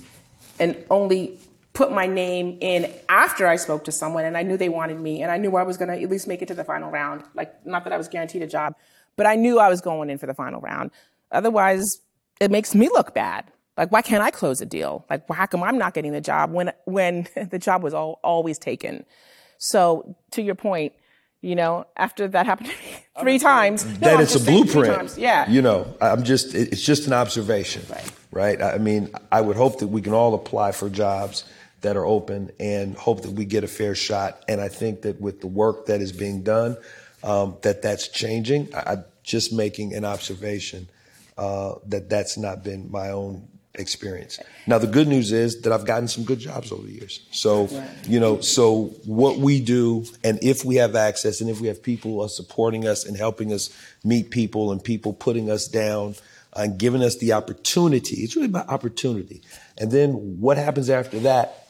and 0.59 0.77
only 0.89 1.39
put 1.75 1.91
my 1.91 2.07
name 2.07 2.57
in 2.61 2.91
after 3.09 3.45
I 3.45 3.57
spoke 3.57 3.83
to 3.83 3.91
someone 3.91 4.25
and 4.25 4.35
I 4.37 4.43
knew 4.43 4.57
they 4.57 4.69
wanted 4.69 4.99
me 4.99 5.21
and 5.21 5.29
I 5.29 5.37
knew 5.37 5.55
I 5.57 5.63
was 5.63 5.77
going 5.77 5.89
to 5.89 6.01
at 6.01 6.09
least 6.09 6.27
make 6.27 6.41
it 6.41 6.47
to 6.47 6.55
the 6.55 6.63
final 6.63 6.89
round. 6.89 7.23
Like 7.35 7.53
not 7.65 7.83
that 7.83 7.93
I 7.93 7.97
was 7.97 8.07
guaranteed 8.07 8.41
a 8.41 8.47
job, 8.47 8.75
but 9.17 9.27
I 9.27 9.35
knew 9.35 9.59
I 9.59 9.69
was 9.69 9.81
going 9.81 10.09
in 10.09 10.17
for 10.17 10.25
the 10.25 10.33
final 10.33 10.61
round. 10.61 10.91
Otherwise, 11.31 12.01
it 12.39 12.49
makes 12.49 12.73
me 12.73 12.87
look 12.89 13.13
bad. 13.13 13.45
Like, 13.77 13.91
why 13.91 14.01
can't 14.01 14.23
I 14.23 14.31
close 14.31 14.61
a 14.61 14.65
deal? 14.65 15.05
Like, 15.09 15.29
how 15.29 15.45
come 15.47 15.61
I'm 15.61 15.77
not 15.77 15.93
getting 15.93 16.13
the 16.13 16.21
job 16.21 16.51
when 16.51 16.71
when 16.85 17.27
the 17.51 17.59
job 17.59 17.83
was 17.83 17.93
all, 17.93 18.19
always 18.23 18.57
taken? 18.57 19.05
So, 19.57 20.15
to 20.31 20.41
your 20.41 20.55
point, 20.55 20.93
you 21.41 21.55
know, 21.55 21.85
after 21.97 22.27
that 22.29 22.45
happened 22.45 22.69
to 22.69 22.75
me 22.75 23.05
three 23.19 23.39
times, 23.39 23.99
that 23.99 24.21
it's 24.21 24.35
a 24.35 24.39
blueprint. 24.39 25.17
Yeah, 25.17 25.49
you 25.49 25.61
know, 25.61 25.93
I'm 25.99 26.23
just 26.23 26.55
it's 26.55 26.81
just 26.81 27.05
an 27.05 27.13
observation, 27.13 27.83
right? 27.89 28.11
Right. 28.31 28.61
I 28.61 28.77
mean, 28.77 29.11
I 29.31 29.41
would 29.41 29.55
hope 29.55 29.79
that 29.79 29.87
we 29.87 30.01
can 30.01 30.13
all 30.13 30.33
apply 30.33 30.71
for 30.71 30.89
jobs 30.89 31.45
that 31.85 31.95
are 31.95 32.05
open 32.05 32.49
and 32.59 32.95
hope 32.95 33.21
that 33.21 33.31
we 33.33 33.45
get 33.45 33.63
a 33.63 33.67
fair 33.67 33.93
shot. 33.93 34.43
And 34.49 34.59
I 34.59 34.69
think 34.69 35.03
that 35.03 35.21
with 35.21 35.39
the 35.39 35.47
work 35.47 35.85
that 35.85 36.01
is 36.01 36.11
being 36.11 36.41
done, 36.41 36.77
um, 37.23 37.57
that 37.61 37.83
that's 37.83 38.07
changing. 38.07 38.73
I, 38.73 38.93
I'm 38.93 39.05
just 39.21 39.53
making 39.53 39.93
an 39.93 40.03
observation 40.03 40.89
uh, 41.37 41.75
that 41.85 42.09
that's 42.09 42.37
not 42.37 42.63
been 42.63 42.89
my 42.89 43.11
own 43.11 43.47
experience. 43.75 44.39
Now 44.65 44.79
the 44.79 44.87
good 44.87 45.07
news 45.07 45.31
is 45.31 45.61
that 45.61 45.71
I've 45.71 45.85
gotten 45.85 46.07
some 46.07 46.23
good 46.23 46.39
jobs 46.39 46.71
over 46.71 46.87
the 46.87 46.93
years. 46.93 47.19
So, 47.29 47.69
you 48.07 48.19
know, 48.19 48.41
so 48.41 48.85
what 49.05 49.37
we 49.37 49.61
do 49.61 50.05
and 50.23 50.39
if 50.41 50.65
we 50.65 50.77
have 50.77 50.95
access 50.95 51.39
and 51.39 51.51
if 51.51 51.61
we 51.61 51.67
have 51.67 51.83
people 51.83 52.13
who 52.13 52.21
are 52.23 52.29
supporting 52.29 52.87
us 52.87 53.05
and 53.05 53.15
helping 53.15 53.53
us 53.53 53.69
meet 54.03 54.31
people 54.31 54.71
and 54.71 54.83
people 54.83 55.13
putting 55.13 55.51
us 55.51 55.67
down 55.67 56.15
and 56.55 56.79
giving 56.79 57.03
us 57.03 57.17
the 57.17 57.33
opportunity, 57.33 58.21
it's 58.23 58.35
really 58.35 58.47
about 58.47 58.69
opportunity. 58.69 59.43
And 59.77 59.91
then 59.91 60.39
what 60.39 60.57
happens 60.57 60.89
after 60.89 61.19
that? 61.19 61.64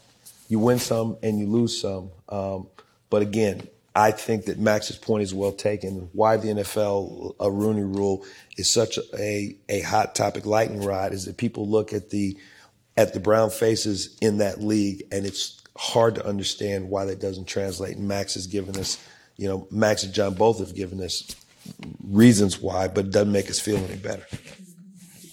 You 0.48 0.60
win 0.60 0.80
some 0.80 1.18
and 1.24 1.40
you 1.40 1.48
lose 1.48 1.80
some. 1.80 2.12
Um, 2.30 2.68
but 3.10 3.22
again, 3.22 3.68
I 3.96 4.12
think 4.12 4.46
that 4.46 4.60
Max's 4.60 4.98
point 4.98 5.24
is 5.24 5.34
well 5.34 5.54
taken. 5.54 6.10
Why 6.12 6.36
the 6.36 6.50
NFL 6.50 7.36
a 7.40 7.50
Rooney 7.50 7.84
Rule 7.84 8.26
is 8.58 8.72
such 8.72 9.00
a 9.18 9.56
a 9.70 9.82
hot 9.82 10.16
topic 10.16 10.46
lightning 10.46 10.84
rod 10.84 11.14
is 11.14 11.26
that 11.26 11.38
people 11.38 11.68
look 11.68 11.94
at 11.94 12.10
the 12.10 12.38
at 12.98 13.14
the 13.14 13.20
brown 13.20 13.50
faces 13.50 14.18
in 14.22 14.40
that 14.40 14.62
league, 14.62 15.04
and 15.12 15.26
it's 15.26 15.62
hard 15.78 16.16
to 16.16 16.26
understand 16.26 16.90
why 16.90 17.06
that 17.06 17.20
doesn't 17.20 17.48
translate. 17.48 17.96
And 17.98 18.08
Max 18.08 18.34
has 18.36 18.48
given 18.48 18.78
us, 18.78 19.02
you 19.38 19.48
know, 19.48 19.68
Max 19.72 20.04
and 20.04 20.14
John 20.14 20.34
both 20.34 20.60
have 20.60 20.76
given 20.76 21.02
us 21.02 21.34
reasons 22.04 22.60
why, 22.62 22.88
but 22.88 23.06
it 23.06 23.12
doesn't 23.12 23.32
make 23.32 23.50
us 23.50 23.60
feel 23.60 23.78
any 23.78 23.96
better. 23.96 24.26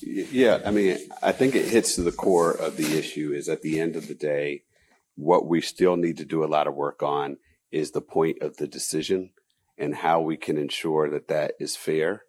Yeah, 0.04 0.60
I 0.64 0.70
mean, 0.70 0.98
I 1.22 1.32
think 1.32 1.54
it 1.54 1.66
hits 1.66 1.94
to 1.96 2.02
the 2.02 2.12
core 2.12 2.52
of 2.52 2.76
the 2.76 2.98
issue. 2.98 3.32
Is 3.32 3.48
at 3.48 3.62
the 3.62 3.80
end 3.80 3.96
of 3.96 4.08
the 4.08 4.14
day, 4.14 4.62
what 5.16 5.46
we 5.46 5.60
still 5.60 5.96
need 5.96 6.16
to 6.18 6.24
do 6.24 6.44
a 6.44 6.46
lot 6.46 6.66
of 6.66 6.74
work 6.74 7.02
on 7.02 7.36
is 7.70 7.90
the 7.90 8.00
point 8.00 8.42
of 8.42 8.56
the 8.56 8.66
decision 8.66 9.30
and 9.78 9.94
how 9.94 10.20
we 10.20 10.36
can 10.36 10.56
ensure 10.56 11.10
that 11.10 11.28
that 11.28 11.54
is 11.58 11.76
fair 11.76 12.22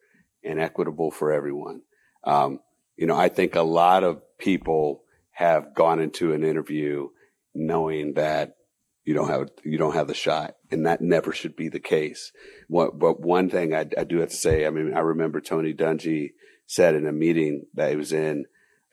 and 0.43 0.59
equitable 0.59 1.11
for 1.11 1.31
everyone. 1.31 1.81
Um, 2.23 2.59
you 2.95 3.07
know, 3.07 3.15
I 3.15 3.29
think 3.29 3.55
a 3.55 3.61
lot 3.61 4.03
of 4.03 4.21
people 4.37 5.03
have 5.31 5.73
gone 5.73 5.99
into 5.99 6.33
an 6.33 6.43
interview 6.43 7.09
knowing 7.53 8.13
that 8.13 8.55
you 9.03 9.13
don't 9.13 9.29
have 9.29 9.49
you 9.63 9.77
don't 9.77 9.95
have 9.95 10.07
the 10.07 10.13
shot, 10.13 10.55
and 10.71 10.85
that 10.85 11.01
never 11.01 11.33
should 11.33 11.55
be 11.55 11.67
the 11.67 11.79
case. 11.79 12.31
What, 12.69 12.97
but 12.97 13.19
one 13.19 13.49
thing 13.49 13.73
I, 13.73 13.85
I, 13.97 14.05
do 14.05 14.19
have 14.19 14.29
to 14.29 14.35
say, 14.35 14.65
I 14.65 14.69
mean, 14.69 14.93
I 14.93 14.99
remember 14.99 15.41
Tony 15.41 15.73
Dungy 15.73 16.29
said 16.67 16.95
in 16.95 17.05
a 17.05 17.11
meeting 17.11 17.65
that 17.73 17.89
he 17.89 17.97
was 17.97 18.13
in 18.13 18.45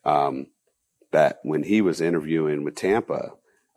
um, 0.03 0.47
that 1.11 1.39
when 1.43 1.63
he 1.63 1.81
was 1.81 2.01
interviewing 2.01 2.65
with 2.65 2.75
Tampa, 2.75 3.31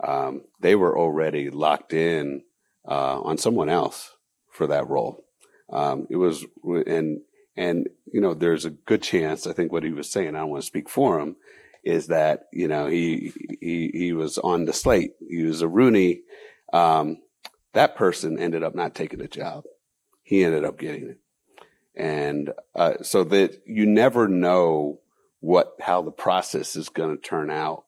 um, 0.06 0.42
they 0.60 0.74
were 0.74 0.96
already 0.98 1.50
locked 1.50 1.92
in 1.92 2.42
uh, 2.86 3.20
on 3.20 3.38
someone 3.38 3.68
else 3.68 4.12
for 4.50 4.66
that 4.66 4.88
role. 4.88 5.24
Um, 5.70 6.06
it 6.10 6.16
was 6.16 6.44
and 6.64 7.20
and 7.56 7.88
you 8.12 8.20
know 8.20 8.34
there's 8.34 8.64
a 8.64 8.70
good 8.70 9.02
chance 9.02 9.46
I 9.46 9.52
think 9.52 9.72
what 9.72 9.82
he 9.82 9.90
was 9.90 10.10
saying 10.10 10.34
I 10.34 10.40
don't 10.40 10.50
want 10.50 10.62
to 10.62 10.66
speak 10.66 10.88
for 10.88 11.18
him 11.18 11.36
is 11.82 12.08
that 12.08 12.46
you 12.52 12.68
know 12.68 12.86
he 12.86 13.32
he 13.60 13.90
he 13.92 14.12
was 14.12 14.38
on 14.38 14.64
the 14.64 14.72
slate. 14.72 15.12
He 15.28 15.44
was 15.44 15.62
a 15.62 15.68
Rooney. 15.68 16.20
Um, 16.72 17.18
that 17.72 17.96
person 17.96 18.38
ended 18.38 18.62
up 18.62 18.74
not 18.74 18.94
taking 18.94 19.18
the 19.18 19.28
job. 19.28 19.64
He 20.22 20.44
ended 20.44 20.64
up 20.64 20.78
getting 20.78 21.10
it, 21.10 21.18
and 21.94 22.52
uh, 22.74 23.02
so 23.02 23.24
that 23.24 23.62
you 23.66 23.86
never 23.86 24.28
know 24.28 25.00
what 25.40 25.74
how 25.80 26.02
the 26.02 26.10
process 26.10 26.76
is 26.76 26.88
going 26.88 27.16
to 27.16 27.22
turn 27.22 27.50
out. 27.50 27.84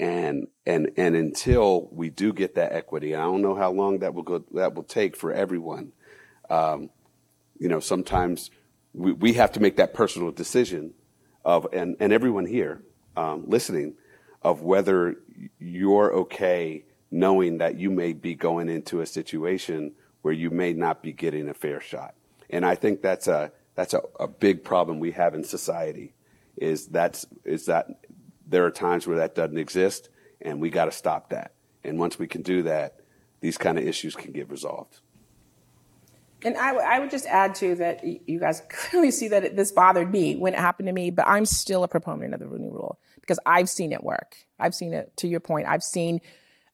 And 0.00 0.48
and 0.64 0.92
and 0.96 1.14
until 1.14 1.90
we 1.92 2.08
do 2.08 2.32
get 2.32 2.54
that 2.54 2.72
equity, 2.72 3.14
I 3.14 3.20
don't 3.20 3.42
know 3.42 3.54
how 3.54 3.70
long 3.70 3.98
that 3.98 4.14
will 4.14 4.22
go. 4.22 4.42
That 4.52 4.74
will 4.74 4.82
take 4.82 5.14
for 5.14 5.30
everyone. 5.30 5.92
Um, 6.48 6.88
you 7.58 7.68
know, 7.68 7.80
sometimes 7.80 8.50
we, 8.94 9.12
we 9.12 9.34
have 9.34 9.52
to 9.52 9.60
make 9.60 9.76
that 9.76 9.92
personal 9.92 10.30
decision 10.30 10.94
of 11.44 11.66
and 11.74 11.96
and 12.00 12.14
everyone 12.14 12.46
here 12.46 12.82
um, 13.14 13.44
listening 13.46 13.94
of 14.40 14.62
whether 14.62 15.16
you're 15.58 16.14
okay 16.14 16.84
knowing 17.10 17.58
that 17.58 17.78
you 17.78 17.90
may 17.90 18.14
be 18.14 18.34
going 18.34 18.70
into 18.70 19.02
a 19.02 19.06
situation 19.06 19.92
where 20.22 20.32
you 20.32 20.48
may 20.48 20.72
not 20.72 21.02
be 21.02 21.12
getting 21.12 21.46
a 21.48 21.54
fair 21.54 21.78
shot. 21.78 22.14
And 22.48 22.64
I 22.64 22.74
think 22.74 23.02
that's 23.02 23.28
a 23.28 23.52
that's 23.74 23.92
a, 23.92 24.00
a 24.18 24.28
big 24.28 24.64
problem 24.64 24.98
we 24.98 25.12
have 25.12 25.34
in 25.34 25.44
society 25.44 26.14
is 26.56 26.86
that's 26.86 27.26
is 27.44 27.66
that 27.66 27.86
there 28.50 28.66
are 28.66 28.70
times 28.70 29.06
where 29.06 29.18
that 29.18 29.34
doesn't 29.34 29.58
exist 29.58 30.10
and 30.40 30.60
we 30.60 30.70
got 30.70 30.86
to 30.86 30.92
stop 30.92 31.30
that. 31.30 31.54
And 31.84 31.98
once 31.98 32.18
we 32.18 32.26
can 32.26 32.42
do 32.42 32.62
that, 32.64 33.00
these 33.40 33.56
kind 33.56 33.78
of 33.78 33.86
issues 33.86 34.14
can 34.14 34.32
get 34.32 34.50
resolved. 34.50 35.00
And 36.42 36.56
I, 36.56 36.68
w- 36.68 36.86
I 36.86 36.98
would 36.98 37.10
just 37.10 37.26
add 37.26 37.54
to 37.56 37.74
that 37.76 38.04
you 38.04 38.40
guys 38.40 38.62
clearly 38.70 39.10
see 39.10 39.28
that 39.28 39.44
it, 39.44 39.56
this 39.56 39.72
bothered 39.72 40.10
me 40.10 40.36
when 40.36 40.54
it 40.54 40.58
happened 40.58 40.88
to 40.88 40.92
me, 40.92 41.10
but 41.10 41.26
I'm 41.26 41.46
still 41.46 41.84
a 41.84 41.88
proponent 41.88 42.34
of 42.34 42.40
the 42.40 42.46
Rooney 42.46 42.68
Rule 42.68 42.98
because 43.20 43.38
I've 43.46 43.68
seen 43.68 43.92
it 43.92 44.02
work. 44.02 44.36
I've 44.58 44.74
seen 44.74 44.92
it, 44.92 45.16
to 45.18 45.28
your 45.28 45.40
point, 45.40 45.68
I've 45.68 45.82
seen 45.82 46.20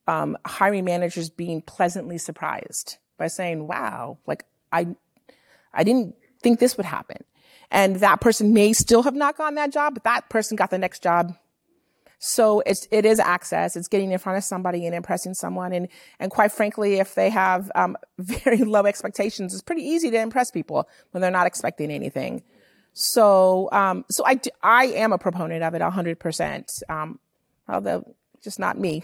um, 0.06 0.36
hiring 0.46 0.84
managers 0.84 1.30
being 1.30 1.60
pleasantly 1.62 2.18
surprised 2.18 2.96
by 3.18 3.26
saying, 3.26 3.66
wow, 3.66 4.18
like 4.26 4.44
I, 4.72 4.88
I 5.74 5.84
didn't 5.84 6.14
think 6.42 6.58
this 6.58 6.76
would 6.76 6.86
happen. 6.86 7.24
And 7.70 7.96
that 7.96 8.20
person 8.20 8.54
may 8.54 8.72
still 8.72 9.02
have 9.02 9.16
not 9.16 9.36
gotten 9.36 9.56
that 9.56 9.72
job, 9.72 9.94
but 9.94 10.04
that 10.04 10.28
person 10.28 10.56
got 10.56 10.70
the 10.70 10.78
next 10.78 11.02
job 11.02 11.34
so 12.18 12.60
it's, 12.60 12.88
it 12.90 13.04
is 13.04 13.18
access. 13.18 13.76
It's 13.76 13.88
getting 13.88 14.10
in 14.10 14.18
front 14.18 14.38
of 14.38 14.44
somebody 14.44 14.86
and 14.86 14.94
impressing 14.94 15.34
someone. 15.34 15.72
And, 15.72 15.88
and 16.18 16.30
quite 16.30 16.52
frankly, 16.52 16.94
if 16.94 17.14
they 17.14 17.30
have, 17.30 17.70
um, 17.74 17.96
very 18.18 18.58
low 18.58 18.86
expectations, 18.86 19.52
it's 19.52 19.62
pretty 19.62 19.82
easy 19.82 20.10
to 20.10 20.18
impress 20.18 20.50
people 20.50 20.88
when 21.10 21.20
they're 21.20 21.30
not 21.30 21.46
expecting 21.46 21.90
anything. 21.90 22.42
So, 22.94 23.68
um, 23.72 24.06
so 24.10 24.24
I, 24.26 24.40
I 24.62 24.86
am 24.86 25.12
a 25.12 25.18
proponent 25.18 25.62
of 25.62 25.74
it 25.74 25.82
hundred 25.82 26.18
percent. 26.18 26.82
Um, 26.88 27.18
although 27.68 28.14
just 28.42 28.58
not 28.58 28.78
me. 28.78 29.02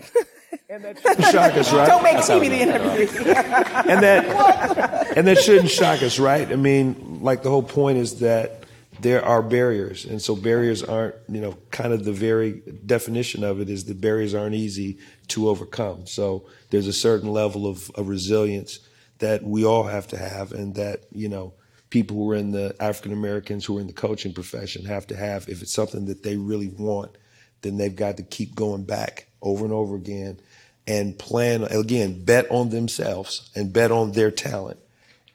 and 0.70 0.84
that 0.84 0.98
shock 1.32 1.52
us, 1.54 1.72
right? 1.72 1.86
Don't 1.86 2.02
make 2.02 2.26
me 2.40 2.48
the 2.48 2.62
interview. 2.62 3.06
and 3.26 4.02
that, 4.02 5.16
and 5.16 5.26
that 5.26 5.38
shouldn't 5.38 5.70
shock 5.70 6.02
us, 6.02 6.18
right? 6.18 6.50
I 6.50 6.56
mean, 6.56 7.18
like 7.20 7.42
the 7.42 7.50
whole 7.50 7.62
point 7.62 7.98
is 7.98 8.20
that 8.20 8.61
there 9.02 9.24
are 9.24 9.42
barriers. 9.42 10.04
And 10.04 10.22
so 10.22 10.36
barriers 10.36 10.82
aren't, 10.82 11.16
you 11.28 11.40
know, 11.40 11.58
kind 11.72 11.92
of 11.92 12.04
the 12.04 12.12
very 12.12 12.62
definition 12.86 13.42
of 13.42 13.60
it 13.60 13.68
is 13.68 13.84
that 13.86 14.00
barriers 14.00 14.32
aren't 14.32 14.54
easy 14.54 14.98
to 15.28 15.48
overcome. 15.48 16.06
So 16.06 16.46
there's 16.70 16.86
a 16.86 16.92
certain 16.92 17.32
level 17.32 17.66
of, 17.66 17.90
of 17.96 18.08
resilience 18.08 18.78
that 19.18 19.42
we 19.42 19.64
all 19.64 19.84
have 19.84 20.06
to 20.08 20.16
have 20.16 20.52
and 20.52 20.76
that, 20.76 21.04
you 21.10 21.28
know, 21.28 21.52
people 21.90 22.16
who 22.16 22.30
are 22.30 22.36
in 22.36 22.52
the 22.52 22.76
African 22.78 23.12
Americans 23.12 23.64
who 23.64 23.76
are 23.76 23.80
in 23.80 23.88
the 23.88 23.92
coaching 23.92 24.32
profession 24.32 24.84
have 24.84 25.06
to 25.08 25.16
have. 25.16 25.48
If 25.48 25.62
it's 25.62 25.74
something 25.74 26.06
that 26.06 26.22
they 26.22 26.36
really 26.36 26.68
want, 26.68 27.18
then 27.62 27.76
they've 27.76 27.94
got 27.94 28.18
to 28.18 28.22
keep 28.22 28.54
going 28.54 28.84
back 28.84 29.26
over 29.42 29.64
and 29.64 29.74
over 29.74 29.96
again 29.96 30.38
and 30.86 31.18
plan, 31.18 31.64
again, 31.64 32.24
bet 32.24 32.48
on 32.52 32.70
themselves 32.70 33.50
and 33.56 33.72
bet 33.72 33.90
on 33.90 34.12
their 34.12 34.30
talent 34.30 34.78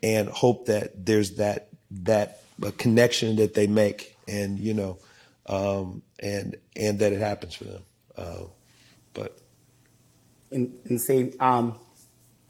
and 0.02 0.30
hope 0.30 0.68
that 0.68 1.06
there's 1.06 1.36
that, 1.36 1.68
that 1.92 2.42
a 2.64 2.72
connection 2.72 3.38
that 3.38 3.54
they 3.54 3.68
make, 3.68 4.18
and 4.28 4.60
you 4.60 4.74
know, 4.74 4.98
um, 5.48 6.02
and 6.20 6.56
and 6.76 7.00
that 7.00 7.14
it 7.14 7.20
happens 7.20 7.56
for 7.56 7.66
them. 7.66 7.82
Uh, 8.16 8.44
but 9.14 9.38
and, 10.52 10.74
and 10.86 11.00
say, 11.00 11.34
um, 11.40 11.76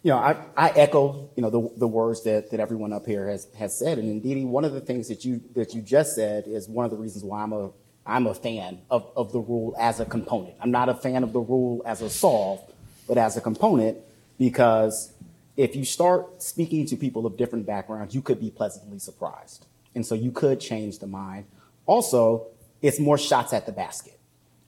you 0.03 0.11
know, 0.11 0.17
I, 0.17 0.37
I 0.55 0.69
echo 0.69 1.29
you 1.35 1.41
know 1.41 1.49
the 1.49 1.71
the 1.77 1.87
words 1.87 2.23
that, 2.23 2.51
that 2.51 2.59
everyone 2.59 2.93
up 2.93 3.05
here 3.05 3.27
has 3.27 3.47
has 3.57 3.77
said, 3.77 3.97
and 3.97 4.09
indeed, 4.09 4.45
one 4.45 4.65
of 4.65 4.73
the 4.73 4.81
things 4.81 5.07
that 5.09 5.25
you 5.25 5.41
that 5.55 5.73
you 5.73 5.81
just 5.81 6.15
said 6.15 6.45
is 6.47 6.67
one 6.67 6.85
of 6.85 6.91
the 6.91 6.97
reasons 6.97 7.23
why 7.23 7.43
I'm 7.43 7.53
a 7.53 7.71
I'm 8.05 8.25
a 8.25 8.33
fan 8.33 8.79
of, 8.89 9.11
of 9.17 9.33
the 9.33 9.39
rule 9.39 9.75
as 9.77 9.99
a 9.99 10.05
component. 10.05 10.55
I'm 10.61 10.71
not 10.71 10.87
a 10.87 10.95
fan 10.95 11.23
of 11.23 11.33
the 11.33 11.41
rule 11.41 11.81
as 11.85 12.01
a 12.01 12.09
solve, 12.09 12.61
but 13.07 13.17
as 13.17 13.35
a 13.35 13.41
component 13.41 13.97
because 14.39 15.11
if 15.57 15.75
you 15.75 15.83
start 15.83 16.41
speaking 16.41 16.85
to 16.85 16.95
people 16.95 17.25
of 17.25 17.35
different 17.35 17.65
backgrounds, 17.65 18.15
you 18.15 18.21
could 18.21 18.39
be 18.39 18.49
pleasantly 18.49 18.99
surprised. 18.99 19.65
And 19.97 20.05
so 20.05 20.13
you 20.13 20.31
could 20.31 20.59
change 20.59 20.99
the 20.99 21.07
mind. 21.07 21.45
Also, 21.87 22.49
it's 22.83 22.99
more 22.99 23.17
shots 23.17 23.51
at 23.51 23.65
the 23.65 23.71
basket. 23.71 24.19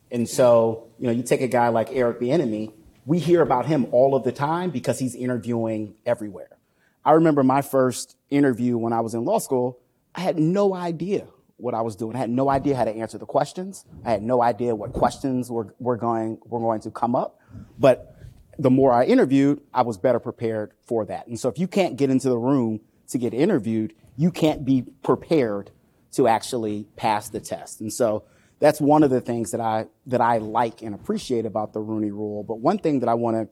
And 0.09 0.27
so, 0.27 0.87
you 0.97 1.05
know, 1.05 1.13
you 1.13 1.21
take 1.21 1.41
a 1.41 1.47
guy 1.47 1.67
like 1.67 1.89
Eric 1.91 2.19
Bieniemy, 2.19 2.73
we 3.05 3.19
hear 3.19 3.43
about 3.43 3.67
him 3.67 3.85
all 3.91 4.15
of 4.15 4.23
the 4.23 4.31
time 4.31 4.71
because 4.71 4.97
he's 4.97 5.13
interviewing 5.13 5.93
everywhere. 6.03 6.57
I 7.05 7.11
remember 7.11 7.43
my 7.43 7.61
first 7.61 8.17
interview 8.31 8.75
when 8.75 8.91
I 8.91 9.01
was 9.01 9.13
in 9.13 9.23
law 9.23 9.37
school, 9.37 9.79
I 10.15 10.21
had 10.21 10.39
no 10.39 10.73
idea 10.73 11.27
what 11.57 11.75
I 11.75 11.81
was 11.81 11.95
doing. 11.95 12.15
I 12.15 12.19
had 12.19 12.31
no 12.31 12.49
idea 12.49 12.75
how 12.75 12.85
to 12.85 12.91
answer 12.91 13.19
the 13.19 13.27
questions. 13.27 13.85
I 14.03 14.09
had 14.09 14.23
no 14.23 14.41
idea 14.41 14.73
what 14.73 14.93
questions 14.93 15.51
were, 15.51 15.75
were 15.77 15.97
going, 15.97 16.39
were 16.43 16.59
going 16.59 16.81
to 16.81 16.89
come 16.89 17.15
up. 17.15 17.39
But 17.77 18.15
the 18.57 18.71
more 18.71 18.91
I 18.91 19.05
interviewed, 19.05 19.61
I 19.75 19.83
was 19.83 19.99
better 19.99 20.19
prepared 20.19 20.71
for 20.81 21.05
that. 21.05 21.27
And 21.27 21.39
so 21.39 21.49
if 21.49 21.59
you 21.59 21.67
can't 21.67 21.97
get 21.97 22.09
into 22.09 22.29
the 22.29 22.37
room 22.37 22.79
to 23.09 23.19
get 23.19 23.35
interviewed, 23.35 23.93
you 24.19 24.31
can't 24.31 24.65
be 24.65 24.81
prepared 25.01 25.71
to 26.11 26.27
actually 26.27 26.85
pass 26.97 27.29
the 27.29 27.39
test. 27.39 27.79
And 27.79 27.91
so 27.91 28.25
that's 28.59 28.81
one 28.81 29.01
of 29.01 29.09
the 29.09 29.21
things 29.21 29.51
that 29.51 29.61
I 29.61 29.85
that 30.07 30.19
I 30.19 30.39
like 30.39 30.81
and 30.81 30.93
appreciate 30.93 31.45
about 31.45 31.71
the 31.71 31.79
Rooney 31.79 32.11
Rule. 32.11 32.43
But 32.43 32.55
one 32.55 32.79
thing 32.79 32.99
that 32.99 33.07
I 33.07 33.13
want 33.13 33.37
to 33.37 33.49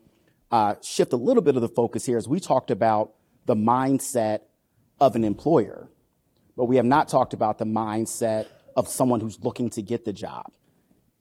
uh, 0.53 0.76
shift 0.84 1.14
a 1.14 1.15
little 1.15 1.41
bit 1.41 1.56
of 1.56 1.61
the 1.61 1.69
focus 1.69 2.06
here 2.06 2.18
is 2.18 2.27
we 2.27 2.41
talked 2.41 2.69
about 2.69 3.14
the 3.45 3.56
mindset 3.56 4.41
of 4.99 5.15
an 5.15 5.23
employer, 5.23 5.89
but 6.57 6.65
we 6.65 6.76
have 6.76 6.85
not 6.85 7.07
talked 7.07 7.34
about 7.34 7.60
the 7.60 7.65
mindset 7.65 8.48
of 8.76 8.89
someone 8.89 9.22
who's 9.22 9.39
looking 9.41 9.69
to 9.69 9.81
get 9.81 10.03
the 10.03 10.11
job. 10.11 10.52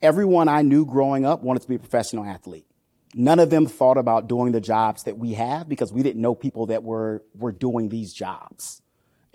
Everyone 0.02 0.48
I 0.48 0.62
knew 0.62 0.84
growing 0.84 1.24
up 1.24 1.44
wanted 1.44 1.62
to 1.62 1.68
be 1.68 1.76
a 1.76 1.78
professional 1.78 2.24
athlete. 2.24 2.66
None 3.14 3.38
of 3.38 3.50
them 3.50 3.66
thought 3.66 3.96
about 3.96 4.26
doing 4.26 4.50
the 4.50 4.60
jobs 4.60 5.04
that 5.04 5.18
we 5.18 5.34
have 5.34 5.68
because 5.68 5.92
we 5.92 6.02
didn't 6.02 6.20
know 6.20 6.34
people 6.34 6.66
that 6.66 6.82
were 6.82 7.22
were 7.32 7.52
doing 7.52 7.90
these 7.90 8.12
jobs. 8.12 8.82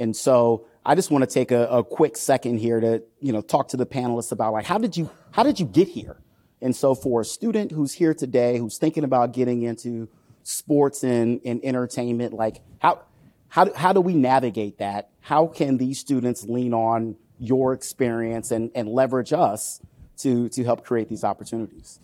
And 0.02 0.16
so 0.16 0.66
I 0.84 0.96
just 0.96 1.12
want 1.12 1.24
to 1.24 1.32
take 1.32 1.52
a, 1.52 1.68
a, 1.68 1.84
quick 1.84 2.18
second 2.18 2.58
here 2.58 2.80
to, 2.80 3.04
you 3.20 3.32
know, 3.32 3.42
talk 3.42 3.68
to 3.68 3.78
the 3.78 3.86
panelists 3.86 4.32
about 4.32 4.52
like, 4.52 4.66
how 4.66 4.80
did 4.80 4.98
you, 4.98 5.12
how 5.30 5.44
did 5.44 5.60
you 5.60 5.66
get 5.68 5.88
here? 5.88 6.18
And 6.60 6.76
so 6.76 6.96
for 6.96 7.22
a 7.22 7.26
student 7.26 7.72
who's 7.72 7.94
here 7.94 8.16
today, 8.16 8.58
who's 8.58 8.80
thinking 8.80 9.04
about 9.04 9.32
getting 9.32 9.62
into 9.62 10.10
sports 10.42 11.04
and, 11.04 11.40
and 11.46 11.64
entertainment, 11.64 12.34
like 12.34 12.62
how, 12.80 13.04
how, 13.48 13.72
how 13.74 13.94
do 13.94 14.02
we 14.02 14.16
navigate 14.16 14.80
that? 14.80 15.12
How 15.20 15.46
can 15.46 15.78
these 15.78 16.00
students 16.00 16.46
lean 16.46 16.74
on 16.74 17.16
your 17.38 17.72
experience 17.72 18.50
and, 18.50 18.72
and 18.74 18.90
leverage 18.90 19.34
us 19.34 19.82
to, 20.18 20.50
to 20.50 20.64
help 20.64 20.84
create 20.84 21.10
these 21.10 21.24
opportunities? 21.24 22.00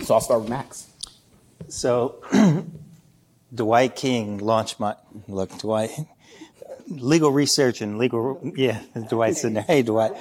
So 0.00 0.12
I'll 0.12 0.20
start 0.20 0.42
with 0.42 0.50
Max. 0.50 0.90
So 1.68 2.22
Dwight 3.54 3.96
King 3.96 4.36
launched 4.38 4.78
my, 4.78 4.94
look, 5.26 5.56
Dwight, 5.58 5.90
legal 7.00 7.30
research 7.30 7.80
and 7.80 7.98
legal, 7.98 8.40
yeah, 8.56 8.80
Dwight's 9.08 9.44
in 9.44 9.54
there. 9.54 9.62
Hey, 9.62 9.82
Dwight. 9.82 10.12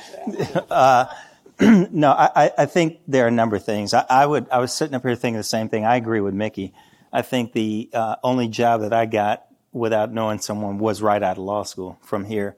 Uh, 0.69 1.05
no, 1.59 2.11
I, 2.11 2.51
I 2.57 2.65
think 2.65 2.99
there 3.07 3.25
are 3.25 3.27
a 3.27 3.31
number 3.31 3.55
of 3.55 3.63
things. 3.63 3.93
I, 3.93 4.05
I, 4.09 4.25
would, 4.25 4.49
I 4.49 4.59
was 4.59 4.73
sitting 4.73 4.95
up 4.95 5.03
here 5.03 5.15
thinking 5.15 5.37
the 5.37 5.43
same 5.43 5.69
thing. 5.69 5.85
I 5.85 5.95
agree 5.95 6.21
with 6.21 6.33
Mickey. 6.33 6.73
I 7.13 7.21
think 7.21 7.53
the 7.53 7.89
uh, 7.93 8.15
only 8.23 8.47
job 8.47 8.81
that 8.81 8.93
I 8.93 9.05
got 9.05 9.45
without 9.71 10.11
knowing 10.11 10.39
someone 10.39 10.79
was 10.79 11.01
right 11.01 11.21
out 11.21 11.37
of 11.37 11.43
law 11.43 11.63
school 11.63 11.99
from 12.01 12.25
here. 12.25 12.55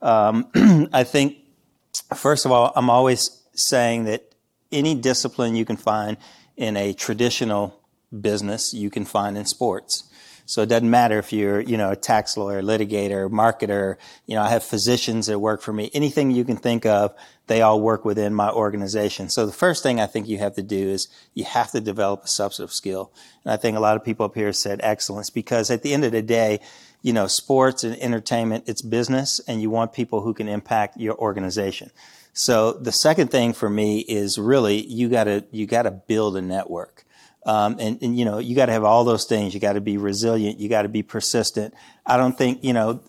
Um, 0.00 0.48
I 0.92 1.04
think, 1.04 1.38
first 2.14 2.44
of 2.44 2.52
all, 2.52 2.72
I'm 2.76 2.90
always 2.90 3.42
saying 3.54 4.04
that 4.04 4.34
any 4.72 4.94
discipline 4.94 5.54
you 5.54 5.64
can 5.64 5.76
find 5.76 6.16
in 6.56 6.76
a 6.76 6.92
traditional 6.92 7.78
business 8.20 8.72
you 8.72 8.90
can 8.90 9.04
find 9.04 9.36
in 9.36 9.44
sports. 9.44 10.04
So 10.48 10.62
it 10.62 10.68
doesn't 10.68 10.88
matter 10.88 11.18
if 11.18 11.32
you're, 11.32 11.60
you 11.60 11.76
know, 11.76 11.90
a 11.90 11.96
tax 11.96 12.36
lawyer, 12.36 12.62
litigator, 12.62 13.28
marketer, 13.28 13.96
you 14.26 14.36
know, 14.36 14.42
I 14.42 14.48
have 14.48 14.62
physicians 14.62 15.26
that 15.26 15.40
work 15.40 15.60
for 15.60 15.72
me. 15.72 15.90
Anything 15.92 16.30
you 16.30 16.44
can 16.44 16.56
think 16.56 16.86
of, 16.86 17.12
they 17.48 17.62
all 17.62 17.80
work 17.80 18.04
within 18.04 18.32
my 18.32 18.50
organization. 18.50 19.28
So 19.28 19.44
the 19.44 19.52
first 19.52 19.82
thing 19.82 20.00
I 20.00 20.06
think 20.06 20.28
you 20.28 20.38
have 20.38 20.54
to 20.54 20.62
do 20.62 20.76
is 20.76 21.08
you 21.34 21.44
have 21.44 21.72
to 21.72 21.80
develop 21.80 22.24
a 22.24 22.28
substantive 22.28 22.72
skill. 22.72 23.12
And 23.44 23.52
I 23.52 23.56
think 23.56 23.76
a 23.76 23.80
lot 23.80 23.96
of 23.96 24.04
people 24.04 24.24
up 24.24 24.36
here 24.36 24.52
said 24.52 24.80
excellence 24.84 25.30
because 25.30 25.68
at 25.68 25.82
the 25.82 25.92
end 25.92 26.04
of 26.04 26.12
the 26.12 26.22
day, 26.22 26.60
you 27.02 27.12
know, 27.12 27.26
sports 27.26 27.82
and 27.82 28.00
entertainment, 28.00 28.64
it's 28.68 28.82
business 28.82 29.40
and 29.48 29.60
you 29.60 29.68
want 29.68 29.92
people 29.92 30.20
who 30.20 30.32
can 30.32 30.46
impact 30.46 30.96
your 30.96 31.16
organization. 31.16 31.90
So 32.32 32.72
the 32.72 32.92
second 32.92 33.32
thing 33.32 33.52
for 33.52 33.68
me 33.68 34.00
is 34.00 34.38
really 34.38 34.84
you 34.86 35.08
gotta, 35.08 35.44
you 35.50 35.66
gotta 35.66 35.90
build 35.90 36.36
a 36.36 36.42
network. 36.42 37.05
Um, 37.46 37.76
and, 37.78 38.02
and, 38.02 38.18
you 38.18 38.24
know, 38.24 38.38
you 38.38 38.54
got 38.56 38.66
to 38.66 38.72
have 38.72 38.84
all 38.84 39.04
those 39.04 39.24
things. 39.24 39.54
You 39.54 39.60
got 39.60 39.74
to 39.74 39.80
be 39.80 39.96
resilient. 39.96 40.58
You 40.58 40.68
got 40.68 40.82
to 40.82 40.88
be 40.88 41.02
persistent. 41.02 41.72
I 42.04 42.16
don't 42.16 42.36
think, 42.36 42.64
you 42.64 42.72
know, 42.72 43.00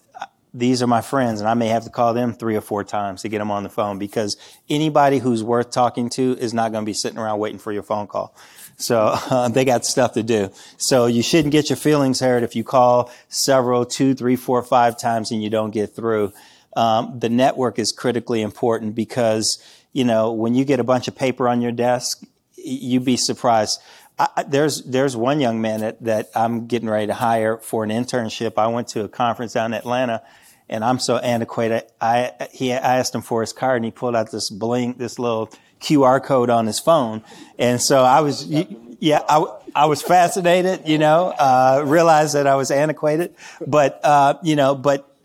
these 0.54 0.82
are 0.82 0.88
my 0.88 1.02
friends 1.02 1.40
and 1.40 1.50
I 1.50 1.54
may 1.54 1.68
have 1.68 1.84
to 1.84 1.90
call 1.90 2.14
them 2.14 2.34
three 2.34 2.56
or 2.56 2.62
four 2.62 2.84
times 2.84 3.22
to 3.22 3.30
get 3.30 3.40
them 3.40 3.52
on 3.52 3.64
the 3.64 3.70
phone 3.70 4.00
because 4.00 4.38
anybody 4.70 5.20
who's 5.20 5.44
worth 5.44 5.72
talking 5.72 6.10
to 6.12 6.38
is 6.40 6.54
not 6.54 6.72
going 6.72 6.84
to 6.84 6.86
be 6.86 6.94
sitting 6.94 7.20
around 7.20 7.40
waiting 7.40 7.60
for 7.60 7.72
your 7.72 7.84
phone 7.84 8.08
call. 8.08 8.36
So 8.78 9.00
uh, 9.14 9.50
they 9.50 9.66
got 9.66 9.86
stuff 9.86 10.14
to 10.14 10.24
do. 10.24 10.52
So 10.78 11.06
you 11.06 11.22
shouldn't 11.22 11.52
get 11.52 11.70
your 11.70 11.78
feelings 11.78 12.20
hurt 12.20 12.44
if 12.44 12.56
you 12.56 12.64
call 12.64 13.12
several, 13.30 13.86
two, 13.86 14.14
three, 14.14 14.36
four, 14.36 14.64
five 14.64 14.98
times 14.98 15.32
and 15.32 15.44
you 15.44 15.50
don't 15.50 15.72
get 15.72 15.96
through. 15.96 16.34
Um, 16.76 17.20
the 17.20 17.30
network 17.30 17.80
is 17.80 17.92
critically 17.92 18.42
important 18.42 18.96
because, 18.96 19.62
you 19.94 20.04
know, 20.04 20.32
when 20.32 20.56
you 20.56 20.64
get 20.64 20.80
a 20.80 20.84
bunch 20.84 21.08
of 21.08 21.16
paper 21.16 21.48
on 21.48 21.62
your 21.62 21.72
desk, 21.72 22.24
you'd 22.56 23.06
be 23.06 23.18
surprised. 23.18 23.80
I, 24.20 24.44
there's 24.44 24.82
there's 24.84 25.16
one 25.16 25.40
young 25.40 25.62
man 25.62 25.82
that, 25.82 26.04
that 26.04 26.30
I'm 26.36 26.66
getting 26.66 26.90
ready 26.90 27.08
to 27.08 27.14
hire 27.14 27.58
for 27.58 27.84
an 27.84 27.92
internship. 27.92 28.54
I 28.58 28.68
went 28.68 28.88
to 28.90 29.04
a 29.04 29.10
conference 29.10 29.54
down 29.54 29.74
in 29.74 29.78
Atlanta, 29.78 30.24
and 30.68 30.84
I'm 30.84 31.00
so 31.00 31.18
antiquated. 31.18 31.84
I 32.02 32.34
he 32.52 32.74
I 32.74 32.98
asked 32.98 33.14
him 33.14 33.22
for 33.22 33.42
his 33.42 33.54
card, 33.54 33.78
and 33.78 33.86
he 33.86 33.92
pulled 33.92 34.16
out 34.16 34.32
this 34.32 34.50
bling, 34.50 34.94
this 34.94 35.20
little 35.20 35.52
QR 35.82 36.24
code 36.24 36.50
on 36.50 36.66
his 36.66 36.80
phone, 36.80 37.24
and 37.60 37.80
so 37.80 38.04
I 38.04 38.22
was 38.22 38.48
yeah 38.48 39.22
I, 39.30 39.46
I 39.76 39.86
was 39.86 40.02
fascinated, 40.02 40.88
you 40.88 40.98
know, 40.98 41.28
uh, 41.38 41.84
realized 41.86 42.34
that 42.34 42.48
I 42.48 42.56
was 42.56 42.72
antiquated, 42.72 43.36
but 43.66 44.00
uh, 44.04 44.40
you 44.42 44.56
know, 44.56 44.74
but 44.74 45.16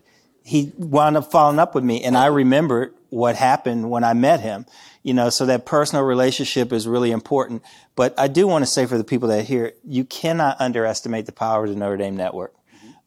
he 0.43 0.71
wound 0.77 1.17
up 1.17 1.31
following 1.31 1.57
up 1.57 1.73
with 1.73 1.83
me, 1.83 2.03
and 2.03 2.15
I 2.15 2.27
remembered 2.27 2.93
what 3.09 3.35
happened 3.35 3.89
when 3.89 4.03
I 4.03 4.13
met 4.13 4.39
him 4.39 4.67
you 5.03 5.13
know, 5.13 5.29
so 5.29 5.45
that 5.45 5.65
personal 5.65 6.03
relationship 6.03 6.71
is 6.71 6.87
really 6.87 7.11
important. 7.11 7.61
But 7.95 8.17
I 8.17 8.27
do 8.27 8.47
want 8.47 8.63
to 8.63 8.71
say 8.71 8.85
for 8.85 8.97
the 8.97 9.03
people 9.03 9.27
that 9.29 9.39
are 9.39 9.43
here, 9.43 9.73
you 9.83 10.05
cannot 10.05 10.59
underestimate 10.59 11.25
the 11.25 11.33
power 11.33 11.65
of 11.65 11.69
the 11.69 11.75
Notre 11.75 11.97
Dame 11.97 12.15
network. 12.15 12.55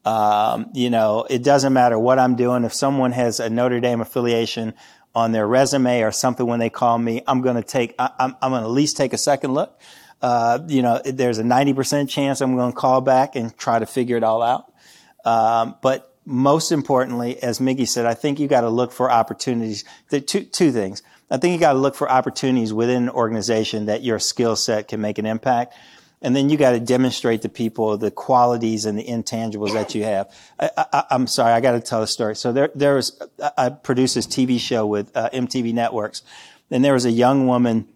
Um, 0.04 0.70
you 0.72 0.90
know, 0.90 1.26
it 1.28 1.42
doesn't 1.42 1.72
matter 1.72 1.98
what 1.98 2.18
I'm 2.18 2.36
doing. 2.36 2.64
If 2.64 2.74
someone 2.74 3.12
has 3.12 3.40
a 3.40 3.50
Notre 3.50 3.80
Dame 3.80 4.00
affiliation 4.00 4.74
on 5.14 5.32
their 5.32 5.48
resume 5.48 6.02
or 6.02 6.12
something 6.12 6.46
when 6.46 6.60
they 6.60 6.70
call 6.70 6.96
me, 6.98 7.22
I'm 7.26 7.40
going 7.40 7.56
to 7.56 7.62
take, 7.62 7.94
I, 7.98 8.10
am 8.18 8.36
I'm 8.40 8.52
going 8.52 8.62
to 8.62 8.68
at 8.68 8.72
least 8.72 8.96
take 8.96 9.14
a 9.14 9.18
second 9.18 9.54
look. 9.54 9.80
Uh, 10.22 10.60
you 10.68 10.82
know, 10.82 11.00
there's 11.04 11.38
a 11.38 11.42
90% 11.42 12.08
chance 12.08 12.40
I'm 12.40 12.54
going 12.56 12.72
to 12.72 12.76
call 12.76 13.00
back 13.00 13.36
and 13.36 13.56
try 13.56 13.78
to 13.78 13.86
figure 13.86 14.16
it 14.16 14.22
all 14.22 14.42
out. 14.42 14.72
Um, 15.24 15.76
but 15.82 16.14
most 16.24 16.72
importantly, 16.72 17.42
as 17.42 17.60
Mickey 17.60 17.86
said, 17.86 18.06
I 18.06 18.14
think 18.14 18.38
you 18.38 18.48
got 18.48 18.62
to 18.62 18.68
look 18.68 18.92
for 18.92 19.10
opportunities. 19.10 19.84
There 20.10 20.20
two, 20.20 20.44
two 20.44 20.72
things. 20.72 21.02
I 21.30 21.38
think 21.38 21.54
you 21.54 21.60
got 21.60 21.72
to 21.72 21.78
look 21.78 21.94
for 21.94 22.10
opportunities 22.10 22.72
within 22.72 23.04
an 23.04 23.10
organization 23.10 23.86
that 23.86 24.02
your 24.02 24.18
skill 24.18 24.56
set 24.56 24.88
can 24.88 25.00
make 25.00 25.18
an 25.18 25.26
impact. 25.26 25.74
And 26.22 26.34
then 26.34 26.48
you 26.48 26.56
got 26.56 26.72
to 26.72 26.80
demonstrate 26.80 27.42
to 27.42 27.48
people 27.48 27.98
the 27.98 28.10
qualities 28.10 28.86
and 28.86 28.98
the 28.98 29.04
intangibles 29.04 29.74
that 29.74 29.94
you 29.94 30.04
have. 30.04 30.32
I, 30.58 31.04
am 31.10 31.26
sorry, 31.26 31.52
I 31.52 31.60
got 31.60 31.72
to 31.72 31.80
tell 31.80 32.02
a 32.02 32.06
story. 32.06 32.36
So 32.36 32.52
there, 32.52 32.70
there 32.74 32.94
was, 32.94 33.20
I 33.56 33.68
produced 33.68 34.14
this 34.14 34.26
TV 34.26 34.58
show 34.58 34.86
with 34.86 35.14
uh, 35.16 35.28
MTV 35.30 35.74
Networks, 35.74 36.22
and 36.70 36.84
there 36.84 36.94
was 36.94 37.04
a 37.04 37.10
young 37.10 37.46
woman 37.46 37.88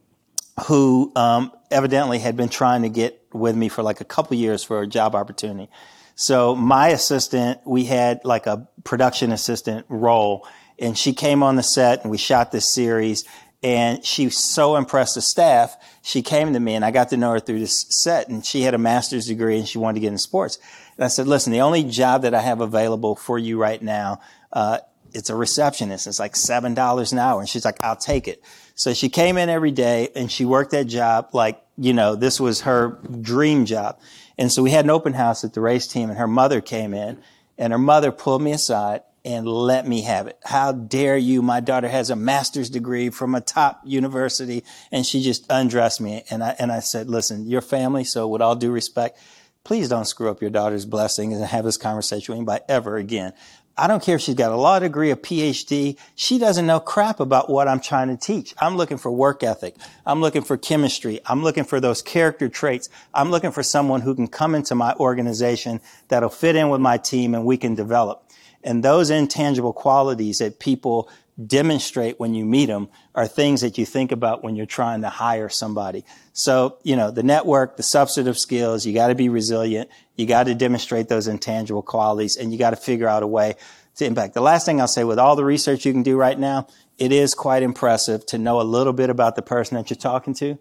who 0.67 1.13
um, 1.17 1.53
evidently 1.71 2.19
had 2.19 2.37
been 2.37 2.51
trying 2.51 2.83
to 2.83 2.91
get 2.91 3.25
with 3.33 3.57
me 3.57 3.69
for 3.69 3.83
like 3.83 4.01
a 4.01 4.05
couple 4.05 4.37
years 4.37 4.63
for 4.63 4.83
a 4.83 4.87
job 4.87 5.15
opportunity. 5.15 5.71
So 6.15 6.55
my 6.55 6.89
assistant, 6.89 7.61
we 7.65 7.85
had 7.85 8.23
like 8.25 8.47
a 8.47 8.69
production 8.85 9.33
assistant 9.33 9.87
role 9.89 10.47
and 10.81 10.97
she 10.97 11.13
came 11.13 11.43
on 11.43 11.57
the 11.57 11.63
set 11.63 12.03
and 12.03 12.11
we 12.11 12.19
shot 12.19 12.51
this 12.51 12.73
series 12.73 13.25
and 13.63 14.05
she 14.05 14.31
so 14.31 14.77
impressed 14.77 15.15
the 15.15 15.21
staff 15.21 15.77
she 16.03 16.23
came 16.23 16.53
to 16.53 16.61
me 16.61 16.75
and 16.75 16.85
i 16.85 16.91
got 16.91 17.11
to 17.11 17.17
know 17.17 17.33
her 17.33 17.41
through 17.41 17.61
this 17.61 17.87
set 17.91 18.29
and 18.29 18.45
she 18.45 18.63
had 18.63 18.75
a 18.75 18.79
master's 18.79 19.27
degree 19.27 19.59
and 19.59 19.69
she 19.69 19.79
wanted 19.79 19.95
to 19.95 20.01
get 20.01 20.13
in 20.13 20.19
sports. 20.19 20.59
And 20.97 21.05
i 21.05 21.09
said 21.09 21.27
listen 21.27 21.53
the 21.53 21.61
only 21.61 21.85
job 21.85 22.23
that 22.23 22.35
i 22.35 22.41
have 22.41 22.61
available 22.61 23.15
for 23.15 23.39
you 23.39 23.59
right 23.59 23.81
now 23.81 24.21
uh, 24.53 24.79
it's 25.15 25.31
a 25.31 25.35
receptionist. 25.35 26.07
It's 26.07 26.19
like 26.19 26.37
seven 26.37 26.75
dollars 26.75 27.13
an 27.13 27.19
hour. 27.19 27.41
And 27.41 27.49
she's 27.49 27.65
like 27.65 27.83
i'll 27.83 27.97
take 27.97 28.29
it. 28.29 28.43
So 28.75 28.95
she 28.95 29.09
came 29.09 29.37
in 29.37 29.49
every 29.49 29.71
day 29.71 30.09
and 30.15 30.31
she 30.31 30.45
worked 30.45 30.71
that 30.73 30.87
job 30.87 31.31
like 31.33 31.63
you 31.77 31.93
know 31.93 32.15
this 32.17 32.41
was 32.41 32.63
her 32.63 32.99
dream 33.21 33.65
job. 33.65 33.99
And 34.39 34.51
so 34.51 34.63
we 34.63 34.71
had 34.71 34.85
an 34.85 34.91
open 34.91 35.13
house 35.13 35.45
at 35.45 35.53
the 35.53 35.61
race 35.61 35.87
team 35.87 36.09
and 36.09 36.19
her 36.19 36.29
mother 36.29 36.61
came 36.61 36.95
in 36.95 37.19
and 37.59 37.73
her 37.73 37.79
mother 37.79 38.11
pulled 38.13 38.43
me 38.43 38.53
aside 38.53 39.03
and 39.25 39.47
let 39.47 39.87
me 39.87 40.03
have 40.03 40.27
it. 40.27 40.39
How 40.45 40.73
dare 40.73 41.17
you? 41.17 41.43
My 41.43 41.61
daughter 41.61 41.89
has 41.89 42.11
a 42.11 42.17
master's 42.17 42.71
degree 42.71 43.11
from 43.11 43.35
a 43.35 43.41
top 43.41 43.83
university 43.85 44.65
and 44.91 45.05
she 45.05 45.23
just 45.23 45.47
undressed 45.51 46.01
me. 46.01 46.25
And 46.31 46.43
I, 46.43 46.57
and 46.59 46.73
I 46.73 46.81
said, 46.81 47.09
listen, 47.09 47.47
your 47.47 47.61
family. 47.61 48.05
So 48.05 48.29
with 48.29 48.43
all 48.43 48.57
due 48.57 48.71
respect, 48.71 49.19
please 49.65 49.89
don't 49.89 50.07
screw 50.07 50.31
up 50.31 50.41
your 50.41 50.51
daughter's 50.51 50.87
blessing 50.87 51.33
and 51.33 51.45
have 51.45 51.65
this 51.65 51.77
conversation 51.77 52.33
with 52.33 52.39
anybody 52.39 52.65
ever 52.69 52.97
again. 52.97 53.33
I 53.77 53.87
don't 53.87 54.03
care 54.03 54.17
if 54.17 54.21
she's 54.21 54.35
got 54.35 54.53
a 54.53 54.57
law 54.57 54.79
degree, 54.79 55.11
a 55.11 55.17
PhD. 55.17 55.97
She 56.15 56.39
doesn't 56.39 56.67
know 56.67 56.81
crap 56.81 57.19
about 57.19 57.49
what 57.49 57.67
I'm 57.67 57.81
trying 57.81 58.09
to 58.09 58.17
teach. 58.17 58.55
I'm 58.59 58.77
looking 58.77 58.99
for 58.99 59.11
work 59.11 59.43
ethic. 59.43 59.75
I'm 60.05 60.21
looking 60.21 60.43
for 60.43 60.59
chemistry. 60.59 61.21
I'm 61.25 61.43
looking 61.43 61.65
for 61.65 61.81
those 61.81 62.03
character 62.03 62.51
traits. 62.51 62.91
I'm 63.15 63.31
looking 63.31 63.53
for 63.53 63.63
someone 63.63 64.03
who 64.03 64.15
can 64.15 64.29
come 64.29 64.55
into 64.55 64.75
my 64.75 64.93
organization 64.95 65.81
that'll 66.09 66.29
fit 66.29 66.57
in 66.57 66.69
with 66.69 66.83
my 66.83 66.99
team 66.99 67.35
and 67.35 67.47
we 67.47 67.57
can 67.57 67.75
develop. 67.75 68.30
And 68.63 68.83
those 68.83 69.11
intangible 69.11 69.73
qualities 69.73 70.39
that 70.39 70.59
people 70.59 71.09
demonstrate 71.47 72.21
when 72.21 72.35
you 72.35 72.45
meet 72.45 72.67
them 72.67 72.89
are 73.15 73.27
things 73.27 73.63
that 73.63 73.79
you 73.79 73.87
think 73.87 74.13
about 74.13 74.45
when 74.45 74.57
you're 74.57 74.67
trying 74.67 75.03
to 75.03 75.09
hire 75.09 75.49
somebody. 75.49 76.05
So, 76.33 76.79
you 76.83 76.97
know, 76.97 77.11
the 77.11 77.23
network, 77.23 77.77
the 77.77 77.83
substantive 77.83 78.39
skills, 78.39 78.85
you 78.85 78.93
got 78.93 79.09
to 79.09 79.15
be 79.15 79.29
resilient. 79.29 79.89
You 80.17 80.27
got 80.27 80.45
to 80.45 80.55
demonstrate 80.55 81.09
those 81.09 81.29
intangible 81.29 81.83
qualities 81.83 82.37
and 82.37 82.53
you 82.53 82.59
got 82.59 82.71
to 82.71 82.77
figure 82.77 83.09
out 83.09 83.23
a 83.23 83.27
way 83.27 83.55
to 83.97 84.05
impact. 84.05 84.35
The 84.35 84.43
last 84.43 84.67
thing 84.67 84.81
I'll 84.81 84.89
say 84.89 85.05
with 85.05 85.19
all 85.19 85.37
the 85.37 85.45
research 85.45 85.87
you 85.87 85.93
can 85.93 86.03
do 86.03 86.17
right 86.17 86.39
now, 86.39 86.67
it 86.99 87.13
is 87.13 87.35
quite 87.35 87.63
impressive 87.63 88.27
to 88.27 88.39
know 88.39 88.61
a 88.61 88.63
little 88.63 88.93
bit 88.93 89.11
about 89.11 89.37
the 89.37 89.43
person 89.43 89.77
that 89.77 89.89
you're 89.89 89.97
talking 89.97 90.35
to. 90.35 90.59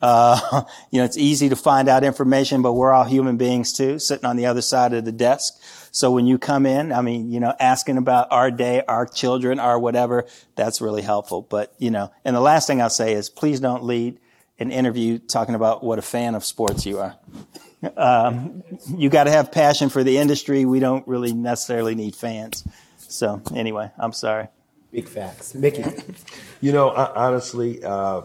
Uh, 0.00 0.62
you 0.90 0.98
know, 0.98 1.04
it's 1.04 1.18
easy 1.18 1.48
to 1.48 1.56
find 1.56 1.88
out 1.88 2.04
information, 2.04 2.62
but 2.62 2.72
we're 2.72 2.92
all 2.92 3.04
human 3.04 3.36
beings 3.36 3.72
too, 3.72 3.98
sitting 3.98 4.24
on 4.24 4.36
the 4.36 4.46
other 4.46 4.62
side 4.62 4.92
of 4.92 5.04
the 5.04 5.12
desk. 5.12 5.60
So 5.92 6.10
when 6.10 6.26
you 6.26 6.38
come 6.38 6.64
in, 6.64 6.90
I 6.90 7.02
mean, 7.02 7.30
you 7.30 7.38
know, 7.38 7.54
asking 7.60 7.98
about 7.98 8.28
our 8.30 8.50
day, 8.50 8.82
our 8.88 9.04
children, 9.04 9.60
our 9.60 9.78
whatever, 9.78 10.24
that's 10.56 10.80
really 10.80 11.02
helpful. 11.02 11.42
But, 11.42 11.74
you 11.78 11.90
know, 11.90 12.10
and 12.24 12.34
the 12.34 12.40
last 12.40 12.66
thing 12.66 12.80
I'll 12.80 12.90
say 12.90 13.12
is 13.12 13.28
please 13.28 13.60
don't 13.60 13.84
lead 13.84 14.18
an 14.58 14.72
interview 14.72 15.18
talking 15.18 15.54
about 15.54 15.84
what 15.84 15.98
a 15.98 16.02
fan 16.02 16.34
of 16.34 16.44
sports 16.44 16.84
you 16.86 16.98
are. 16.98 17.16
Um, 17.96 18.62
you 18.96 19.08
got 19.08 19.24
to 19.24 19.32
have 19.32 19.50
passion 19.50 19.88
for 19.88 20.04
the 20.04 20.16
industry. 20.16 20.64
We 20.64 20.78
don't 20.78 21.04
really 21.08 21.32
necessarily 21.32 21.96
need 21.96 22.14
fans. 22.14 22.62
So 22.96 23.42
anyway, 23.56 23.90
I'm 23.98 24.12
sorry. 24.12 24.46
Big 24.92 25.08
facts. 25.08 25.52
Mickey. 25.52 25.84
you 26.60 26.70
know, 26.70 26.90
honestly, 26.90 27.82
uh, 27.82 28.22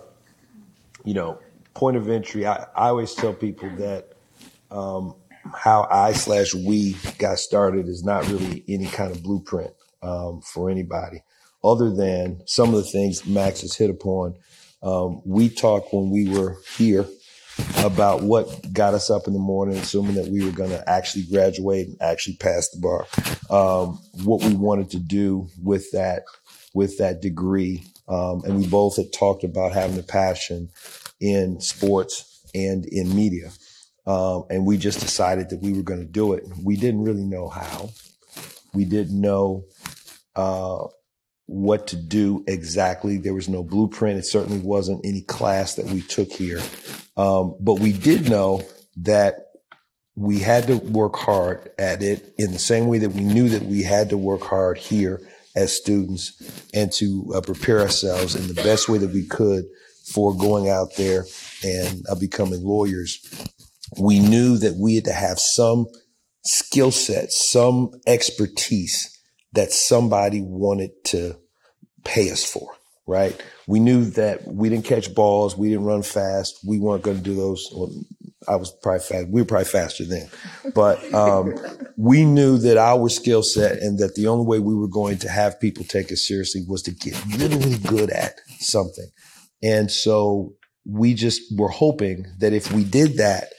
you 1.03 1.15
know, 1.15 1.39
point 1.73 1.98
of 1.98 2.07
entry, 2.07 2.45
I, 2.45 2.68
I 2.76 2.89
always 2.89 3.15
tell 3.15 3.34
people 3.34 3.72
that 3.77 4.14
um, 4.69 5.15
how 5.56 5.88
I 5.90 6.14
slash 6.14 6.53
we 6.53 6.95
got 7.18 7.40
started 7.40 7.88
is 7.88 8.03
not 8.03 8.28
really 8.28 8.64
any 8.68 8.88
kind 8.88 9.11
of 9.11 9.24
blueprint 9.24 9.72
um, 10.02 10.41
for 10.41 10.69
anybody, 10.69 11.24
other 11.64 11.91
than 11.91 12.41
some 12.45 12.69
of 12.69 12.76
the 12.76 12.90
things 12.90 13.26
Max 13.26 13.61
has 13.61 13.76
hit 13.76 13.90
upon. 13.90 14.36
Um, 14.84 15.22
we 15.26 15.49
talked 15.49 15.94
when 15.94 16.10
we 16.11 16.30
were 16.30 16.57
here 16.78 17.06
about 17.78 18.22
what 18.22 18.72
got 18.72 18.94
us 18.94 19.10
up 19.10 19.28
in 19.28 19.34
the 19.34 19.40
morning, 19.40 19.78
assuming 19.78 20.15
that 20.15 20.28
we 20.28 20.45
were 20.45 20.52
going 20.52 20.69
to 20.69 20.90
actually 20.90 21.24
graduate 21.24 21.88
and 21.88 22.02
actually 22.02 22.36
pass 22.36 22.69
the 22.69 22.80
bar. 22.80 23.07
Um, 23.49 23.99
what 24.24 24.44
we 24.44 24.53
wanted 24.53 24.91
to 24.91 24.99
do 24.99 25.48
with 25.61 25.91
that, 25.91 26.24
with 26.74 26.98
that 26.99 27.22
degree, 27.22 27.84
um, 28.07 28.44
and 28.45 28.57
we 28.57 28.68
both 28.68 28.95
had 28.98 29.11
talked 29.11 29.44
about 29.44 29.74
having 29.74 29.98
a 29.98 30.03
passion 30.03 30.69
in 31.19 31.60
sports 31.60 32.45
and 32.53 32.86
in 32.86 33.15
media. 33.15 33.52
Um, 34.07 34.45
and 34.49 34.65
we 34.65 34.77
just 34.77 35.01
decided 35.01 35.49
that 35.49 35.61
we 35.61 35.73
were 35.73 35.84
going 35.84 35.99
to 35.99 36.05
do 36.05 36.34
it. 36.34 36.45
We 36.63 36.77
didn't 36.77 37.03
really 37.03 37.25
know 37.25 37.49
how. 37.49 37.89
We 38.73 38.85
didn't 38.85 39.19
know 39.19 39.65
uh, 40.35 40.85
what 41.45 41.88
to 41.88 41.97
do 41.97 42.43
exactly. 42.47 43.17
There 43.17 43.34
was 43.34 43.49
no 43.49 43.63
blueprint. 43.63 44.17
It 44.17 44.25
certainly 44.25 44.59
wasn't 44.59 45.05
any 45.05 45.21
class 45.21 45.75
that 45.75 45.88
we 45.88 46.01
took 46.01 46.31
here. 46.31 46.61
Um, 47.17 47.55
but 47.59 47.75
we 47.75 47.91
did 47.91 48.29
know 48.29 48.63
that 48.97 49.47
we 50.15 50.39
had 50.39 50.67
to 50.67 50.77
work 50.77 51.15
hard 51.15 51.69
at 51.77 52.01
it 52.01 52.34
in 52.38 52.51
the 52.51 52.59
same 52.59 52.88
way 52.88 52.99
that 52.99 53.11
we 53.11 53.21
knew 53.21 53.49
that 53.49 53.63
we 53.63 53.84
had 53.84 54.09
to 54.09 54.17
work 54.17 54.41
hard 54.41 54.77
here 54.77 55.21
as 55.55 55.75
students 55.75 56.34
and 56.73 56.91
to 56.93 57.34
uh, 57.35 57.41
prepare 57.41 57.81
ourselves 57.81 58.35
in 58.35 58.47
the 58.47 58.61
best 58.61 58.88
way 58.88 58.97
that 58.97 59.11
we 59.11 59.25
could 59.25 59.65
for 60.05 60.35
going 60.35 60.69
out 60.69 60.95
there 60.95 61.25
and 61.63 62.05
uh, 62.09 62.15
becoming 62.15 62.63
lawyers. 62.63 63.19
We 63.99 64.19
knew 64.19 64.57
that 64.57 64.76
we 64.76 64.95
had 64.95 65.06
to 65.06 65.14
have 65.14 65.40
some 65.40 65.88
skill 66.44 66.91
set, 66.91 67.32
some 67.32 67.91
expertise 68.06 69.18
that 69.53 69.72
somebody 69.72 70.41
wanted 70.41 70.91
to 71.06 71.36
pay 72.03 72.32
us 72.32 72.44
for, 72.44 72.72
right? 73.06 73.40
We 73.68 73.80
knew 73.80 74.06
that 74.11 74.48
we 74.48 74.69
didn't 74.69 74.86
catch 74.86 75.14
balls, 75.14 75.57
we 75.57 75.69
didn't 75.69 75.86
run 75.86 76.03
fast, 76.03 76.60
we 76.65 76.80
weren't 76.80 77.03
going 77.03 77.18
to 77.18 77.24
do 77.24 77.36
those. 77.36 77.68
Well, 77.74 77.91
I 78.48 78.56
was 78.56 78.72
probably 78.82 78.99
fast. 78.99 79.28
We 79.30 79.41
were 79.41 79.45
probably 79.45 79.65
faster 79.65 80.06
then, 80.06 80.30
but 80.74 81.14
um, 81.14 81.56
we 81.98 82.24
knew 82.24 82.57
that 82.60 82.78
our 82.78 83.10
skill 83.10 83.44
set 83.44 83.82
and 83.82 83.99
that 83.99 84.15
the 84.15 84.28
only 84.28 84.45
way 84.45 84.60
we 84.60 84.76
were 84.76 84.88
going 84.88 85.18
to 85.19 85.30
have 85.30 85.60
people 85.60 85.84
take 85.84 86.11
us 86.11 86.26
seriously 86.26 86.61
was 86.68 86.82
to 86.84 86.91
get 86.91 87.22
really, 87.26 87.57
really 87.57 87.80
good 87.80 88.10
at 88.10 88.36
something. 88.60 89.10
And 89.61 89.91
so 89.91 90.53
we 90.86 91.14
just 91.14 91.41
were 91.57 91.68
hoping 91.68 92.26
that 92.38 92.53
if 92.53 92.72
we 92.72 92.84
did 92.84 93.18
that 93.18 93.49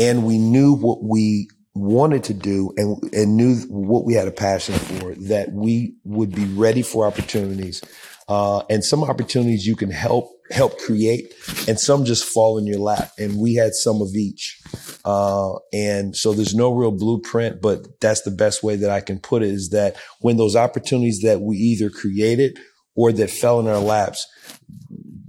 and 0.00 0.24
we 0.24 0.38
knew 0.38 0.72
what 0.72 1.04
we 1.04 1.48
wanted 1.74 2.24
to 2.24 2.34
do 2.34 2.72
and, 2.76 3.00
and 3.12 3.36
knew 3.36 3.56
what 3.68 4.04
we 4.04 4.14
had 4.14 4.26
a 4.26 4.32
passion 4.32 4.74
for, 4.74 5.14
that 5.14 5.52
we 5.52 5.94
would 6.04 6.34
be 6.34 6.44
ready 6.46 6.82
for 6.82 7.06
opportunities. 7.06 7.82
Uh, 8.28 8.62
and 8.70 8.84
some 8.84 9.04
opportunities 9.04 9.66
you 9.66 9.76
can 9.76 9.90
help 9.90 10.30
help 10.50 10.78
create, 10.80 11.32
and 11.68 11.78
some 11.78 12.04
just 12.04 12.24
fall 12.24 12.58
in 12.58 12.66
your 12.66 12.78
lap. 12.78 13.12
And 13.18 13.38
we 13.38 13.54
had 13.54 13.72
some 13.72 14.02
of 14.02 14.14
each. 14.16 14.60
Uh, 15.04 15.52
and 15.72 16.16
so 16.16 16.32
there's 16.32 16.54
no 16.56 16.72
real 16.72 16.90
blueprint, 16.90 17.62
but 17.62 18.00
that's 18.00 18.22
the 18.22 18.32
best 18.32 18.62
way 18.62 18.74
that 18.76 18.90
I 18.90 19.00
can 19.00 19.20
put 19.20 19.42
it 19.42 19.50
is 19.50 19.70
that 19.70 19.96
when 20.20 20.36
those 20.38 20.56
opportunities 20.56 21.20
that 21.22 21.40
we 21.40 21.56
either 21.56 21.88
created 21.88 22.58
or 22.96 23.12
that 23.12 23.30
fell 23.30 23.60
in 23.60 23.68
our 23.68 23.78
laps, 23.78 24.26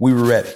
we 0.00 0.12
were 0.12 0.24
ready. 0.24 0.50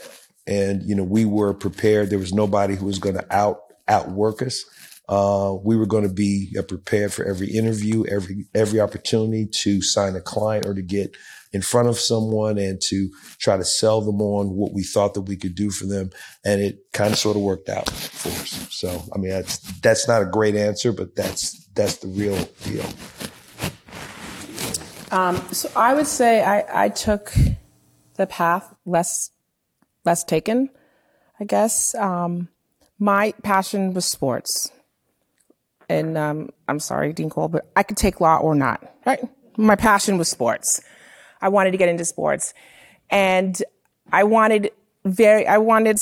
And, 0.49 0.83
you 0.83 0.95
know, 0.95 1.05
we 1.05 1.25
were 1.25 1.55
prepared. 1.55 2.11
There 2.11 2.19
was 2.19 2.33
nobody 2.33 2.75
who 2.75 2.87
was 2.87 2.99
going 2.99 3.17
to 3.17 3.35
out, 3.35 3.61
outwork 3.89 4.43
us. 4.43 4.65
Uh, 5.09 5.55
we 5.63 5.77
were 5.77 5.87
going 5.87 6.03
to 6.03 6.13
be 6.13 6.55
uh, 6.59 6.63
prepared 6.63 7.13
for 7.13 7.25
every 7.25 7.49
interview, 7.49 8.05
every, 8.07 8.47
every 8.55 8.81
opportunity 8.81 9.47
to 9.47 9.81
sign 9.81 10.17
a 10.17 10.21
client 10.21 10.67
or 10.67 10.75
to 10.75 10.83
get 10.83 11.17
in 11.53 11.63
front 11.63 11.89
of 11.89 11.97
someone 11.97 12.59
and 12.59 12.81
to 12.83 13.09
try 13.39 13.57
to 13.57 13.65
sell 13.65 14.01
them 14.01 14.21
on 14.21 14.51
what 14.51 14.73
we 14.73 14.83
thought 14.83 15.15
that 15.15 15.23
we 15.23 15.37
could 15.37 15.55
do 15.55 15.71
for 15.71 15.87
them. 15.87 16.11
And 16.45 16.61
it 16.61 16.81
kind 16.93 17.13
of 17.13 17.19
sort 17.19 17.37
of 17.37 17.43
worked 17.43 17.69
out 17.69 17.89
for 17.89 18.29
us. 18.31 18.67
So, 18.71 19.05
I 19.15 19.19
mean, 19.19 19.31
that's, 19.31 19.59
that's 19.81 20.09
not 20.09 20.23
a 20.23 20.27
great 20.27 20.57
answer, 20.57 20.93
but 20.93 21.15
that's, 21.15 21.65
that's 21.69 21.97
the 21.99 22.09
real 22.09 22.37
deal. 22.65 22.85
Um, 25.13 25.37
so 25.53 25.71
I 25.77 25.95
would 25.95 26.09
say 26.09 26.43
I, 26.43 26.87
I 26.87 26.89
took 26.89 27.33
the 28.17 28.27
path 28.27 28.75
less, 28.85 29.31
less 30.05 30.25
taken, 30.25 30.69
I 31.39 31.45
guess. 31.45 31.95
Um, 31.95 32.49
my 32.99 33.33
passion 33.43 33.95
was 33.95 34.05
sports. 34.07 34.71
And 35.89 36.19
um, 36.19 36.51
I'm 36.67 36.81
sorry, 36.81 37.13
Dean 37.13 37.31
Cole, 37.31 37.49
but 37.49 37.71
I 37.77 37.83
could 37.83 37.97
take 37.97 38.21
law 38.21 38.39
or 38.39 38.55
not, 38.55 38.93
right? 39.05 39.21
My 39.57 39.77
passion 39.77 40.19
was 40.19 40.29
sports. 40.29 40.81
I 41.41 41.49
wanted 41.49 41.71
to 41.73 41.77
get 41.77 41.89
into 41.89 42.05
sports. 42.05 42.55
And 43.09 43.63
I 44.13 44.25
wanted 44.25 44.73
very, 45.05 45.47
I 45.47 45.59
wanted 45.59 45.99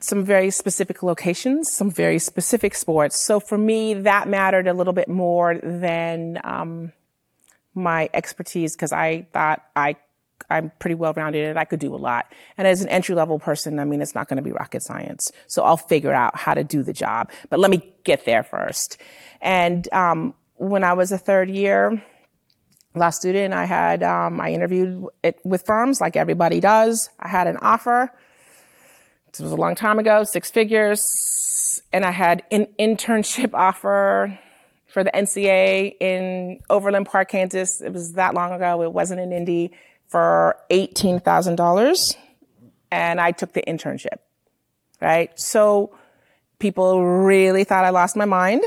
some 0.00 0.24
very 0.24 0.50
specific 0.50 1.02
locations, 1.02 1.72
some 1.72 1.90
very 1.90 2.18
specific 2.18 2.74
sports. 2.74 3.24
So 3.24 3.40
for 3.40 3.56
me, 3.56 3.94
that 3.94 4.28
mattered 4.28 4.66
a 4.66 4.74
little 4.74 4.92
bit 4.92 5.08
more 5.08 5.58
than 5.62 6.40
um, 6.44 6.92
my 7.74 8.10
expertise 8.12 8.76
because 8.76 8.92
I 8.92 9.26
thought 9.32 9.64
I 9.74 9.96
I'm 10.50 10.72
pretty 10.78 10.94
well 10.94 11.12
rounded 11.14 11.44
and 11.44 11.58
I 11.58 11.64
could 11.64 11.80
do 11.80 11.94
a 11.94 11.96
lot. 11.96 12.32
And 12.56 12.66
as 12.66 12.82
an 12.82 12.88
entry 12.88 13.14
level 13.14 13.38
person, 13.38 13.78
I 13.78 13.84
mean, 13.84 14.02
it's 14.02 14.14
not 14.14 14.28
going 14.28 14.36
to 14.36 14.42
be 14.42 14.52
rocket 14.52 14.82
science. 14.82 15.32
So 15.46 15.62
I'll 15.62 15.76
figure 15.76 16.12
out 16.12 16.36
how 16.36 16.54
to 16.54 16.64
do 16.64 16.82
the 16.82 16.92
job. 16.92 17.30
But 17.50 17.60
let 17.60 17.70
me 17.70 17.94
get 18.04 18.24
there 18.24 18.42
first. 18.42 18.98
And 19.40 19.90
um, 19.92 20.34
when 20.56 20.84
I 20.84 20.92
was 20.92 21.12
a 21.12 21.18
third 21.18 21.50
year, 21.50 22.02
law 22.94 23.10
student. 23.10 23.54
I 23.54 23.64
had, 23.64 24.02
um, 24.02 24.40
I 24.40 24.52
interviewed 24.52 25.06
it 25.22 25.40
with 25.44 25.66
firms 25.66 26.00
like 26.00 26.16
everybody 26.16 26.60
does. 26.60 27.10
I 27.18 27.28
had 27.28 27.46
an 27.46 27.56
offer. 27.58 28.12
This 29.32 29.40
was 29.40 29.52
a 29.52 29.56
long 29.56 29.74
time 29.74 29.98
ago, 29.98 30.24
six 30.24 30.50
figures. 30.50 31.82
And 31.92 32.04
I 32.04 32.12
had 32.12 32.44
an 32.50 32.66
internship 32.78 33.50
offer 33.54 34.38
for 34.86 35.02
the 35.02 35.10
NCAA 35.10 35.96
in 36.00 36.60
Overland 36.70 37.06
Park, 37.06 37.30
Kansas. 37.30 37.80
It 37.80 37.92
was 37.92 38.12
that 38.12 38.34
long 38.34 38.52
ago. 38.52 38.82
It 38.82 38.92
wasn't 38.92 39.20
in 39.20 39.32
Indy 39.32 39.72
for 40.14 40.56
$18,000. 40.70 42.16
And 42.92 43.20
I 43.20 43.32
took 43.32 43.52
the 43.52 43.64
internship, 43.66 44.18
right? 45.00 45.36
So 45.36 45.92
people 46.60 47.04
really 47.04 47.64
thought 47.64 47.84
I 47.84 47.90
lost 47.90 48.14
my 48.14 48.24
mind. 48.24 48.62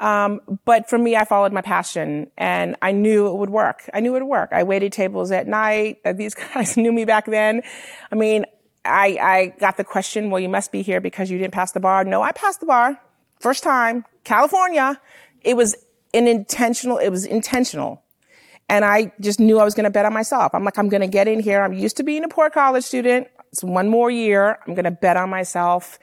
Um, 0.00 0.40
but 0.64 0.90
for 0.90 0.98
me, 0.98 1.14
I 1.14 1.24
followed 1.24 1.52
my 1.52 1.60
passion 1.60 2.32
and 2.36 2.74
I 2.82 2.90
knew 2.90 3.28
it 3.28 3.36
would 3.36 3.48
work. 3.48 3.88
I 3.94 4.00
knew 4.00 4.16
it 4.16 4.24
would 4.24 4.28
work. 4.28 4.48
I 4.50 4.64
waited 4.64 4.90
tables 4.90 5.30
at 5.30 5.46
night. 5.46 5.98
These 6.16 6.34
guys 6.54 6.76
knew 6.76 6.90
me 6.90 7.04
back 7.04 7.26
then. 7.26 7.62
I 8.10 8.16
mean, 8.16 8.44
I, 8.84 9.18
I 9.22 9.54
got 9.60 9.76
the 9.76 9.84
question, 9.84 10.30
well, 10.30 10.40
you 10.40 10.48
must 10.48 10.72
be 10.72 10.82
here 10.82 11.00
because 11.00 11.30
you 11.30 11.38
didn't 11.38 11.54
pass 11.54 11.70
the 11.70 11.80
bar. 11.80 12.02
No, 12.02 12.22
I 12.22 12.32
passed 12.32 12.58
the 12.58 12.66
bar. 12.66 13.00
First 13.38 13.62
time. 13.62 14.04
California. 14.24 15.00
It 15.42 15.56
was 15.56 15.76
an 16.12 16.26
intentional, 16.26 16.98
it 16.98 17.10
was 17.10 17.24
intentional. 17.24 18.02
And 18.68 18.84
I 18.84 19.12
just 19.20 19.38
knew 19.38 19.58
I 19.58 19.64
was 19.64 19.74
going 19.74 19.84
to 19.84 19.90
bet 19.90 20.06
on 20.06 20.12
myself. 20.12 20.54
I'm 20.54 20.64
like, 20.64 20.78
I'm 20.78 20.88
going 20.88 21.02
to 21.02 21.06
get 21.06 21.28
in 21.28 21.40
here. 21.40 21.62
I'm 21.62 21.72
used 21.72 21.96
to 21.98 22.02
being 22.02 22.24
a 22.24 22.28
poor 22.28 22.50
college 22.50 22.84
student. 22.84 23.28
It's 23.52 23.62
one 23.62 23.88
more 23.88 24.10
year. 24.10 24.58
I'm 24.66 24.74
going 24.74 24.84
to 24.84 24.90
bet 24.90 25.16
on 25.16 25.30
myself. 25.30 25.98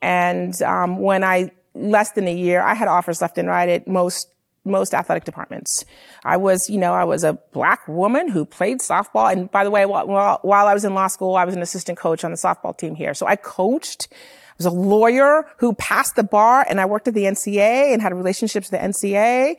And 0.00 0.60
um, 0.62 0.98
when 0.98 1.24
I 1.24 1.50
less 1.74 2.12
than 2.12 2.28
a 2.28 2.34
year, 2.34 2.62
I 2.62 2.74
had 2.74 2.88
offers 2.88 3.20
left 3.20 3.36
and 3.36 3.48
right 3.48 3.68
at 3.68 3.88
most 3.88 4.28
most 4.64 4.94
athletic 4.94 5.24
departments. 5.24 5.84
I 6.24 6.38
was, 6.38 6.70
you 6.70 6.78
know, 6.78 6.94
I 6.94 7.04
was 7.04 7.22
a 7.22 7.34
black 7.52 7.86
woman 7.86 8.28
who 8.28 8.46
played 8.46 8.78
softball. 8.78 9.30
And 9.30 9.50
by 9.50 9.62
the 9.62 9.70
way, 9.70 9.84
while, 9.84 10.38
while 10.40 10.66
I 10.66 10.72
was 10.72 10.84
in 10.84 10.94
law 10.94 11.06
school, 11.08 11.36
I 11.36 11.44
was 11.44 11.54
an 11.54 11.62
assistant 11.62 11.98
coach 11.98 12.24
on 12.24 12.30
the 12.30 12.36
softball 12.36 12.76
team 12.76 12.94
here. 12.94 13.14
So 13.14 13.26
I 13.26 13.36
coached. 13.36 14.08
I 14.10 14.54
was 14.56 14.66
a 14.66 14.70
lawyer 14.70 15.46
who 15.58 15.74
passed 15.74 16.16
the 16.16 16.22
bar 16.22 16.64
and 16.68 16.80
I 16.80 16.86
worked 16.86 17.08
at 17.08 17.14
the 17.14 17.24
NCAA 17.24 17.92
and 17.92 18.00
had 18.00 18.14
relationships 18.14 18.70
with 18.70 18.80
the 18.80 18.86
NCAA. 18.86 19.56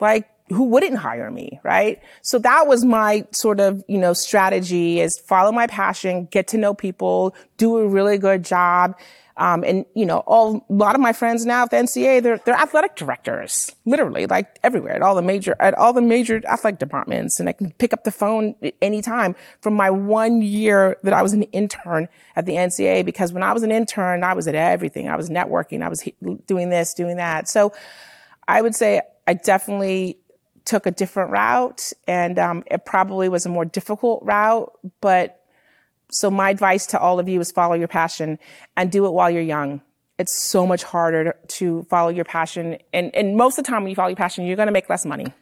Like, 0.00 0.28
who 0.52 0.64
wouldn't 0.64 0.96
hire 0.96 1.30
me, 1.30 1.60
right? 1.62 2.00
So 2.22 2.38
that 2.40 2.66
was 2.66 2.84
my 2.84 3.26
sort 3.32 3.60
of, 3.60 3.82
you 3.88 3.98
know, 3.98 4.12
strategy 4.12 5.00
is 5.00 5.18
follow 5.18 5.52
my 5.52 5.66
passion, 5.66 6.26
get 6.30 6.48
to 6.48 6.58
know 6.58 6.74
people, 6.74 7.34
do 7.56 7.76
a 7.78 7.86
really 7.86 8.18
good 8.18 8.44
job, 8.44 8.96
um, 9.36 9.64
and 9.64 9.86
you 9.94 10.04
know, 10.04 10.18
all 10.18 10.64
a 10.68 10.72
lot 10.72 10.94
of 10.94 11.00
my 11.00 11.12
friends 11.12 11.46
now 11.46 11.62
at 11.62 11.70
the 11.70 11.76
NCAA, 11.76 12.22
they're 12.22 12.38
they're 12.38 12.54
athletic 12.54 12.96
directors, 12.96 13.74
literally, 13.86 14.26
like 14.26 14.58
everywhere 14.62 14.94
at 14.94 15.02
all 15.02 15.14
the 15.14 15.22
major 15.22 15.56
at 15.58 15.74
all 15.74 15.92
the 15.92 16.02
major 16.02 16.42
athletic 16.46 16.78
departments, 16.78 17.40
and 17.40 17.48
I 17.48 17.52
can 17.52 17.72
pick 17.72 17.92
up 17.94 18.04
the 18.04 18.10
phone 18.10 18.54
anytime 18.82 19.34
from 19.60 19.74
my 19.74 19.90
one 19.90 20.42
year 20.42 20.98
that 21.02 21.14
I 21.14 21.22
was 21.22 21.32
an 21.32 21.44
intern 21.44 22.08
at 22.36 22.44
the 22.44 22.52
NCAA. 22.52 23.04
Because 23.04 23.32
when 23.32 23.42
I 23.42 23.52
was 23.52 23.62
an 23.62 23.72
intern, 23.72 24.22
I 24.22 24.34
was 24.34 24.46
at 24.46 24.54
everything. 24.54 25.08
I 25.08 25.16
was 25.16 25.30
networking. 25.30 25.82
I 25.82 25.88
was 25.88 26.06
doing 26.46 26.68
this, 26.68 26.92
doing 26.92 27.16
that. 27.16 27.48
So, 27.48 27.72
I 28.46 28.60
would 28.60 28.74
say 28.74 29.00
I 29.26 29.34
definitely 29.34 30.18
took 30.64 30.86
a 30.86 30.90
different 30.90 31.30
route, 31.30 31.92
and 32.06 32.38
um, 32.38 32.64
it 32.70 32.84
probably 32.84 33.28
was 33.28 33.46
a 33.46 33.48
more 33.48 33.64
difficult 33.64 34.22
route, 34.24 34.72
but 35.00 35.42
so 36.12 36.30
my 36.30 36.50
advice 36.50 36.86
to 36.88 36.98
all 36.98 37.18
of 37.18 37.28
you 37.28 37.40
is 37.40 37.50
follow 37.50 37.74
your 37.74 37.88
passion 37.88 38.38
and 38.76 38.92
do 38.92 39.06
it 39.06 39.12
while 39.12 39.30
you're 39.30 39.42
young. 39.42 39.80
It's 40.18 40.42
so 40.42 40.66
much 40.66 40.84
harder 40.84 41.34
to 41.48 41.84
follow 41.84 42.10
your 42.10 42.26
passion. 42.26 42.76
And, 42.92 43.14
and 43.14 43.36
most 43.36 43.58
of 43.58 43.64
the 43.64 43.70
time 43.70 43.82
when 43.82 43.90
you 43.90 43.96
follow 43.96 44.10
your 44.10 44.16
passion, 44.16 44.44
you're 44.44 44.56
going 44.56 44.66
to 44.66 44.72
make 44.72 44.90
less 44.90 45.06
money. 45.06 45.32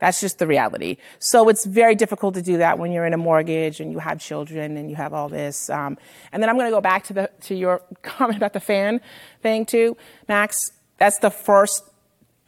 That's 0.00 0.20
just 0.20 0.38
the 0.38 0.46
reality. 0.46 0.96
So 1.20 1.48
it's 1.48 1.64
very 1.64 1.94
difficult 1.94 2.34
to 2.34 2.42
do 2.42 2.58
that 2.58 2.78
when 2.78 2.90
you're 2.90 3.06
in 3.06 3.12
a 3.12 3.18
mortgage 3.18 3.80
and 3.80 3.92
you 3.92 3.98
have 3.98 4.18
children 4.18 4.76
and 4.76 4.90
you 4.90 4.96
have 4.96 5.12
all 5.12 5.28
this. 5.28 5.70
Um, 5.70 5.96
and 6.32 6.42
then 6.42 6.50
I'm 6.50 6.56
going 6.56 6.66
to 6.66 6.74
go 6.74 6.80
back 6.80 7.04
to 7.04 7.12
the 7.12 7.30
to 7.42 7.54
your 7.54 7.82
comment 8.02 8.36
about 8.36 8.54
the 8.54 8.60
fan 8.60 9.00
thing 9.42 9.64
too, 9.64 9.96
Max. 10.26 10.56
That's 10.98 11.18
the 11.18 11.30
first. 11.30 11.84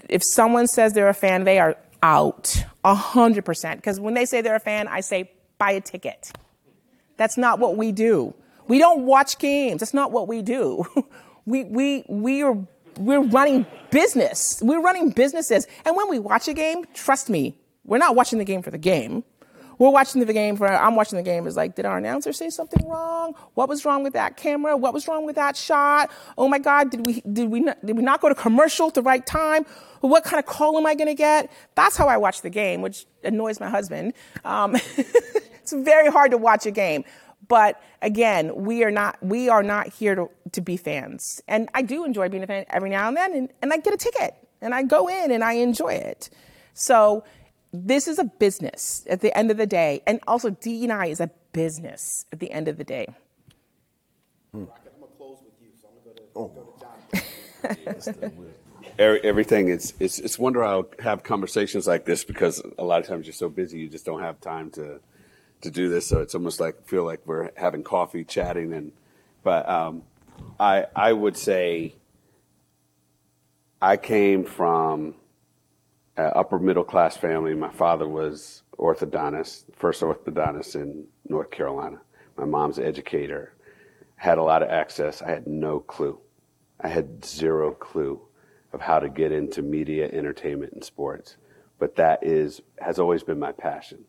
If 0.09 0.23
someone 0.25 0.67
says 0.67 0.95
they're 0.95 1.09
a 1.09 1.15
fan, 1.15 1.45
they 1.45 1.59
are 1.61 1.77
out 2.03 2.65
a 2.85 2.95
hundred 2.95 3.45
percent. 3.45 3.81
Because 3.81 4.01
when 4.01 4.15
they 4.15 4.25
say 4.25 4.41
they're 4.41 4.57
a 4.57 4.61
fan, 4.61 4.89
I 4.89 5.01
say 5.01 5.31
buy 5.59 5.73
a 5.73 5.81
ticket. 5.81 6.33
That's 7.17 7.37
not 7.37 7.59
what 7.59 7.77
we 7.77 7.93
do. 7.93 8.35
We 8.69 8.79
don't 8.79 9.07
watch 9.07 9.39
games. 9.39 9.81
That's 9.81 9.95
not 9.95 10.13
what 10.13 10.29
we 10.29 10.43
do. 10.43 10.85
we, 11.47 11.65
we, 11.65 12.05
we 12.09 12.43
are, 12.43 12.57
we're 12.99 13.23
running 13.23 13.67
business. 13.91 14.61
We're 14.63 14.81
running 14.81 15.11
businesses. 15.11 15.67
And 15.85 15.97
when 15.97 16.09
we 16.09 16.19
watch 16.19 16.49
a 16.49 16.55
game, 16.55 16.85
trust 16.95 17.29
me, 17.29 17.57
we're 17.85 17.99
not 17.99 18.17
watching 18.17 18.39
the 18.39 18.45
game 18.45 18.63
for 18.63 18.71
the 18.71 18.79
game. 18.79 19.25
We're 19.83 19.91
watching 19.91 20.25
the 20.25 20.33
game 20.33 20.57
for, 20.57 20.69
I'm 20.69 20.95
watching 20.95 21.17
the 21.17 21.25
game, 21.25 21.45
is 21.45 21.57
like, 21.57 21.75
did 21.75 21.87
our 21.87 21.99
announcer 21.99 22.33
say 22.33 22.51
something 22.51 22.89
wrong? 22.89 23.35
What 23.55 23.69
was 23.69 23.85
wrong 23.85 24.05
with 24.05 24.13
that 24.13 24.37
camera? 24.37 24.77
What 24.77 24.95
was 24.95 25.09
wrong 25.09 25.27
with 25.27 25.35
that 25.35 25.57
shot? 25.57 26.09
Oh 26.39 26.47
my 26.47 26.61
God, 26.61 26.91
did 26.91 27.05
we, 27.05 27.21
did 27.23 27.51
we, 27.51 27.59
not, 27.59 27.85
did 27.85 27.97
we 27.97 28.03
not 28.05 28.21
go 28.21 28.29
to 28.29 28.35
commercial 28.37 28.87
at 28.87 28.95
the 28.95 29.03
right 29.03 29.27
time? 29.27 29.67
What 30.01 30.23
kind 30.23 30.39
of 30.39 30.47
call 30.47 30.79
am 30.79 30.87
I 30.87 30.95
going 30.95 31.09
to 31.09 31.15
get? 31.15 31.51
That's 31.75 31.97
how 31.97 32.07
I 32.07 32.17
watch 32.17 32.43
the 32.43 32.51
game, 32.51 32.81
which 32.81 33.07
annoys 33.25 33.59
my 33.59 33.69
husband. 33.69 34.13
Um, 34.45 34.77
it's 34.97 35.73
very 35.73 36.13
hard 36.13 36.31
to 36.31 36.39
watch 36.39 36.65
a 36.65 36.71
game. 36.71 37.03
But 37.49 37.83
again, 38.03 38.55
we 38.55 38.85
are 38.85 38.93
not 38.93 39.21
we 39.21 39.49
are 39.49 39.65
not 39.65 39.89
here 39.89 40.15
to, 40.15 40.31
to 40.53 40.61
be 40.61 40.77
fans. 40.77 41.43
And 41.49 41.69
I 41.75 41.83
do 41.83 42.05
enjoy 42.05 42.29
being 42.29 42.45
a 42.45 42.47
fan 42.47 42.67
every 42.71 42.89
now 42.89 43.09
and 43.09 43.17
then, 43.17 43.35
and, 43.35 43.53
and 43.61 43.73
I 43.73 43.79
get 43.79 43.93
a 43.93 43.97
ticket 43.97 44.37
and 44.61 44.73
I 44.73 44.85
go 44.85 45.09
in 45.09 45.33
and 45.33 45.43
I 45.43 45.55
enjoy 45.55 45.95
it. 45.95 46.31
So 46.73 47.25
this 47.73 48.07
is 48.07 48.19
a 48.19 48.25
business 48.25 49.05
at 49.09 49.21
the 49.21 49.37
end 49.37 49.51
of 49.51 49.57
the 49.57 49.67
day, 49.67 50.03
and 50.07 50.21
also 50.27 50.51
DEI 50.51 51.11
is 51.11 51.21
a 51.21 51.31
business 51.53 52.27
at 52.33 52.41
the 52.41 52.51
end 52.51 52.69
of 52.69 52.77
the 52.77 52.85
day. 52.85 53.07
Hmm. 54.53 54.65
Everything 58.99 59.69
it's 59.69 59.95
it's 60.01 60.19
it's 60.19 60.39
wonder 60.39 60.63
I'll 60.63 60.89
have 60.99 61.23
conversations 61.23 61.87
like 61.87 62.05
this 62.05 62.25
because 62.25 62.63
a 62.79 62.85
lot 62.85 63.01
of 63.01 63.07
times 63.07 63.27
you're 63.27 63.33
so 63.33 63.49
busy 63.49 63.79
you 63.79 63.89
just 63.89 64.05
don't 64.05 64.21
have 64.21 64.41
time 64.41 64.71
to 64.73 65.01
to 65.63 65.71
do 65.71 65.89
this. 65.89 66.07
So 66.07 66.21
it's 66.21 66.35
almost 66.35 66.61
like 66.61 66.85
feel 66.87 67.05
like 67.05 67.21
we're 67.25 67.51
having 67.57 67.83
coffee, 67.83 68.25
chatting, 68.25 68.73
and 68.75 68.93
but 69.43 69.69
um, 69.69 70.03
I 70.61 70.87
I 70.95 71.13
would 71.13 71.37
say 71.37 71.95
I 73.81 73.97
came 73.97 74.45
from 74.45 75.15
an 76.17 76.33
upper 76.35 76.59
middle 76.59 76.85
class 76.85 77.17
family. 77.17 77.55
My 77.55 77.71
father 77.71 78.09
was 78.09 78.63
orthodontist, 78.79 79.65
first 79.75 80.03
orthodontist 80.03 80.75
in 80.75 81.05
North 81.29 81.51
Carolina. 81.51 82.01
My 82.37 82.45
mom's 82.45 82.79
educator. 82.79 83.55
Had 84.17 84.39
a 84.39 84.43
lot 84.43 84.63
of 84.63 84.71
access. 84.71 85.21
I 85.21 85.31
had 85.31 85.47
no 85.47 85.81
clue. 85.81 86.19
I 86.81 86.89
had 86.89 87.25
zero 87.25 87.73
clue 87.73 88.21
of 88.73 88.81
how 88.81 88.99
to 88.99 89.09
get 89.09 89.33
into 89.33 89.63
media, 89.63 90.09
entertainment, 90.13 90.73
and 90.73 90.85
sports. 90.85 91.37
But 91.79 91.97
that 91.97 92.25
is 92.25 92.61
has 92.79 92.99
always 92.99 93.23
been 93.23 93.39
my 93.39 93.53
passion. 93.53 94.05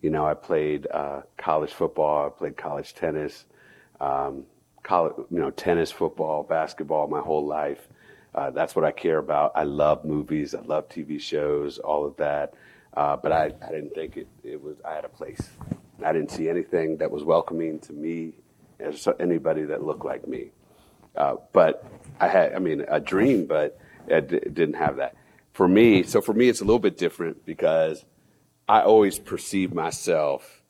You 0.00 0.10
know, 0.10 0.26
I 0.26 0.34
played 0.34 0.86
uh, 0.90 1.22
college 1.36 1.72
football, 1.72 2.26
I 2.26 2.30
played 2.30 2.56
college 2.56 2.94
tennis, 2.94 3.44
um, 4.00 4.44
college, 4.82 5.14
you 5.30 5.38
know, 5.38 5.50
tennis, 5.50 5.90
football, 5.90 6.44
basketball, 6.44 7.08
my 7.08 7.20
whole 7.20 7.46
life. 7.46 7.88
Uh, 8.34 8.50
that's 8.50 8.76
what 8.76 8.84
I 8.84 8.92
care 8.92 9.18
about. 9.18 9.52
I 9.54 9.64
love 9.64 10.04
movies, 10.04 10.54
I 10.54 10.60
love 10.60 10.88
TV 10.88 11.20
shows, 11.20 11.78
all 11.78 12.06
of 12.06 12.16
that. 12.16 12.54
Uh, 12.94 13.16
but 13.16 13.32
I, 13.32 13.52
I 13.66 13.70
didn't 13.70 13.94
think 13.94 14.16
it, 14.16 14.28
it 14.42 14.62
was. 14.62 14.76
I 14.84 14.94
had 14.94 15.04
a 15.04 15.08
place. 15.08 15.40
I 16.04 16.12
didn't 16.12 16.30
see 16.30 16.48
anything 16.48 16.96
that 16.98 17.10
was 17.10 17.22
welcoming 17.22 17.78
to 17.80 17.92
me 17.92 18.32
as 18.80 19.06
anybody 19.20 19.64
that 19.64 19.84
looked 19.84 20.04
like 20.04 20.26
me. 20.26 20.50
Uh, 21.16 21.36
but 21.52 21.84
I 22.20 22.28
had, 22.28 22.54
I 22.54 22.58
mean, 22.58 22.84
a 22.88 23.00
dream, 23.00 23.46
but 23.46 23.78
it, 24.06 24.32
it 24.32 24.54
didn't 24.54 24.76
have 24.76 24.96
that. 24.96 25.16
For 25.52 25.66
me, 25.66 26.02
so 26.04 26.20
for 26.20 26.32
me, 26.32 26.48
it's 26.48 26.60
a 26.60 26.64
little 26.64 26.78
bit 26.78 26.96
different 26.96 27.44
because 27.44 28.04
I 28.68 28.82
always 28.82 29.18
perceive 29.18 29.74
myself 29.74 30.62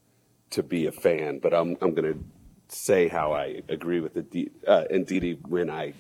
to 0.51 0.63
be 0.63 0.87
a 0.87 0.93
fan, 0.93 1.41
but 1.41 1.53
I'm 1.53 1.77
I'm 1.83 1.95
going 1.95 2.13
to 2.13 2.25
say 2.69 3.09
how 3.09 3.33
I 3.33 3.63
agree 3.69 4.01
with 4.01 4.15
the 4.15 4.23
D, 4.23 4.51
uh, 4.67 4.85
Ndidi 4.91 5.47
when 5.47 5.69
I 5.69 5.95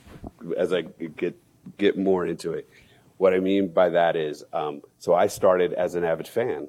as 0.56 0.72
I 0.72 0.82
get 0.82 1.38
get 1.76 1.98
more 1.98 2.26
into 2.26 2.52
it. 2.52 2.68
What 3.16 3.34
I 3.34 3.40
mean 3.40 3.68
by 3.68 3.90
that 3.90 4.16
is, 4.16 4.44
um, 4.52 4.82
so 4.98 5.14
I 5.14 5.26
started 5.26 5.72
as 5.72 5.94
an 5.94 6.04
avid 6.04 6.28
fan 6.28 6.68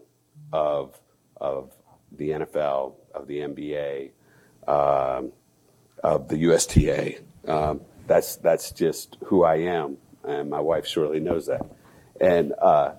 of 0.51 0.99
of 1.37 1.71
the 2.11 2.29
NFL, 2.29 2.95
of 3.13 3.27
the 3.27 3.37
NBA, 3.37 4.11
um, 4.67 5.31
of 6.03 6.27
the 6.27 6.37
USTA. 6.37 7.19
Um, 7.47 7.81
that's 8.07 8.37
that's 8.37 8.71
just 8.71 9.17
who 9.25 9.43
I 9.43 9.57
am, 9.57 9.97
and 10.23 10.49
my 10.49 10.59
wife 10.59 10.87
surely 10.87 11.19
knows 11.19 11.47
that. 11.47 11.61
And 12.19 12.53
uh, 12.59 12.93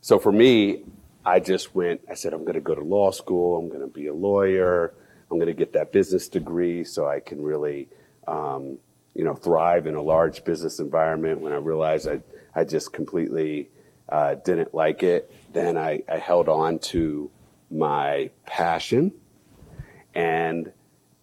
so 0.00 0.18
for 0.18 0.32
me, 0.32 0.84
I 1.24 1.40
just 1.40 1.74
went, 1.74 2.02
I 2.10 2.14
said, 2.14 2.32
I'm 2.32 2.42
going 2.42 2.54
to 2.54 2.60
go 2.60 2.74
to 2.74 2.82
law 2.82 3.10
school. 3.10 3.58
I'm 3.58 3.68
going 3.68 3.80
to 3.80 3.86
be 3.86 4.06
a 4.08 4.14
lawyer. 4.14 4.94
I'm 5.30 5.38
going 5.38 5.48
to 5.48 5.54
get 5.54 5.72
that 5.72 5.92
business 5.92 6.28
degree 6.28 6.84
so 6.84 7.08
I 7.08 7.20
can 7.20 7.42
really, 7.42 7.88
um, 8.28 8.78
you 9.14 9.24
know, 9.24 9.34
thrive 9.34 9.86
in 9.86 9.94
a 9.94 10.02
large 10.02 10.44
business 10.44 10.78
environment. 10.78 11.40
When 11.40 11.52
I 11.52 11.56
realized 11.56 12.08
I, 12.08 12.20
I 12.54 12.64
just 12.64 12.92
completely 12.92 13.70
uh, 14.08 14.34
didn't 14.34 14.74
like 14.74 15.02
it, 15.02 15.32
then 15.52 15.76
I, 15.76 16.02
I 16.08 16.18
held 16.18 16.48
on 16.48 16.78
to 16.80 17.30
my 17.70 18.30
passion. 18.46 19.12
And, 20.14 20.72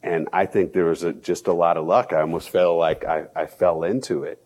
and 0.01 0.29
I 0.33 0.45
think 0.45 0.73
there 0.73 0.85
was 0.85 1.03
a, 1.03 1.13
just 1.13 1.47
a 1.47 1.53
lot 1.53 1.77
of 1.77 1.85
luck. 1.85 2.13
I 2.13 2.21
almost 2.21 2.49
felt 2.49 2.77
like 2.77 3.05
I, 3.05 3.25
I 3.35 3.45
fell 3.45 3.83
into 3.83 4.23
it. 4.23 4.43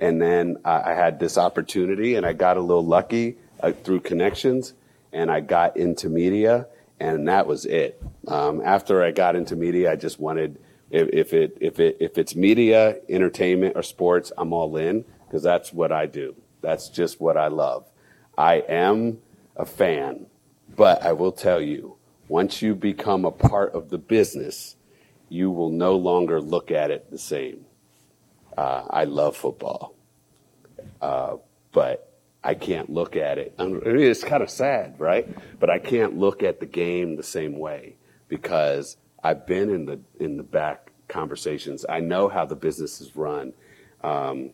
And 0.00 0.20
then 0.20 0.56
I 0.64 0.92
had 0.92 1.20
this 1.20 1.38
opportunity 1.38 2.16
and 2.16 2.26
I 2.26 2.32
got 2.32 2.56
a 2.56 2.60
little 2.60 2.84
lucky 2.84 3.36
uh, 3.60 3.72
through 3.72 4.00
connections 4.00 4.74
and 5.14 5.30
I 5.30 5.40
got 5.40 5.76
into 5.76 6.08
media, 6.08 6.66
and 6.98 7.28
that 7.28 7.46
was 7.46 7.64
it. 7.64 8.02
Um, 8.26 8.60
after 8.62 9.02
I 9.02 9.12
got 9.12 9.36
into 9.36 9.54
media, 9.54 9.92
I 9.92 9.96
just 9.96 10.18
wanted 10.18 10.58
if, 10.94 11.08
if 11.12 11.32
it 11.32 11.58
if 11.60 11.80
it 11.80 11.96
if 11.98 12.18
it's 12.18 12.36
media, 12.36 12.96
entertainment, 13.08 13.76
or 13.76 13.82
sports, 13.82 14.30
I'm 14.38 14.52
all 14.52 14.76
in 14.76 15.04
because 15.26 15.42
that's 15.42 15.72
what 15.72 15.90
I 15.90 16.06
do. 16.06 16.36
That's 16.60 16.88
just 16.88 17.20
what 17.20 17.36
I 17.36 17.48
love. 17.48 17.84
I 18.38 18.62
am 18.68 19.18
a 19.56 19.66
fan, 19.66 20.26
but 20.76 21.02
I 21.02 21.12
will 21.12 21.32
tell 21.32 21.60
you, 21.60 21.96
once 22.28 22.62
you 22.62 22.76
become 22.76 23.24
a 23.24 23.32
part 23.32 23.74
of 23.74 23.90
the 23.90 23.98
business, 23.98 24.76
you 25.28 25.50
will 25.50 25.70
no 25.70 25.96
longer 25.96 26.40
look 26.40 26.70
at 26.70 26.92
it 26.92 27.10
the 27.10 27.18
same. 27.18 27.66
Uh, 28.56 28.84
I 28.88 29.04
love 29.04 29.36
football, 29.36 29.96
uh, 31.02 31.36
but 31.72 32.12
I 32.44 32.54
can't 32.54 32.88
look 32.88 33.16
at 33.16 33.38
it. 33.38 33.52
I 33.58 33.66
mean, 33.66 33.82
it's 33.84 34.22
kind 34.22 34.44
of 34.44 34.50
sad, 34.50 35.00
right? 35.00 35.28
But 35.58 35.70
I 35.70 35.80
can't 35.80 36.16
look 36.16 36.44
at 36.44 36.60
the 36.60 36.66
game 36.66 37.16
the 37.16 37.24
same 37.24 37.58
way 37.58 37.96
because 38.28 38.96
I've 39.24 39.44
been 39.44 39.70
in 39.70 39.86
the 39.86 39.98
in 40.20 40.36
the 40.36 40.44
back 40.44 40.83
conversations. 41.14 41.86
I 41.88 42.00
know 42.00 42.28
how 42.28 42.44
the 42.44 42.56
business 42.56 43.00
is 43.00 43.16
run. 43.16 43.54
Um, 44.02 44.50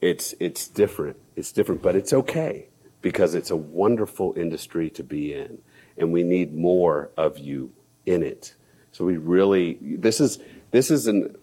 it's 0.00 0.34
it's 0.40 0.68
different. 0.68 1.16
It's 1.36 1.52
different, 1.52 1.82
but 1.82 1.96
it's 1.96 2.12
okay 2.12 2.68
because 3.00 3.34
it's 3.34 3.50
a 3.50 3.56
wonderful 3.56 4.34
industry 4.36 4.90
to 4.90 5.04
be 5.04 5.32
in, 5.32 5.58
and 5.96 6.12
we 6.12 6.22
need 6.22 6.52
more 6.54 7.10
of 7.16 7.38
you 7.38 7.72
in 8.04 8.22
it. 8.22 8.54
So 8.92 9.04
we 9.04 9.16
really 9.16 9.78
this 9.80 10.20
is 10.20 10.38
this 10.72 10.90
is 10.90 11.06
an 11.06 11.36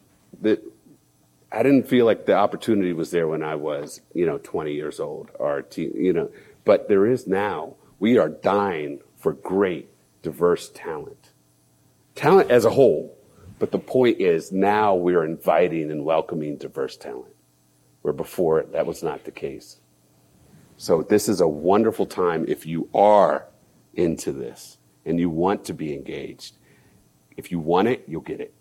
I 1.51 1.63
didn't 1.63 1.87
feel 1.87 2.05
like 2.05 2.25
the 2.25 2.35
opportunity 2.35 2.91
was 2.91 3.11
there 3.11 3.29
when 3.29 3.41
I 3.41 3.55
was, 3.55 4.01
you 4.13 4.25
know, 4.25 4.37
20 4.39 4.73
years 4.73 4.99
old 4.99 5.31
or, 5.39 5.65
you 5.77 6.11
know, 6.11 6.29
but 6.65 6.89
there 6.89 7.05
is 7.05 7.27
now. 7.27 7.75
We 7.97 8.17
are 8.17 8.27
dying 8.27 8.99
for 9.15 9.31
great, 9.31 9.89
diverse 10.21 10.69
talent. 10.69 11.31
Talent 12.13 12.51
as 12.51 12.65
a 12.65 12.71
whole. 12.71 13.17
But 13.59 13.71
the 13.71 13.79
point 13.79 14.19
is 14.19 14.51
now 14.51 14.95
we 14.95 15.15
are 15.15 15.23
inviting 15.23 15.91
and 15.91 16.03
welcoming 16.03 16.57
diverse 16.57 16.97
talent, 16.97 17.33
where 18.01 18.13
before 18.13 18.63
that 18.63 18.85
was 18.85 19.01
not 19.01 19.23
the 19.23 19.31
case. 19.31 19.79
So 20.77 21.01
this 21.01 21.29
is 21.29 21.39
a 21.39 21.47
wonderful 21.47 22.05
time 22.05 22.45
if 22.47 22.65
you 22.65 22.89
are 22.93 23.47
into 23.93 24.33
this 24.33 24.77
and 25.05 25.19
you 25.19 25.29
want 25.29 25.65
to 25.65 25.73
be 25.73 25.93
engaged. 25.93 26.57
If 27.37 27.51
you 27.51 27.59
want 27.59 27.87
it, 27.87 28.03
you'll 28.07 28.21
get 28.21 28.41
it. 28.41 28.53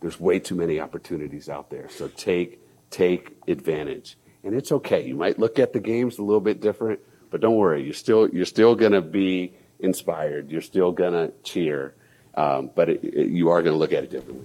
There's 0.00 0.20
way 0.20 0.38
too 0.38 0.54
many 0.54 0.80
opportunities 0.80 1.48
out 1.48 1.70
there. 1.70 1.88
So 1.88 2.08
take 2.08 2.60
take 2.90 3.36
advantage. 3.48 4.16
And 4.44 4.54
it's 4.54 4.70
okay. 4.70 5.04
You 5.04 5.16
might 5.16 5.38
look 5.38 5.58
at 5.58 5.72
the 5.72 5.80
games 5.80 6.18
a 6.18 6.22
little 6.22 6.40
bit 6.40 6.60
different, 6.60 7.00
but 7.30 7.40
don't 7.40 7.56
worry. 7.56 7.82
You're 7.82 7.92
still 7.92 8.28
you're 8.28 8.44
still 8.44 8.74
going 8.74 8.92
to 8.92 9.02
be 9.02 9.54
inspired. 9.80 10.50
You're 10.50 10.60
still 10.60 10.92
going 10.92 11.12
to 11.12 11.32
cheer, 11.42 11.94
um, 12.34 12.70
but 12.74 12.88
it, 12.88 13.04
it, 13.04 13.30
you 13.30 13.48
are 13.48 13.62
going 13.62 13.74
to 13.74 13.78
look 13.78 13.92
at 13.92 14.04
it 14.04 14.10
differently. 14.10 14.44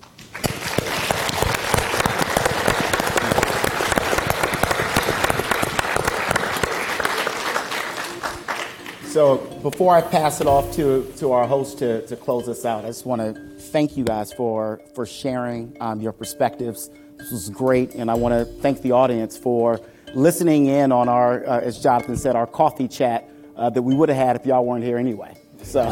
So 9.13 9.37
before 9.61 9.95
I 9.95 10.01
pass 10.01 10.41
it 10.41 10.47
off 10.47 10.75
to, 10.75 11.03
to 11.17 11.33
our 11.33 11.45
host 11.45 11.77
to, 11.77 12.03
to 12.07 12.15
close 12.15 12.49
us 12.49 12.65
out, 12.65 12.83
I 12.83 12.87
just 12.87 13.05
want 13.05 13.21
to 13.21 13.59
thank 13.59 13.95
you 13.95 14.03
guys 14.03 14.33
for, 14.33 14.81
for 14.95 15.05
sharing 15.05 15.77
um, 15.79 16.01
your 16.01 16.13
perspectives. 16.13 16.89
This 17.17 17.31
was 17.31 17.51
great, 17.51 17.93
and 17.93 18.09
I 18.09 18.15
want 18.15 18.33
to 18.33 18.45
thank 18.61 18.81
the 18.81 18.93
audience 18.93 19.37
for 19.37 19.79
listening 20.15 20.65
in 20.65 20.91
on 20.91 21.09
our, 21.09 21.45
uh, 21.45 21.59
as 21.59 21.79
Jonathan 21.79 22.17
said, 22.17 22.35
our 22.35 22.47
coffee 22.47 22.87
chat 22.87 23.29
uh, 23.55 23.69
that 23.69 23.83
we 23.83 23.93
would 23.93 24.09
have 24.09 24.17
had 24.17 24.35
if 24.35 24.47
y'all 24.47 24.65
weren't 24.65 24.83
here 24.83 24.97
anyway. 24.97 25.37
So, 25.61 25.91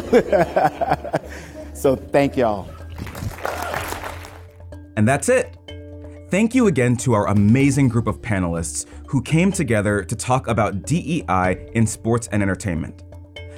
so 1.72 1.96
thank 1.96 2.36
y'all. 2.36 2.68
And 4.96 5.08
that's 5.08 5.28
it. 5.28 5.56
Thank 6.30 6.54
you 6.54 6.66
again 6.66 6.96
to 6.98 7.12
our 7.12 7.28
amazing 7.28 7.88
group 7.88 8.06
of 8.06 8.22
panelists 8.22 8.86
who 9.06 9.20
came 9.20 9.52
together 9.52 10.02
to 10.02 10.16
talk 10.16 10.48
about 10.48 10.82
DEI 10.86 11.70
in 11.74 11.86
sports 11.86 12.28
and 12.32 12.42
entertainment. 12.42 13.02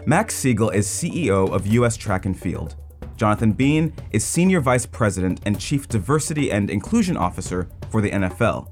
Max 0.07 0.35
Siegel 0.35 0.71
is 0.71 0.87
CEO 0.87 1.51
of 1.53 1.67
US 1.69 1.97
Track 1.97 2.27
and 2.27 2.39
Field. 2.39 2.77
Jonathan 3.17 3.53
Beane 3.53 3.93
is 4.11 4.25
Senior 4.25 4.61
Vice 4.61 4.87
President 4.87 5.41
and 5.47 5.61
Chief 5.61 5.89
Diversity 5.89 6.51
and 6.51 6.69
Inclusion 6.69 7.17
Officer 7.17 7.69
for 7.91 8.01
the 8.01 8.11
NFL. 8.11 8.69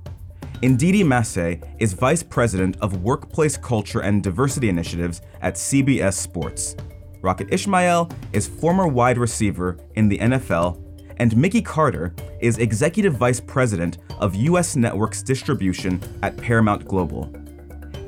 Ndidi 0.62 1.04
Massay 1.04 1.60
is 1.78 1.92
Vice 1.92 2.22
President 2.22 2.76
of 2.80 3.02
Workplace 3.02 3.56
Culture 3.56 4.00
and 4.00 4.22
Diversity 4.22 4.68
Initiatives 4.68 5.22
at 5.40 5.54
CBS 5.54 6.14
Sports. 6.14 6.76
Rocket 7.22 7.54
Ismail 7.54 8.10
is 8.32 8.48
former 8.48 8.88
wide 8.88 9.16
receiver 9.16 9.78
in 9.94 10.08
the 10.08 10.18
NFL, 10.18 10.82
and 11.18 11.36
Mickey 11.36 11.62
Carter 11.62 12.14
is 12.40 12.58
Executive 12.58 13.14
Vice 13.14 13.40
President 13.40 13.98
of 14.18 14.34
U.S. 14.34 14.74
Networks 14.74 15.22
Distribution 15.22 16.02
at 16.22 16.36
Paramount 16.36 16.84
Global. 16.84 17.32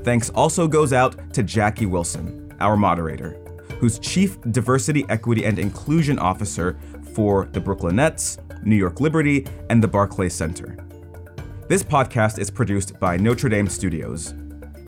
Thanks 0.02 0.30
also 0.30 0.66
goes 0.66 0.92
out 0.92 1.32
to 1.32 1.44
Jackie 1.44 1.86
Wilson, 1.86 2.52
our 2.60 2.76
moderator, 2.76 3.40
who's 3.78 4.00
Chief 4.00 4.40
Diversity, 4.50 5.06
Equity, 5.08 5.44
and 5.44 5.60
Inclusion 5.60 6.18
Officer 6.18 6.76
for 7.14 7.46
the 7.52 7.60
Brooklyn 7.60 7.96
Nets, 7.96 8.38
New 8.64 8.76
York 8.76 9.00
Liberty, 9.00 9.46
and 9.70 9.82
the 9.82 9.88
Barclays 9.88 10.34
Center. 10.34 10.76
This 11.68 11.84
podcast 11.84 12.38
is 12.40 12.50
produced 12.50 12.98
by 12.98 13.16
Notre 13.16 13.48
Dame 13.48 13.68
Studios. 13.68 14.34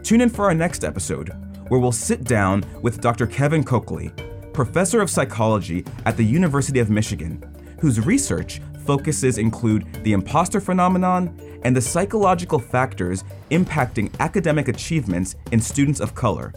Tune 0.02 0.20
in 0.20 0.28
for 0.28 0.46
our 0.46 0.54
next 0.54 0.84
episode, 0.84 1.30
where 1.68 1.80
we'll 1.80 1.92
sit 1.92 2.24
down 2.24 2.64
with 2.82 3.00
Dr. 3.00 3.26
Kevin 3.26 3.64
Coakley, 3.64 4.10
professor 4.52 5.00
of 5.00 5.10
psychology 5.10 5.84
at 6.04 6.16
the 6.16 6.24
University 6.24 6.78
of 6.78 6.90
Michigan, 6.90 7.42
whose 7.80 8.04
research 8.04 8.60
focuses 8.84 9.38
include 9.38 9.86
the 10.04 10.12
imposter 10.12 10.60
phenomenon 10.60 11.38
and 11.64 11.76
the 11.76 11.80
psychological 11.80 12.58
factors 12.58 13.24
impacting 13.50 14.14
academic 14.20 14.68
achievements 14.68 15.36
in 15.52 15.60
students 15.60 16.00
of 16.00 16.14
color. 16.14 16.52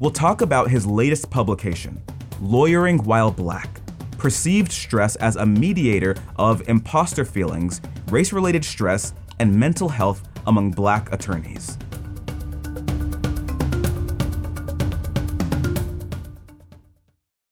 We'll 0.00 0.10
talk 0.10 0.42
about 0.42 0.70
his 0.70 0.86
latest 0.86 1.30
publication, 1.30 2.02
Lawyering 2.40 2.98
While 3.04 3.30
Black 3.30 3.80
Perceived 4.24 4.72
Stress 4.72 5.16
as 5.16 5.36
a 5.36 5.44
Mediator 5.44 6.16
of 6.36 6.66
Imposter 6.66 7.26
Feelings, 7.26 7.82
Race 8.08 8.32
Related 8.32 8.64
Stress, 8.64 9.12
and 9.38 9.54
Mental 9.54 9.86
Health 9.86 10.26
Among 10.46 10.70
Black 10.70 11.12
Attorneys. 11.12 11.76